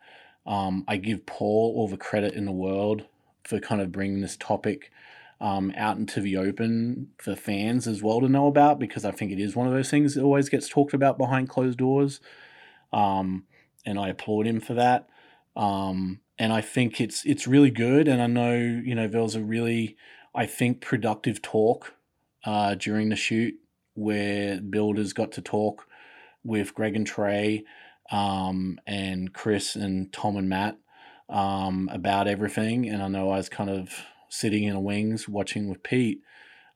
Um, 0.48 0.84
I 0.88 0.96
give 0.96 1.26
Paul 1.26 1.74
all 1.76 1.88
the 1.88 1.98
credit 1.98 2.34
in 2.34 2.46
the 2.46 2.52
world 2.52 3.04
for 3.44 3.60
kind 3.60 3.80
of 3.80 3.92
bringing 3.92 4.22
this 4.22 4.36
topic 4.36 4.90
um, 5.40 5.72
out 5.76 5.98
into 5.98 6.20
the 6.20 6.36
open 6.36 7.08
for 7.18 7.36
fans 7.36 7.86
as 7.86 8.02
well 8.02 8.20
to 8.20 8.28
know 8.28 8.46
about 8.48 8.78
because 8.78 9.04
I 9.04 9.12
think 9.12 9.30
it 9.30 9.38
is 9.38 9.54
one 9.54 9.66
of 9.66 9.72
those 9.72 9.90
things 9.90 10.14
that 10.14 10.22
always 10.22 10.48
gets 10.48 10.68
talked 10.68 10.94
about 10.94 11.18
behind 11.18 11.48
closed 11.48 11.78
doors. 11.78 12.20
Um, 12.92 13.44
and 13.84 13.98
I 13.98 14.08
applaud 14.08 14.46
him 14.46 14.58
for 14.58 14.74
that. 14.74 15.08
Um, 15.54 16.20
and 16.38 16.52
I 16.52 16.60
think 16.60 17.00
it's 17.00 17.24
it's 17.24 17.46
really 17.46 17.70
good. 17.70 18.08
And 18.08 18.22
I 18.22 18.26
know 18.26 18.54
you 18.54 18.94
know 18.94 19.06
there 19.06 19.22
was 19.22 19.34
a 19.34 19.42
really 19.42 19.96
I 20.34 20.46
think 20.46 20.80
productive 20.80 21.42
talk 21.42 21.94
uh, 22.44 22.74
during 22.74 23.10
the 23.10 23.16
shoot 23.16 23.54
where 23.94 24.60
builders 24.60 25.12
got 25.12 25.32
to 25.32 25.42
talk 25.42 25.86
with 26.44 26.74
Greg 26.74 26.96
and 26.96 27.06
Trey 27.06 27.64
um, 28.10 28.80
and 28.86 29.32
Chris 29.32 29.76
and 29.76 30.12
Tom 30.12 30.36
and 30.36 30.48
Matt 30.48 30.78
um, 31.28 31.88
about 31.92 32.28
everything. 32.28 32.88
And 32.88 33.02
I 33.02 33.08
know 33.08 33.30
I 33.30 33.36
was 33.36 33.48
kind 33.48 33.70
of 33.70 33.90
sitting 34.28 34.64
in 34.64 34.74
the 34.74 34.80
wings 34.80 35.28
watching 35.28 35.68
with 35.68 35.82
Pete. 35.82 36.22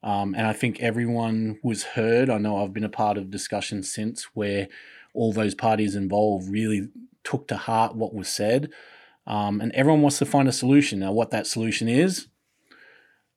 Um, 0.03 0.35
and 0.35 0.47
I 0.47 0.53
think 0.53 0.80
everyone 0.80 1.59
was 1.62 1.85
heard. 1.85 2.28
I 2.28 2.39
know 2.39 2.62
I've 2.62 2.72
been 2.72 2.85
a 2.85 2.89
part 2.89 3.16
of 3.16 3.30
discussions 3.30 3.93
since 3.93 4.24
where 4.35 4.68
all 5.14 5.33
those 5.33 5.55
parties 5.55 5.95
involved 5.95 6.51
really 6.51 6.89
took 7.24 7.47
to 7.49 7.57
heart 7.57 7.95
what 7.95 8.14
was 8.14 8.28
said. 8.28 8.70
Um, 9.26 9.61
and 9.61 9.70
everyone 9.72 10.03
wants 10.03 10.18
to 10.18 10.26
find 10.26 10.49
a 10.49 10.53
solution. 10.53 10.99
Now, 10.99 11.12
what 11.12 11.30
that 11.30 11.47
solution 11.47 11.89
is, 11.89 12.26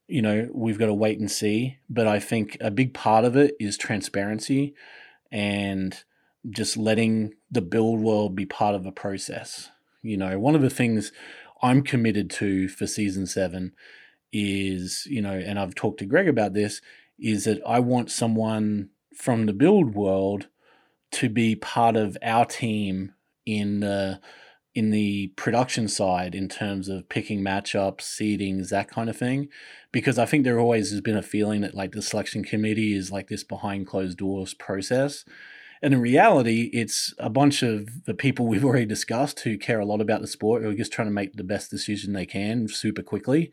you 0.08 0.22
know, 0.22 0.50
we've 0.54 0.80
got 0.80 0.88
to 0.88 0.94
wait 0.94 1.20
and 1.20 1.30
see. 1.30 1.78
But 1.90 2.08
I 2.08 2.20
think 2.20 2.58
a 2.60 2.72
big 2.72 2.94
part 2.94 3.26
of 3.26 3.36
it 3.36 3.56
is 3.60 3.78
transparency 3.78 4.74
and 5.32 6.04
just 6.50 6.78
letting 6.78 7.34
the 7.50 7.62
build 7.62 8.00
world 8.00 8.36
be 8.36 8.46
part 8.46 8.76
of 8.76 8.84
the 8.84 8.92
process. 8.92 9.70
You 10.02 10.18
know, 10.18 10.38
one 10.40 10.56
of 10.56 10.62
the 10.62 10.70
things 10.70 11.12
I'm 11.62 11.82
committed 11.82 12.30
to 12.32 12.68
for 12.68 12.86
season 12.86 13.26
seven 13.26 13.74
is, 14.32 15.08
you 15.10 15.22
know, 15.22 15.34
and 15.34 15.58
I've 15.58 15.76
talked 15.76 16.00
to 16.00 16.06
Greg 16.06 16.28
about 16.28 16.54
this, 16.54 16.82
is 17.18 17.46
that 17.46 17.62
I 17.66 17.80
want 17.80 18.12
someone 18.12 18.90
from 19.16 19.46
the 19.46 19.54
build 19.54 19.96
world 19.96 20.48
to 21.12 21.30
be 21.30 21.56
part 21.56 21.96
of 21.96 22.18
our 22.22 22.46
team 22.46 23.14
in 23.46 23.80
the 23.80 24.20
in 24.74 24.90
the 24.90 25.28
production 25.38 25.88
side 25.88 26.36
in 26.36 26.50
terms 26.50 26.90
of 26.90 27.08
picking 27.08 27.40
matchups, 27.40 28.02
seedings, 28.02 28.68
that 28.70 28.90
kind 28.90 29.10
of 29.10 29.16
thing. 29.16 29.48
Because 29.94 30.20
I 30.20 30.26
think 30.26 30.44
there 30.44 30.60
always 30.60 30.92
has 30.92 31.00
been 31.00 31.16
a 31.16 31.22
feeling 31.22 31.62
that 31.62 31.74
like 31.74 31.94
the 31.94 32.02
selection 32.02 32.44
committee 32.44 32.94
is 32.94 33.10
like 33.10 33.30
this 33.30 33.46
behind 33.46 33.88
closed 33.88 34.18
doors 34.18 34.54
process. 34.54 35.24
And 35.82 35.94
in 35.94 36.02
reality, 36.02 36.70
it's 36.74 37.14
a 37.18 37.30
bunch 37.30 37.64
of 37.64 38.06
the 38.06 38.14
people 38.14 38.48
we've 38.48 38.66
already 38.66 38.86
discussed 38.86 39.42
who 39.42 39.58
care 39.58 39.80
a 39.80 39.86
lot 39.86 40.02
about 40.02 40.22
the 40.22 40.28
sport, 40.28 40.64
who 40.64 40.70
are 40.70 40.76
just 40.76 40.92
trying 40.92 41.08
to 41.08 41.14
make 41.14 41.34
the 41.34 41.44
best 41.44 41.70
decision 41.70 42.14
they 42.14 42.26
can 42.26 42.68
super 42.68 43.02
quickly 43.02 43.52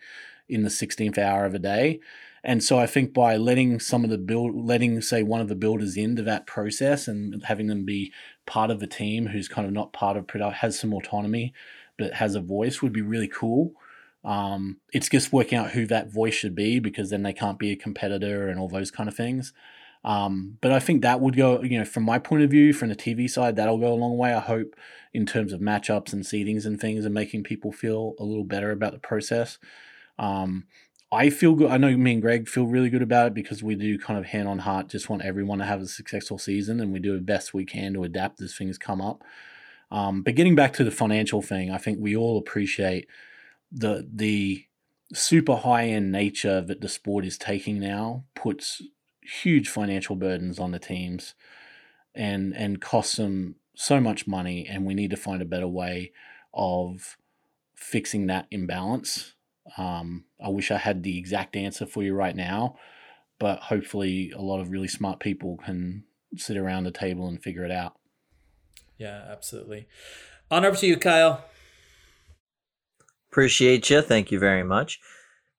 in 0.48 0.62
the 0.62 0.68
16th 0.68 1.18
hour 1.18 1.44
of 1.44 1.54
a 1.54 1.58
day. 1.58 2.00
And 2.44 2.62
so 2.62 2.78
I 2.78 2.86
think 2.86 3.14
by 3.14 3.36
letting 3.36 3.78
some 3.78 4.02
of 4.02 4.10
the 4.10 4.18
build, 4.18 4.54
letting 4.54 5.00
say 5.00 5.22
one 5.22 5.40
of 5.40 5.48
the 5.48 5.54
builders 5.54 5.96
into 5.96 6.22
that 6.24 6.46
process 6.46 7.06
and 7.06 7.42
having 7.44 7.68
them 7.68 7.84
be 7.84 8.12
part 8.46 8.70
of 8.70 8.80
the 8.80 8.86
team 8.86 9.28
who's 9.28 9.48
kind 9.48 9.66
of 9.66 9.72
not 9.72 9.92
part 9.92 10.16
of 10.16 10.26
product 10.26 10.56
has 10.56 10.78
some 10.78 10.92
autonomy, 10.92 11.52
but 11.98 12.14
has 12.14 12.34
a 12.34 12.40
voice 12.40 12.82
would 12.82 12.92
be 12.92 13.00
really 13.00 13.28
cool. 13.28 13.74
Um, 14.24 14.78
it's 14.92 15.08
just 15.08 15.32
working 15.32 15.58
out 15.58 15.70
who 15.70 15.86
that 15.86 16.12
voice 16.12 16.34
should 16.34 16.54
be 16.54 16.80
because 16.80 17.10
then 17.10 17.22
they 17.22 17.32
can't 17.32 17.58
be 17.58 17.70
a 17.70 17.76
competitor 17.76 18.48
and 18.48 18.58
all 18.58 18.68
those 18.68 18.90
kind 18.90 19.08
of 19.08 19.16
things. 19.16 19.52
Um, 20.04 20.58
but 20.60 20.72
I 20.72 20.80
think 20.80 21.02
that 21.02 21.20
would 21.20 21.36
go, 21.36 21.62
you 21.62 21.78
know, 21.78 21.84
from 21.84 22.02
my 22.02 22.18
point 22.18 22.42
of 22.42 22.50
view, 22.50 22.72
from 22.72 22.88
the 22.88 22.96
TV 22.96 23.30
side, 23.30 23.56
that'll 23.56 23.78
go 23.78 23.92
a 23.92 23.94
long 23.94 24.16
way. 24.16 24.34
I 24.34 24.40
hope 24.40 24.74
in 25.14 25.26
terms 25.26 25.52
of 25.52 25.60
matchups 25.60 26.12
and 26.12 26.24
seedings 26.24 26.66
and 26.66 26.80
things 26.80 27.04
and 27.04 27.14
making 27.14 27.44
people 27.44 27.70
feel 27.70 28.14
a 28.18 28.24
little 28.24 28.44
better 28.44 28.70
about 28.70 28.92
the 28.92 28.98
process. 28.98 29.58
Um, 30.18 30.64
I 31.12 31.28
feel 31.28 31.54
good. 31.54 31.70
I 31.70 31.76
know 31.76 31.94
me 31.96 32.14
and 32.14 32.22
Greg 32.22 32.48
feel 32.48 32.66
really 32.66 32.88
good 32.88 33.02
about 33.02 33.28
it 33.28 33.34
because 33.34 33.62
we 33.62 33.74
do 33.74 33.98
kind 33.98 34.18
of 34.18 34.26
hand 34.26 34.48
on 34.48 34.60
heart 34.60 34.88
just 34.88 35.10
want 35.10 35.22
everyone 35.22 35.58
to 35.58 35.66
have 35.66 35.82
a 35.82 35.86
successful 35.86 36.38
season 36.38 36.80
and 36.80 36.92
we 36.92 36.98
do 37.00 37.14
the 37.14 37.22
best 37.22 37.52
we 37.52 37.66
can 37.66 37.92
to 37.92 38.02
adapt 38.02 38.40
as 38.40 38.56
things 38.56 38.78
come 38.78 39.00
up. 39.00 39.22
Um, 39.90 40.22
but 40.22 40.34
getting 40.34 40.54
back 40.54 40.72
to 40.74 40.84
the 40.84 40.90
financial 40.90 41.42
thing, 41.42 41.70
I 41.70 41.76
think 41.76 41.98
we 42.00 42.16
all 42.16 42.38
appreciate 42.38 43.06
the 43.70 44.08
the 44.10 44.64
super 45.12 45.56
high 45.56 45.88
end 45.88 46.10
nature 46.10 46.62
that 46.62 46.80
the 46.80 46.88
sport 46.88 47.26
is 47.26 47.36
taking 47.36 47.78
now 47.78 48.24
puts 48.34 48.80
huge 49.22 49.68
financial 49.68 50.16
burdens 50.16 50.58
on 50.58 50.70
the 50.72 50.78
teams 50.78 51.34
and 52.14 52.54
and 52.54 52.80
costs 52.80 53.16
them 53.16 53.56
so 53.74 54.00
much 54.00 54.26
money 54.26 54.66
and 54.68 54.84
we 54.84 54.94
need 54.94 55.10
to 55.10 55.16
find 55.16 55.40
a 55.40 55.46
better 55.46 55.68
way 55.68 56.12
of 56.52 57.16
fixing 57.74 58.26
that 58.26 58.46
imbalance 58.50 59.34
um, 59.76 60.24
I 60.44 60.48
wish 60.48 60.70
I 60.70 60.78
had 60.78 61.02
the 61.02 61.18
exact 61.18 61.56
answer 61.56 61.86
for 61.86 62.02
you 62.02 62.14
right 62.14 62.34
now, 62.34 62.76
but 63.38 63.60
hopefully, 63.60 64.32
a 64.34 64.42
lot 64.42 64.60
of 64.60 64.70
really 64.70 64.88
smart 64.88 65.20
people 65.20 65.58
can 65.64 66.04
sit 66.36 66.56
around 66.56 66.84
the 66.84 66.90
table 66.90 67.28
and 67.28 67.42
figure 67.42 67.64
it 67.64 67.70
out. 67.70 67.94
Yeah, 68.98 69.24
absolutely. 69.28 69.88
On 70.50 70.64
over 70.64 70.76
to 70.76 70.86
you, 70.86 70.96
Kyle. 70.96 71.44
Appreciate 73.30 73.88
you. 73.88 74.02
Thank 74.02 74.30
you 74.30 74.38
very 74.38 74.62
much. 74.62 75.00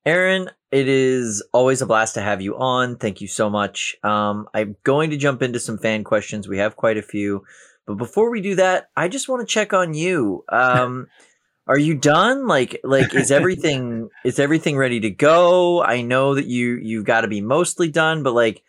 Aaron, 0.06 0.50
it 0.74 0.88
is 0.88 1.40
always 1.52 1.80
a 1.82 1.86
blast 1.86 2.14
to 2.14 2.20
have 2.20 2.42
you 2.42 2.56
on. 2.56 2.96
Thank 2.96 3.20
you 3.20 3.28
so 3.28 3.48
much. 3.48 3.94
Um, 4.02 4.48
I'm 4.52 4.74
going 4.82 5.10
to 5.10 5.16
jump 5.16 5.40
into 5.40 5.60
some 5.60 5.78
fan 5.78 6.02
questions. 6.02 6.48
We 6.48 6.58
have 6.58 6.74
quite 6.74 6.98
a 6.98 7.02
few. 7.02 7.44
But 7.86 7.94
before 7.94 8.28
we 8.28 8.40
do 8.40 8.56
that, 8.56 8.88
I 8.96 9.06
just 9.06 9.28
want 9.28 9.46
to 9.46 9.52
check 9.52 9.72
on 9.72 9.94
you. 9.94 10.42
Um, 10.48 11.06
are 11.68 11.78
you 11.78 11.94
done? 11.94 12.48
Like, 12.48 12.80
like 12.82 13.14
is 13.14 13.30
everything 13.30 14.08
is 14.24 14.40
everything 14.40 14.76
ready 14.76 14.98
to 14.98 15.10
go? 15.10 15.80
I 15.80 16.02
know 16.02 16.34
that 16.34 16.46
you 16.46 16.74
you've 16.82 17.04
got 17.04 17.20
to 17.20 17.28
be 17.28 17.40
mostly 17.40 17.88
done, 17.88 18.24
but 18.24 18.34
like, 18.34 18.64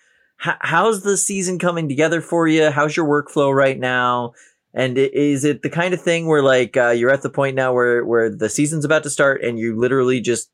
h- 0.45 0.57
how's 0.59 1.01
the 1.01 1.17
season 1.17 1.57
coming 1.57 1.89
together 1.89 2.21
for 2.21 2.47
you? 2.47 2.69
How's 2.69 2.95
your 2.95 3.07
workflow 3.07 3.51
right 3.51 3.79
now? 3.79 4.33
And 4.75 4.95
is 4.95 5.43
it 5.43 5.63
the 5.63 5.71
kind 5.71 5.95
of 5.95 6.01
thing 6.01 6.27
where 6.27 6.43
like 6.43 6.77
uh, 6.77 6.89
you're 6.89 7.09
at 7.09 7.23
the 7.23 7.31
point 7.31 7.55
now 7.55 7.73
where 7.73 8.05
where 8.05 8.29
the 8.29 8.49
season's 8.49 8.85
about 8.85 9.01
to 9.03 9.09
start 9.09 9.41
and 9.41 9.57
you 9.57 9.75
literally 9.75 10.21
just 10.21 10.51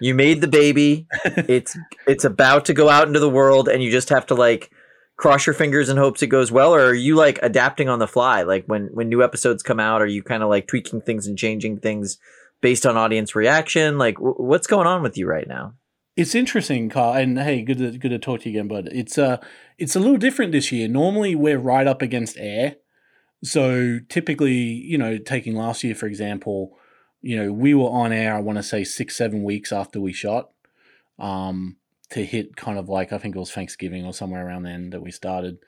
you 0.00 0.14
made 0.14 0.40
the 0.40 0.48
baby, 0.48 1.06
it's 1.24 1.76
it's 2.06 2.24
about 2.24 2.64
to 2.66 2.74
go 2.74 2.88
out 2.88 3.06
into 3.08 3.20
the 3.20 3.30
world 3.30 3.68
and 3.68 3.82
you 3.82 3.90
just 3.90 4.08
have 4.08 4.26
to 4.26 4.34
like 4.34 4.70
cross 5.16 5.46
your 5.46 5.54
fingers 5.54 5.90
and 5.90 5.98
hopes 5.98 6.22
it 6.22 6.28
goes 6.28 6.50
well 6.50 6.74
or 6.74 6.80
are 6.80 6.94
you 6.94 7.14
like 7.14 7.38
adapting 7.42 7.90
on 7.90 7.98
the 7.98 8.08
fly 8.08 8.40
like 8.42 8.64
when 8.64 8.86
when 8.94 9.10
new 9.10 9.22
episodes 9.22 9.62
come 9.62 9.78
out 9.78 10.00
are 10.00 10.06
you 10.06 10.22
kind 10.22 10.42
of 10.42 10.48
like 10.48 10.66
tweaking 10.66 11.02
things 11.02 11.26
and 11.26 11.36
changing 11.36 11.78
things 11.78 12.16
based 12.62 12.86
on 12.86 12.96
audience 12.96 13.34
reaction 13.36 13.98
like 13.98 14.14
w- 14.14 14.34
what's 14.38 14.66
going 14.66 14.86
on 14.86 15.02
with 15.02 15.18
you 15.18 15.26
right 15.26 15.46
now 15.46 15.74
It's 16.16 16.34
interesting, 16.34 16.88
Carl, 16.90 17.14
and 17.14 17.38
hey, 17.38 17.62
good 17.62 17.78
to 17.78 17.98
good 17.98 18.10
to 18.10 18.18
talk 18.18 18.40
to 18.40 18.50
you 18.50 18.58
again, 18.58 18.68
bud. 18.68 18.88
It's 18.92 19.16
uh 19.18 19.36
it's 19.78 19.94
a 19.94 20.00
little 20.00 20.16
different 20.16 20.52
this 20.52 20.72
year. 20.72 20.88
Normally 20.88 21.34
we're 21.34 21.58
right 21.58 21.86
up 21.86 22.02
against 22.02 22.36
air. 22.38 22.76
So 23.44 24.00
typically, 24.08 24.52
you 24.92 24.98
know, 24.98 25.18
taking 25.18 25.54
last 25.54 25.84
year 25.84 25.94
for 25.94 26.06
example, 26.06 26.76
you 27.22 27.36
know, 27.36 27.52
we 27.52 27.74
were 27.74 27.90
on 27.90 28.12
air, 28.12 28.34
I 28.34 28.40
want 28.40 28.58
to 28.58 28.62
say 28.62 28.84
six, 28.84 29.16
seven 29.16 29.42
weeks 29.42 29.72
after 29.72 30.00
we 30.00 30.12
shot. 30.12 30.50
Um 31.18 31.76
to 32.10 32.24
hit 32.24 32.56
kind 32.56 32.78
of 32.78 32.88
like 32.88 33.12
I 33.12 33.18
think 33.18 33.34
it 33.34 33.38
was 33.38 33.52
Thanksgiving 33.52 34.04
or 34.04 34.12
somewhere 34.12 34.46
around 34.46 34.64
then 34.64 34.90
that 34.90 35.02
we 35.02 35.10
started. 35.10 35.58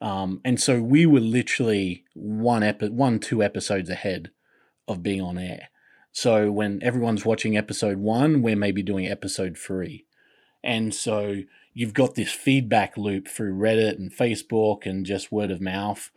Um, 0.00 0.40
and 0.44 0.60
so 0.60 0.82
we 0.82 1.06
were 1.06 1.20
literally 1.20 2.04
one 2.14 2.64
epi- 2.64 2.88
one 2.88 3.20
two 3.20 3.42
episodes 3.42 3.88
ahead 3.88 4.30
of 4.88 5.02
being 5.02 5.20
on 5.20 5.38
air. 5.38 5.68
So 6.10 6.50
when 6.50 6.82
everyone's 6.82 7.24
watching 7.24 7.56
episode 7.56 7.98
one, 7.98 8.42
we're 8.42 8.56
maybe 8.56 8.82
doing 8.82 9.06
episode 9.06 9.56
three, 9.56 10.04
and 10.62 10.92
so 10.92 11.42
you've 11.72 11.94
got 11.94 12.16
this 12.16 12.32
feedback 12.32 12.98
loop 12.98 13.28
through 13.28 13.54
Reddit 13.54 13.96
and 13.96 14.12
Facebook 14.12 14.84
and 14.84 15.06
just 15.06 15.32
word 15.32 15.50
of 15.50 15.60
mouth 15.60 16.10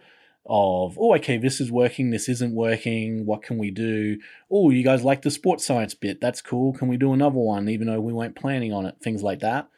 of 0.48 0.98
oh 1.00 1.16
okay 1.16 1.38
this 1.38 1.60
is 1.60 1.72
working 1.72 2.12
this 2.12 2.30
isn't 2.30 2.54
working 2.54 3.26
what 3.26 3.42
can 3.42 3.58
we 3.58 3.72
do? 3.72 4.18
Oh 4.50 4.70
you 4.70 4.84
guys 4.84 5.04
like 5.04 5.22
the 5.24 5.32
sports 5.32 5.66
science 5.66 5.94
bit 5.94 6.22
that's 6.22 6.42
cool 6.42 6.74
can 6.74 6.88
we 6.88 6.98
do 6.98 7.14
another 7.14 7.40
one 7.40 7.68
even 7.68 7.88
though 7.88 8.02
we 8.02 8.14
weren't 8.14 8.36
planning 8.36 8.72
on 8.72 8.86
it 8.86 8.96
things 9.02 9.24
like 9.24 9.40
that. 9.40 9.70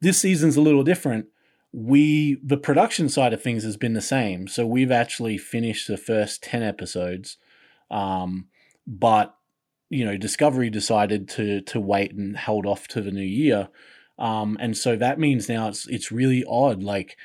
This 0.00 0.18
season's 0.18 0.56
a 0.56 0.60
little 0.60 0.84
different. 0.84 1.26
We 1.72 2.38
the 2.42 2.56
production 2.56 3.08
side 3.08 3.32
of 3.32 3.42
things 3.42 3.64
has 3.64 3.76
been 3.76 3.94
the 3.94 4.00
same 4.00 4.46
so 4.46 4.66
we've 4.66 4.92
actually 4.92 5.38
finished 5.38 5.88
the 5.88 5.96
first 5.96 6.42
10 6.42 6.62
episodes 6.62 7.36
um, 7.90 8.46
but 8.86 9.36
you 9.90 10.04
know 10.04 10.16
discovery 10.16 10.70
decided 10.70 11.28
to 11.30 11.60
to 11.62 11.80
wait 11.80 12.12
and 12.14 12.36
held 12.36 12.66
off 12.66 12.88
to 12.88 13.00
the 13.00 13.10
new 13.10 13.20
year 13.20 13.68
um, 14.18 14.56
and 14.60 14.76
so 14.76 14.96
that 14.96 15.18
means 15.18 15.48
now 15.48 15.68
it's 15.68 15.86
it's 15.88 16.10
really 16.10 16.44
odd 16.48 16.82
like 16.82 17.16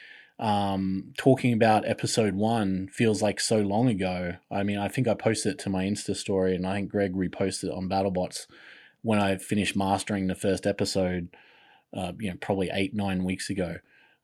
um, 0.42 1.14
talking 1.18 1.54
about 1.54 1.88
episode 1.88 2.34
one 2.34 2.90
feels 2.92 3.22
like 3.22 3.40
so 3.40 3.60
long 3.60 3.88
ago. 3.88 4.34
I 4.52 4.64
mean, 4.64 4.80
I 4.80 4.88
think 4.88 5.08
I 5.08 5.14
posted 5.14 5.54
it 5.54 5.60
to 5.60 5.70
my 5.70 5.86
Insta 5.86 6.16
story, 6.16 6.56
and 6.56 6.66
I 6.66 6.74
think 6.74 6.90
Greg 6.90 7.14
reposted 7.14 7.66
it 7.66 7.74
on 7.74 7.88
BattleBots 7.88 8.48
when 9.04 9.20
I 9.20 9.38
finished 9.38 9.76
mastering 9.76 10.28
the 10.28 10.36
first 10.36 10.66
episode. 10.66 11.30
Uh, 11.96 12.14
you 12.20 12.32
know, 12.32 12.38
probably 12.42 12.70
eight 12.74 12.96
nine 12.96 13.24
weeks 13.24 13.50
ago. 13.50 13.76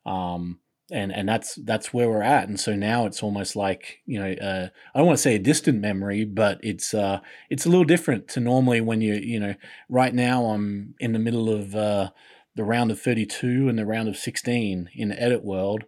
Um, 0.04 0.58
and 0.90 1.12
and 1.12 1.28
that's 1.28 1.54
that's 1.56 1.92
where 1.92 2.08
we're 2.08 2.22
at. 2.22 2.48
And 2.48 2.58
so 2.58 2.74
now 2.74 3.06
it's 3.06 3.22
almost 3.22 3.54
like 3.54 3.98
you 4.06 4.18
know 4.18 4.32
uh, 4.32 4.68
I 4.94 4.98
don't 4.98 5.06
want 5.06 5.18
to 5.18 5.22
say 5.22 5.36
a 5.36 5.38
distant 5.38 5.80
memory, 5.80 6.24
but 6.24 6.58
it's 6.62 6.94
uh, 6.94 7.20
it's 7.48 7.66
a 7.66 7.68
little 7.68 7.84
different 7.84 8.26
to 8.28 8.40
normally 8.40 8.80
when 8.80 9.02
you 9.02 9.14
you 9.14 9.38
know 9.38 9.54
right 9.88 10.14
now 10.14 10.46
I'm 10.46 10.94
in 10.98 11.12
the 11.12 11.18
middle 11.18 11.48
of 11.48 11.76
uh, 11.76 12.10
the 12.56 12.64
round 12.64 12.90
of 12.90 13.00
32 13.00 13.68
and 13.68 13.78
the 13.78 13.86
round 13.86 14.08
of 14.08 14.16
16 14.16 14.90
in 14.94 15.08
the 15.10 15.22
edit 15.22 15.44
world 15.44 15.84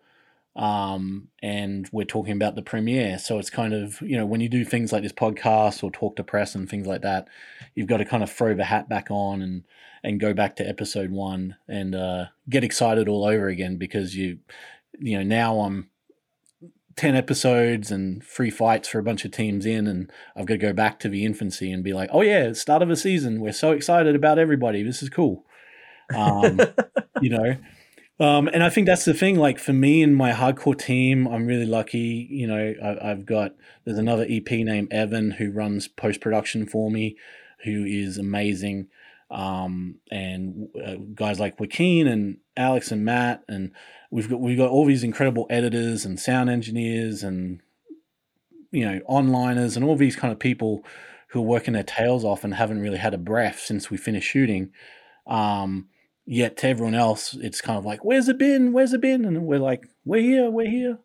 um, 0.61 1.29
and 1.43 1.89
we're 1.91 2.05
talking 2.05 2.35
about 2.35 2.55
the 2.55 2.61
premiere. 2.61 3.19
So 3.19 3.39
it's 3.39 3.49
kind 3.49 3.73
of 3.73 4.01
you 4.03 4.17
know 4.17 4.27
when 4.27 4.43
you 4.43 4.49
do 4.49 4.63
things 4.65 4.93
like 4.93 5.03
this 5.03 5.13
podcast 5.13 5.83
or 5.83 5.91
talk 5.91 6.17
to 6.17 6.23
press 6.23 6.55
and 6.55 6.69
things 6.69 6.87
like 6.87 7.01
that, 7.01 7.29
you've 7.75 7.89
got 7.89 7.97
to 7.97 8.05
kind 8.05 8.23
of 8.23 8.31
throw 8.31 8.55
the 8.55 8.65
hat 8.65 8.89
back 8.89 9.11
on 9.11 9.41
and 9.41 9.65
and 10.05 10.21
go 10.21 10.35
back 10.35 10.57
to 10.57 10.69
episode 10.69 11.11
one 11.11 11.57
and 11.67 11.95
uh, 11.95 12.27
get 12.49 12.63
excited 12.63 13.09
all 13.09 13.25
over 13.25 13.49
again 13.49 13.77
because 13.77 14.15
you 14.15 14.39
you 15.01 15.17
know 15.17 15.25
now 15.25 15.61
I'm. 15.61 15.89
10 16.97 17.17
episodes 17.17 17.91
and 17.91 18.23
three 18.23 18.51
fights 18.51 18.87
for 18.87 18.99
a 18.99 19.03
bunch 19.03 19.25
of 19.25 19.31
teams 19.31 19.65
in 19.65 19.87
and 19.87 20.13
I've 20.37 20.45
got 20.45 20.55
to 20.55 20.59
go 20.59 20.75
back 20.75 20.99
to 21.01 21.09
the 21.09 21.25
infancy 21.25 21.73
and 21.73 21.83
be 21.83 21.95
like, 21.95 22.11
"Oh 22.13 22.21
yeah, 22.21 22.53
start 22.53 22.83
of 22.83 22.91
a 22.91 22.97
season. 22.97 23.41
We're 23.41 23.53
so 23.53 23.71
excited 23.71 24.15
about 24.15 24.39
everybody. 24.39 24.83
This 24.83 25.03
is 25.03 25.09
cool." 25.09 25.47
Um, 26.15 26.61
you 27.23 27.31
know, 27.31 27.57
um, 28.21 28.49
and 28.49 28.63
I 28.63 28.69
think 28.69 28.87
that's 28.87 29.07
the 29.07 29.15
thing. 29.15 29.37
Like 29.37 29.59
for 29.59 29.73
me 29.73 30.03
and 30.03 30.15
my 30.15 30.33
hardcore 30.33 30.79
team, 30.79 31.27
I'm 31.27 31.47
really 31.47 31.65
lucky. 31.65 32.29
You 32.31 32.47
know, 32.47 32.75
I, 32.83 33.11
I've 33.11 33.25
got 33.25 33.55
there's 33.85 33.99
another 33.99 34.27
EP 34.29 34.51
named 34.51 34.93
Evan 34.93 35.33
who 35.33 35.51
runs 35.51 35.89
post 35.89 36.21
production 36.21 36.67
for 36.67 36.91
me, 36.91 37.17
who 37.65 37.85
is 37.85 38.19
amazing. 38.19 38.89
Um, 39.31 39.97
and 40.11 40.69
uh, 40.85 40.97
guys 41.15 41.41
like 41.41 41.59
Joaquin 41.59 42.07
and 42.09 42.39
Alex 42.59 42.93
and 42.93 43.05
Matt, 43.07 43.43
and 43.49 43.73
we've 44.11 44.29
got 44.29 44.41
we've 44.41 44.59
got 44.59 44.71
all 44.71 44.85
these 44.85 45.05
incredible 45.05 45.47
editors 45.49 46.05
and 46.05 46.21
sound 46.21 46.51
engineers 46.51 47.23
and 47.23 47.61
you 48.71 48.85
know 48.85 49.01
onliners 49.09 49.77
and 49.77 49.85
all 49.85 49.97
these 49.97 50.17
kind 50.17 50.33
of 50.33 50.39
people 50.39 50.85
who 51.29 51.39
are 51.39 51.47
working 51.47 51.73
their 51.73 51.85
tails 51.85 52.25
off 52.25 52.45
and 52.45 52.55
haven't 52.55 52.81
really 52.81 52.99
had 52.99 53.15
a 53.15 53.19
breath 53.19 53.61
since 53.61 53.91
we 53.91 53.97
finished 53.97 54.29
shooting. 54.29 54.73
Um, 55.27 55.89
yet 56.31 56.57
to 56.59 56.69
everyone 56.69 56.95
else, 56.95 57.35
it's 57.35 57.61
kind 57.61 57.77
of 57.79 57.85
like, 57.85 58.05
"Where's 58.05 58.29
it 58.29 58.39
been? 58.39 58.73
Where's 58.73 58.93
it 58.93 59.01
been?" 59.01 59.25
And 59.25 59.45
we're 59.45 59.59
like, 59.59 59.89
"We're 60.05 60.23
here, 60.23 60.51
we're 60.51 60.71
here." 60.71 60.99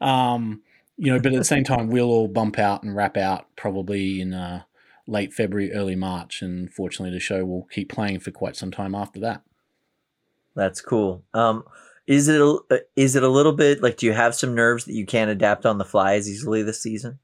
Um, 0.00 0.62
you 0.96 1.12
know, 1.12 1.18
but 1.18 1.32
at 1.32 1.38
the 1.38 1.44
same 1.44 1.64
time, 1.64 1.88
we'll 1.88 2.10
all 2.10 2.28
bump 2.28 2.58
out 2.58 2.82
and 2.82 2.94
wrap 2.94 3.16
out 3.16 3.46
probably 3.56 4.20
in 4.20 4.34
uh, 4.34 4.62
late 5.06 5.32
February, 5.32 5.72
early 5.72 5.96
March, 5.96 6.42
and 6.42 6.72
fortunately, 6.72 7.14
the 7.14 7.20
show 7.20 7.44
will 7.44 7.66
keep 7.70 7.88
playing 7.88 8.20
for 8.20 8.30
quite 8.30 8.54
some 8.54 8.70
time 8.70 8.94
after 8.94 9.18
that. 9.20 9.42
That's 10.54 10.80
cool. 10.80 11.24
Um, 11.32 11.64
is 12.06 12.28
it 12.28 12.40
a, 12.40 12.58
uh, 12.70 12.78
is 12.94 13.16
it 13.16 13.22
a 13.22 13.28
little 13.28 13.52
bit 13.52 13.82
like 13.82 13.96
do 13.96 14.06
you 14.06 14.12
have 14.12 14.34
some 14.34 14.54
nerves 14.54 14.84
that 14.84 14.94
you 14.94 15.06
can't 15.06 15.30
adapt 15.30 15.66
on 15.66 15.78
the 15.78 15.84
fly 15.84 16.14
as 16.14 16.28
easily 16.28 16.62
this 16.62 16.82
season? 16.82 17.18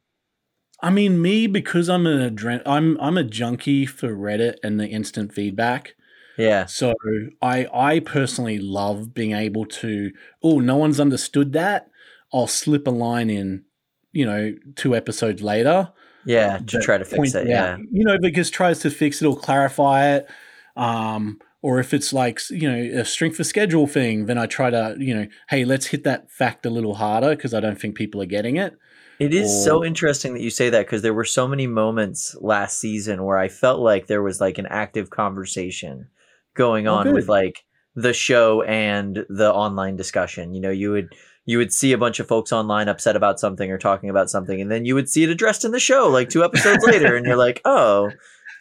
I 0.82 0.90
mean, 0.90 1.22
me 1.22 1.46
because 1.46 1.88
I'm 1.88 2.06
an 2.06 2.34
adren- 2.34 2.62
I'm 2.66 2.98
I'm 3.00 3.18
a 3.18 3.24
junkie 3.24 3.86
for 3.86 4.16
Reddit 4.16 4.56
and 4.64 4.80
the 4.80 4.88
instant 4.88 5.32
feedback. 5.32 5.94
Yeah. 6.36 6.66
So 6.66 6.94
I 7.40 7.66
I 7.72 8.00
personally 8.00 8.58
love 8.58 9.14
being 9.14 9.32
able 9.32 9.66
to 9.66 10.10
oh 10.42 10.60
no 10.60 10.76
one's 10.76 11.00
understood 11.00 11.52
that 11.52 11.90
I'll 12.32 12.46
slip 12.46 12.86
a 12.86 12.90
line 12.90 13.30
in 13.30 13.64
you 14.12 14.24
know 14.26 14.54
two 14.76 14.94
episodes 14.94 15.42
later 15.42 15.92
Yeah, 16.24 16.58
to 16.66 16.80
try 16.80 16.98
to 16.98 17.04
fix 17.04 17.34
it. 17.34 17.42
out, 17.42 17.46
Yeah. 17.46 17.76
you 17.90 18.04
know 18.04 18.18
because 18.20 18.50
tries 18.50 18.78
to 18.80 18.90
fix 18.90 19.20
it 19.22 19.26
or 19.26 19.36
clarify 19.36 20.14
it 20.16 20.28
um 20.76 21.38
or 21.60 21.78
if 21.80 21.92
it's 21.92 22.12
like 22.12 22.40
you 22.50 22.70
know 22.70 23.00
a 23.00 23.04
strength 23.04 23.36
for 23.36 23.44
schedule 23.44 23.86
thing 23.86 24.26
then 24.26 24.38
I 24.38 24.46
try 24.46 24.70
to 24.70 24.96
you 24.98 25.14
know 25.14 25.26
hey 25.50 25.64
let's 25.66 25.86
hit 25.86 26.04
that 26.04 26.30
fact 26.30 26.64
a 26.64 26.70
little 26.70 26.94
harder 26.94 27.30
because 27.36 27.52
I 27.52 27.60
don't 27.60 27.78
think 27.80 27.94
people 27.94 28.22
are 28.22 28.26
getting 28.26 28.56
it 28.56 28.74
It 29.18 29.34
is 29.34 29.64
so 29.64 29.84
interesting 29.84 30.32
that 30.34 30.40
you 30.42 30.50
say 30.50 30.70
that 30.70 30.86
because 30.86 31.02
there 31.02 31.14
were 31.14 31.24
so 31.24 31.46
many 31.46 31.66
moments 31.66 32.34
last 32.40 32.78
season 32.78 33.22
where 33.24 33.38
I 33.38 33.48
felt 33.48 33.80
like 33.80 34.06
there 34.06 34.22
was 34.22 34.40
like 34.40 34.58
an 34.58 34.66
active 34.66 35.10
conversation 35.10 36.08
going 36.54 36.86
Oh, 36.86 36.94
on 36.94 37.12
with 37.12 37.28
like 37.28 37.64
the 37.94 38.12
show 38.12 38.62
and 38.62 39.24
the 39.28 39.52
online 39.52 39.96
discussion. 39.96 40.54
You 40.54 40.60
know, 40.60 40.70
you 40.70 40.90
would 40.90 41.14
you 41.44 41.58
would 41.58 41.72
see 41.72 41.92
a 41.92 41.98
bunch 41.98 42.20
of 42.20 42.28
folks 42.28 42.52
online 42.52 42.88
upset 42.88 43.16
about 43.16 43.40
something 43.40 43.70
or 43.70 43.78
talking 43.78 44.10
about 44.10 44.30
something, 44.30 44.60
and 44.60 44.70
then 44.70 44.84
you 44.84 44.94
would 44.94 45.08
see 45.08 45.24
it 45.24 45.30
addressed 45.30 45.64
in 45.64 45.72
the 45.72 45.80
show 45.80 46.08
like 46.08 46.28
two 46.28 46.44
episodes 46.44 46.84
later, 46.86 47.16
and 47.16 47.26
you're 47.26 47.36
like, 47.36 47.60
oh, 47.64 48.10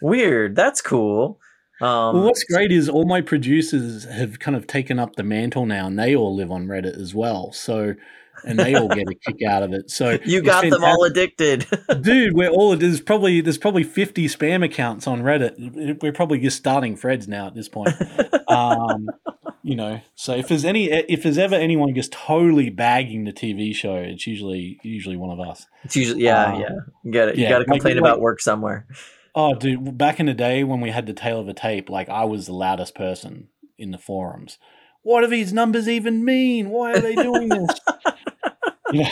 weird, 0.02 0.56
that's 0.56 0.82
cool. 0.82 1.40
Um, 1.82 2.16
well, 2.16 2.24
what's 2.26 2.44
great 2.44 2.72
is 2.72 2.88
all 2.90 3.06
my 3.06 3.22
producers 3.22 4.04
have 4.06 4.40
kind 4.40 4.56
of 4.56 4.68
taken 4.68 5.00
up 5.00 5.16
the 5.16 5.24
mantle 5.24 5.66
now, 5.66 5.88
and 5.88 5.98
they 5.98 6.16
all 6.16 6.36
live 6.36 6.52
on 6.52 6.68
Reddit 6.68 7.00
as 7.00 7.16
well. 7.16 7.52
So, 7.52 7.96
and 8.46 8.58
they 8.60 8.76
all 8.76 8.88
get 8.88 9.08
a 9.10 9.16
kick 9.16 9.42
out 9.48 9.64
of 9.64 9.74
it. 9.74 9.90
So 9.90 10.18
you 10.26 10.42
got 10.42 10.70
them 10.70 10.84
all 10.84 11.04
addicted. 11.04 11.66
dude. 12.02 12.34
We're 12.34 12.50
all 12.50 12.76
there's 12.76 13.02
probably 13.02 13.42
there's 13.42 13.58
probably 13.58 13.84
fifty 13.84 14.28
spam 14.28 14.64
accounts 14.64 15.08
on 15.08 15.22
Reddit. 15.22 16.02
We're 16.02 16.14
probably 16.14 16.40
just 16.40 16.58
starting 16.58 16.96
threads 16.96 17.28
now 17.28 17.48
at 17.48 17.56
this 17.56 17.70
point. 17.70 17.96
um, 18.48 19.08
you 19.64 19.76
know, 19.76 20.02
so 20.16 20.34
if 20.34 20.48
there's 20.48 20.66
any 20.66 20.92
if 20.92 21.24
there's 21.24 21.38
ever 21.38 21.56
anyone 21.56 21.94
just 21.94 22.12
totally 22.12 22.70
bagging 22.70 23.26
the 23.26 23.34
TV 23.34 23.76
show, 23.76 23.96
it's 23.96 24.26
usually 24.26 24.80
usually 24.84 25.18
one 25.18 25.30
of 25.38 25.40
us. 25.46 25.66
it's 25.84 25.96
usually 25.96 26.24
yeah, 26.24 26.46
Um, 26.54 26.62
yeah. 26.62 26.70
You 27.04 27.12
got 27.12 27.26
to 27.26 27.38
you 27.38 27.44
yeah, 27.44 27.50
got 27.50 27.60
to 27.60 27.66
complain 27.66 27.96
like- 27.96 28.02
about 28.02 28.22
work 28.22 28.40
somewhere. 28.42 28.88
Oh, 29.34 29.54
dude, 29.56 29.98
back 29.98 30.20
in 30.20 30.26
the 30.26 30.34
day 30.34 30.66
when 30.66 30.82
we 30.82 30.90
had 30.90 31.06
the 31.06 31.14
tale 31.14 31.40
of 31.40 31.48
a 31.48 31.54
tape, 31.54 31.90
like 31.90 32.10
I 32.10 32.26
was 32.26 32.48
the 32.48 32.54
loudest 32.54 32.96
person 32.96 33.48
in 33.78 33.92
the 33.92 33.98
forums. 33.98 34.58
What 35.04 35.22
do 35.22 35.28
these 35.28 35.54
numbers 35.54 35.88
even 35.88 36.26
mean? 36.26 36.70
Why 36.70 36.92
are 36.92 37.00
they 37.00 37.16
doing 37.16 37.48
this? 37.48 37.80
You 38.92 39.04
know, 39.04 39.10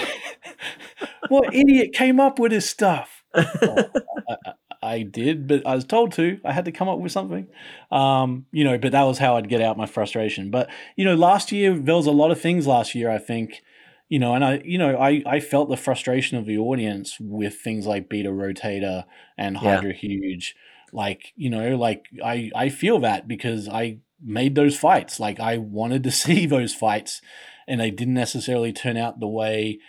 what 1.30 1.54
idiot 1.54 1.94
came 1.94 2.20
up 2.20 2.40
with 2.40 2.52
this 2.52 2.70
stuff? 2.70 3.24
Well, 3.62 3.92
I, 4.30 4.36
I- 4.82 5.04
did, 5.04 5.48
but 5.48 5.66
I 5.68 5.76
was 5.76 5.86
told 5.86 6.14
to. 6.14 6.40
I 6.46 6.54
had 6.54 6.66
to 6.66 6.72
come 6.72 6.88
up 6.88 7.00
with 7.00 7.12
something. 7.12 7.48
Um, 7.92 8.46
you 8.52 8.64
know, 8.64 8.78
but 8.78 8.92
that 8.94 9.04
was 9.04 9.18
how 9.18 9.36
I'd 9.36 9.50
get 9.50 9.62
out 9.62 9.78
my 9.78 9.86
frustration. 9.86 10.50
But 10.52 10.70
you 10.96 11.04
know, 11.06 11.16
last 11.16 11.52
year 11.52 11.78
there 11.78 11.96
was 11.96 12.06
a 12.08 12.12
lot 12.12 12.32
of 12.32 12.40
things 12.40 12.66
last 12.66 12.96
year. 12.96 13.10
I 13.10 13.18
think, 13.18 13.62
you 14.08 14.20
know, 14.20 14.34
and 14.34 14.44
I, 14.44 14.62
you 14.64 14.78
know, 14.78 14.98
I 14.98 15.22
I 15.26 15.40
felt 15.42 15.70
the 15.70 15.78
frustration 15.78 16.38
of 16.38 16.46
the 16.46 16.58
audience 16.58 17.18
with 17.20 17.56
things 17.56 17.86
like 17.86 18.10
Beta 18.10 18.30
Rotator 18.30 19.04
and 19.38 19.56
Yeah. 19.62 19.76
Hydra 19.76 19.94
Huge. 19.94 20.56
Like, 20.94 21.34
you 21.36 21.50
know, 21.50 21.76
like 21.76 22.06
I 22.24 22.50
I 22.56 22.70
feel 22.70 23.00
that 23.00 23.28
because 23.28 23.68
I 23.68 24.00
made 24.24 24.56
those 24.56 24.78
fights. 24.78 25.20
Like 25.20 25.40
I 25.40 25.58
wanted 25.58 26.04
to 26.06 26.12
see 26.24 26.46
those 26.46 26.74
fights, 26.74 27.22
and 27.70 27.80
they 27.80 27.91
didn't 27.91 28.16
necessarily 28.16 28.74
turn 28.74 28.98
out 28.98 29.20
the 29.20 29.28
way 29.28 29.80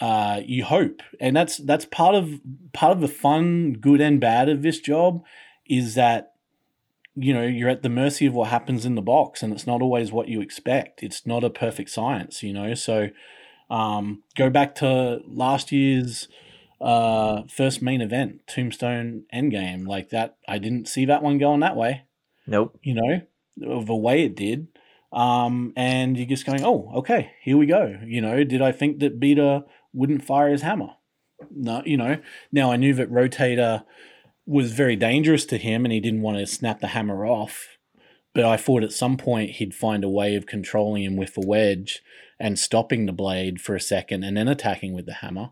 uh, 0.00 0.40
you 0.44 0.64
hope, 0.64 1.02
and 1.18 1.34
that's 1.34 1.56
that's 1.56 1.86
part 1.86 2.14
of 2.14 2.40
part 2.72 2.92
of 2.92 3.00
the 3.00 3.08
fun, 3.08 3.72
good 3.72 4.00
and 4.00 4.20
bad 4.20 4.48
of 4.48 4.62
this 4.62 4.78
job, 4.78 5.24
is 5.66 5.94
that 5.94 6.34
you 7.14 7.32
know 7.32 7.42
you're 7.42 7.70
at 7.70 7.82
the 7.82 7.88
mercy 7.88 8.26
of 8.26 8.34
what 8.34 8.50
happens 8.50 8.84
in 8.84 8.94
the 8.94 9.02
box, 9.02 9.42
and 9.42 9.52
it's 9.52 9.66
not 9.66 9.80
always 9.82 10.12
what 10.12 10.28
you 10.28 10.40
expect. 10.40 11.02
It's 11.02 11.26
not 11.26 11.42
a 11.42 11.50
perfect 11.50 11.90
science, 11.90 12.42
you 12.42 12.52
know. 12.52 12.74
So 12.74 13.08
um, 13.70 14.22
go 14.36 14.50
back 14.50 14.74
to 14.76 15.20
last 15.26 15.72
year's 15.72 16.28
uh, 16.80 17.42
first 17.48 17.80
main 17.80 18.02
event, 18.02 18.42
Tombstone 18.46 19.24
Endgame, 19.34 19.86
like 19.86 20.10
that. 20.10 20.36
I 20.46 20.58
didn't 20.58 20.88
see 20.88 21.06
that 21.06 21.22
one 21.22 21.38
going 21.38 21.60
that 21.60 21.76
way 21.76 22.04
Nope. 22.46 22.78
you 22.82 22.94
know, 22.94 23.22
of 23.76 23.86
the 23.86 23.96
way 23.96 24.24
it 24.24 24.36
did. 24.36 24.68
Um, 25.12 25.72
and 25.76 26.16
you're 26.16 26.26
just 26.26 26.46
going, 26.46 26.64
oh, 26.64 26.90
okay, 26.96 27.32
here 27.42 27.56
we 27.56 27.66
go. 27.66 27.98
You 28.04 28.20
know, 28.20 28.44
did 28.44 28.60
I 28.60 28.72
think 28.72 28.98
that 29.00 29.20
Beta 29.20 29.64
wouldn't 29.92 30.24
fire 30.24 30.50
his 30.50 30.62
hammer? 30.62 30.90
No, 31.50 31.82
you 31.84 31.96
know, 31.96 32.18
now 32.52 32.72
I 32.72 32.76
knew 32.76 32.94
that 32.94 33.10
Rotator 33.10 33.84
was 34.46 34.72
very 34.72 34.96
dangerous 34.96 35.44
to 35.46 35.58
him 35.58 35.84
and 35.84 35.92
he 35.92 36.00
didn't 36.00 36.22
want 36.22 36.38
to 36.38 36.46
snap 36.46 36.80
the 36.80 36.88
hammer 36.88 37.26
off. 37.26 37.76
But 38.34 38.44
I 38.44 38.56
thought 38.56 38.84
at 38.84 38.92
some 38.92 39.16
point 39.16 39.52
he'd 39.52 39.74
find 39.74 40.04
a 40.04 40.08
way 40.10 40.36
of 40.36 40.46
controlling 40.46 41.02
him 41.02 41.16
with 41.16 41.34
the 41.34 41.46
wedge 41.46 42.02
and 42.38 42.58
stopping 42.58 43.06
the 43.06 43.12
blade 43.12 43.60
for 43.60 43.74
a 43.74 43.80
second 43.80 44.24
and 44.24 44.36
then 44.36 44.48
attacking 44.48 44.92
with 44.92 45.06
the 45.06 45.14
hammer. 45.14 45.50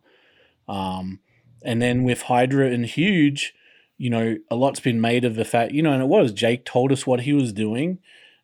Um, 0.68 1.20
and 1.64 1.80
then 1.80 2.04
with 2.04 2.22
Hydra 2.22 2.70
and 2.70 2.84
Huge, 2.84 3.54
you 3.96 4.10
know, 4.10 4.36
a 4.50 4.56
lot's 4.56 4.80
been 4.80 5.00
made 5.00 5.24
of 5.24 5.34
the 5.34 5.44
fact, 5.44 5.72
you 5.72 5.82
know, 5.82 5.92
and 5.92 6.02
it 6.02 6.08
was 6.08 6.32
Jake 6.32 6.64
told 6.64 6.92
us 6.92 7.06
what 7.06 7.20
he 7.20 7.32
was 7.32 7.52
doing. 7.52 8.00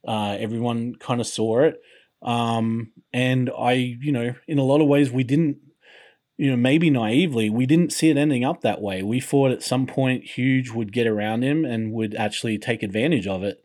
Uh, 0.07 0.37
everyone 0.39 0.95
kind 0.97 1.21
of 1.21 1.27
saw 1.27 1.61
it. 1.61 1.81
Um, 2.23 2.93
and 3.13 3.51
I, 3.59 3.73
you 3.73 4.13
know, 4.13 4.35
in 4.47 4.59
a 4.59 4.65
lot 4.65 4.81
of 4.81 4.89
ways, 4.89 5.11
we 5.11 5.25
didn't, 5.25 5.59
you 6.37 6.51
know, 6.51 6.57
maybe 6.57 6.91
naively, 6.91 7.51
we 7.51 7.67
didn't 7.67 7.93
see 7.93 8.11
it 8.11 8.17
ending 8.17 8.45
up 8.45 8.63
that 8.63 8.81
way. 8.81 9.03
We 9.03 9.21
thought 9.21 9.51
at 9.51 9.63
some 9.63 9.87
point 9.87 10.25
Huge 10.25 10.71
would 10.71 10.93
get 10.93 11.07
around 11.07 11.43
him 11.43 11.65
and 11.65 11.93
would 11.93 12.15
actually 12.15 12.59
take 12.59 12.83
advantage 12.83 13.27
of 13.27 13.43
it. 13.43 13.65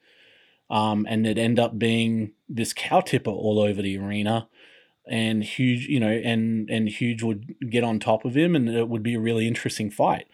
Um, 0.70 1.06
and 1.08 1.26
it'd 1.26 1.38
end 1.38 1.60
up 1.60 1.78
being 1.78 2.34
this 2.50 2.74
cow 2.74 3.02
tipper 3.02 3.32
all 3.32 3.60
over 3.60 3.82
the 3.82 3.98
arena 3.98 4.50
and 5.08 5.44
huge 5.44 5.88
you 5.88 6.00
know 6.00 6.10
and 6.10 6.70
and 6.70 6.90
huge 6.90 7.22
would 7.22 7.56
get 7.70 7.84
on 7.84 8.00
top 8.00 8.26
of 8.26 8.36
him 8.36 8.56
and 8.56 8.70
it 8.70 8.90
would 8.90 9.04
be 9.04 9.14
a 9.14 9.20
really 9.20 9.48
interesting 9.48 9.92
fight 9.92 10.28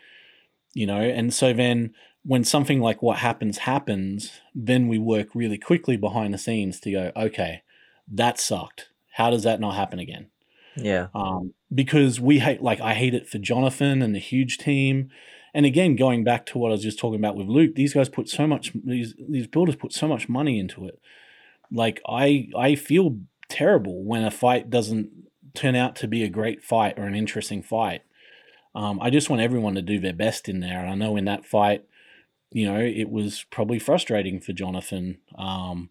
you 0.74 0.86
know 0.86 1.02
and 1.02 1.34
so 1.34 1.52
then 1.54 1.94
when 2.24 2.44
something 2.44 2.80
like 2.80 3.02
what 3.02 3.18
happens 3.18 3.60
happens 3.60 4.42
then 4.54 4.88
we 4.88 4.98
work 4.98 5.34
really 5.34 5.58
quickly 5.58 5.98
behind 5.98 6.34
the 6.34 6.38
scenes 6.38 6.80
to 6.80 6.92
go 6.92 7.12
okay 7.16 7.64
that 8.12 8.40
sucked 8.40 8.90
How 9.14 9.30
does 9.30 9.44
that 9.44 9.60
not 9.60 9.76
happen 9.76 10.00
again? 10.00 10.28
Yeah. 10.76 11.08
um, 11.14 11.54
because 11.74 12.20
we 12.20 12.40
hate 12.40 12.62
like 12.62 12.82
I 12.82 12.94
hate 12.94 13.14
it 13.14 13.28
for 13.28 13.38
Jonathan 13.38 14.02
and 14.02 14.14
the 14.14 14.20
huge 14.20 14.58
team. 14.58 15.10
And 15.54 15.66
again, 15.66 15.98
going 15.98 16.24
back 16.24 16.46
to 16.48 16.58
what 16.58 16.70
I 16.70 16.72
was 16.72 16.84
just 16.84 17.00
talking 17.00 17.20
about 17.20 17.36
with 17.36 17.48
Luke, 17.48 17.76
these 17.76 17.94
guys 17.94 18.10
put 18.10 18.30
so 18.30 18.48
much 18.48 18.72
these 18.74 19.16
these 19.30 19.48
builders 19.48 19.76
put 19.76 19.94
so 19.94 20.08
much 20.08 20.30
money 20.30 20.60
into 20.60 20.86
it. 20.86 21.00
Like 21.72 22.02
I 22.08 22.50
I 22.58 22.76
feel 22.76 23.20
terrible 23.50 24.04
when 24.04 24.24
a 24.24 24.32
fight 24.32 24.70
doesn't 24.70 25.10
turn 25.54 25.76
out 25.76 25.96
to 25.98 26.08
be 26.08 26.24
a 26.24 26.30
great 26.30 26.64
fight 26.64 26.98
or 26.98 27.04
an 27.04 27.16
interesting 27.16 27.62
fight. 27.62 28.04
Um, 28.74 29.00
I 29.02 29.10
just 29.10 29.30
want 29.30 29.42
everyone 29.42 29.76
to 29.76 29.82
do 29.82 30.00
their 30.00 30.14
best 30.14 30.48
in 30.48 30.62
there. 30.62 30.80
And 30.80 30.90
I 30.90 30.96
know 30.96 31.18
in 31.18 31.26
that 31.26 31.46
fight, 31.46 31.84
you 32.52 32.66
know, 32.72 32.80
it 32.80 33.10
was 33.10 33.46
probably 33.50 33.80
frustrating 33.80 34.40
for 34.40 34.54
Jonathan. 34.54 35.18
Um, 35.38 35.90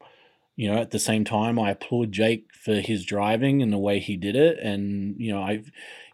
you 0.57 0.71
know, 0.71 0.79
at 0.79 0.91
the 0.91 0.99
same 0.99 1.25
time, 1.25 1.59
I 1.59 1.71
applaud 1.71 2.13
Jake 2.13 2.49
for 2.53 2.75
his 2.75 3.07
driving 3.07 3.63
and 3.63 3.73
the 3.73 3.79
way 3.79 3.99
he 3.99 4.17
did 4.17 4.37
it. 4.37 4.59
And, 4.59 5.19
you 5.19 5.33
know, 5.33 5.41
I, 5.41 5.63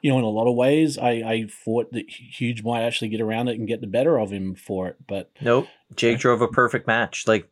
you 0.03 0.11
know, 0.13 0.19
in 0.19 0.25
a 0.25 0.29
lot 0.29 0.49
of 0.49 0.55
ways, 0.55 0.99
I, 0.99 1.11
I 1.11 1.47
thought 1.51 1.91
that 1.93 2.09
Huge 2.09 2.63
might 2.63 2.83
actually 2.83 3.09
get 3.09 3.21
around 3.21 3.49
it 3.49 3.59
and 3.59 3.67
get 3.67 3.81
the 3.81 3.89
better 3.89 4.19
of 4.21 4.31
him 4.31 4.55
for 4.55 4.87
it. 4.87 4.97
But 5.09 5.33
Nope. 5.41 5.67
Jake 5.97 6.21
drove 6.21 6.43
a 6.43 6.49
perfect 6.49 6.87
match. 6.87 7.27
Like 7.27 7.51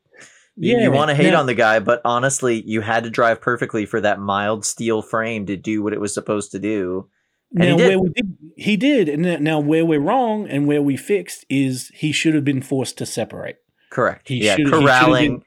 you, 0.56 0.76
Yeah, 0.76 0.84
you 0.84 0.92
want 0.92 1.08
to 1.08 1.16
hate 1.16 1.32
now- 1.32 1.40
on 1.40 1.46
the 1.46 1.54
guy, 1.54 1.80
but 1.80 2.00
honestly, 2.04 2.62
you 2.64 2.80
had 2.80 3.02
to 3.02 3.10
drive 3.10 3.40
perfectly 3.40 3.86
for 3.86 4.00
that 4.00 4.20
mild 4.20 4.64
steel 4.64 5.02
frame 5.02 5.46
to 5.46 5.56
do 5.56 5.82
what 5.82 5.94
it 5.94 6.00
was 6.00 6.14
supposed 6.14 6.52
to 6.52 6.60
do. 6.60 7.08
Now, 7.54 7.76
where 7.76 7.98
we 7.98 8.08
did, 8.10 8.36
he 8.56 8.76
did. 8.76 9.08
And 9.08 9.42
now- 9.42 9.60
where 9.60 9.84
we're 9.84 10.00
wrong 10.00 10.48
and 10.48 10.66
where 10.66 10.82
we 10.82 10.96
fixed 10.96 11.46
is 11.48 11.90
he 11.94 12.12
should 12.12 12.34
have 12.34 12.44
been 12.44 12.62
forced 12.62 12.98
to 12.98 13.06
separate. 13.06 13.58
Correct. 13.90 14.28
He 14.28 14.44
yeah, 14.44 14.56
should- 14.56 14.66
he 14.66 14.72
have 14.72 14.82
corralling. 14.82 15.44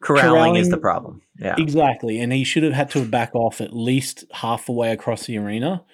corralling 0.00 0.56
is 0.56 0.70
the 0.70 0.78
problem. 0.78 1.22
Yeah. 1.38 1.54
Exactly. 1.58 2.18
And 2.20 2.32
he 2.32 2.44
should 2.44 2.62
have 2.62 2.72
had 2.72 2.90
to 2.90 3.04
back 3.04 3.34
off 3.34 3.60
at 3.60 3.74
least 3.74 4.24
half 4.32 4.66
the 4.66 4.72
way 4.72 4.90
across 4.90 5.26
the 5.26 5.36
arena 5.38 5.84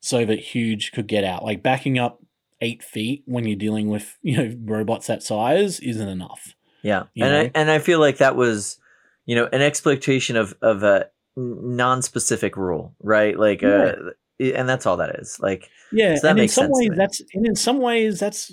so 0.00 0.24
that 0.24 0.38
Huge 0.38 0.92
could 0.92 1.06
get 1.06 1.24
out. 1.24 1.44
Like 1.44 1.62
backing 1.62 1.98
up 1.98 2.22
eight 2.62 2.82
feet 2.82 3.22
when 3.26 3.46
you're 3.46 3.56
dealing 3.56 3.88
with, 3.88 4.18
you 4.22 4.36
know, 4.36 4.56
robots 4.64 5.06
that 5.06 5.22
size 5.22 5.80
isn't 5.80 6.08
enough. 6.08 6.54
Yeah, 6.82 7.04
and 7.18 7.32
know? 7.32 7.40
I 7.40 7.50
and 7.54 7.70
I 7.70 7.78
feel 7.78 8.00
like 8.00 8.18
that 8.18 8.36
was, 8.36 8.78
you 9.26 9.34
know, 9.34 9.48
an 9.52 9.60
exploitation 9.60 10.36
of 10.36 10.54
of 10.62 10.82
a 10.82 11.10
non-specific 11.36 12.56
rule, 12.56 12.94
right? 13.02 13.38
Like, 13.38 13.62
uh, 13.62 13.92
and 14.40 14.68
that's 14.68 14.86
all 14.86 14.96
that 14.96 15.16
is. 15.16 15.38
Like, 15.40 15.70
Yeah, 15.92 16.16
So 16.16 16.26
that 16.26 16.30
and 16.30 16.40
in 16.40 16.48
some 16.48 16.66
sense 16.66 16.78
ways 16.78 16.90
that's 16.96 17.22
and 17.34 17.46
in 17.46 17.56
some 17.56 17.78
ways 17.78 18.18
that's 18.18 18.52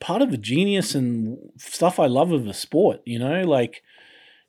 part 0.00 0.22
of 0.22 0.30
the 0.30 0.36
genius 0.36 0.94
and 0.94 1.38
stuff 1.56 1.98
I 1.98 2.06
love 2.06 2.32
of 2.32 2.44
the 2.44 2.54
sport. 2.54 3.00
You 3.04 3.18
know, 3.18 3.42
like 3.42 3.82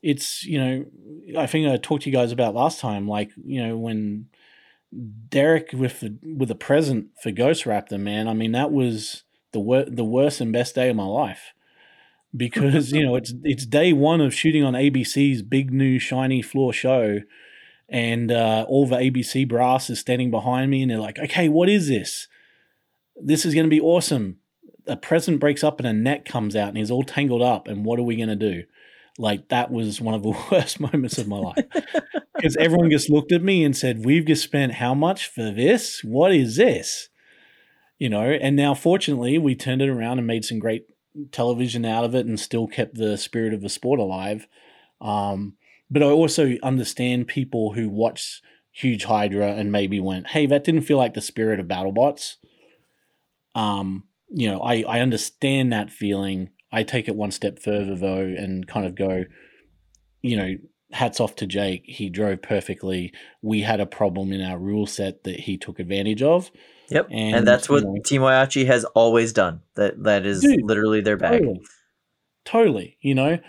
it's 0.02 0.44
you 0.45 0.60
know 0.60 1.40
I 1.40 1.45
think 1.45 1.68
I 1.68 1.78
talked 1.78 2.03
to 2.03 2.10
you 2.10 2.16
guys 2.16 2.32
about 2.32 2.56
last 2.56 2.80
time. 2.80 3.07
Like 3.07 3.32
you 3.45 3.66
know 3.66 3.78
when 3.78 4.28
Derek 5.30 5.70
with 5.74 5.99
the, 5.99 6.18
with 6.24 6.49
a 6.49 6.56
present 6.56 7.10
for 7.22 7.32
Ghost 7.32 7.66
Raptor, 7.66 7.99
man. 7.99 8.28
I 8.28 8.34
mean 8.34 8.53
that 8.53 8.72
was 8.72 9.24
the 9.52 9.60
wor- 9.60 9.86
the 9.86 10.03
worst 10.03 10.41
and 10.41 10.52
best 10.52 10.76
day 10.76 10.90
of 10.90 10.95
my 10.95 11.06
life 11.06 11.53
because 12.36 12.91
you 12.91 13.03
know 13.06 13.16
it's 13.16 13.34
it's 13.44 13.66
day 13.66 13.94
one 13.94 14.22
of 14.22 14.34
shooting 14.34 14.64
on 14.64 14.74
ABC's 14.74 15.41
big 15.41 15.72
new 15.72 15.99
shiny 15.99 16.41
floor 16.41 16.74
show 16.74 17.20
and 17.90 18.32
uh, 18.32 18.66
all 18.68 18.88
the 18.88 18.98
ABC 18.98 19.48
brass 19.48 19.90
is 19.90 19.99
standing 19.99 20.32
behind 20.32 20.70
me, 20.70 20.82
and 20.82 20.91
they're 20.91 20.99
like, 20.99 21.20
"Okay, 21.20 21.49
what 21.49 21.70
is 21.70 21.88
this? 21.88 22.28
This 23.16 23.45
is 23.45 23.53
going 23.53 23.66
to 23.66 23.70
be 23.70 23.82
awesome." 23.82 24.38
A 24.88 24.95
present 24.95 25.40
breaks 25.40 25.64
up, 25.64 25.80
and 25.80 25.88
a 25.88 25.94
net 25.94 26.26
comes 26.26 26.56
out, 26.56 26.70
and 26.70 26.78
he's 26.78 26.91
all 26.91 27.03
tangled 27.03 27.41
up. 27.41 27.68
And 27.68 27.86
what 27.86 27.99
are 27.99 28.03
we 28.03 28.16
going 28.16 28.30
to 28.30 28.36
do? 28.36 28.64
Like 29.18 29.49
that 29.49 29.70
was 29.72 29.99
one 29.99 30.16
of 30.16 30.24
the 30.24 30.38
worst 30.52 30.80
moments 30.80 31.18
of 31.18 31.28
my 31.28 31.38
life 31.38 31.66
because 32.36 32.56
everyone 32.56 32.90
just 32.90 33.10
looked 33.10 33.32
at 33.32 33.44
me 33.44 33.64
and 33.64 33.76
said, 33.76 34.06
"We've 34.06 34.26
just 34.26 34.44
spent 34.44 34.76
how 34.76 34.94
much 34.94 35.28
for 35.28 35.52
this? 35.52 36.03
What 36.03 36.34
is 36.34 36.56
this?" 36.56 37.10
You 37.98 38.10
know. 38.10 38.24
And 38.24 38.56
now, 38.56 38.74
fortunately, 38.74 39.38
we 39.38 39.56
turned 39.56 39.82
it 39.82 39.90
around 39.90 40.20
and 40.20 40.28
made 40.28 40.45
some 40.45 40.60
great 40.60 40.86
television 41.32 41.86
out 41.86 42.06
of 42.06 42.16
it, 42.16 42.26
and 42.26 42.40
still 42.40 42.68
kept 42.68 42.95
the 42.95 43.18
spirit 43.18 43.53
of 43.53 43.61
the 43.61 43.70
sport 43.70 43.99
alive. 43.99 44.48
Um, 45.02 45.56
but 45.90 46.03
I 46.03 46.07
also 46.07 46.56
understand 46.64 47.28
people 47.28 47.74
who 47.74 47.90
watch 47.90 48.41
Huge 48.72 49.06
Hydra 49.06 49.53
and 49.53 49.72
maybe 49.72 49.99
went, 49.99 50.28
"Hey, 50.28 50.45
that 50.45 50.64
didn't 50.64 50.82
feel 50.82 50.98
like 50.98 51.14
the 51.14 51.22
spirit 51.22 51.60
of 51.60 51.68
BattleBots." 51.68 52.36
Um, 53.56 54.03
you 54.30 54.49
know, 54.49 54.61
I 54.61 54.84
I 54.88 54.99
understand 54.99 55.74
that 55.74 55.90
feeling. 55.90 56.49
I 56.72 56.84
take 56.84 57.07
it 57.07 57.16
one 57.16 57.32
step 57.32 57.60
further 57.60 57.95
though, 57.95 58.22
and 58.22 58.68
kind 58.68 58.86
of 58.86 58.95
go, 58.95 59.26
you 60.22 60.38
know, 60.38 60.53
hats 60.91 61.20
off 61.20 61.36
to 61.38 61.48
Jake. 61.48 61.84
He 61.86 62.10
drove 62.10 62.41
perfectly. 62.41 63.11
We 63.41 63.61
had 63.61 63.80
a 63.80 63.86
problem 63.88 64.32
in 64.32 64.41
our 64.41 64.60
rule 64.60 64.86
set 64.86 65.24
that 65.24 65.41
he 65.41 65.57
took 65.57 65.80
advantage 65.80 66.22
of. 66.22 66.52
yep, 66.90 67.07
and, 67.11 67.38
And, 67.38 67.48
that's 67.48 67.70
what 67.70 67.82
you 67.84 67.88
know- 67.94 68.02
Team 68.03 68.22
Whyachi 68.22 68.66
has 68.68 68.86
always 68.86 69.34
done. 69.34 69.61
That 69.76 70.03
that 70.03 70.26
is 70.26 70.41
Dude, 70.41 70.64
literally 70.64 71.02
their 71.02 71.18
bag. 71.18 71.40
Totally. 71.40 71.61
Totally, 72.45 72.98
you 73.02 73.16
know. 73.16 73.40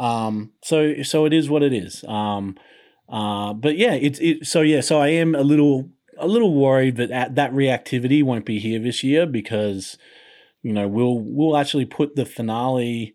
Um, 0.00 0.52
so 0.62 1.02
so 1.02 1.26
it 1.26 1.34
is 1.34 1.50
what 1.50 1.62
it 1.62 1.74
is. 1.74 2.04
Um, 2.04 2.56
uh, 3.08 3.52
but 3.52 3.76
yeah, 3.76 3.92
it's 3.92 4.18
it. 4.20 4.46
So 4.46 4.62
yeah, 4.62 4.80
so 4.80 4.98
I 4.98 5.08
am 5.08 5.34
a 5.34 5.42
little 5.42 5.90
a 6.18 6.26
little 6.26 6.54
worried 6.54 6.96
that 6.96 7.10
at, 7.10 7.34
that 7.34 7.52
reactivity 7.52 8.22
won't 8.22 8.46
be 8.46 8.58
here 8.58 8.78
this 8.78 9.04
year 9.04 9.26
because 9.26 9.98
you 10.62 10.72
know 10.72 10.88
we'll 10.88 11.18
we'll 11.18 11.56
actually 11.56 11.84
put 11.84 12.16
the 12.16 12.24
finale 12.24 13.14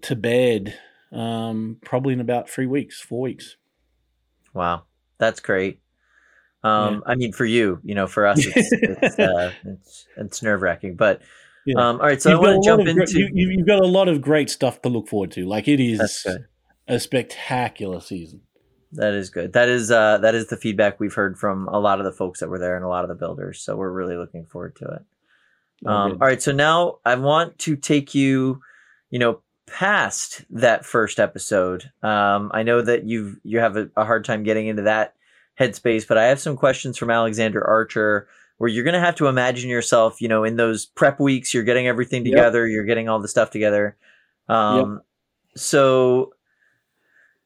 to 0.00 0.16
bed 0.16 0.78
um, 1.12 1.76
probably 1.84 2.14
in 2.14 2.20
about 2.20 2.48
three 2.48 2.66
weeks, 2.66 3.00
four 3.00 3.20
weeks. 3.20 3.56
Wow, 4.54 4.84
that's 5.18 5.40
great. 5.40 5.80
Um, 6.62 7.02
I 7.06 7.14
mean, 7.14 7.32
for 7.32 7.44
you, 7.44 7.78
you 7.82 7.94
know, 7.94 8.06
for 8.06 8.26
us, 8.26 8.46
it's 8.46 8.72
it's, 8.72 9.18
uh, 9.18 9.52
it's, 9.64 10.06
it's 10.16 10.42
nerve 10.42 10.62
wracking. 10.62 10.94
But 10.94 11.20
Yeah. 11.66 11.76
um, 11.76 12.00
all 12.00 12.06
right, 12.06 12.20
so 12.20 12.30
I 12.30 12.32
You've 12.34 12.40
a 12.42 12.42
want 12.42 12.62
to 12.64 12.68
jump 12.68 12.88
into. 12.88 13.18
you, 13.18 13.28
you- 13.32 13.50
you've 13.58 13.66
got 13.66 13.80
a 13.80 13.86
lot 13.86 14.08
of 14.08 14.20
great 14.20 14.48
stuff 14.50 14.80
to 14.82 14.88
look 14.88 15.08
forward 15.08 15.30
to. 15.32 15.44
Like 15.46 15.68
it 15.68 15.80
is 15.80 16.26
a 16.88 16.98
spectacular 16.98 18.00
season. 18.00 18.40
That 18.92 19.14
is 19.14 19.30
good. 19.30 19.52
That 19.52 19.68
is 19.68 19.90
uh 19.92 20.18
that 20.18 20.34
is 20.34 20.48
the 20.48 20.56
feedback 20.56 20.98
we've 20.98 21.14
heard 21.14 21.38
from 21.38 21.68
a 21.68 21.78
lot 21.78 22.00
of 22.00 22.04
the 22.04 22.12
folks 22.12 22.40
that 22.40 22.48
were 22.48 22.58
there 22.58 22.74
and 22.74 22.84
a 22.84 22.88
lot 22.88 23.04
of 23.04 23.08
the 23.08 23.14
builders. 23.14 23.60
So 23.60 23.76
we're 23.76 23.92
really 23.92 24.16
looking 24.16 24.46
forward 24.46 24.74
to 24.76 24.84
it. 24.86 25.02
Um, 25.86 26.12
all 26.20 26.26
right, 26.28 26.42
so 26.42 26.50
now 26.52 26.96
I 27.04 27.14
want 27.14 27.58
to 27.60 27.76
take 27.76 28.14
you, 28.14 28.60
you 29.10 29.18
know, 29.18 29.40
past 29.66 30.44
that 30.50 30.84
first 30.84 31.20
episode. 31.20 31.90
Um, 32.02 32.50
I 32.52 32.64
know 32.64 32.82
that 32.82 33.04
you've 33.04 33.38
you 33.44 33.60
have 33.60 33.76
a, 33.76 33.88
a 33.96 34.04
hard 34.04 34.24
time 34.24 34.42
getting 34.42 34.66
into 34.66 34.82
that 34.82 35.14
headspace, 35.58 36.08
but 36.08 36.18
I 36.18 36.24
have 36.24 36.40
some 36.40 36.56
questions 36.56 36.98
from 36.98 37.10
Alexander 37.10 37.64
Archer 37.64 38.26
where 38.60 38.68
you're 38.68 38.84
gonna 38.84 39.00
have 39.00 39.14
to 39.14 39.26
imagine 39.26 39.70
yourself, 39.70 40.20
you 40.20 40.28
know, 40.28 40.44
in 40.44 40.56
those 40.56 40.84
prep 40.84 41.18
weeks, 41.18 41.54
you're 41.54 41.62
getting 41.62 41.86
everything 41.86 42.26
Yep. 42.26 42.32
together, 42.36 42.66
you're 42.68 42.84
getting 42.84 43.08
all 43.08 43.18
the 43.18 43.26
stuff 43.26 43.50
together. 43.50 43.96
Um, 44.50 45.00
so 45.56 46.34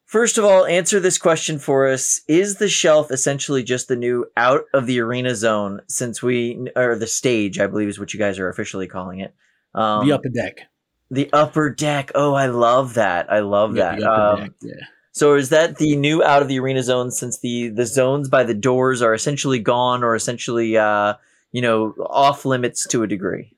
First 0.07 0.39
of 0.39 0.45
all, 0.45 0.67
answer 0.67 1.01
this 1.01 1.17
question 1.19 1.59
for 1.59 1.89
us. 1.89 2.21
Is 2.29 2.57
the 2.57 2.69
shelf 2.69 3.11
essentially 3.11 3.63
just 3.63 3.89
the 3.89 3.97
new 3.97 4.27
out 4.37 4.65
of 4.75 4.87
the 4.87 5.01
arena 5.01 5.35
zone 5.35 5.81
since 5.89 6.23
we, 6.23 6.69
or 6.77 6.95
the 6.97 7.07
stage, 7.07 7.59
I 7.59 7.67
believe 7.67 7.89
is 7.89 7.99
what 7.99 8.13
you 8.13 8.19
guys 8.21 8.39
are 8.39 8.49
officially 8.49 8.87
calling 8.87 9.21
it? 9.21 9.35
Um, 9.75 10.07
the 10.07 10.13
upper 10.13 10.29
deck. 10.29 10.69
the 11.11 11.31
upper 11.33 11.71
deck. 11.71 12.11
Oh, 12.15 12.35
I 12.35 12.47
love 12.47 12.95
that. 12.95 13.33
I 13.33 13.41
love 13.41 13.75
Yeah, 13.77 13.93
that. 13.93 13.99
the 14.01 14.09
upper 14.11 14.21
Um, 14.21 14.41
deck, 14.41 14.53
yeah. 14.63 14.87
So 15.15 15.35
is 15.35 15.49
that 15.49 15.77
the 15.79 15.95
new 15.97 16.23
out 16.23 16.43
of 16.43 16.49
the 16.49 16.59
arena 16.59 16.83
zone 16.83 17.11
since 17.11 17.39
the, 17.39 17.69
the 17.69 17.87
zones 17.87 18.29
by 18.29 18.43
the 18.45 18.53
doors 18.53 19.01
are 19.01 19.15
essentially 19.15 19.59
gone 19.61 20.03
or 20.05 20.15
essentially, 20.15 20.77
uh, 20.77 21.15
you 21.53 21.63
know, 21.63 21.95
off 22.11 22.45
limits 22.45 22.87
to 22.89 23.03
a 23.03 23.07
degree? 23.07 23.53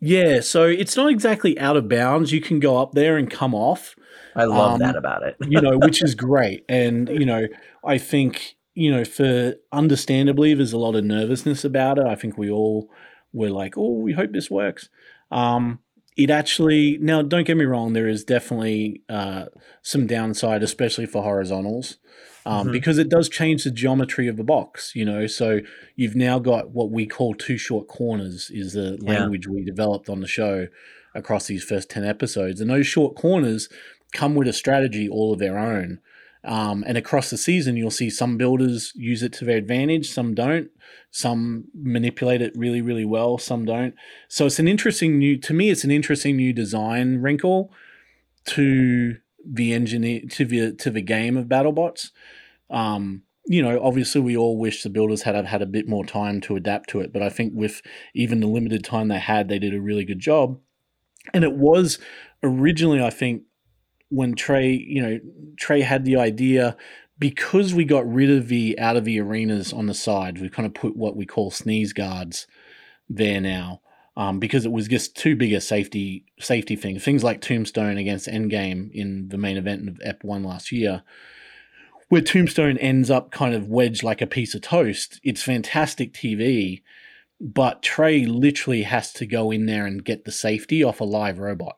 Yeah, 0.00 0.40
so 0.40 0.64
it's 0.64 0.96
not 0.96 1.10
exactly 1.10 1.58
out 1.58 1.76
of 1.76 1.88
bounds. 1.88 2.32
You 2.32 2.40
can 2.40 2.58
go 2.60 2.78
up 2.78 2.92
there 2.92 3.16
and 3.18 3.28
come 3.30 3.54
off, 3.54 3.94
I 4.34 4.44
love 4.44 4.74
Um, 4.74 4.78
that 4.78 4.96
about 4.96 5.22
it. 5.24 5.36
you 5.46 5.60
know, 5.60 5.76
which 5.78 6.02
is 6.02 6.14
great. 6.28 6.64
And, 6.68 7.08
you 7.08 7.26
know, 7.26 7.46
I 7.84 7.98
think, 7.98 8.54
you 8.74 8.90
know, 8.90 9.04
for 9.04 9.56
understandably, 9.72 10.54
there's 10.54 10.72
a 10.72 10.78
lot 10.78 10.94
of 10.94 11.04
nervousness 11.04 11.64
about 11.64 11.98
it. 11.98 12.06
I 12.06 12.14
think 12.14 12.38
we 12.38 12.48
all 12.50 12.88
were 13.32 13.50
like, 13.50 13.76
oh, 13.76 13.92
we 13.98 14.12
hope 14.12 14.32
this 14.32 14.50
works. 14.50 14.88
Um, 15.30 15.80
it 16.16 16.30
actually, 16.30 16.98
now, 17.00 17.22
don't 17.22 17.46
get 17.46 17.56
me 17.56 17.64
wrong, 17.64 17.92
there 17.92 18.08
is 18.08 18.24
definitely 18.24 19.02
uh, 19.08 19.46
some 19.82 20.06
downside, 20.06 20.62
especially 20.62 21.06
for 21.06 21.22
horizontals. 21.22 21.98
Um, 22.46 22.68
Mhm. 22.68 22.72
Because 22.72 22.96
it 22.98 23.10
does 23.10 23.28
change 23.28 23.64
the 23.64 23.70
geometry 23.70 24.26
of 24.26 24.36
the 24.38 24.44
box, 24.44 24.92
you 24.94 25.04
know. 25.04 25.26
So 25.26 25.60
you've 25.94 26.16
now 26.16 26.38
got 26.38 26.70
what 26.70 26.90
we 26.90 27.06
call 27.06 27.34
two 27.34 27.58
short 27.58 27.86
corners, 27.86 28.50
is 28.52 28.72
the 28.72 28.98
Yeah. 29.02 29.20
language 29.20 29.46
we 29.46 29.62
developed 29.62 30.08
on 30.08 30.20
the 30.20 30.26
show 30.26 30.66
across 31.14 31.46
these 31.48 31.62
first 31.62 31.90
10 31.90 32.04
episodes. 32.04 32.60
And 32.60 32.70
those 32.70 32.86
short 32.86 33.14
corners 33.14 33.68
come 34.14 34.34
with 34.34 34.48
a 34.48 34.52
strategy 34.54 35.06
all 35.08 35.32
of 35.34 35.38
their 35.38 35.58
own. 35.58 35.98
Um, 36.42 36.84
and 36.86 36.96
across 36.96 37.30
the 37.30 37.36
season, 37.36 37.76
you'll 37.76 37.90
see 37.90 38.08
some 38.08 38.38
builders 38.38 38.92
use 38.94 39.22
it 39.22 39.32
to 39.34 39.44
their 39.44 39.58
advantage, 39.58 40.10
some 40.10 40.34
don't. 40.34 40.70
Some 41.10 41.64
manipulate 41.74 42.40
it 42.40 42.52
really, 42.56 42.80
really 42.80 43.04
well, 43.04 43.36
some 43.36 43.64
don't. 43.64 43.94
So 44.28 44.46
it's 44.46 44.58
an 44.58 44.68
interesting 44.68 45.18
new, 45.18 45.36
to 45.38 45.52
me, 45.52 45.70
it's 45.70 45.84
an 45.84 45.90
interesting 45.90 46.36
new 46.36 46.52
design 46.52 47.18
wrinkle 47.18 47.72
to 48.46 49.16
the 49.44 49.72
engineer, 49.72 50.22
to 50.30 50.44
the, 50.44 50.72
to 50.76 50.90
the 50.90 51.02
game 51.02 51.36
of 51.36 51.46
BattleBots. 51.46 52.10
Um, 52.70 53.22
you 53.46 53.62
know, 53.62 53.82
obviously 53.82 54.20
we 54.20 54.36
all 54.36 54.56
wish 54.56 54.82
the 54.82 54.90
builders 54.90 55.22
had 55.22 55.34
had 55.44 55.62
a 55.62 55.66
bit 55.66 55.88
more 55.88 56.04
time 56.04 56.40
to 56.42 56.56
adapt 56.56 56.88
to 56.90 57.00
it, 57.00 57.12
but 57.12 57.22
I 57.22 57.28
think 57.28 57.52
with 57.54 57.82
even 58.14 58.40
the 58.40 58.46
limited 58.46 58.84
time 58.84 59.08
they 59.08 59.18
had, 59.18 59.48
they 59.48 59.58
did 59.58 59.74
a 59.74 59.80
really 59.80 60.04
good 60.04 60.20
job. 60.20 60.58
And 61.34 61.44
it 61.44 61.54
was 61.54 61.98
originally, 62.42 63.02
I 63.02 63.10
think, 63.10 63.42
when 64.10 64.34
Trey, 64.34 64.72
you 64.72 65.00
know, 65.02 65.20
Trey 65.56 65.80
had 65.80 66.04
the 66.04 66.16
idea 66.16 66.76
because 67.18 67.74
we 67.74 67.84
got 67.84 68.10
rid 68.10 68.30
of 68.30 68.48
the 68.48 68.78
out 68.78 68.96
of 68.96 69.04
the 69.04 69.20
arenas 69.20 69.72
on 69.72 69.86
the 69.86 69.94
side, 69.94 70.40
we 70.40 70.48
kind 70.48 70.66
of 70.66 70.74
put 70.74 70.96
what 70.96 71.16
we 71.16 71.26
call 71.26 71.50
sneeze 71.50 71.92
guards 71.92 72.46
there 73.08 73.40
now. 73.40 73.80
Um, 74.16 74.38
because 74.38 74.66
it 74.66 74.72
was 74.72 74.88
just 74.88 75.16
too 75.16 75.36
big 75.36 75.52
a 75.52 75.60
safety 75.60 76.26
safety 76.40 76.76
thing. 76.76 76.98
Things 76.98 77.24
like 77.24 77.40
Tombstone 77.40 77.96
against 77.96 78.28
Endgame 78.28 78.90
in 78.92 79.28
the 79.28 79.38
main 79.38 79.56
event 79.56 79.88
of 79.88 80.00
Ep 80.02 80.24
One 80.24 80.42
last 80.42 80.72
year, 80.72 81.02
where 82.08 82.20
Tombstone 82.20 82.76
ends 82.78 83.08
up 83.08 83.30
kind 83.30 83.54
of 83.54 83.68
wedged 83.68 84.02
like 84.02 84.20
a 84.20 84.26
piece 84.26 84.54
of 84.54 84.62
toast. 84.62 85.20
It's 85.22 85.42
fantastic 85.42 86.12
TV, 86.12 86.82
but 87.40 87.82
Trey 87.82 88.26
literally 88.26 88.82
has 88.82 89.12
to 89.14 89.26
go 89.26 89.52
in 89.52 89.66
there 89.66 89.86
and 89.86 90.04
get 90.04 90.24
the 90.24 90.32
safety 90.32 90.82
off 90.82 91.00
a 91.00 91.04
live 91.04 91.38
robot 91.38 91.76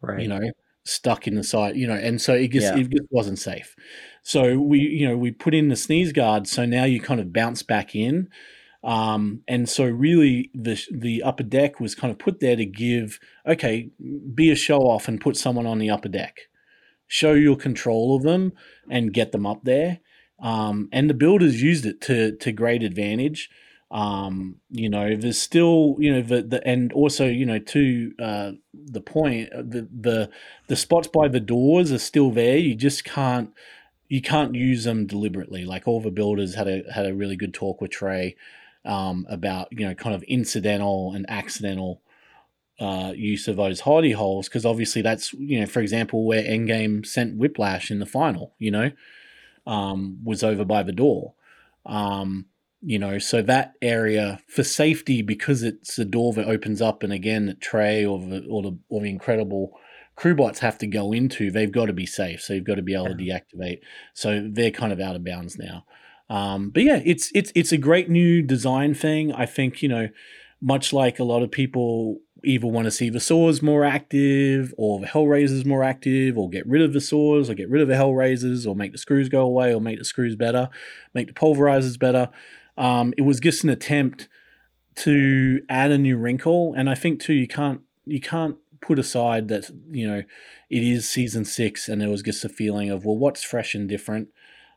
Right. 0.00 0.22
you 0.22 0.28
know, 0.28 0.50
stuck 0.86 1.26
in 1.26 1.34
the 1.34 1.44
side, 1.44 1.76
you 1.76 1.86
know, 1.86 1.94
and 1.94 2.20
so 2.20 2.34
it 2.34 2.48
just 2.52 2.74
Yeah. 2.74 2.80
it 2.80 2.90
just 2.90 3.08
wasn't 3.10 3.38
safe. 3.38 3.74
So 4.22 4.58
we, 4.58 4.80
you 4.80 5.08
know, 5.08 5.16
we 5.16 5.30
put 5.30 5.54
in 5.54 5.68
the 5.68 5.76
sneeze 5.76 6.12
guard, 6.12 6.46
so 6.48 6.64
now 6.66 6.84
you 6.84 7.00
kind 7.00 7.20
of 7.20 7.32
bounce 7.32 7.62
back 7.62 7.94
in. 7.94 8.28
Um, 8.84 9.42
and 9.48 9.68
so 9.68 9.84
really 9.84 10.50
the 10.54 10.80
the 10.92 11.22
upper 11.22 11.42
deck 11.42 11.80
was 11.80 11.94
kind 11.94 12.10
of 12.12 12.18
put 12.18 12.40
there 12.40 12.56
to 12.56 12.64
give, 12.66 13.18
okay, 13.46 13.90
be 14.34 14.50
a 14.50 14.54
show 14.56 14.78
off 14.78 15.08
and 15.08 15.20
put 15.20 15.36
someone 15.36 15.66
on 15.66 15.78
the 15.78 15.90
upper 15.90 16.08
deck. 16.08 16.42
Show 17.08 17.32
your 17.34 17.56
control 17.56 18.16
of 18.16 18.22
them 18.22 18.52
and 18.90 19.12
get 19.12 19.32
them 19.32 19.46
up 19.46 19.64
there. 19.64 20.00
Um, 20.40 20.88
and 20.92 21.08
the 21.08 21.14
builders 21.14 21.62
used 21.62 21.86
it 21.86 22.00
to 22.02 22.36
to 22.36 22.52
great 22.52 22.82
advantage. 22.82 23.48
Um, 23.90 24.56
you 24.70 24.88
know, 24.88 25.14
there's 25.16 25.40
still, 25.40 25.96
you 25.98 26.12
know, 26.12 26.22
the, 26.22 26.42
the 26.42 26.66
and 26.66 26.92
also, 26.92 27.26
you 27.26 27.46
know, 27.46 27.58
to 27.58 28.12
uh, 28.20 28.52
the 28.74 29.00
point, 29.00 29.52
uh, 29.52 29.62
the 29.62 29.88
the 29.92 30.30
the 30.66 30.76
spots 30.76 31.08
by 31.08 31.28
the 31.28 31.40
doors 31.40 31.92
are 31.92 31.98
still 31.98 32.30
there. 32.30 32.56
You 32.56 32.74
just 32.74 33.04
can't 33.04 33.50
you 34.08 34.22
can't 34.22 34.54
use 34.54 34.84
them 34.84 35.06
deliberately. 35.06 35.64
Like 35.64 35.86
all 35.86 36.00
the 36.00 36.10
builders 36.10 36.54
had 36.54 36.68
a 36.68 36.82
had 36.92 37.06
a 37.06 37.14
really 37.14 37.36
good 37.36 37.54
talk 37.54 37.80
with 37.80 37.90
Trey 37.90 38.36
um, 38.84 39.26
about 39.28 39.68
you 39.70 39.86
know 39.86 39.94
kind 39.94 40.14
of 40.14 40.22
incidental 40.24 41.12
and 41.14 41.26
accidental 41.28 42.00
uh, 42.78 43.12
use 43.16 43.48
of 43.48 43.56
those 43.56 43.82
hidey 43.82 44.14
holes 44.14 44.48
because 44.48 44.66
obviously 44.66 45.02
that's 45.02 45.32
you 45.34 45.60
know 45.60 45.66
for 45.66 45.80
example 45.80 46.24
where 46.26 46.42
Endgame 46.42 47.04
sent 47.04 47.36
Whiplash 47.36 47.90
in 47.90 47.98
the 47.98 48.06
final. 48.06 48.54
You 48.58 48.70
know, 48.70 48.90
um, 49.66 50.18
was 50.24 50.42
over 50.42 50.64
by 50.64 50.82
the 50.82 50.92
door. 50.92 51.34
Um, 51.84 52.46
you 52.86 53.00
know, 53.00 53.18
so 53.18 53.42
that 53.42 53.72
area 53.82 54.38
for 54.46 54.62
safety 54.62 55.20
because 55.20 55.64
it's 55.64 55.98
a 55.98 56.04
door 56.04 56.32
that 56.34 56.46
opens 56.46 56.80
up, 56.80 57.02
and 57.02 57.12
again, 57.12 57.46
that 57.46 57.60
Trey 57.60 58.06
or 58.06 58.20
the 58.20 58.46
or 58.48 58.62
the 58.62 58.78
or 58.88 59.00
the 59.00 59.10
incredible 59.10 59.76
crewbots 60.16 60.58
have 60.58 60.78
to 60.78 60.86
go 60.86 61.12
into, 61.12 61.50
they've 61.50 61.72
got 61.72 61.86
to 61.86 61.92
be 61.92 62.06
safe. 62.06 62.40
So 62.40 62.54
you've 62.54 62.62
got 62.62 62.76
to 62.76 62.82
be 62.82 62.94
able 62.94 63.08
to 63.08 63.14
deactivate. 63.14 63.80
So 64.14 64.48
they're 64.48 64.70
kind 64.70 64.92
of 64.92 65.00
out 65.00 65.16
of 65.16 65.24
bounds 65.24 65.58
now. 65.58 65.84
Um, 66.30 66.70
but 66.70 66.84
yeah, 66.84 67.02
it's 67.04 67.32
it's 67.34 67.50
it's 67.56 67.72
a 67.72 67.76
great 67.76 68.08
new 68.08 68.40
design 68.40 68.94
thing. 68.94 69.32
I 69.32 69.46
think 69.46 69.82
you 69.82 69.88
know, 69.88 70.08
much 70.60 70.92
like 70.92 71.18
a 71.18 71.24
lot 71.24 71.42
of 71.42 71.50
people 71.50 72.20
either 72.44 72.68
want 72.68 72.84
to 72.84 72.92
see 72.92 73.10
the 73.10 73.18
saws 73.18 73.62
more 73.62 73.84
active 73.84 74.72
or 74.78 75.00
the 75.00 75.06
Hellraisers 75.06 75.66
more 75.66 75.82
active, 75.82 76.38
or 76.38 76.48
get 76.48 76.68
rid 76.68 76.82
of 76.82 76.92
the 76.92 77.00
saws, 77.00 77.50
or 77.50 77.54
get 77.54 77.68
rid 77.68 77.82
of 77.82 77.88
the 77.88 77.94
Hellraisers, 77.94 78.64
or 78.64 78.76
make 78.76 78.92
the 78.92 78.98
screws 78.98 79.28
go 79.28 79.40
away, 79.40 79.74
or 79.74 79.80
make 79.80 79.98
the 79.98 80.04
screws 80.04 80.36
better, 80.36 80.68
make 81.14 81.26
the 81.26 81.32
pulverizers 81.32 81.98
better. 81.98 82.30
Um, 82.76 83.14
it 83.16 83.22
was 83.22 83.40
just 83.40 83.64
an 83.64 83.70
attempt 83.70 84.28
to 84.96 85.60
add 85.68 85.90
a 85.90 85.98
new 85.98 86.16
wrinkle, 86.16 86.74
and 86.76 86.88
I 86.88 86.94
think 86.94 87.20
too 87.20 87.34
you 87.34 87.48
can't 87.48 87.80
you 88.04 88.20
can't 88.20 88.56
put 88.80 88.98
aside 88.98 89.48
that 89.48 89.70
you 89.90 90.06
know 90.08 90.22
it 90.70 90.82
is 90.82 91.08
season 91.08 91.44
six, 91.44 91.88
and 91.88 92.00
there 92.00 92.10
was 92.10 92.22
just 92.22 92.44
a 92.44 92.48
feeling 92.48 92.90
of 92.90 93.04
well, 93.04 93.16
what's 93.16 93.42
fresh 93.42 93.74
and 93.74 93.88
different. 93.88 94.28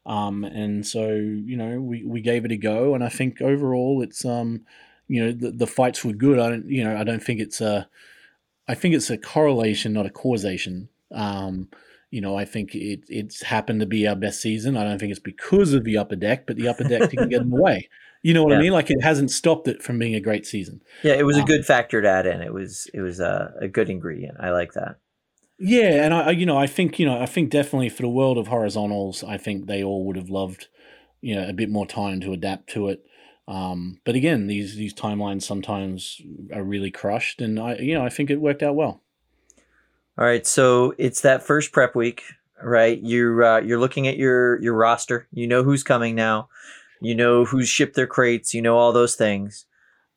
Um, 0.06 0.44
and 0.44 0.86
so 0.86 1.10
you 1.10 1.58
know 1.58 1.80
we, 1.80 2.04
we 2.04 2.22
gave 2.22 2.46
it 2.46 2.52
a 2.52 2.58
go, 2.58 2.96
and 2.96 3.04
I 3.04 3.10
think 3.10 3.42
overall 3.42 4.02
it's 4.02 4.26
um 4.26 4.62
you 5.08 5.26
know 5.26 5.32
the, 5.32 5.52
the 5.52 5.68
fights 5.68 6.04
were 6.04 6.14
good. 6.14 6.40
I 6.40 6.50
don't 6.50 6.70
you 6.70 6.84
know 6.84 6.98
I 6.98 7.04
don't 7.04 7.24
think 7.24 7.40
it's 7.40 7.62
a 7.62 7.90
I 8.68 8.76
think 8.76 8.94
it's 8.94 9.10
a 9.10 9.18
correlation, 9.18 9.94
not 9.94 10.06
a 10.06 10.12
causation. 10.12 10.90
Um, 11.12 11.70
you 12.12 12.22
know, 12.22 12.36
I 12.38 12.46
think 12.46 12.76
it 12.76 13.02
it's 13.08 13.44
happened 13.44 13.82
to 13.82 13.86
be 13.86 14.08
our 14.08 14.16
best 14.16 14.42
season. 14.42 14.78
I 14.78 14.84
don't 14.84 15.00
think 15.00 15.12
it's 15.12 15.20
because 15.20 15.74
of 15.74 15.84
the 15.84 15.98
upper 15.98 16.16
deck, 16.16 16.48
but 16.48 16.56
the 16.58 16.68
upper 16.68 16.84
deck 16.84 17.10
didn't 17.10 17.30
get 17.30 17.42
in 17.42 17.50
the 17.50 17.56
way. 17.56 17.90
You 18.22 18.34
know 18.34 18.44
what 18.44 18.54
I 18.54 18.58
mean? 18.58 18.74
Like 18.74 18.90
it 18.92 19.02
hasn't 19.02 19.32
stopped 19.32 19.68
it 19.68 19.82
from 19.82 19.98
being 20.00 20.16
a 20.16 20.20
great 20.20 20.46
season. 20.46 20.82
Yeah, 21.02 21.14
it 21.14 21.24
was 21.26 21.38
a 21.38 21.42
Um, 21.42 21.46
good 21.48 21.66
factor 21.66 22.02
to 22.02 22.08
add 22.10 22.26
in. 22.26 22.42
It 22.42 22.54
was 22.54 22.88
it 22.94 23.02
was 23.02 23.20
a, 23.20 23.54
a 23.62 23.68
good 23.68 23.90
ingredient. 23.90 24.38
I 24.40 24.50
like 24.52 24.74
that. 24.74 24.98
Yeah, 25.58 26.04
and 26.06 26.14
I, 26.14 26.22
I- 26.28 26.32
you 26.32 26.46
know, 26.46 26.58
I 26.58 26.68
think 26.68 27.00
you 27.00 27.06
know, 27.06 27.20
I 27.22 27.26
think 27.26 27.50
definitely 27.50 27.90
for 27.90 28.02
the 28.02 28.10
world 28.10 28.38
of 28.38 28.48
horizontals, 28.48 29.24
I 29.24 29.38
think 29.38 29.66
they 29.68 29.84
all 29.84 30.06
would 30.06 30.16
have 30.16 30.30
loved, 30.30 30.68
you 31.22 31.36
know, 31.36 31.48
a 31.48 31.54
bit 31.54 31.70
more 31.70 31.86
time 31.86 32.22
to 32.22 32.32
adapt 32.34 32.70
to 32.72 32.90
it. 32.90 33.04
Um, 33.48 34.00
but 34.06 34.16
again, 34.16 34.48
these 34.48 34.76
these 34.76 34.94
timelines 34.94 35.44
sometimes 35.44 36.22
are 36.54 36.64
really 36.64 36.92
crushed, 36.92 37.42
and 37.42 37.60
I, 37.60 37.76
you 37.78 37.94
know, 37.96 38.06
I 38.06 38.10
think 38.10 38.30
it 38.30 38.38
worked 38.42 38.64
out 38.64 38.76
well. 38.76 39.02
All 40.20 40.26
right, 40.26 40.46
so 40.46 40.94
it's 40.98 41.22
that 41.22 41.44
first 41.44 41.72
prep 41.72 41.96
week, 41.96 42.24
right? 42.62 43.00
You're 43.02 43.42
uh, 43.42 43.62
you're 43.62 43.80
looking 43.80 44.06
at 44.06 44.18
your 44.18 44.62
your 44.62 44.74
roster. 44.74 45.30
You 45.32 45.48
know 45.48 45.64
who's 45.64 45.82
coming 45.82 46.14
now. 46.14 46.50
You 47.00 47.16
know 47.16 47.46
who's 47.46 47.70
shipped 47.70 47.96
their 47.96 48.06
crates. 48.06 48.54
You 48.54 48.62
know 48.62 48.78
all 48.78 48.92
those 48.92 49.16
things. 49.16 49.66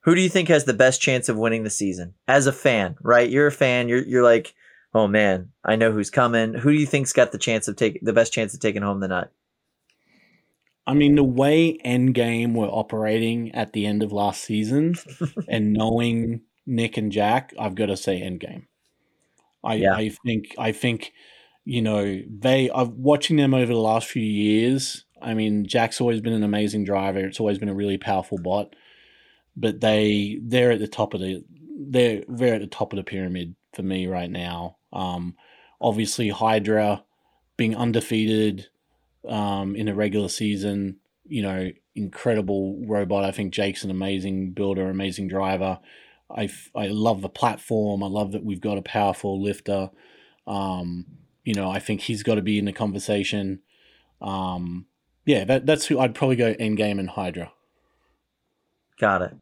Who 0.00 0.16
do 0.16 0.20
you 0.20 0.28
think 0.28 0.48
has 0.48 0.64
the 0.64 0.74
best 0.74 1.00
chance 1.00 1.28
of 1.28 1.36
winning 1.38 1.62
the 1.62 1.70
season? 1.70 2.14
As 2.26 2.48
a 2.48 2.52
fan, 2.52 2.96
right? 3.00 3.30
You're 3.30 3.46
a 3.46 3.52
fan. 3.52 3.88
You're 3.88 4.02
you're 4.02 4.24
like, 4.24 4.54
oh 4.92 5.06
man, 5.06 5.50
I 5.64 5.76
know 5.76 5.92
who's 5.92 6.10
coming. 6.10 6.54
Who 6.54 6.72
do 6.72 6.78
you 6.78 6.86
think's 6.86 7.12
got 7.12 7.30
the 7.30 7.38
chance 7.38 7.68
of 7.68 7.76
take 7.76 8.00
the 8.02 8.12
best 8.12 8.32
chance 8.32 8.52
of 8.54 8.58
taking 8.58 8.82
home 8.82 8.98
the 8.98 9.06
nut? 9.06 9.32
I 10.84 10.94
mean, 10.94 11.14
the 11.14 11.22
way 11.22 11.78
Endgame 11.84 12.54
were 12.54 12.66
operating 12.66 13.54
at 13.54 13.72
the 13.72 13.86
end 13.86 14.02
of 14.02 14.10
last 14.10 14.42
season, 14.42 14.96
and 15.48 15.72
knowing 15.72 16.40
Nick 16.66 16.96
and 16.96 17.12
Jack, 17.12 17.54
I've 17.56 17.76
got 17.76 17.86
to 17.86 17.96
say 17.96 18.20
Endgame. 18.20 18.64
I 19.64 19.74
Yeah. 19.74 19.94
I 19.94 20.10
think 20.24 20.54
I 20.58 20.72
think 20.72 21.12
you 21.64 21.82
know 21.82 22.22
they. 22.28 22.70
I've 22.70 22.90
watching 22.90 23.36
them 23.36 23.54
over 23.54 23.72
the 23.72 23.78
last 23.78 24.08
few 24.08 24.22
years. 24.22 25.04
I 25.20 25.34
mean, 25.34 25.66
Jack's 25.66 26.00
always 26.00 26.20
been 26.20 26.32
an 26.32 26.42
amazing 26.42 26.84
driver. 26.84 27.20
It's 27.20 27.38
always 27.40 27.58
been 27.58 27.68
a 27.68 27.74
really 27.74 27.98
powerful 27.98 28.38
bot, 28.38 28.74
but 29.56 29.80
they 29.80 30.40
they're 30.42 30.72
at 30.72 30.80
the 30.80 30.88
top 30.88 31.14
of 31.14 31.20
the 31.20 31.44
they're 31.78 32.22
they're 32.28 32.54
at 32.54 32.60
the 32.60 32.66
top 32.66 32.92
of 32.92 32.96
the 32.96 33.04
pyramid 33.04 33.54
for 33.72 33.82
me 33.82 34.06
right 34.06 34.30
now. 34.30 34.76
Um, 34.92 35.36
obviously 35.82 36.28
Hydra 36.30 37.04
being 37.56 37.76
undefeated 37.76 38.68
um, 39.28 39.76
in 39.76 39.88
a 39.88 39.94
regular 39.94 40.28
season. 40.28 40.98
You 41.26 41.42
know, 41.42 41.70
incredible 41.94 42.82
robot. 42.86 43.24
I 43.24 43.32
think 43.32 43.52
Jake's 43.52 43.84
an 43.84 43.90
amazing 43.90 44.52
builder, 44.52 44.88
amazing 44.88 45.28
driver. 45.28 45.78
I, 46.36 46.48
I 46.74 46.88
love 46.88 47.22
the 47.22 47.28
platform. 47.28 48.02
I 48.02 48.06
love 48.06 48.32
that 48.32 48.44
we've 48.44 48.60
got 48.60 48.78
a 48.78 48.82
powerful 48.82 49.42
lifter. 49.42 49.90
Um, 50.46 51.06
you 51.44 51.54
know, 51.54 51.70
I 51.70 51.78
think 51.78 52.02
he's 52.02 52.22
got 52.22 52.36
to 52.36 52.42
be 52.42 52.58
in 52.58 52.64
the 52.64 52.72
conversation. 52.72 53.60
Um, 54.20 54.86
yeah, 55.24 55.44
that, 55.44 55.66
that's 55.66 55.86
who 55.86 55.98
I'd 55.98 56.14
probably 56.14 56.36
go 56.36 56.54
Endgame 56.54 56.98
and 56.98 57.10
Hydra. 57.10 57.52
Got 58.98 59.22
it. 59.22 59.34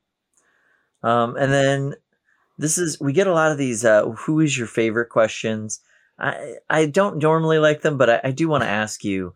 Um, 1.02 1.36
and 1.36 1.52
then 1.52 1.94
this 2.58 2.78
is 2.78 3.00
we 3.00 3.12
get 3.12 3.26
a 3.26 3.32
lot 3.32 3.52
of 3.52 3.58
these. 3.58 3.84
Uh, 3.84 4.10
who 4.10 4.40
is 4.40 4.56
your 4.56 4.66
favorite 4.66 5.08
questions? 5.08 5.80
I 6.18 6.56
I 6.68 6.86
don't 6.86 7.18
normally 7.18 7.58
like 7.58 7.82
them, 7.82 7.96
but 7.96 8.10
I, 8.10 8.20
I 8.24 8.30
do 8.30 8.48
want 8.48 8.62
to 8.62 8.68
ask 8.68 9.04
you. 9.04 9.34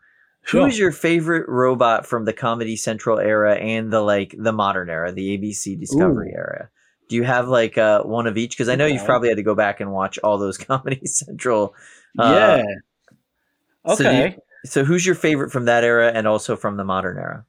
Who 0.49 0.59
Sure. 0.59 0.69
is 0.69 0.79
your 0.79 0.93
favorite 0.93 1.49
robot 1.49 2.05
from 2.05 2.27
the 2.27 2.35
Comedy 2.35 2.77
Central 2.77 3.19
era 3.19 3.55
and 3.55 3.91
the 3.91 4.03
like 4.03 4.35
the 4.39 4.53
modern 4.53 4.91
era, 4.91 5.11
the 5.11 5.39
ABC 5.39 5.81
Discovery 5.81 6.33
Ooh. 6.33 6.37
era? 6.37 6.71
Do 7.09 7.17
you 7.17 7.23
have 7.25 7.49
like 7.49 7.77
uh, 7.79 8.03
one 8.03 8.27
of 8.27 8.37
each? 8.39 8.51
Because 8.53 8.69
I 8.69 8.77
know 8.77 8.87
you've 8.87 9.05
probably 9.07 9.29
had 9.29 9.37
to 9.37 9.43
go 9.43 9.55
back 9.55 9.81
and 9.81 9.93
watch 9.93 10.19
all 10.25 10.39
those 10.39 10.57
Comedy 10.71 11.05
Central. 11.07 11.75
uh, 12.19 12.61
yeah. 12.63 13.95
so 13.95 14.03
you- 14.05 14.09
Okay. 14.09 14.37
So 14.67 14.83
who's 14.85 15.05
your 15.05 15.15
favorite 15.15 15.51
from 15.53 15.67
that 15.67 15.85
era 15.85 16.11
and 16.11 16.27
also 16.27 16.57
from 16.57 16.79
the 16.79 16.85
modern 16.85 17.19
era? 17.19 17.45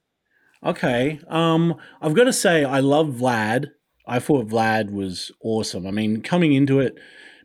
Okay. 0.61 1.19
Um, 1.29 1.75
I've 2.01 2.13
got 2.13 2.25
to 2.25 2.33
say, 2.33 2.65
I 2.65 2.81
love 2.81 3.07
Vlad. 3.07 3.67
I 4.05 4.19
thought 4.19 4.49
Vlad 4.49 4.91
was 4.91 5.31
awesome. 5.41 5.87
I 5.87 5.91
mean, 5.91 6.21
coming 6.21 6.51
into 6.53 6.79
it 6.81 6.97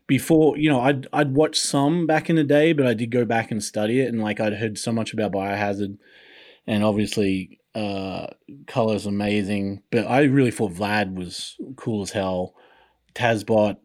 before, 0.07 0.57
you 0.57 0.69
know, 0.69 0.81
I'd 0.81 1.07
I'd 1.13 1.33
watched 1.33 1.61
some 1.61 2.05
back 2.05 2.29
in 2.29 2.35
the 2.35 2.43
day, 2.43 2.73
but 2.73 2.85
I 2.85 2.93
did 2.93 3.11
go 3.11 3.23
back 3.23 3.49
and 3.49 3.63
study 3.63 4.01
it, 4.01 4.09
and 4.09 4.21
like 4.21 4.41
I'd 4.41 4.55
heard 4.55 4.77
so 4.77 4.91
much 4.91 5.13
about 5.13 5.31
Biohazard, 5.31 5.97
and 6.67 6.83
obviously, 6.83 7.60
uh, 7.75 8.27
Carlo's 8.67 9.05
amazing. 9.05 9.81
But 9.91 10.07
I 10.07 10.23
really 10.23 10.51
thought 10.51 10.73
Vlad 10.73 11.15
was 11.15 11.55
cool 11.75 12.01
as 12.01 12.11
hell. 12.11 12.55
Tazbot, 13.13 13.77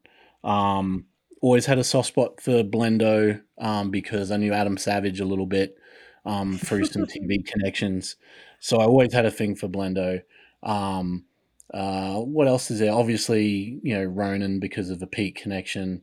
um, 0.45 1.07
always 1.43 1.67
had 1.67 1.79
a 1.79 1.85
soft 1.85 2.09
spot 2.09 2.41
for 2.41 2.63
Blendo, 2.63 3.41
um, 3.59 3.91
because 3.91 4.31
I 4.31 4.37
knew 4.37 4.53
Adam 4.53 4.77
Savage 4.77 5.21
a 5.21 5.25
little 5.25 5.47
bit, 5.47 5.77
um, 6.25 6.59
through 6.59 6.87
some 6.87 7.03
TV 7.07 7.45
connections. 7.45 8.17
So 8.61 8.79
I 8.79 8.85
always 8.85 9.13
had 9.13 9.27
a 9.27 9.31
thing 9.31 9.57
for 9.57 9.69
Blendo. 9.69 10.23
Um, 10.63 11.25
uh, 11.73 12.21
what 12.21 12.47
else 12.47 12.71
is 12.71 12.79
there? 12.79 12.93
Obviously, 12.93 13.81
you 13.83 13.97
know, 13.97 14.05
Ronan 14.05 14.61
because 14.61 14.91
of 14.91 15.01
the 15.01 15.07
Pete 15.07 15.35
connection. 15.35 16.03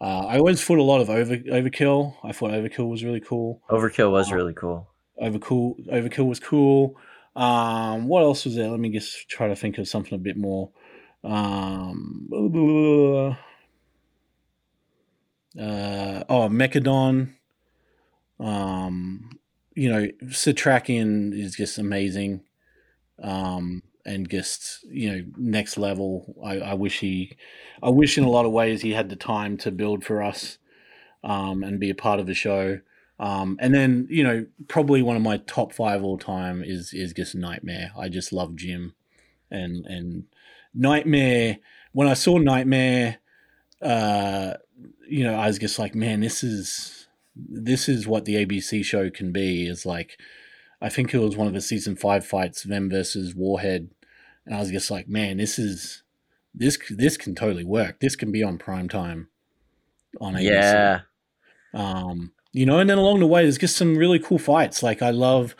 Uh, 0.00 0.26
I 0.26 0.38
always 0.38 0.62
thought 0.62 0.78
a 0.78 0.82
lot 0.82 1.00
of 1.00 1.10
over 1.10 1.36
Overkill. 1.36 2.14
I 2.24 2.32
thought 2.32 2.50
Overkill 2.50 2.90
was 2.90 3.04
really 3.04 3.20
cool. 3.20 3.62
Overkill 3.70 4.10
was 4.10 4.32
really 4.32 4.54
cool. 4.54 4.88
Overcool 5.22 5.86
Overkill 5.88 6.26
was 6.26 6.40
cool. 6.40 6.96
Um, 7.34 8.08
what 8.08 8.22
else 8.22 8.44
was 8.44 8.56
there? 8.56 8.68
Let 8.68 8.80
me 8.80 8.90
just 8.90 9.28
try 9.28 9.48
to 9.48 9.56
think 9.56 9.78
of 9.78 9.88
something 9.88 10.14
a 10.14 10.18
bit 10.18 10.36
more. 10.36 10.70
Um, 11.24 12.28
uh, 15.58 16.24
oh, 16.28 16.48
Mechadon. 16.48 17.34
Um, 18.38 19.38
you 19.74 19.90
know, 19.90 20.08
Setrakian 20.24 21.32
is 21.32 21.54
just 21.54 21.78
amazing. 21.78 22.42
Um, 23.22 23.82
and 24.04 24.28
just 24.28 24.84
you 24.90 25.10
know, 25.10 25.24
next 25.36 25.78
level. 25.78 26.34
I, 26.44 26.58
I 26.58 26.74
wish 26.74 27.00
he, 27.00 27.36
I 27.82 27.90
wish 27.90 28.18
in 28.18 28.24
a 28.24 28.30
lot 28.30 28.46
of 28.46 28.52
ways 28.52 28.82
he 28.82 28.92
had 28.92 29.08
the 29.08 29.16
time 29.16 29.56
to 29.58 29.70
build 29.70 30.04
for 30.04 30.22
us, 30.22 30.58
um, 31.22 31.62
and 31.62 31.78
be 31.78 31.90
a 31.90 31.94
part 31.94 32.20
of 32.20 32.26
the 32.26 32.34
show. 32.34 32.80
Um, 33.18 33.56
and 33.60 33.74
then 33.74 34.06
you 34.10 34.24
know, 34.24 34.46
probably 34.68 35.02
one 35.02 35.16
of 35.16 35.22
my 35.22 35.36
top 35.38 35.72
five 35.72 36.02
all 36.02 36.18
time 36.18 36.62
is 36.64 36.92
is 36.92 37.12
just 37.12 37.34
Nightmare. 37.34 37.92
I 37.96 38.08
just 38.08 38.32
love 38.32 38.56
Jim, 38.56 38.94
and 39.50 39.86
and 39.86 40.24
Nightmare. 40.74 41.58
When 41.92 42.08
I 42.08 42.14
saw 42.14 42.38
Nightmare, 42.38 43.18
uh, 43.80 44.54
you 45.06 45.24
know, 45.24 45.34
I 45.34 45.46
was 45.46 45.58
just 45.58 45.78
like, 45.78 45.94
man, 45.94 46.20
this 46.20 46.42
is 46.42 47.06
this 47.36 47.88
is 47.88 48.06
what 48.06 48.24
the 48.24 48.44
ABC 48.44 48.84
show 48.84 49.10
can 49.10 49.32
be. 49.32 49.66
Is 49.66 49.86
like, 49.86 50.18
I 50.80 50.88
think 50.88 51.12
it 51.12 51.18
was 51.18 51.36
one 51.36 51.46
of 51.46 51.54
the 51.54 51.60
season 51.60 51.96
five 51.96 52.26
fights, 52.26 52.62
them 52.62 52.90
versus 52.90 53.34
Warhead, 53.34 53.90
and 54.46 54.54
I 54.54 54.58
was 54.58 54.70
just 54.70 54.90
like, 54.90 55.08
man, 55.08 55.36
this 55.36 55.58
is 55.58 56.02
this 56.54 56.78
this 56.90 57.16
can 57.16 57.34
totally 57.34 57.64
work. 57.64 58.00
This 58.00 58.16
can 58.16 58.32
be 58.32 58.42
on 58.42 58.58
prime 58.58 58.88
time 58.88 59.28
on 60.20 60.34
ABC. 60.34 60.44
Yeah. 60.44 61.00
Um, 61.74 62.32
you 62.52 62.66
know, 62.66 62.78
and 62.78 62.88
then 62.88 62.98
along 62.98 63.20
the 63.20 63.26
way, 63.26 63.42
there's 63.42 63.58
just 63.58 63.76
some 63.76 63.96
really 63.96 64.18
cool 64.18 64.38
fights. 64.38 64.82
Like 64.82 65.02
I 65.02 65.10
love, 65.10 65.56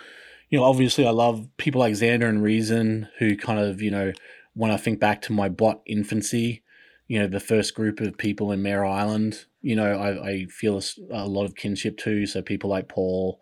you 0.51 0.59
know, 0.59 0.65
obviously 0.65 1.07
I 1.07 1.11
love 1.11 1.49
people 1.57 1.81
like 1.81 1.95
Xander 1.95 2.29
and 2.29 2.43
Reason 2.43 3.09
who 3.19 3.37
kind 3.37 3.59
of, 3.59 3.81
you 3.81 3.91
know, 3.91 4.13
when 4.55 4.71
I 4.71 4.77
think 4.77 5.01
back 5.01 5.23
to 5.23 5.33
my 5.33 5.49
bot 5.49 5.81
infancy, 5.87 6.63
you 7.09 7.19
know, 7.19 7.27
the 7.27 7.41
first 7.41 7.75
group 7.75 8.01
of 8.01 8.19
people 8.19 8.53
in 8.53 8.63
Mare 8.63 8.85
Island, 8.85 9.47
you 9.63 9.77
know, 9.77 9.93
I, 9.93 10.29
I 10.29 10.45
feel 10.47 10.81
a 11.11 11.27
lot 11.27 11.45
of 11.45 11.57
kinship 11.57 11.97
to. 11.99 12.27
So 12.27 12.43
people 12.43 12.71
like 12.71 12.89
Paul, 12.89 13.41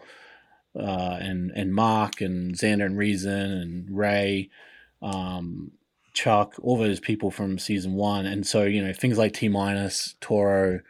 uh, 0.79 1.19
and 1.21 1.51
and 1.55 1.75
Mark 1.75 2.21
and 2.21 2.55
Xander 2.55 2.87
and 2.87 2.97
Reason 2.97 3.33
and 3.33 3.97
Ray, 3.97 4.51
um, 5.03 5.73
Chuck, 6.13 6.55
all 6.63 6.79
those 6.79 7.01
people 7.01 7.31
from 7.31 7.59
season 7.59 7.95
one, 7.95 8.27
and 8.27 8.47
so 8.47 8.63
you 8.63 8.85
know 8.85 8.93
things 8.93 9.19
like 9.19 9.33
T 9.33 9.49
minus 9.49 10.15
Toro, 10.21 10.81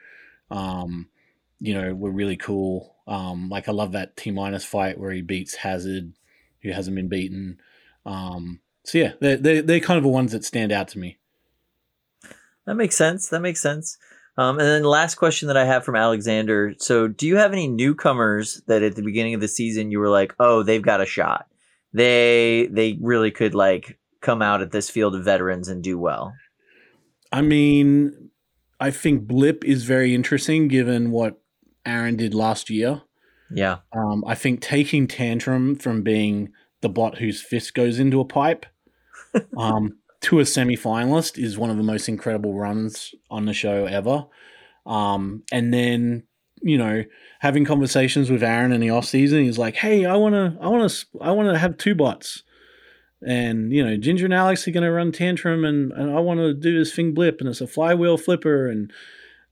um, 0.50 1.08
you 1.60 1.74
know, 1.74 1.94
were 1.94 2.10
really 2.10 2.36
cool. 2.36 2.96
Um, 3.06 3.48
like 3.48 3.68
I 3.68 3.72
love 3.72 3.92
that 3.92 4.16
T 4.16 4.30
minus 4.30 4.64
fight 4.64 4.98
where 4.98 5.12
he 5.12 5.22
beats 5.22 5.54
Hazard, 5.56 6.12
who 6.62 6.72
hasn't 6.72 6.96
been 6.96 7.08
beaten. 7.08 7.60
Um, 8.06 8.60
so 8.84 8.98
yeah, 8.98 9.12
they're, 9.20 9.36
they're 9.36 9.62
they're 9.62 9.80
kind 9.80 9.98
of 9.98 10.04
the 10.04 10.08
ones 10.08 10.32
that 10.32 10.44
stand 10.44 10.72
out 10.72 10.88
to 10.88 10.98
me. 10.98 11.18
That 12.66 12.74
makes 12.74 12.96
sense. 12.96 13.28
That 13.28 13.40
makes 13.40 13.60
sense. 13.60 13.98
Um, 14.36 14.58
and 14.58 14.66
then 14.66 14.82
the 14.82 14.88
last 14.88 15.16
question 15.16 15.48
that 15.48 15.56
I 15.56 15.64
have 15.64 15.84
from 15.84 15.96
Alexander. 15.96 16.74
So, 16.78 17.08
do 17.08 17.26
you 17.26 17.36
have 17.36 17.52
any 17.52 17.68
newcomers 17.68 18.62
that 18.66 18.82
at 18.82 18.96
the 18.96 19.02
beginning 19.02 19.34
of 19.34 19.40
the 19.40 19.48
season 19.48 19.90
you 19.90 19.98
were 19.98 20.08
like, 20.08 20.34
"Oh, 20.38 20.62
they've 20.62 20.80
got 20.82 21.02
a 21.02 21.06
shot. 21.06 21.46
They 21.92 22.68
they 22.70 22.96
really 23.00 23.32
could 23.32 23.54
like 23.54 23.98
come 24.20 24.40
out 24.40 24.62
at 24.62 24.70
this 24.70 24.88
field 24.88 25.14
of 25.14 25.24
veterans 25.24 25.68
and 25.68 25.82
do 25.82 25.98
well." 25.98 26.34
I 27.32 27.42
mean, 27.42 28.30
I 28.78 28.90
think 28.90 29.26
Blip 29.26 29.64
is 29.64 29.84
very 29.84 30.14
interesting 30.14 30.68
given 30.68 31.10
what 31.10 31.40
Aaron 31.86 32.16
did 32.16 32.35
last 32.35 32.70
year. 32.70 33.02
Yeah. 33.52 33.78
Um, 33.93 34.24
I 34.27 34.35
think 34.35 34.61
taking 34.61 35.09
Tantrum 35.09 35.77
from 35.77 36.02
being 36.02 36.52
the 36.81 36.89
bot 36.89 37.19
whose 37.19 37.43
fist 37.43 37.74
goes 37.74 37.98
into 37.98 38.20
a 38.20 38.24
pipe 38.24 38.66
um, 39.57 39.98
to 40.23 40.40
a 40.40 40.47
semi-finalist 40.47 41.43
is 41.43 41.59
one 41.59 41.70
of 41.70 41.77
the 41.77 41.82
most 41.82 42.09
incredible 42.09 42.55
runs 42.55 43.15
on 43.31 43.47
the 43.47 43.52
show 43.52 43.86
ever. 43.86 44.27
Um, 44.86 45.43
and 45.52 45.73
then 45.73 46.24
you 46.62 46.77
know 46.77 47.05
having 47.40 47.65
conversations 47.65 48.31
with 48.31 48.43
Aaron 48.43 48.73
in 48.73 48.81
the 48.81 48.90
off 48.90 49.07
season, 49.07 49.44
he's 49.44 49.59
like, 49.59 49.77
"Hey, 49.77 50.05
I 50.05 50.16
want 50.16 50.35
to, 50.35 50.57
I 50.61 50.69
want 50.69 50.90
to, 50.90 51.07
I 51.20 51.31
want 51.32 51.52
to 51.52 51.59
have 51.59 51.77
two 51.77 51.94
bots." 51.94 52.43
And 53.23 53.73
you 53.73 53.85
know, 53.85 53.97
Ginger 53.97 54.24
and 54.24 54.35
Alex 54.35 54.66
are 54.66 54.70
going 54.70 54.85
to 54.85 54.90
run 54.90 55.12
tantrum, 55.12 55.65
and, 55.65 55.93
and 55.93 56.11
I 56.11 56.20
want 56.20 56.40
to 56.40 56.55
do 56.55 56.78
this 56.78 56.94
thing 56.94 57.12
blip, 57.12 57.40
and 57.40 57.48
it's 57.48 57.61
a 57.61 57.66
flywheel 57.66 58.16
flipper, 58.16 58.69
and 58.69 58.93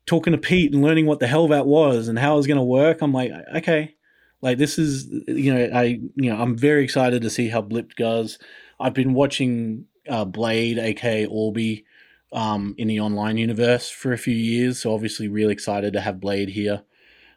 talking 0.08 0.32
to 0.32 0.38
Pete 0.38 0.72
and 0.72 0.82
learning 0.82 1.06
what 1.06 1.20
the 1.20 1.26
hell 1.26 1.48
that 1.48 1.66
was 1.66 2.08
and 2.08 2.18
how 2.18 2.34
it 2.34 2.38
was 2.38 2.46
going 2.46 2.58
to 2.58 2.62
work. 2.64 3.00
I'm 3.00 3.12
like, 3.12 3.30
okay, 3.56 3.94
like 4.40 4.58
this 4.58 4.78
is, 4.78 5.06
you 5.28 5.54
know, 5.54 5.70
I, 5.72 6.00
you 6.16 6.30
know, 6.30 6.40
I'm 6.40 6.56
very 6.56 6.82
excited 6.82 7.22
to 7.22 7.30
see 7.30 7.48
how 7.48 7.60
Blip 7.60 7.94
goes. 7.94 8.38
I've 8.80 8.94
been 8.94 9.14
watching 9.14 9.86
uh, 10.08 10.24
Blade, 10.24 10.78
aka 10.78 11.26
Orby, 11.26 11.84
um, 12.32 12.74
in 12.78 12.88
the 12.88 13.00
online 13.00 13.38
universe 13.38 13.88
for 13.88 14.12
a 14.12 14.18
few 14.18 14.34
years, 14.34 14.80
so 14.80 14.94
obviously 14.94 15.28
really 15.28 15.52
excited 15.52 15.92
to 15.94 16.00
have 16.00 16.20
Blade 16.20 16.50
here. 16.50 16.82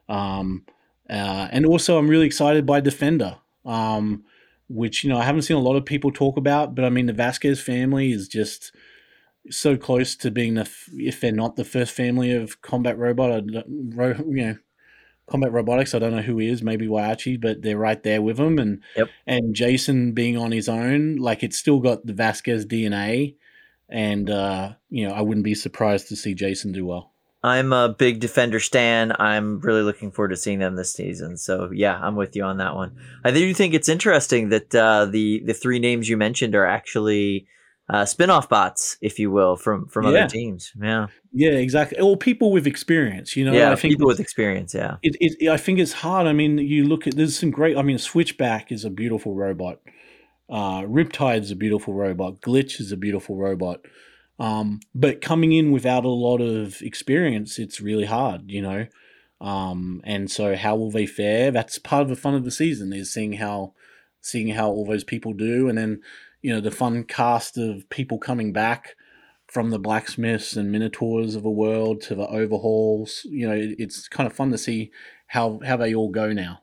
Um, 0.10 0.66
uh, 1.10 1.48
and 1.52 1.66
also, 1.66 1.98
I'm 1.98 2.10
really 2.10 2.26
excited 2.26 2.66
by 2.66 2.82
Defender, 2.82 3.38
um, 3.66 4.24
which 4.70 5.04
you 5.04 5.10
know 5.10 5.18
I 5.18 5.24
haven't 5.24 5.44
seen 5.44 5.58
a 5.58 5.62
lot 5.62 5.76
of 5.76 5.86
people 5.86 6.12
talk 6.12 6.38
about, 6.38 6.76
but 6.76 6.86
I 6.86 6.90
mean 6.90 7.06
the 7.06 7.14
Vasquez 7.14 7.62
family 7.62 8.12
is 8.12 8.28
just 8.28 8.74
so 9.50 9.76
close 9.76 10.16
to 10.18 10.32
being 10.32 10.54
the 10.56 10.70
if 10.94 11.20
they're 11.20 11.32
not 11.32 11.56
the 11.56 11.66
first 11.66 11.94
family 11.94 12.32
of 12.32 12.62
combat 12.62 12.98
robot, 12.98 13.44
ro, 13.68 14.14
you 14.28 14.46
know, 14.46 14.56
combat 15.28 15.52
robotics. 15.52 15.96
I 15.96 16.00
don't 16.00 16.16
know 16.16 16.22
who 16.22 16.38
he 16.38 16.50
is, 16.50 16.62
maybe 16.62 16.88
Whyachi, 16.88 17.40
but 17.40 17.62
they're 17.62 17.78
right 17.78 18.02
there 18.04 18.22
with 18.22 18.40
him, 18.40 18.60
and 18.60 18.82
Yep. 18.96 19.10
and 19.26 19.56
Jason 19.56 20.12
being 20.12 20.38
on 20.38 20.52
his 20.52 20.70
own, 20.70 21.16
like 21.16 21.44
it's 21.44 21.58
still 21.58 21.80
got 21.80 22.06
the 22.06 22.14
Vasquez 22.14 22.66
DNA, 22.66 23.36
and 23.90 24.30
uh, 24.30 24.74
you 24.90 25.08
know 25.08 25.14
I 25.14 25.22
wouldn't 25.22 25.46
be 25.46 25.56
surprised 25.56 26.10
to 26.10 26.16
see 26.16 26.34
Jason 26.34 26.72
do 26.72 26.86
well. 26.86 27.12
I'm 27.44 27.74
a 27.74 27.90
big 27.90 28.20
defender 28.20 28.60
stan. 28.60 29.14
I'm 29.18 29.60
really 29.62 29.82
looking 29.82 30.12
forward 30.12 30.30
to 30.30 30.38
seeing 30.38 30.60
them 30.60 30.76
this 30.76 30.94
season. 30.94 31.38
So 31.38 31.72
yeah, 31.74 31.98
I'm 32.00 32.16
with 32.16 32.36
you 32.36 32.44
on 32.44 32.58
that 32.58 32.76
one. 32.76 32.96
I 33.24 33.32
do 33.32 33.52
think 33.56 33.74
it's 33.74 33.90
interesting 33.90 34.50
that 34.50 34.76
uh, 34.76 35.06
the 35.06 35.42
the 35.44 35.54
three 35.56 35.80
names 35.80 36.08
you 36.08 36.18
mentioned 36.18 36.54
are 36.54 36.68
actually 36.68 37.48
uh, 37.92 38.06
spin-off 38.06 38.48
bots, 38.50 38.98
if 39.02 39.20
you 39.20 39.30
will, 39.30 39.56
from 39.56 39.88
from 39.88 40.06
Yeah. 40.06 40.10
other 40.10 40.28
teams. 40.28 40.72
Yeah, 40.82 41.08
Yeah, 41.34 41.52
exactly. 41.52 42.00
Or 42.00 42.18
people 42.18 42.52
with 42.52 42.66
experience, 42.66 43.36
you 43.36 43.46
know. 43.46 43.54
yeah, 43.54 43.72
I 43.72 43.76
think 43.76 43.94
people 43.94 44.08
with 44.08 44.20
experience. 44.20 44.74
Yeah, 44.74 44.96
it, 45.04 45.16
it, 45.20 45.50
I 45.50 45.58
think 45.58 45.80
it's 45.80 45.94
hard. 45.94 46.26
I 46.26 46.34
mean, 46.34 46.58
you 46.58 46.86
look 46.86 47.06
at 47.06 47.16
there's 47.16 47.38
some 47.38 47.52
great. 47.52 47.78
I 47.78 47.82
mean, 47.82 47.98
Switchback 47.98 48.72
is 48.72 48.86
a 48.86 48.90
beautiful 48.90 49.36
robot. 49.36 49.80
Uh, 50.50 50.86
is 50.86 51.52
a 51.52 51.56
beautiful 51.56 51.94
robot. 51.94 52.42
Glitch 52.42 52.82
is 52.82 52.92
a 52.92 52.98
beautiful 52.98 53.38
robot. 53.38 53.80
Um, 54.38 54.80
but 54.94 55.22
coming 55.22 55.54
in 55.54 55.72
without 55.72 56.04
a 56.04 56.10
lot 56.10 56.42
of 56.42 56.82
experience, 56.82 57.60
it's 57.60 57.80
really 57.80 58.06
hard, 58.06 58.50
you 58.52 58.62
know. 58.62 58.88
Um, 59.40 60.02
and 60.04 60.30
so, 60.30 60.56
how 60.56 60.76
will 60.76 60.92
they 60.92 61.06
fare? 61.06 61.52
That's 61.52 61.78
part 61.80 62.04
of 62.04 62.10
the 62.10 62.16
fun 62.16 62.36
of 62.36 62.44
the 62.44 62.52
season 62.52 62.92
is 62.92 63.14
seeing 63.14 63.34
how, 63.34 63.74
seeing 64.20 64.50
how 64.50 64.70
all 64.70 64.86
those 64.86 65.04
people 65.04 65.34
do, 65.34 65.70
and 65.70 65.78
then, 65.78 66.02
you 66.42 66.54
know, 66.54 66.62
the 66.62 66.72
fun 66.72 67.04
cast 67.04 67.58
of 67.58 67.90
people 67.90 68.18
coming 68.18 68.52
back 68.54 68.96
from 69.48 69.70
the 69.70 69.80
blacksmiths 69.80 70.56
and 70.56 70.72
minotaurs 70.72 71.36
of 71.36 71.44
the 71.44 71.50
world 71.50 72.02
to 72.02 72.16
the 72.16 72.28
overhauls. 72.28 73.22
You 73.26 73.50
know, 73.50 73.56
it, 73.56 73.76
it's 73.78 74.08
kind 74.08 74.28
of 74.28 74.34
fun 74.34 74.52
to 74.52 74.58
see 74.58 74.92
how 75.28 75.60
how 75.66 75.78
they 75.78 75.94
all 75.94 76.10
go 76.10 76.32
now. 76.34 76.62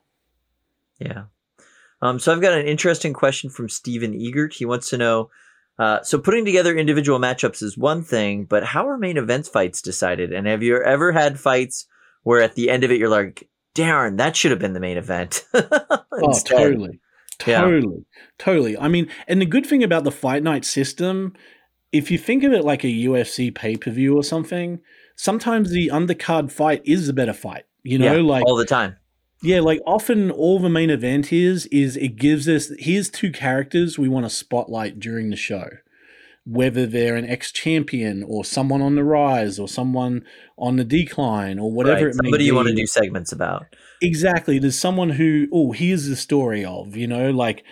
yeah. 0.99 1.25
Um, 2.01 2.17
so 2.17 2.31
I've 2.31 2.41
got 2.41 2.53
an 2.53 2.65
interesting 2.65 3.11
question 3.11 3.49
from 3.49 3.67
Stephen 3.67 4.13
Egert. 4.13 4.53
He 4.53 4.65
wants 4.65 4.89
to 4.89 4.97
know. 4.97 5.29
Uh, 5.77 6.01
so 6.01 6.17
putting 6.17 6.45
together 6.45 6.75
individual 6.75 7.19
matchups 7.19 7.61
is 7.61 7.77
one 7.77 8.03
thing, 8.03 8.45
but 8.45 8.63
how 8.63 8.87
are 8.87 8.97
main 8.97 9.17
events 9.17 9.49
fights 9.49 9.81
decided? 9.81 10.31
And 10.33 10.47
have 10.47 10.63
you 10.63 10.81
ever 10.81 11.11
had 11.11 11.39
fights 11.39 11.87
where 12.23 12.41
at 12.41 12.55
the 12.55 12.69
end 12.69 12.83
of 12.83 12.91
it 12.91 12.99
you're 12.99 13.09
like, 13.09 13.49
"Darn, 13.75 14.17
that 14.17 14.35
should 14.35 14.51
have 14.51 14.59
been 14.59 14.73
the 14.73 14.79
main 14.79 14.97
event." 14.97 15.45
Oh, 16.11 16.25
Instead. 16.25 16.99
Totally. 17.39 17.95
Yeah. 17.97 18.21
Totally. 18.37 18.77
I 18.77 18.87
mean, 18.87 19.09
and 19.27 19.41
the 19.41 19.45
good 19.45 19.65
thing 19.65 19.83
about 19.83 20.03
the 20.03 20.11
fight 20.11 20.43
night 20.43 20.65
system, 20.65 21.33
if 21.91 22.11
you 22.11 22.17
think 22.17 22.43
of 22.43 22.53
it 22.53 22.63
like 22.63 22.83
a 22.83 22.87
UFC 22.87 23.53
pay 23.53 23.75
per 23.75 23.91
view 23.91 24.15
or 24.15 24.23
something, 24.23 24.79
sometimes 25.15 25.71
the 25.71 25.87
undercard 25.91 26.51
fight 26.51 26.81
is 26.85 27.09
a 27.09 27.13
better 27.13 27.33
fight. 27.33 27.63
You 27.83 27.97
know, 27.99 28.15
Yeah, 28.17 28.21
like 28.21 28.45
all 28.45 28.55
the 28.55 28.65
time. 28.65 28.97
yeah, 29.41 29.61
like 29.61 29.79
often 29.87 30.29
all 30.31 30.59
the 30.59 30.69
main 30.69 30.89
event 30.89 31.31
is 31.33 31.65
is 31.67 31.95
it 31.97 32.15
gives 32.17 32.47
us 32.47 32.71
here's 32.77 33.09
two 33.09 33.31
characters 33.31 33.97
we 33.97 34.09
want 34.09 34.25
to 34.25 34.29
spotlight 34.29 34.99
during 34.99 35.29
the 35.29 35.35
show. 35.37 35.67
Whether 36.45 36.87
they're 36.87 37.15
an 37.15 37.25
ex 37.29 37.51
champion 37.51 38.23
or 38.23 38.43
someone 38.43 38.81
on 38.81 38.95
the 38.95 39.03
rise 39.03 39.59
or 39.59 39.67
someone 39.67 40.23
on 40.57 40.77
the 40.77 40.83
decline 40.83 41.59
or 41.59 41.71
whatever 41.71 42.05
Right, 42.05 42.15
it 42.15 42.15
may 42.15 42.27
Somebody 42.27 42.41
be. 42.43 42.45
you 42.45 42.55
want 42.55 42.67
to 42.69 42.75
do 42.75 42.85
segments 42.87 43.31
about. 43.31 43.65
Exactly. 44.01 44.59
There's 44.59 44.79
someone 44.79 45.09
who, 45.11 45.47
oh, 45.51 45.71
here's 45.71 46.07
the 46.07 46.15
story 46.15 46.63
of, 46.63 46.95
you 46.95 47.07
know, 47.07 47.31
like, 47.31 47.63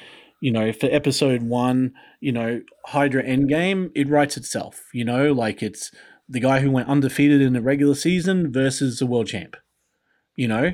you 0.42 0.52
know, 0.52 0.72
for 0.74 0.88
episode 0.92 1.44
one, 1.44 1.94
you 2.20 2.32
know, 2.32 2.62
Hydra 2.86 3.24
Endgame, 3.24 3.92
it 3.96 4.10
writes 4.10 4.38
itself. 4.38 4.90
You 4.94 5.06
know, 5.06 5.32
like 5.34 5.64
it's 5.64 5.92
the 6.28 6.40
guy 6.42 6.60
who 6.60 6.70
went 6.72 6.90
undefeated 6.90 7.42
in 7.42 7.54
the 7.54 7.62
regular 7.62 7.96
season 7.96 8.52
versus 8.52 9.00
the 9.00 9.06
world 9.06 9.28
champ. 9.28 9.56
You 10.36 10.48
know, 10.50 10.74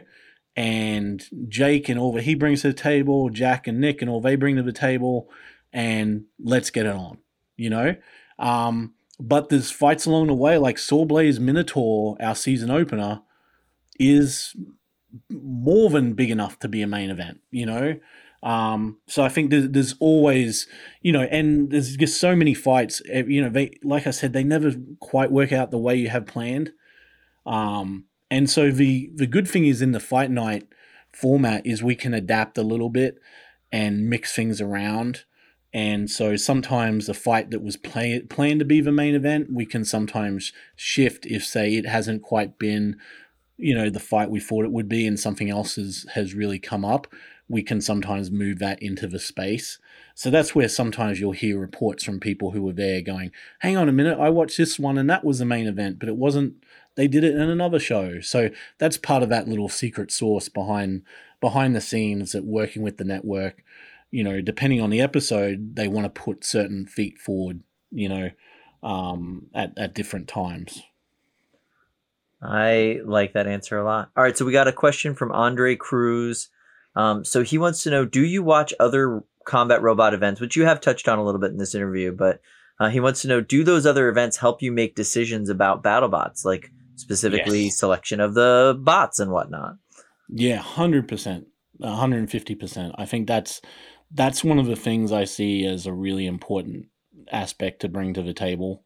and 0.55 1.23
Jake 1.49 1.89
and 1.89 1.99
all 1.99 2.13
that 2.13 2.23
he 2.23 2.35
brings 2.35 2.61
to 2.63 2.69
the 2.69 2.73
table, 2.73 3.29
Jack 3.29 3.67
and 3.67 3.79
Nick 3.79 4.01
and 4.01 4.09
all 4.09 4.21
they 4.21 4.35
bring 4.35 4.57
to 4.57 4.63
the 4.63 4.73
table, 4.73 5.29
and 5.73 6.25
let's 6.39 6.69
get 6.69 6.85
it 6.85 6.95
on. 6.95 7.19
You 7.57 7.69
know, 7.69 7.95
um, 8.39 8.93
but 9.19 9.49
there's 9.49 9.71
fights 9.71 10.05
along 10.05 10.27
the 10.27 10.33
way, 10.33 10.57
like 10.57 10.77
Sawblaze 10.77 11.39
Minotaur, 11.39 12.17
our 12.21 12.35
season 12.35 12.71
opener, 12.71 13.21
is 13.99 14.55
more 15.29 15.89
than 15.89 16.13
big 16.13 16.31
enough 16.31 16.59
to 16.59 16.67
be 16.67 16.81
a 16.81 16.87
main 16.87 17.09
event. 17.09 17.41
You 17.51 17.65
know, 17.65 17.99
um, 18.41 18.97
so 19.07 19.23
I 19.23 19.29
think 19.29 19.49
there's, 19.49 19.69
there's 19.69 19.95
always, 19.99 20.67
you 21.01 21.11
know, 21.11 21.23
and 21.23 21.71
there's 21.71 21.95
just 21.95 22.19
so 22.19 22.35
many 22.35 22.53
fights. 22.53 23.01
eh, 23.09 23.23
You 23.27 23.43
know, 23.43 23.49
they 23.49 23.77
like 23.83 24.07
I 24.07 24.11
said, 24.11 24.33
they 24.33 24.43
never 24.43 24.73
quite 24.99 25.31
work 25.31 25.51
out 25.51 25.71
the 25.71 25.77
way 25.77 25.95
you 25.95 26.09
have 26.09 26.25
planned. 26.25 26.71
Um, 27.45 28.05
and 28.31 28.49
so 28.49 28.71
the 28.71 29.11
the 29.15 29.27
good 29.27 29.47
thing 29.47 29.65
is 29.65 29.81
in 29.81 29.91
the 29.91 29.99
fight 29.99 30.31
night 30.31 30.67
format 31.13 31.65
is 31.65 31.83
we 31.83 31.95
can 31.95 32.13
adapt 32.13 32.57
a 32.57 32.63
little 32.63 32.89
bit 32.89 33.19
and 33.71 34.09
mix 34.09 34.35
things 34.35 34.61
around. 34.61 35.23
And 35.73 36.09
so 36.09 36.35
sometimes 36.35 37.07
the 37.07 37.15
fight 37.15 37.49
that 37.49 37.63
was 37.63 37.77
play, 37.77 38.19
planned 38.21 38.59
to 38.59 38.65
be 38.65 38.79
the 38.79 38.91
main 38.91 39.15
event, 39.15 39.47
we 39.51 39.65
can 39.65 39.83
sometimes 39.83 40.53
shift 40.75 41.25
if, 41.25 41.43
say, 41.43 41.73
it 41.73 41.87
hasn't 41.87 42.21
quite 42.21 42.59
been, 42.59 42.97
you 43.57 43.75
know, 43.75 43.89
the 43.89 43.99
fight 43.99 44.29
we 44.29 44.39
thought 44.39 44.65
it 44.65 44.71
would 44.71 44.89
be, 44.89 45.05
and 45.07 45.19
something 45.19 45.49
else 45.49 45.75
has 45.75 46.05
has 46.13 46.33
really 46.33 46.59
come 46.59 46.83
up. 46.85 47.07
We 47.49 47.63
can 47.63 47.81
sometimes 47.81 48.31
move 48.31 48.59
that 48.59 48.81
into 48.81 49.07
the 49.07 49.19
space. 49.19 49.79
So 50.15 50.29
that's 50.29 50.55
where 50.55 50.69
sometimes 50.69 51.19
you'll 51.19 51.33
hear 51.33 51.59
reports 51.59 52.03
from 52.03 52.19
people 52.19 52.51
who 52.51 52.61
were 52.61 52.73
there 52.73 53.01
going, 53.01 53.31
"Hang 53.59 53.77
on 53.77 53.89
a 53.89 53.93
minute, 53.93 54.19
I 54.19 54.29
watched 54.29 54.57
this 54.57 54.79
one 54.79 54.97
and 54.97 55.09
that 55.09 55.23
was 55.25 55.39
the 55.39 55.45
main 55.45 55.67
event, 55.67 55.99
but 55.99 56.09
it 56.09 56.17
wasn't." 56.17 56.55
They 56.95 57.07
did 57.07 57.23
it 57.23 57.33
in 57.35 57.49
another 57.49 57.79
show. 57.79 58.19
So 58.21 58.51
that's 58.77 58.97
part 58.97 59.23
of 59.23 59.29
that 59.29 59.47
little 59.47 59.69
secret 59.69 60.11
source 60.11 60.47
behind 60.47 61.03
behind 61.41 61.75
the 61.75 61.81
scenes 61.81 62.31
that 62.33 62.45
working 62.45 62.83
with 62.83 62.97
the 62.97 63.03
network 63.03 63.63
you 64.13 64.23
know, 64.23 64.41
depending 64.41 64.79
on 64.79 64.91
the 64.91 65.01
episode, 65.01 65.75
they 65.75 65.87
want 65.87 66.05
to 66.05 66.21
put 66.21 66.45
certain 66.45 66.85
feet 66.85 67.17
forward, 67.17 67.61
you 67.89 68.07
know, 68.07 68.29
um, 68.83 69.47
at, 69.55 69.75
at 69.75 69.95
different 69.95 70.27
times. 70.27 70.83
I 72.43 72.99
like 73.05 73.33
that 73.33 73.47
answer 73.47 73.77
a 73.77 73.85
lot. 73.85 74.09
All 74.17 74.23
right, 74.23 74.37
so 74.37 74.45
we 74.45 74.51
got 74.51 74.67
a 74.67 74.73
question 74.73 75.15
from 75.15 75.31
Andre 75.31 75.75
Cruz. 75.75 76.49
Um, 76.95 77.23
so 77.23 77.43
he 77.43 77.57
wants 77.57 77.83
to 77.83 77.89
know: 77.89 78.05
Do 78.05 78.23
you 78.23 78.43
watch 78.43 78.73
other 78.79 79.23
combat 79.45 79.81
robot 79.81 80.13
events, 80.13 80.41
which 80.41 80.55
you 80.55 80.65
have 80.65 80.81
touched 80.81 81.07
on 81.07 81.19
a 81.19 81.23
little 81.23 81.39
bit 81.41 81.51
in 81.51 81.57
this 81.57 81.75
interview? 81.75 82.11
But 82.11 82.41
uh, 82.79 82.89
he 82.89 82.99
wants 82.99 83.21
to 83.21 83.27
know: 83.27 83.41
Do 83.41 83.63
those 83.63 83.85
other 83.85 84.09
events 84.09 84.37
help 84.37 84.61
you 84.61 84.71
make 84.71 84.95
decisions 84.95 85.49
about 85.49 85.83
BattleBots, 85.83 86.43
like 86.45 86.71
specifically 86.95 87.65
Yes. 87.65 87.77
selection 87.77 88.19
of 88.19 88.33
the 88.33 88.77
bots 88.79 89.19
and 89.19 89.31
whatnot? 89.31 89.77
Yeah, 90.29 90.57
hundred 90.57 91.07
percent, 91.07 91.47
hundred 91.81 92.19
and 92.19 92.31
fifty 92.31 92.55
percent. 92.55 92.93
I 92.97 93.05
think 93.05 93.27
that's 93.27 93.61
that's 94.11 94.43
one 94.43 94.59
of 94.59 94.67
the 94.67 94.75
things 94.75 95.11
I 95.11 95.23
see 95.23 95.65
as 95.65 95.85
a 95.85 95.93
really 95.93 96.27
important 96.27 96.87
aspect 97.31 97.81
to 97.81 97.89
bring 97.89 98.13
to 98.13 98.21
the 98.21 98.33
table 98.33 98.83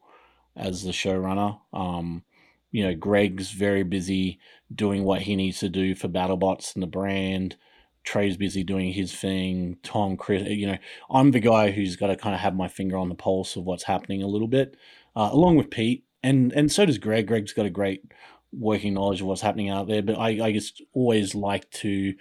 as 0.55 0.83
the 0.83 0.91
showrunner. 0.91 1.59
Um, 1.73 2.23
you 2.71 2.83
know, 2.83 2.93
Greg's 2.93 3.51
very 3.51 3.83
busy 3.83 4.39
doing 4.73 5.03
what 5.03 5.23
he 5.23 5.35
needs 5.35 5.59
to 5.59 5.69
do 5.69 5.95
for 5.95 6.07
BattleBots 6.07 6.73
and 6.75 6.83
the 6.83 6.87
brand. 6.87 7.55
Trey's 8.03 8.37
busy 8.37 8.63
doing 8.63 8.93
his 8.93 9.13
thing. 9.13 9.77
Tom, 9.83 10.15
Chris, 10.15 10.43
you 10.47 10.67
know, 10.67 10.77
I'm 11.09 11.31
the 11.31 11.39
guy 11.39 11.71
who's 11.71 11.95
got 11.97 12.07
to 12.07 12.15
kind 12.15 12.33
of 12.33 12.41
have 12.41 12.55
my 12.55 12.67
finger 12.67 12.97
on 12.97 13.09
the 13.09 13.15
pulse 13.15 13.55
of 13.55 13.65
what's 13.65 13.83
happening 13.83 14.23
a 14.23 14.27
little 14.27 14.47
bit, 14.47 14.77
uh, 15.15 15.29
along 15.31 15.57
with 15.57 15.69
Pete, 15.69 16.05
and 16.23 16.53
and 16.53 16.71
so 16.71 16.85
does 16.85 16.97
Greg. 16.97 17.27
Greg's 17.27 17.53
got 17.53 17.65
a 17.65 17.69
great 17.69 18.03
working 18.53 18.93
knowledge 18.93 19.21
of 19.21 19.27
what's 19.27 19.41
happening 19.41 19.69
out 19.69 19.87
there. 19.87 20.01
But 20.01 20.17
I, 20.17 20.45
I 20.45 20.51
just 20.53 20.81
always 20.93 21.35
like 21.35 21.69
to 21.71 22.13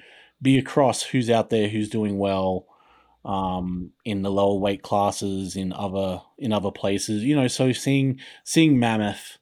be 0.43 0.59
across 0.59 1.03
who's 1.03 1.31
out 1.31 1.51
there, 1.51 1.69
who's 1.69 1.89
doing 1.89 2.19
well 2.19 2.67
um, 3.25 3.93
in 4.05 4.23
the 4.23 4.31
lower 4.31 4.59
weight 4.59 4.83
classes, 4.83 5.57
in 5.57 5.73
other 5.73 6.21
in 6.39 6.53
other 6.53 6.71
places. 6.71 7.23
You 7.23 7.37
know, 7.37 7.49
so 7.49 7.73
seeing 7.73 8.19
seeing 8.45 8.79
Mammoth 8.79 9.39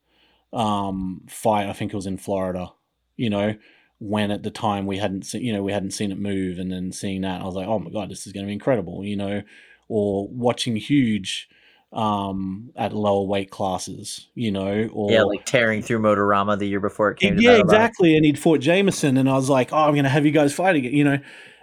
um, 0.55 1.23
fight, 1.29 1.69
I 1.69 1.73
think 1.73 1.93
it 1.93 1.97
was 1.97 2.07
in 2.07 2.17
Florida. 2.17 2.71
You 3.17 3.31
know, 3.31 3.55
when 3.99 4.31
at 4.31 4.43
the 4.43 4.51
time 4.51 4.87
we 4.87 4.99
hadn't 4.99 5.27
seen, 5.27 5.43
you 5.43 5.53
know, 5.53 5.63
we 5.63 5.73
hadn't 5.73 5.93
seen 5.93 6.13
it 6.13 6.19
move, 6.19 6.59
and 6.59 6.73
then 6.73 6.93
seeing 6.93 7.23
that, 7.23 7.43
I 7.43 7.45
was 7.45 7.55
like, 7.55 7.67
oh 7.67 7.79
my 7.79 7.91
god, 7.91 8.11
this 8.11 8.27
is 8.27 8.33
going 8.33 8.45
to 8.45 8.49
be 8.49 8.55
incredible. 8.55 9.05
You 9.05 9.17
know, 9.17 9.43
or 9.89 10.29
watching 10.29 10.77
Huge 10.77 11.49
um 11.93 12.73
at 12.75 12.93
lower 12.93 13.25
weight 13.25 13.53
classes 13.53 14.27
you 14.35 14.51
know 14.51 14.89
or 14.93 15.13
yeah, 15.13 15.23
like 15.23 15.45
tearing 15.45 15.81
through 15.81 16.01
Motorama 16.01 16.59
the 16.59 16.67
year 16.67 16.81
before 16.81 17.13
it 17.13 17.21
came. 17.21 17.39
yeah, 17.39 17.53
exactly. 17.53 18.17
And 18.17 18.25
he'd 18.25 18.37
fought 18.37 18.59
Jamison, 18.59 19.17
and 19.17 19.31
I 19.31 19.35
was 19.35 19.49
like, 19.49 19.73
"Oh, 19.73 19.77
I'm 19.77 19.93
going 19.93 20.03
to 20.03 20.11
have 20.11 20.27
you 20.27 20.33
guys 20.33 20.53
fight 20.53 20.75
again," 20.75 20.93
you 20.93 21.05
know. 21.05 21.19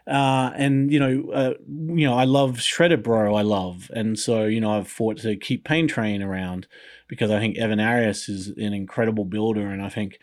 Uh, 0.07 0.51
and 0.55 0.91
you 0.91 0.99
know, 0.99 1.31
uh, 1.31 1.53
you 1.67 2.07
know, 2.07 2.15
I 2.15 2.23
love 2.25 2.57
Shreddit 2.57 3.03
Bro. 3.03 3.35
I 3.35 3.43
love, 3.43 3.89
and 3.93 4.17
so 4.17 4.45
you 4.45 4.59
know, 4.59 4.77
I've 4.77 4.87
fought 4.87 5.17
to 5.19 5.35
keep 5.37 5.63
Pain 5.63 5.87
Train 5.87 6.21
around 6.21 6.67
because 7.07 7.31
I 7.31 7.39
think 7.39 7.57
Evan 7.57 7.79
Arias 7.79 8.27
is 8.29 8.47
an 8.49 8.73
incredible 8.73 9.25
builder, 9.25 9.67
and 9.67 9.81
I 9.81 9.89
think, 9.89 10.19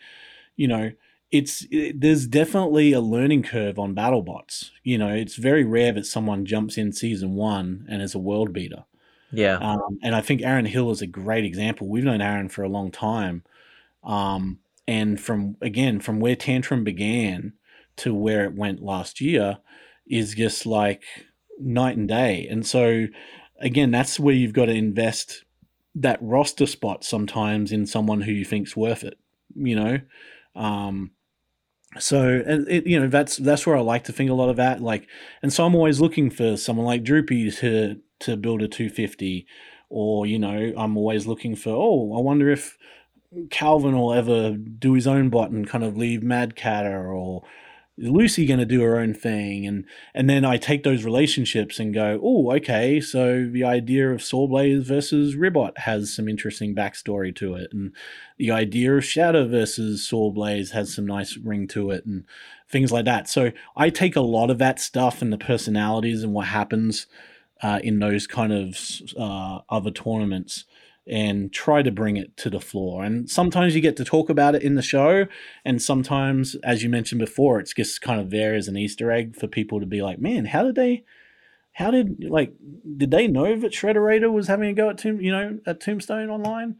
you 0.55 0.67
know, 0.67 0.91
it's 1.31 1.65
it, 1.71 2.01
there's 2.01 2.27
definitely 2.27 2.91
a 2.93 3.01
learning 3.01 3.43
curve 3.43 3.79
on 3.79 3.95
BattleBots. 3.95 4.71
You 4.83 4.97
know, 4.97 5.13
it's 5.13 5.35
very 5.35 5.63
rare 5.63 5.93
that 5.93 6.05
someone 6.05 6.45
jumps 6.45 6.77
in 6.77 6.91
season 6.91 7.35
one 7.35 7.85
and 7.89 8.01
is 8.01 8.15
a 8.15 8.19
world 8.19 8.53
beater. 8.53 8.85
Yeah, 9.31 9.59
Um, 9.59 9.99
and 10.01 10.15
I 10.15 10.21
think 10.21 10.41
Aaron 10.41 10.65
Hill 10.65 10.89
is 10.91 11.01
a 11.01 11.07
great 11.07 11.45
example. 11.45 11.87
We've 11.87 12.03
known 12.03 12.21
Aaron 12.21 12.49
for 12.49 12.63
a 12.63 12.69
long 12.69 12.91
time. 12.91 13.43
Um, 14.03 14.59
and 14.87 15.19
from, 15.19 15.55
again, 15.61 15.99
from 15.99 16.19
where 16.19 16.35
Tantrum 16.35 16.83
began 16.83 17.53
to 17.99 18.13
where 18.13 18.43
it 18.45 18.55
went 18.55 18.81
last 18.81 19.21
year 19.21 19.59
is 20.07 20.35
just 20.35 20.65
like 20.65 21.03
night 21.59 21.97
and 21.97 22.07
day. 22.07 22.47
And 22.49 22.65
so, 22.65 23.07
again, 23.59 23.91
that's 23.91 24.19
where 24.19 24.35
you've 24.35 24.53
got 24.53 24.65
to 24.65 24.73
invest 24.73 25.45
that 25.95 26.19
roster 26.21 26.65
spot 26.65 27.03
sometimes 27.03 27.71
in 27.71 27.85
someone 27.85 28.21
who 28.21 28.31
you 28.31 28.45
think's 28.45 28.75
worth 28.75 29.03
it, 29.03 29.17
you 29.55 29.75
know? 29.75 29.99
Um, 30.55 31.11
so 31.97 32.43
and 32.45 32.67
it, 32.67 32.85
you 32.85 32.99
know 32.99 33.07
that's 33.07 33.37
that's 33.37 33.65
where 33.65 33.75
I 33.75 33.81
like 33.81 34.03
to 34.03 34.13
think 34.13 34.29
a 34.29 34.35
lot 34.35 34.49
of 34.49 34.57
that 34.57 34.79
like 34.79 35.07
and 35.41 35.51
so 35.51 35.65
I'm 35.65 35.73
always 35.73 35.99
looking 35.99 36.29
for 36.29 36.55
someone 36.55 36.85
like 36.85 37.03
Droopy 37.03 37.49
to 37.51 37.99
to 38.19 38.37
build 38.37 38.61
a 38.61 38.67
250 38.67 39.47
or 39.89 40.27
you 40.27 40.37
know 40.37 40.71
I'm 40.77 40.97
always 40.97 41.25
looking 41.25 41.55
for 41.55 41.71
oh 41.71 42.15
I 42.15 42.21
wonder 42.21 42.51
if 42.51 42.77
Calvin 43.49 43.97
will 43.97 44.13
ever 44.13 44.51
do 44.51 44.93
his 44.93 45.07
own 45.07 45.29
bot 45.29 45.49
and 45.49 45.67
kind 45.67 45.83
of 45.83 45.97
leave 45.97 46.21
Mad 46.21 46.55
Catter 46.55 47.11
or 47.11 47.43
Lucy 48.01 48.45
going 48.45 48.59
to 48.59 48.65
do 48.65 48.81
her 48.81 48.97
own 48.97 49.13
thing 49.13 49.67
and 49.67 49.85
and 50.13 50.29
then 50.29 50.45
I 50.45 50.57
take 50.57 50.83
those 50.83 51.03
relationships 51.03 51.79
and 51.79 51.93
go 51.93 52.19
oh 52.23 52.51
okay 52.55 53.01
so 53.01 53.47
the 53.51 53.63
idea 53.63 54.09
of 54.09 54.21
Sawblaze 54.21 54.83
versus 54.83 55.35
Ribbot 55.35 55.77
has 55.79 56.13
some 56.13 56.27
interesting 56.27 56.73
backstory 56.73 57.35
to 57.35 57.55
it 57.55 57.71
and 57.73 57.93
the 58.37 58.51
idea 58.51 58.95
of 58.95 59.05
Shadow 59.05 59.47
versus 59.47 60.07
Sawblaze 60.09 60.71
has 60.71 60.93
some 60.93 61.05
nice 61.05 61.37
ring 61.37 61.67
to 61.67 61.91
it 61.91 62.05
and 62.05 62.23
things 62.69 62.91
like 62.91 63.05
that. 63.05 63.27
So 63.27 63.51
I 63.75 63.89
take 63.89 64.15
a 64.15 64.21
lot 64.21 64.49
of 64.49 64.59
that 64.59 64.79
stuff 64.79 65.21
and 65.21 65.33
the 65.33 65.37
personalities 65.37 66.23
and 66.23 66.33
what 66.33 66.47
happens 66.47 67.07
uh, 67.61 67.79
in 67.83 67.99
those 67.99 68.27
kind 68.27 68.53
of 68.53 68.79
uh, 69.17 69.59
other 69.69 69.91
tournaments 69.91 70.65
and 71.09 71.51
try 71.51 71.81
to 71.81 71.91
bring 71.91 72.17
it 72.17 72.37
to 72.37 72.49
the 72.49 72.59
floor. 72.59 73.03
And 73.03 73.29
sometimes 73.29 73.75
you 73.75 73.81
get 73.81 73.97
to 73.97 74.05
talk 74.05 74.29
about 74.29 74.55
it 74.55 74.61
in 74.61 74.75
the 74.75 74.81
show, 74.81 75.25
and 75.65 75.81
sometimes, 75.81 76.55
as 76.63 76.83
you 76.83 76.89
mentioned 76.89 77.19
before, 77.19 77.59
it's 77.59 77.73
just 77.73 78.01
kind 78.01 78.21
of 78.21 78.29
there 78.29 78.53
as 78.55 78.67
an 78.67 78.77
Easter 78.77 79.11
egg 79.11 79.35
for 79.35 79.47
people 79.47 79.79
to 79.79 79.85
be 79.85 80.01
like, 80.01 80.19
"Man, 80.19 80.45
how 80.45 80.63
did 80.63 80.75
they? 80.75 81.03
How 81.73 81.91
did 81.91 82.25
like 82.29 82.53
did 82.97 83.11
they 83.11 83.27
know 83.27 83.59
that 83.59 83.71
Shredder 83.71 84.05
Raider 84.05 84.31
was 84.31 84.47
having 84.47 84.69
a 84.69 84.73
go 84.73 84.89
at 84.89 84.97
Tomb, 84.97 85.19
you 85.19 85.31
know, 85.31 85.59
at 85.65 85.81
Tombstone 85.81 86.29
online?" 86.29 86.75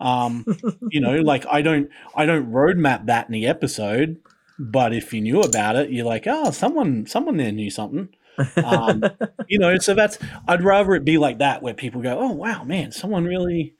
Um, 0.00 0.44
you 0.90 1.00
know, 1.00 1.16
like 1.20 1.46
I 1.50 1.62
don't, 1.62 1.90
I 2.16 2.26
don't 2.26 2.50
roadmap 2.50 3.06
that 3.06 3.26
in 3.26 3.32
the 3.32 3.46
episode, 3.46 4.20
but 4.58 4.94
if 4.94 5.12
you 5.12 5.20
knew 5.20 5.40
about 5.40 5.76
it, 5.76 5.90
you're 5.90 6.06
like, 6.06 6.24
"Oh, 6.26 6.50
someone, 6.50 7.06
someone 7.06 7.36
there 7.36 7.52
knew 7.52 7.70
something." 7.70 8.08
Um, 8.56 9.04
you 9.48 9.58
know 9.58 9.76
so 9.78 9.94
that's 9.94 10.18
i'd 10.48 10.62
rather 10.62 10.94
it 10.94 11.04
be 11.04 11.18
like 11.18 11.38
that 11.38 11.62
where 11.62 11.74
people 11.74 12.00
go 12.00 12.18
oh 12.18 12.32
wow 12.32 12.64
man 12.64 12.90
someone 12.90 13.24
really 13.24 13.74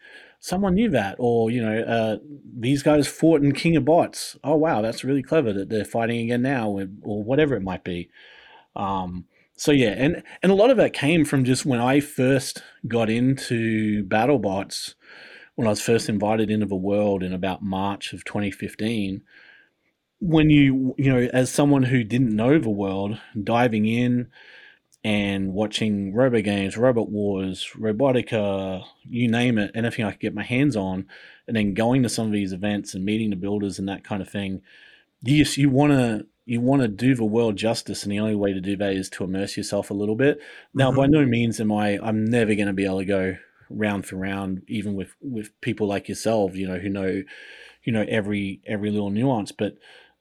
someone 0.45 0.75
knew 0.75 0.91
that 0.91 1.17
or 1.19 1.51
you 1.51 1.63
know 1.65 1.81
uh, 1.81 2.17
these 2.59 2.83
guys 2.83 3.09
fought 3.09 3.41
in 3.41 3.53
king 3.53 3.77
of 3.77 3.85
bots. 3.87 4.37
Oh 4.45 4.57
wow 4.57 4.83
that's 4.83 5.03
really 5.03 5.23
clever 5.23 5.55
that 5.55 5.71
they're 5.71 5.87
fighting 5.87 6.21
again 6.21 6.43
now 6.43 6.69
or, 6.69 6.87
or 7.03 7.25
whatever 7.25 7.55
it 7.57 7.63
might 7.63 7.83
be. 7.83 8.11
Um, 8.77 9.25
so 9.57 9.73
yeah 9.73 9.95
and 9.97 10.23
and 10.43 10.53
a 10.53 10.55
lot 10.55 10.71
of 10.71 10.77
that 10.77 10.93
came 10.93 11.25
from 11.25 11.45
just 11.45 11.65
when 11.65 11.81
i 11.81 12.01
first 12.01 12.63
got 12.89 13.09
into 13.09 14.03
battle 14.05 14.39
bots 14.39 14.95
when 15.55 15.67
i 15.67 15.71
was 15.71 15.81
first 15.81 16.09
invited 16.09 16.51
into 16.51 16.67
the 16.67 16.75
world 16.75 17.23
in 17.23 17.33
about 17.33 17.63
march 17.63 18.13
of 18.13 18.25
2015 18.25 19.23
when 20.25 20.49
you 20.49 20.95
you 20.97 21.13
know 21.13 21.29
as 21.35 21.53
someone 21.53 21.83
who 21.83 22.03
didn't 22.03 22.35
know 22.35 22.59
the 22.59 22.71
world 22.71 23.19
diving 23.43 23.85
in 23.85 24.29
and 25.05 25.53
watching 25.53 26.15
Robo 26.15 26.41
Games, 26.41 26.79
Robot 26.79 27.11
Wars, 27.11 27.69
Robotica, 27.77 28.83
you 29.05 29.29
name 29.29 29.59
it, 29.59 29.71
anything 29.75 30.07
I 30.07 30.13
could 30.13 30.21
get 30.21 30.35
my 30.35 30.43
hands 30.43 30.77
on, 30.77 31.07
and 31.47 31.55
then 31.55 31.75
going 31.75 32.03
to 32.05 32.09
some 32.09 32.27
of 32.27 32.33
these 32.33 32.55
events 32.55 32.95
and 32.95 33.05
meeting 33.05 33.29
the 33.29 33.37
builders 33.37 33.79
and 33.79 33.87
that 33.87 34.03
kind 34.03 34.23
of 34.23 34.29
thing. 34.31 34.63
Yes, 35.23 35.59
you 35.59 35.69
want 35.69 35.93
to 35.93 36.27
you 36.47 36.63
want 36.63 36.81
to 36.81 36.89
do 36.89 37.15
the 37.15 37.25
world 37.25 37.57
justice, 37.57 38.03
and 38.03 38.11
the 38.11 38.19
only 38.19 38.35
way 38.35 38.55
to 38.55 38.61
do 38.63 38.77
that 38.77 38.95
is 38.95 39.11
to 39.11 39.25
immerse 39.25 39.59
yourself 39.59 39.91
a 39.91 39.95
little 39.95 40.17
bit. 40.17 40.39
Now, 40.73 40.91
by 40.91 41.05
mm-hmm. 41.05 41.13
no 41.13 41.27
means 41.27 41.61
am 41.61 41.71
I. 41.71 41.99
I'm 42.03 42.25
never 42.25 42.55
going 42.55 42.69
to 42.69 42.73
be 42.73 42.87
able 42.87 43.01
to 43.01 43.05
go 43.05 43.37
round 43.69 44.07
for 44.07 44.17
round, 44.17 44.63
even 44.69 44.95
with 44.95 45.15
with 45.21 45.61
people 45.61 45.87
like 45.87 46.09
yourself, 46.09 46.57
you 46.57 46.67
know, 46.67 46.79
who 46.79 46.89
know, 46.89 47.23
you 47.83 47.93
know, 47.93 48.07
every 48.09 48.63
every 48.67 48.91
little 48.91 49.11
nuance. 49.11 49.53
But 49.53 49.77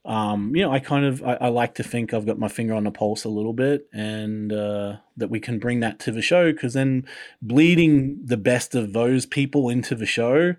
um, 0.06 0.54
you 0.56 0.62
know, 0.62 0.72
I 0.72 0.80
kind 0.80 1.06
of 1.06 1.24
I, 1.24 1.36
I 1.42 1.48
like 1.48 1.76
to 1.76 1.84
think 1.84 2.14
I've 2.14 2.26
got 2.26 2.38
my 2.38 2.50
finger 2.50 2.74
on 2.74 2.84
the 2.84 2.92
pulse 2.92 3.24
a 3.24 3.30
little 3.30 3.54
bit, 3.54 3.88
and 3.94 4.52
uh, 4.52 4.98
that 5.16 5.30
we 5.30 5.40
can 5.40 5.60
bring 5.60 5.80
that 5.80 6.00
to 6.02 6.12
the 6.12 6.22
show 6.22 6.52
because 6.52 6.74
then 6.74 7.06
bleeding 7.42 8.20
the 8.26 8.38
best 8.38 8.76
of 8.76 8.92
those 8.94 9.26
people 9.26 9.70
into 9.70 9.96
the 9.96 10.06
show 10.06 10.56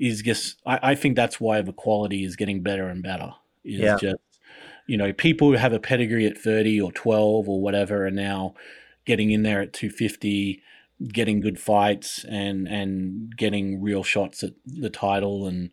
is 0.00 0.22
just 0.22 0.60
I, 0.66 0.78
I 0.90 0.94
think 0.96 1.14
that's 1.16 1.40
why 1.40 1.62
the 1.62 1.72
quality 1.72 2.24
is 2.24 2.34
getting 2.36 2.62
better 2.62 2.88
and 2.88 3.02
better. 3.02 3.34
Is 3.64 3.80
Yeah. 3.80 3.96
just 4.00 4.16
you 4.86 4.96
know 4.96 5.12
people 5.12 5.50
who 5.50 5.56
have 5.56 5.72
a 5.72 5.80
pedigree 5.80 6.26
at 6.26 6.36
thirty 6.38 6.80
or 6.80 6.90
twelve 6.92 7.48
or 7.48 7.60
whatever 7.60 8.06
are 8.06 8.10
now 8.10 8.54
getting 9.04 9.30
in 9.30 9.42
there 9.44 9.60
at 9.62 9.72
two 9.72 9.90
fifty, 9.90 10.62
getting 11.12 11.40
good 11.40 11.60
fights 11.60 12.24
and 12.24 12.66
and 12.66 13.36
getting 13.36 13.80
real 13.80 14.02
shots 14.02 14.42
at 14.42 14.54
the 14.66 14.90
title, 14.90 15.46
and 15.46 15.70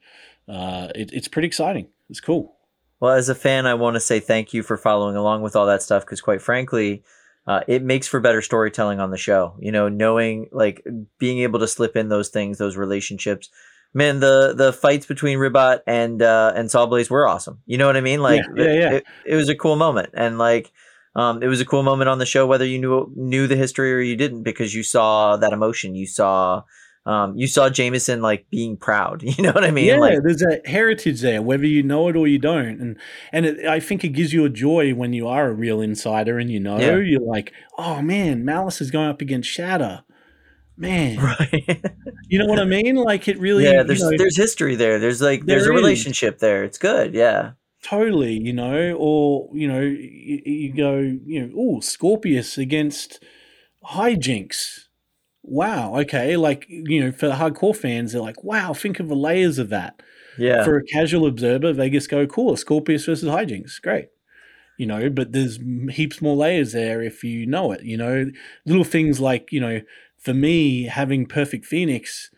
uh, 0.47 0.89
it, 0.93 1.11
it's 1.11 1.27
pretty 1.27 1.47
exciting. 1.47 1.87
It's 2.09 2.21
cool. 2.21 2.55
Well, 2.99 3.13
as 3.13 3.29
a 3.29 3.35
fan, 3.35 3.65
I 3.65 3.73
want 3.73 3.95
to 3.95 3.99
say 3.99 4.19
thank 4.19 4.53
you 4.53 4.63
for 4.63 4.77
following 4.77 5.15
along 5.15 5.41
with 5.41 5.55
all 5.55 5.65
that 5.65 5.81
stuff 5.81 6.05
because, 6.05 6.21
quite 6.21 6.41
frankly, 6.41 7.03
uh, 7.47 7.61
it 7.67 7.83
makes 7.83 8.07
for 8.07 8.19
better 8.19 8.41
storytelling 8.41 8.99
on 8.99 9.11
the 9.11 9.17
show. 9.17 9.55
You 9.59 9.71
know, 9.71 9.89
knowing 9.89 10.47
like 10.51 10.85
being 11.19 11.39
able 11.39 11.59
to 11.59 11.67
slip 11.67 11.95
in 11.95 12.09
those 12.09 12.29
things, 12.29 12.57
those 12.57 12.77
relationships. 12.77 13.49
Man, 13.93 14.19
the 14.19 14.53
the 14.55 14.73
fights 14.73 15.05
between 15.05 15.37
Ribbot 15.37 15.81
and 15.87 16.21
uh, 16.21 16.53
and 16.55 16.69
Sawblaze 16.69 17.09
were 17.09 17.27
awesome. 17.27 17.59
You 17.65 17.77
know 17.77 17.85
what 17.85 17.97
I 17.97 18.01
mean? 18.01 18.21
Like, 18.21 18.41
Yeah, 18.55 18.65
yeah, 18.65 18.73
yeah. 18.73 18.91
It, 18.91 19.05
it 19.25 19.35
was 19.35 19.49
a 19.49 19.55
cool 19.55 19.75
moment, 19.75 20.09
and 20.13 20.37
like, 20.37 20.71
um, 21.15 21.41
it 21.43 21.47
was 21.47 21.61
a 21.61 21.65
cool 21.65 21.83
moment 21.83 22.09
on 22.09 22.17
the 22.17 22.25
show, 22.25 22.45
whether 22.45 22.65
you 22.65 22.79
knew 22.79 23.11
knew 23.15 23.47
the 23.47 23.55
history 23.55 23.93
or 23.93 23.99
you 23.99 24.15
didn't, 24.15 24.43
because 24.43 24.73
you 24.73 24.83
saw 24.83 25.37
that 25.37 25.53
emotion. 25.53 25.95
You 25.95 26.07
saw. 26.07 26.63
Um, 27.05 27.37
you 27.37 27.45
saw 27.47 27.69
Jamison 27.69 28.21
like 28.21 28.47
being 28.49 28.77
proud. 28.77 29.21
You 29.37 29.43
know 29.43 29.51
what 29.51 29.63
I 29.63 29.69
mean? 29.71 29.85
yeah, 29.85 29.97
like, 29.99 30.23
there's 30.23 30.41
a 30.41 30.59
heritage 30.67 31.21
there, 31.21 31.41
whether 31.41 31.65
you 31.67 31.83
know 31.83 32.07
it 32.07 32.15
or 32.15 32.27
you 32.27 32.39
don't, 32.39 32.79
and 32.81 32.97
and 33.31 33.45
it, 33.45 33.65
I 33.67 33.79
think 33.79 34.03
it 34.03 34.09
gives 34.09 34.33
you 34.33 34.43
a 34.45 34.49
joy 34.49 34.93
when 34.93 35.13
you 35.13 35.27
are 35.27 35.47
a 35.49 35.53
real 35.53 35.81
insider 35.81 36.39
and 36.39 36.49
you 36.49 36.59
know 36.59 36.77
Yeah. 36.79 36.97
you're 36.97 37.21
like, 37.21 37.53
oh 37.77 38.01
man, 38.01 38.43
Malice 38.43 38.81
is 38.81 38.89
going 38.91 39.09
up 39.09 39.21
against 39.21 39.49
Shatter, 39.49 40.03
man. 40.77 41.17
right. 41.39 41.81
You 42.27 42.39
know 42.39 42.47
what 42.47 42.59
I 42.59 42.65
mean? 42.65 42.95
Like 42.95 43.27
it 43.27 43.37
really, 43.39 43.65
yeah 43.65 43.81
you 43.81 43.83
there's 43.83 44.01
know, 44.01 44.11
there's 44.17 44.35
history 44.37 44.75
there 44.75 44.97
there's 44.97 45.21
like 45.21 45.45
there's 45.45 45.63
There 45.65 45.73
a 45.73 45.75
is. 45.75 45.81
relationship 45.83 46.39
there 46.39 46.63
it's 46.63 46.77
good 46.79 47.13
yeah 47.13 47.51
totally, 47.83 48.33
you 48.33 48.51
know, 48.51 48.93
or 48.97 49.47
you 49.53 49.67
know, 49.67 49.81
you, 49.81 50.41
you 50.43 50.73
go, 50.73 50.97
you 50.97 51.45
know, 51.45 51.53
oh, 51.55 51.79
Scorpius 51.81 52.57
against 52.57 53.23
Hijinks. 53.83 54.84
Wow, 55.47 55.99
okay, 56.01 56.37
like 56.37 56.65
you 56.69 57.03
know, 57.03 57.11
for 57.11 57.27
the 57.27 57.35
hardcore 57.35 57.75
fans, 57.75 58.11
they're 58.13 58.21
like, 58.21 58.43
wow, 58.43 58.73
think 58.73 58.99
of 58.99 59.07
the 59.09 59.15
layers 59.15 59.57
of 59.59 59.69
that. 59.69 60.01
yeah 60.37 60.65
for 60.65 60.77
a 60.77 60.85
casual 60.85 61.27
observer, 61.27 61.73
they 61.73 61.89
just 61.89 62.09
go, 62.09 62.27
cool, 62.27 62.57
Scorpius 62.57 63.05
versus 63.05 63.29
Hijinks, 63.29 63.81
great. 63.81 64.09
You 64.77 64.87
know, 64.87 65.09
but 65.09 65.31
there's 65.31 65.59
heaps 65.91 66.21
more 66.21 66.35
layers 66.35 66.73
there 66.73 67.01
if 67.01 67.23
you 67.23 67.45
know 67.45 67.71
it. 67.71 67.83
You 67.83 67.97
know, 67.97 68.31
little 68.65 68.83
things 68.83 69.19
like, 69.21 69.51
you 69.51 69.61
know, 69.61 69.81
for 70.17 70.33
me, 70.33 70.83
having 70.85 71.25
Perfect 71.27 71.65
Phoenix 71.65 72.31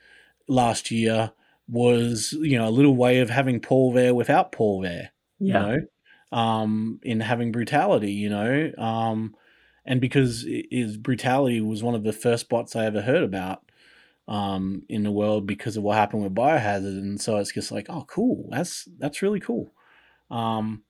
last 0.48 0.92
year 0.92 1.34
was, 1.68 2.34
you 2.34 2.58
know, 2.58 2.68
a 2.68 2.72
little 2.72 2.96
way 2.96 3.20
of 3.20 3.30
having 3.30 3.60
Paul 3.62 3.94
there 3.94 4.16
without 4.16 4.52
Paul 4.52 4.82
there, 4.82 5.12
you 5.44 5.54
yeah 5.54 5.60
know, 5.60 5.78
um, 6.32 7.00
in 7.04 7.20
having 7.22 7.52
brutality, 7.52 8.12
you 8.12 8.30
know, 8.30 8.72
um, 8.78 9.36
and 9.88 10.02
because 10.02 10.46
his 10.70 10.98
brutality 10.98 11.62
was 11.62 11.82
one 11.82 11.96
of 11.96 12.04
the 12.04 12.14
first 12.14 12.50
bots 12.50 12.76
I 12.76 12.86
ever 12.86 13.02
heard 13.02 13.24
about 13.24 13.64
um, 14.28 14.84
in 14.90 15.04
the 15.04 15.12
world 15.12 15.48
because 15.48 15.78
of 15.78 15.84
what 15.84 15.96
happened 15.96 16.24
with 16.24 16.36
Biohazard, 16.36 17.00
and 17.00 17.20
so 17.20 17.38
it's 17.38 17.54
just 17.54 17.72
like, 17.72 17.88
oh, 17.90 18.04
cool, 18.08 18.50
that's 18.52 18.88
that's 19.00 19.22
really 19.22 19.40
cool. 19.40 19.72
Um, 20.30 20.84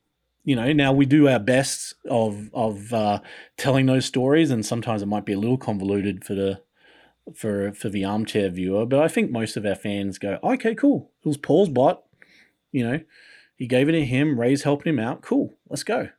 you 0.43 0.55
know, 0.55 0.73
now 0.73 0.91
we 0.91 1.05
do 1.05 1.27
our 1.27 1.39
best 1.39 1.93
of 2.09 2.49
of 2.53 2.91
uh, 2.91 3.19
telling 3.55 3.85
those 3.85 4.05
stories, 4.05 4.49
and 4.49 4.65
sometimes 4.65 5.03
it 5.03 5.07
might 5.07 5.25
be 5.25 5.33
a 5.33 5.39
little 5.39 5.57
convoluted 5.57 6.25
for 6.25 6.33
the 6.33 6.61
for 7.35 7.71
for 7.73 7.89
the 7.89 8.03
armchair 8.03 8.49
viewer, 8.49 8.87
but 8.87 8.99
I 8.99 9.07
think 9.07 9.29
most 9.29 9.55
of 9.57 9.65
our 9.65 9.75
fans 9.75 10.17
go, 10.17 10.39
okay, 10.43 10.73
cool, 10.73 11.11
it 11.23 11.27
was 11.27 11.37
Paul's 11.37 11.69
bot, 11.69 12.03
you 12.71 12.83
know, 12.83 13.01
he 13.55 13.67
gave 13.67 13.89
it 13.89 13.91
to 13.91 14.05
him, 14.05 14.39
Ray's 14.39 14.63
helping 14.63 14.91
him 14.93 14.99
out, 14.99 15.21
cool, 15.21 15.53
let's 15.69 15.83
go. 15.83 16.09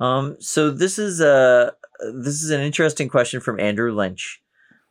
Um 0.00 0.36
so 0.40 0.70
this 0.70 0.98
is 0.98 1.20
a 1.20 1.72
this 2.12 2.42
is 2.42 2.50
an 2.50 2.60
interesting 2.60 3.08
question 3.08 3.40
from 3.40 3.60
andrew 3.60 3.92
lynch. 3.92 4.40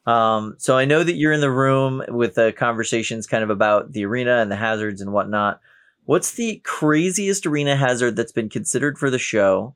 Um 0.05 0.55
so 0.57 0.77
i 0.77 0.85
know 0.85 1.03
that 1.03 1.15
you're 1.15 1.33
in 1.33 1.41
the 1.41 1.51
room 1.51 2.03
with 2.09 2.35
the 2.35 2.53
conversations 2.57 3.27
kind 3.27 3.43
of 3.43 3.49
about 3.49 3.93
the 3.93 4.05
arena 4.05 4.37
and 4.37 4.51
the 4.51 4.55
hazards 4.55 5.01
and 5.01 5.13
whatnot. 5.13 5.59
What's 6.05 6.31
the 6.31 6.61
craziest 6.63 7.45
arena 7.45 7.75
hazard 7.75 8.15
that's 8.15 8.31
been 8.31 8.49
considered 8.49 8.97
for 8.97 9.09
the 9.09 9.19
show? 9.19 9.75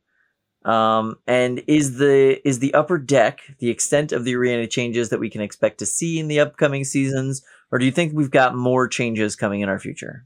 Um 0.64 1.18
and 1.28 1.64
is 1.68 1.98
the 1.98 2.46
is 2.48 2.60
the 2.60 2.74
upper 2.74 2.98
deck 2.98 3.42
the 3.60 3.70
extent 3.70 4.12
of 4.12 4.26
the 4.26 4.36
arena 4.36 4.68
changes 4.68 5.10
that 5.10 5.20
we 5.20 5.30
can 5.30 5.42
expect 5.42 5.80
to 5.80 5.86
see 5.86 6.20
in 6.20 6.28
the 6.28 6.40
upcoming 6.40 6.84
seasons? 6.84 7.42
Or 7.72 7.80
do 7.80 7.86
you 7.86 7.92
think 7.92 8.14
we've 8.14 8.30
got 8.32 8.56
more 8.56 8.88
changes 8.88 9.36
coming 9.36 9.62
in 9.62 9.70
our 9.70 9.80
future 9.80 10.26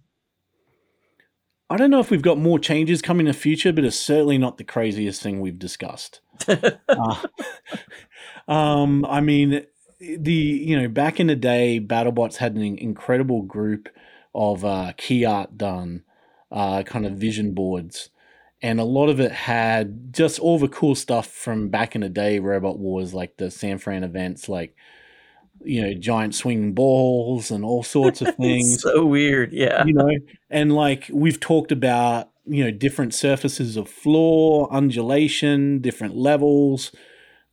I 1.70 1.78
don't 1.78 1.90
know 1.90 2.00
if 2.00 2.12
we've 2.12 2.22
got 2.22 2.38
more 2.38 2.60
changes 2.60 3.02
coming 3.02 3.26
in 3.26 3.32
the 3.32 3.38
future, 3.38 3.74
but 3.74 3.84
it's 3.84 4.00
certainly 4.00 4.38
not 4.38 4.58
the 4.58 4.64
craziest 4.64 5.22
thing 5.22 5.42
we've 5.42 5.60
discussed. 5.60 6.22
Uh, 8.48 8.52
um, 8.52 9.04
I 9.06 9.22
mean, 9.22 9.66
the 10.00 10.32
you 10.32 10.80
know 10.80 10.88
back 10.88 11.20
in 11.20 11.28
the 11.28 11.36
day, 11.36 11.80
BattleBots 11.80 12.38
had 12.38 12.56
an 12.56 12.78
incredible 12.78 13.42
group 13.42 13.90
of 14.36 14.64
uh, 14.64 14.94
key 14.98 15.26
art 15.26 15.58
done, 15.58 16.04
uh, 16.52 16.84
kind 16.84 17.06
of 17.06 17.14
vision 17.14 17.54
boards, 17.54 18.12
and 18.62 18.80
a 18.80 18.84
lot 18.84 19.10
of 19.10 19.20
it 19.20 19.32
had 19.32 20.14
just 20.14 20.40
all 20.40 20.60
the 20.60 20.68
cool 20.68 20.94
stuff 20.94 21.28
from 21.28 21.70
back 21.70 21.96
in 21.96 22.02
the 22.02 22.10
day, 22.10 22.40
Robot 22.40 22.78
Wars, 22.78 23.14
like 23.14 23.38
the 23.38 23.50
San 23.50 23.80
Fran 23.80 24.04
events, 24.04 24.48
like 24.48 24.76
you 25.66 25.82
know 25.82 25.94
giant 25.94 26.36
swinging 26.36 26.74
balls 26.74 27.52
and 27.52 27.66
all 27.66 27.84
sorts 27.84 28.22
of 28.22 28.36
things 28.38 28.82
so 28.82 29.06
weird 29.06 29.52
yeah. 29.52 29.84
you 29.86 29.94
know 29.94 30.10
and 30.50 30.74
like 30.74 31.10
we've 31.12 31.40
talked 31.40 31.72
about 31.72 32.30
you 32.46 32.64
know 32.64 32.72
different 32.72 33.14
surfaces 33.14 33.78
of 33.78 33.90
floor 33.90 34.72
undulation 34.72 35.80
different 35.80 36.16
levels. 36.16 36.92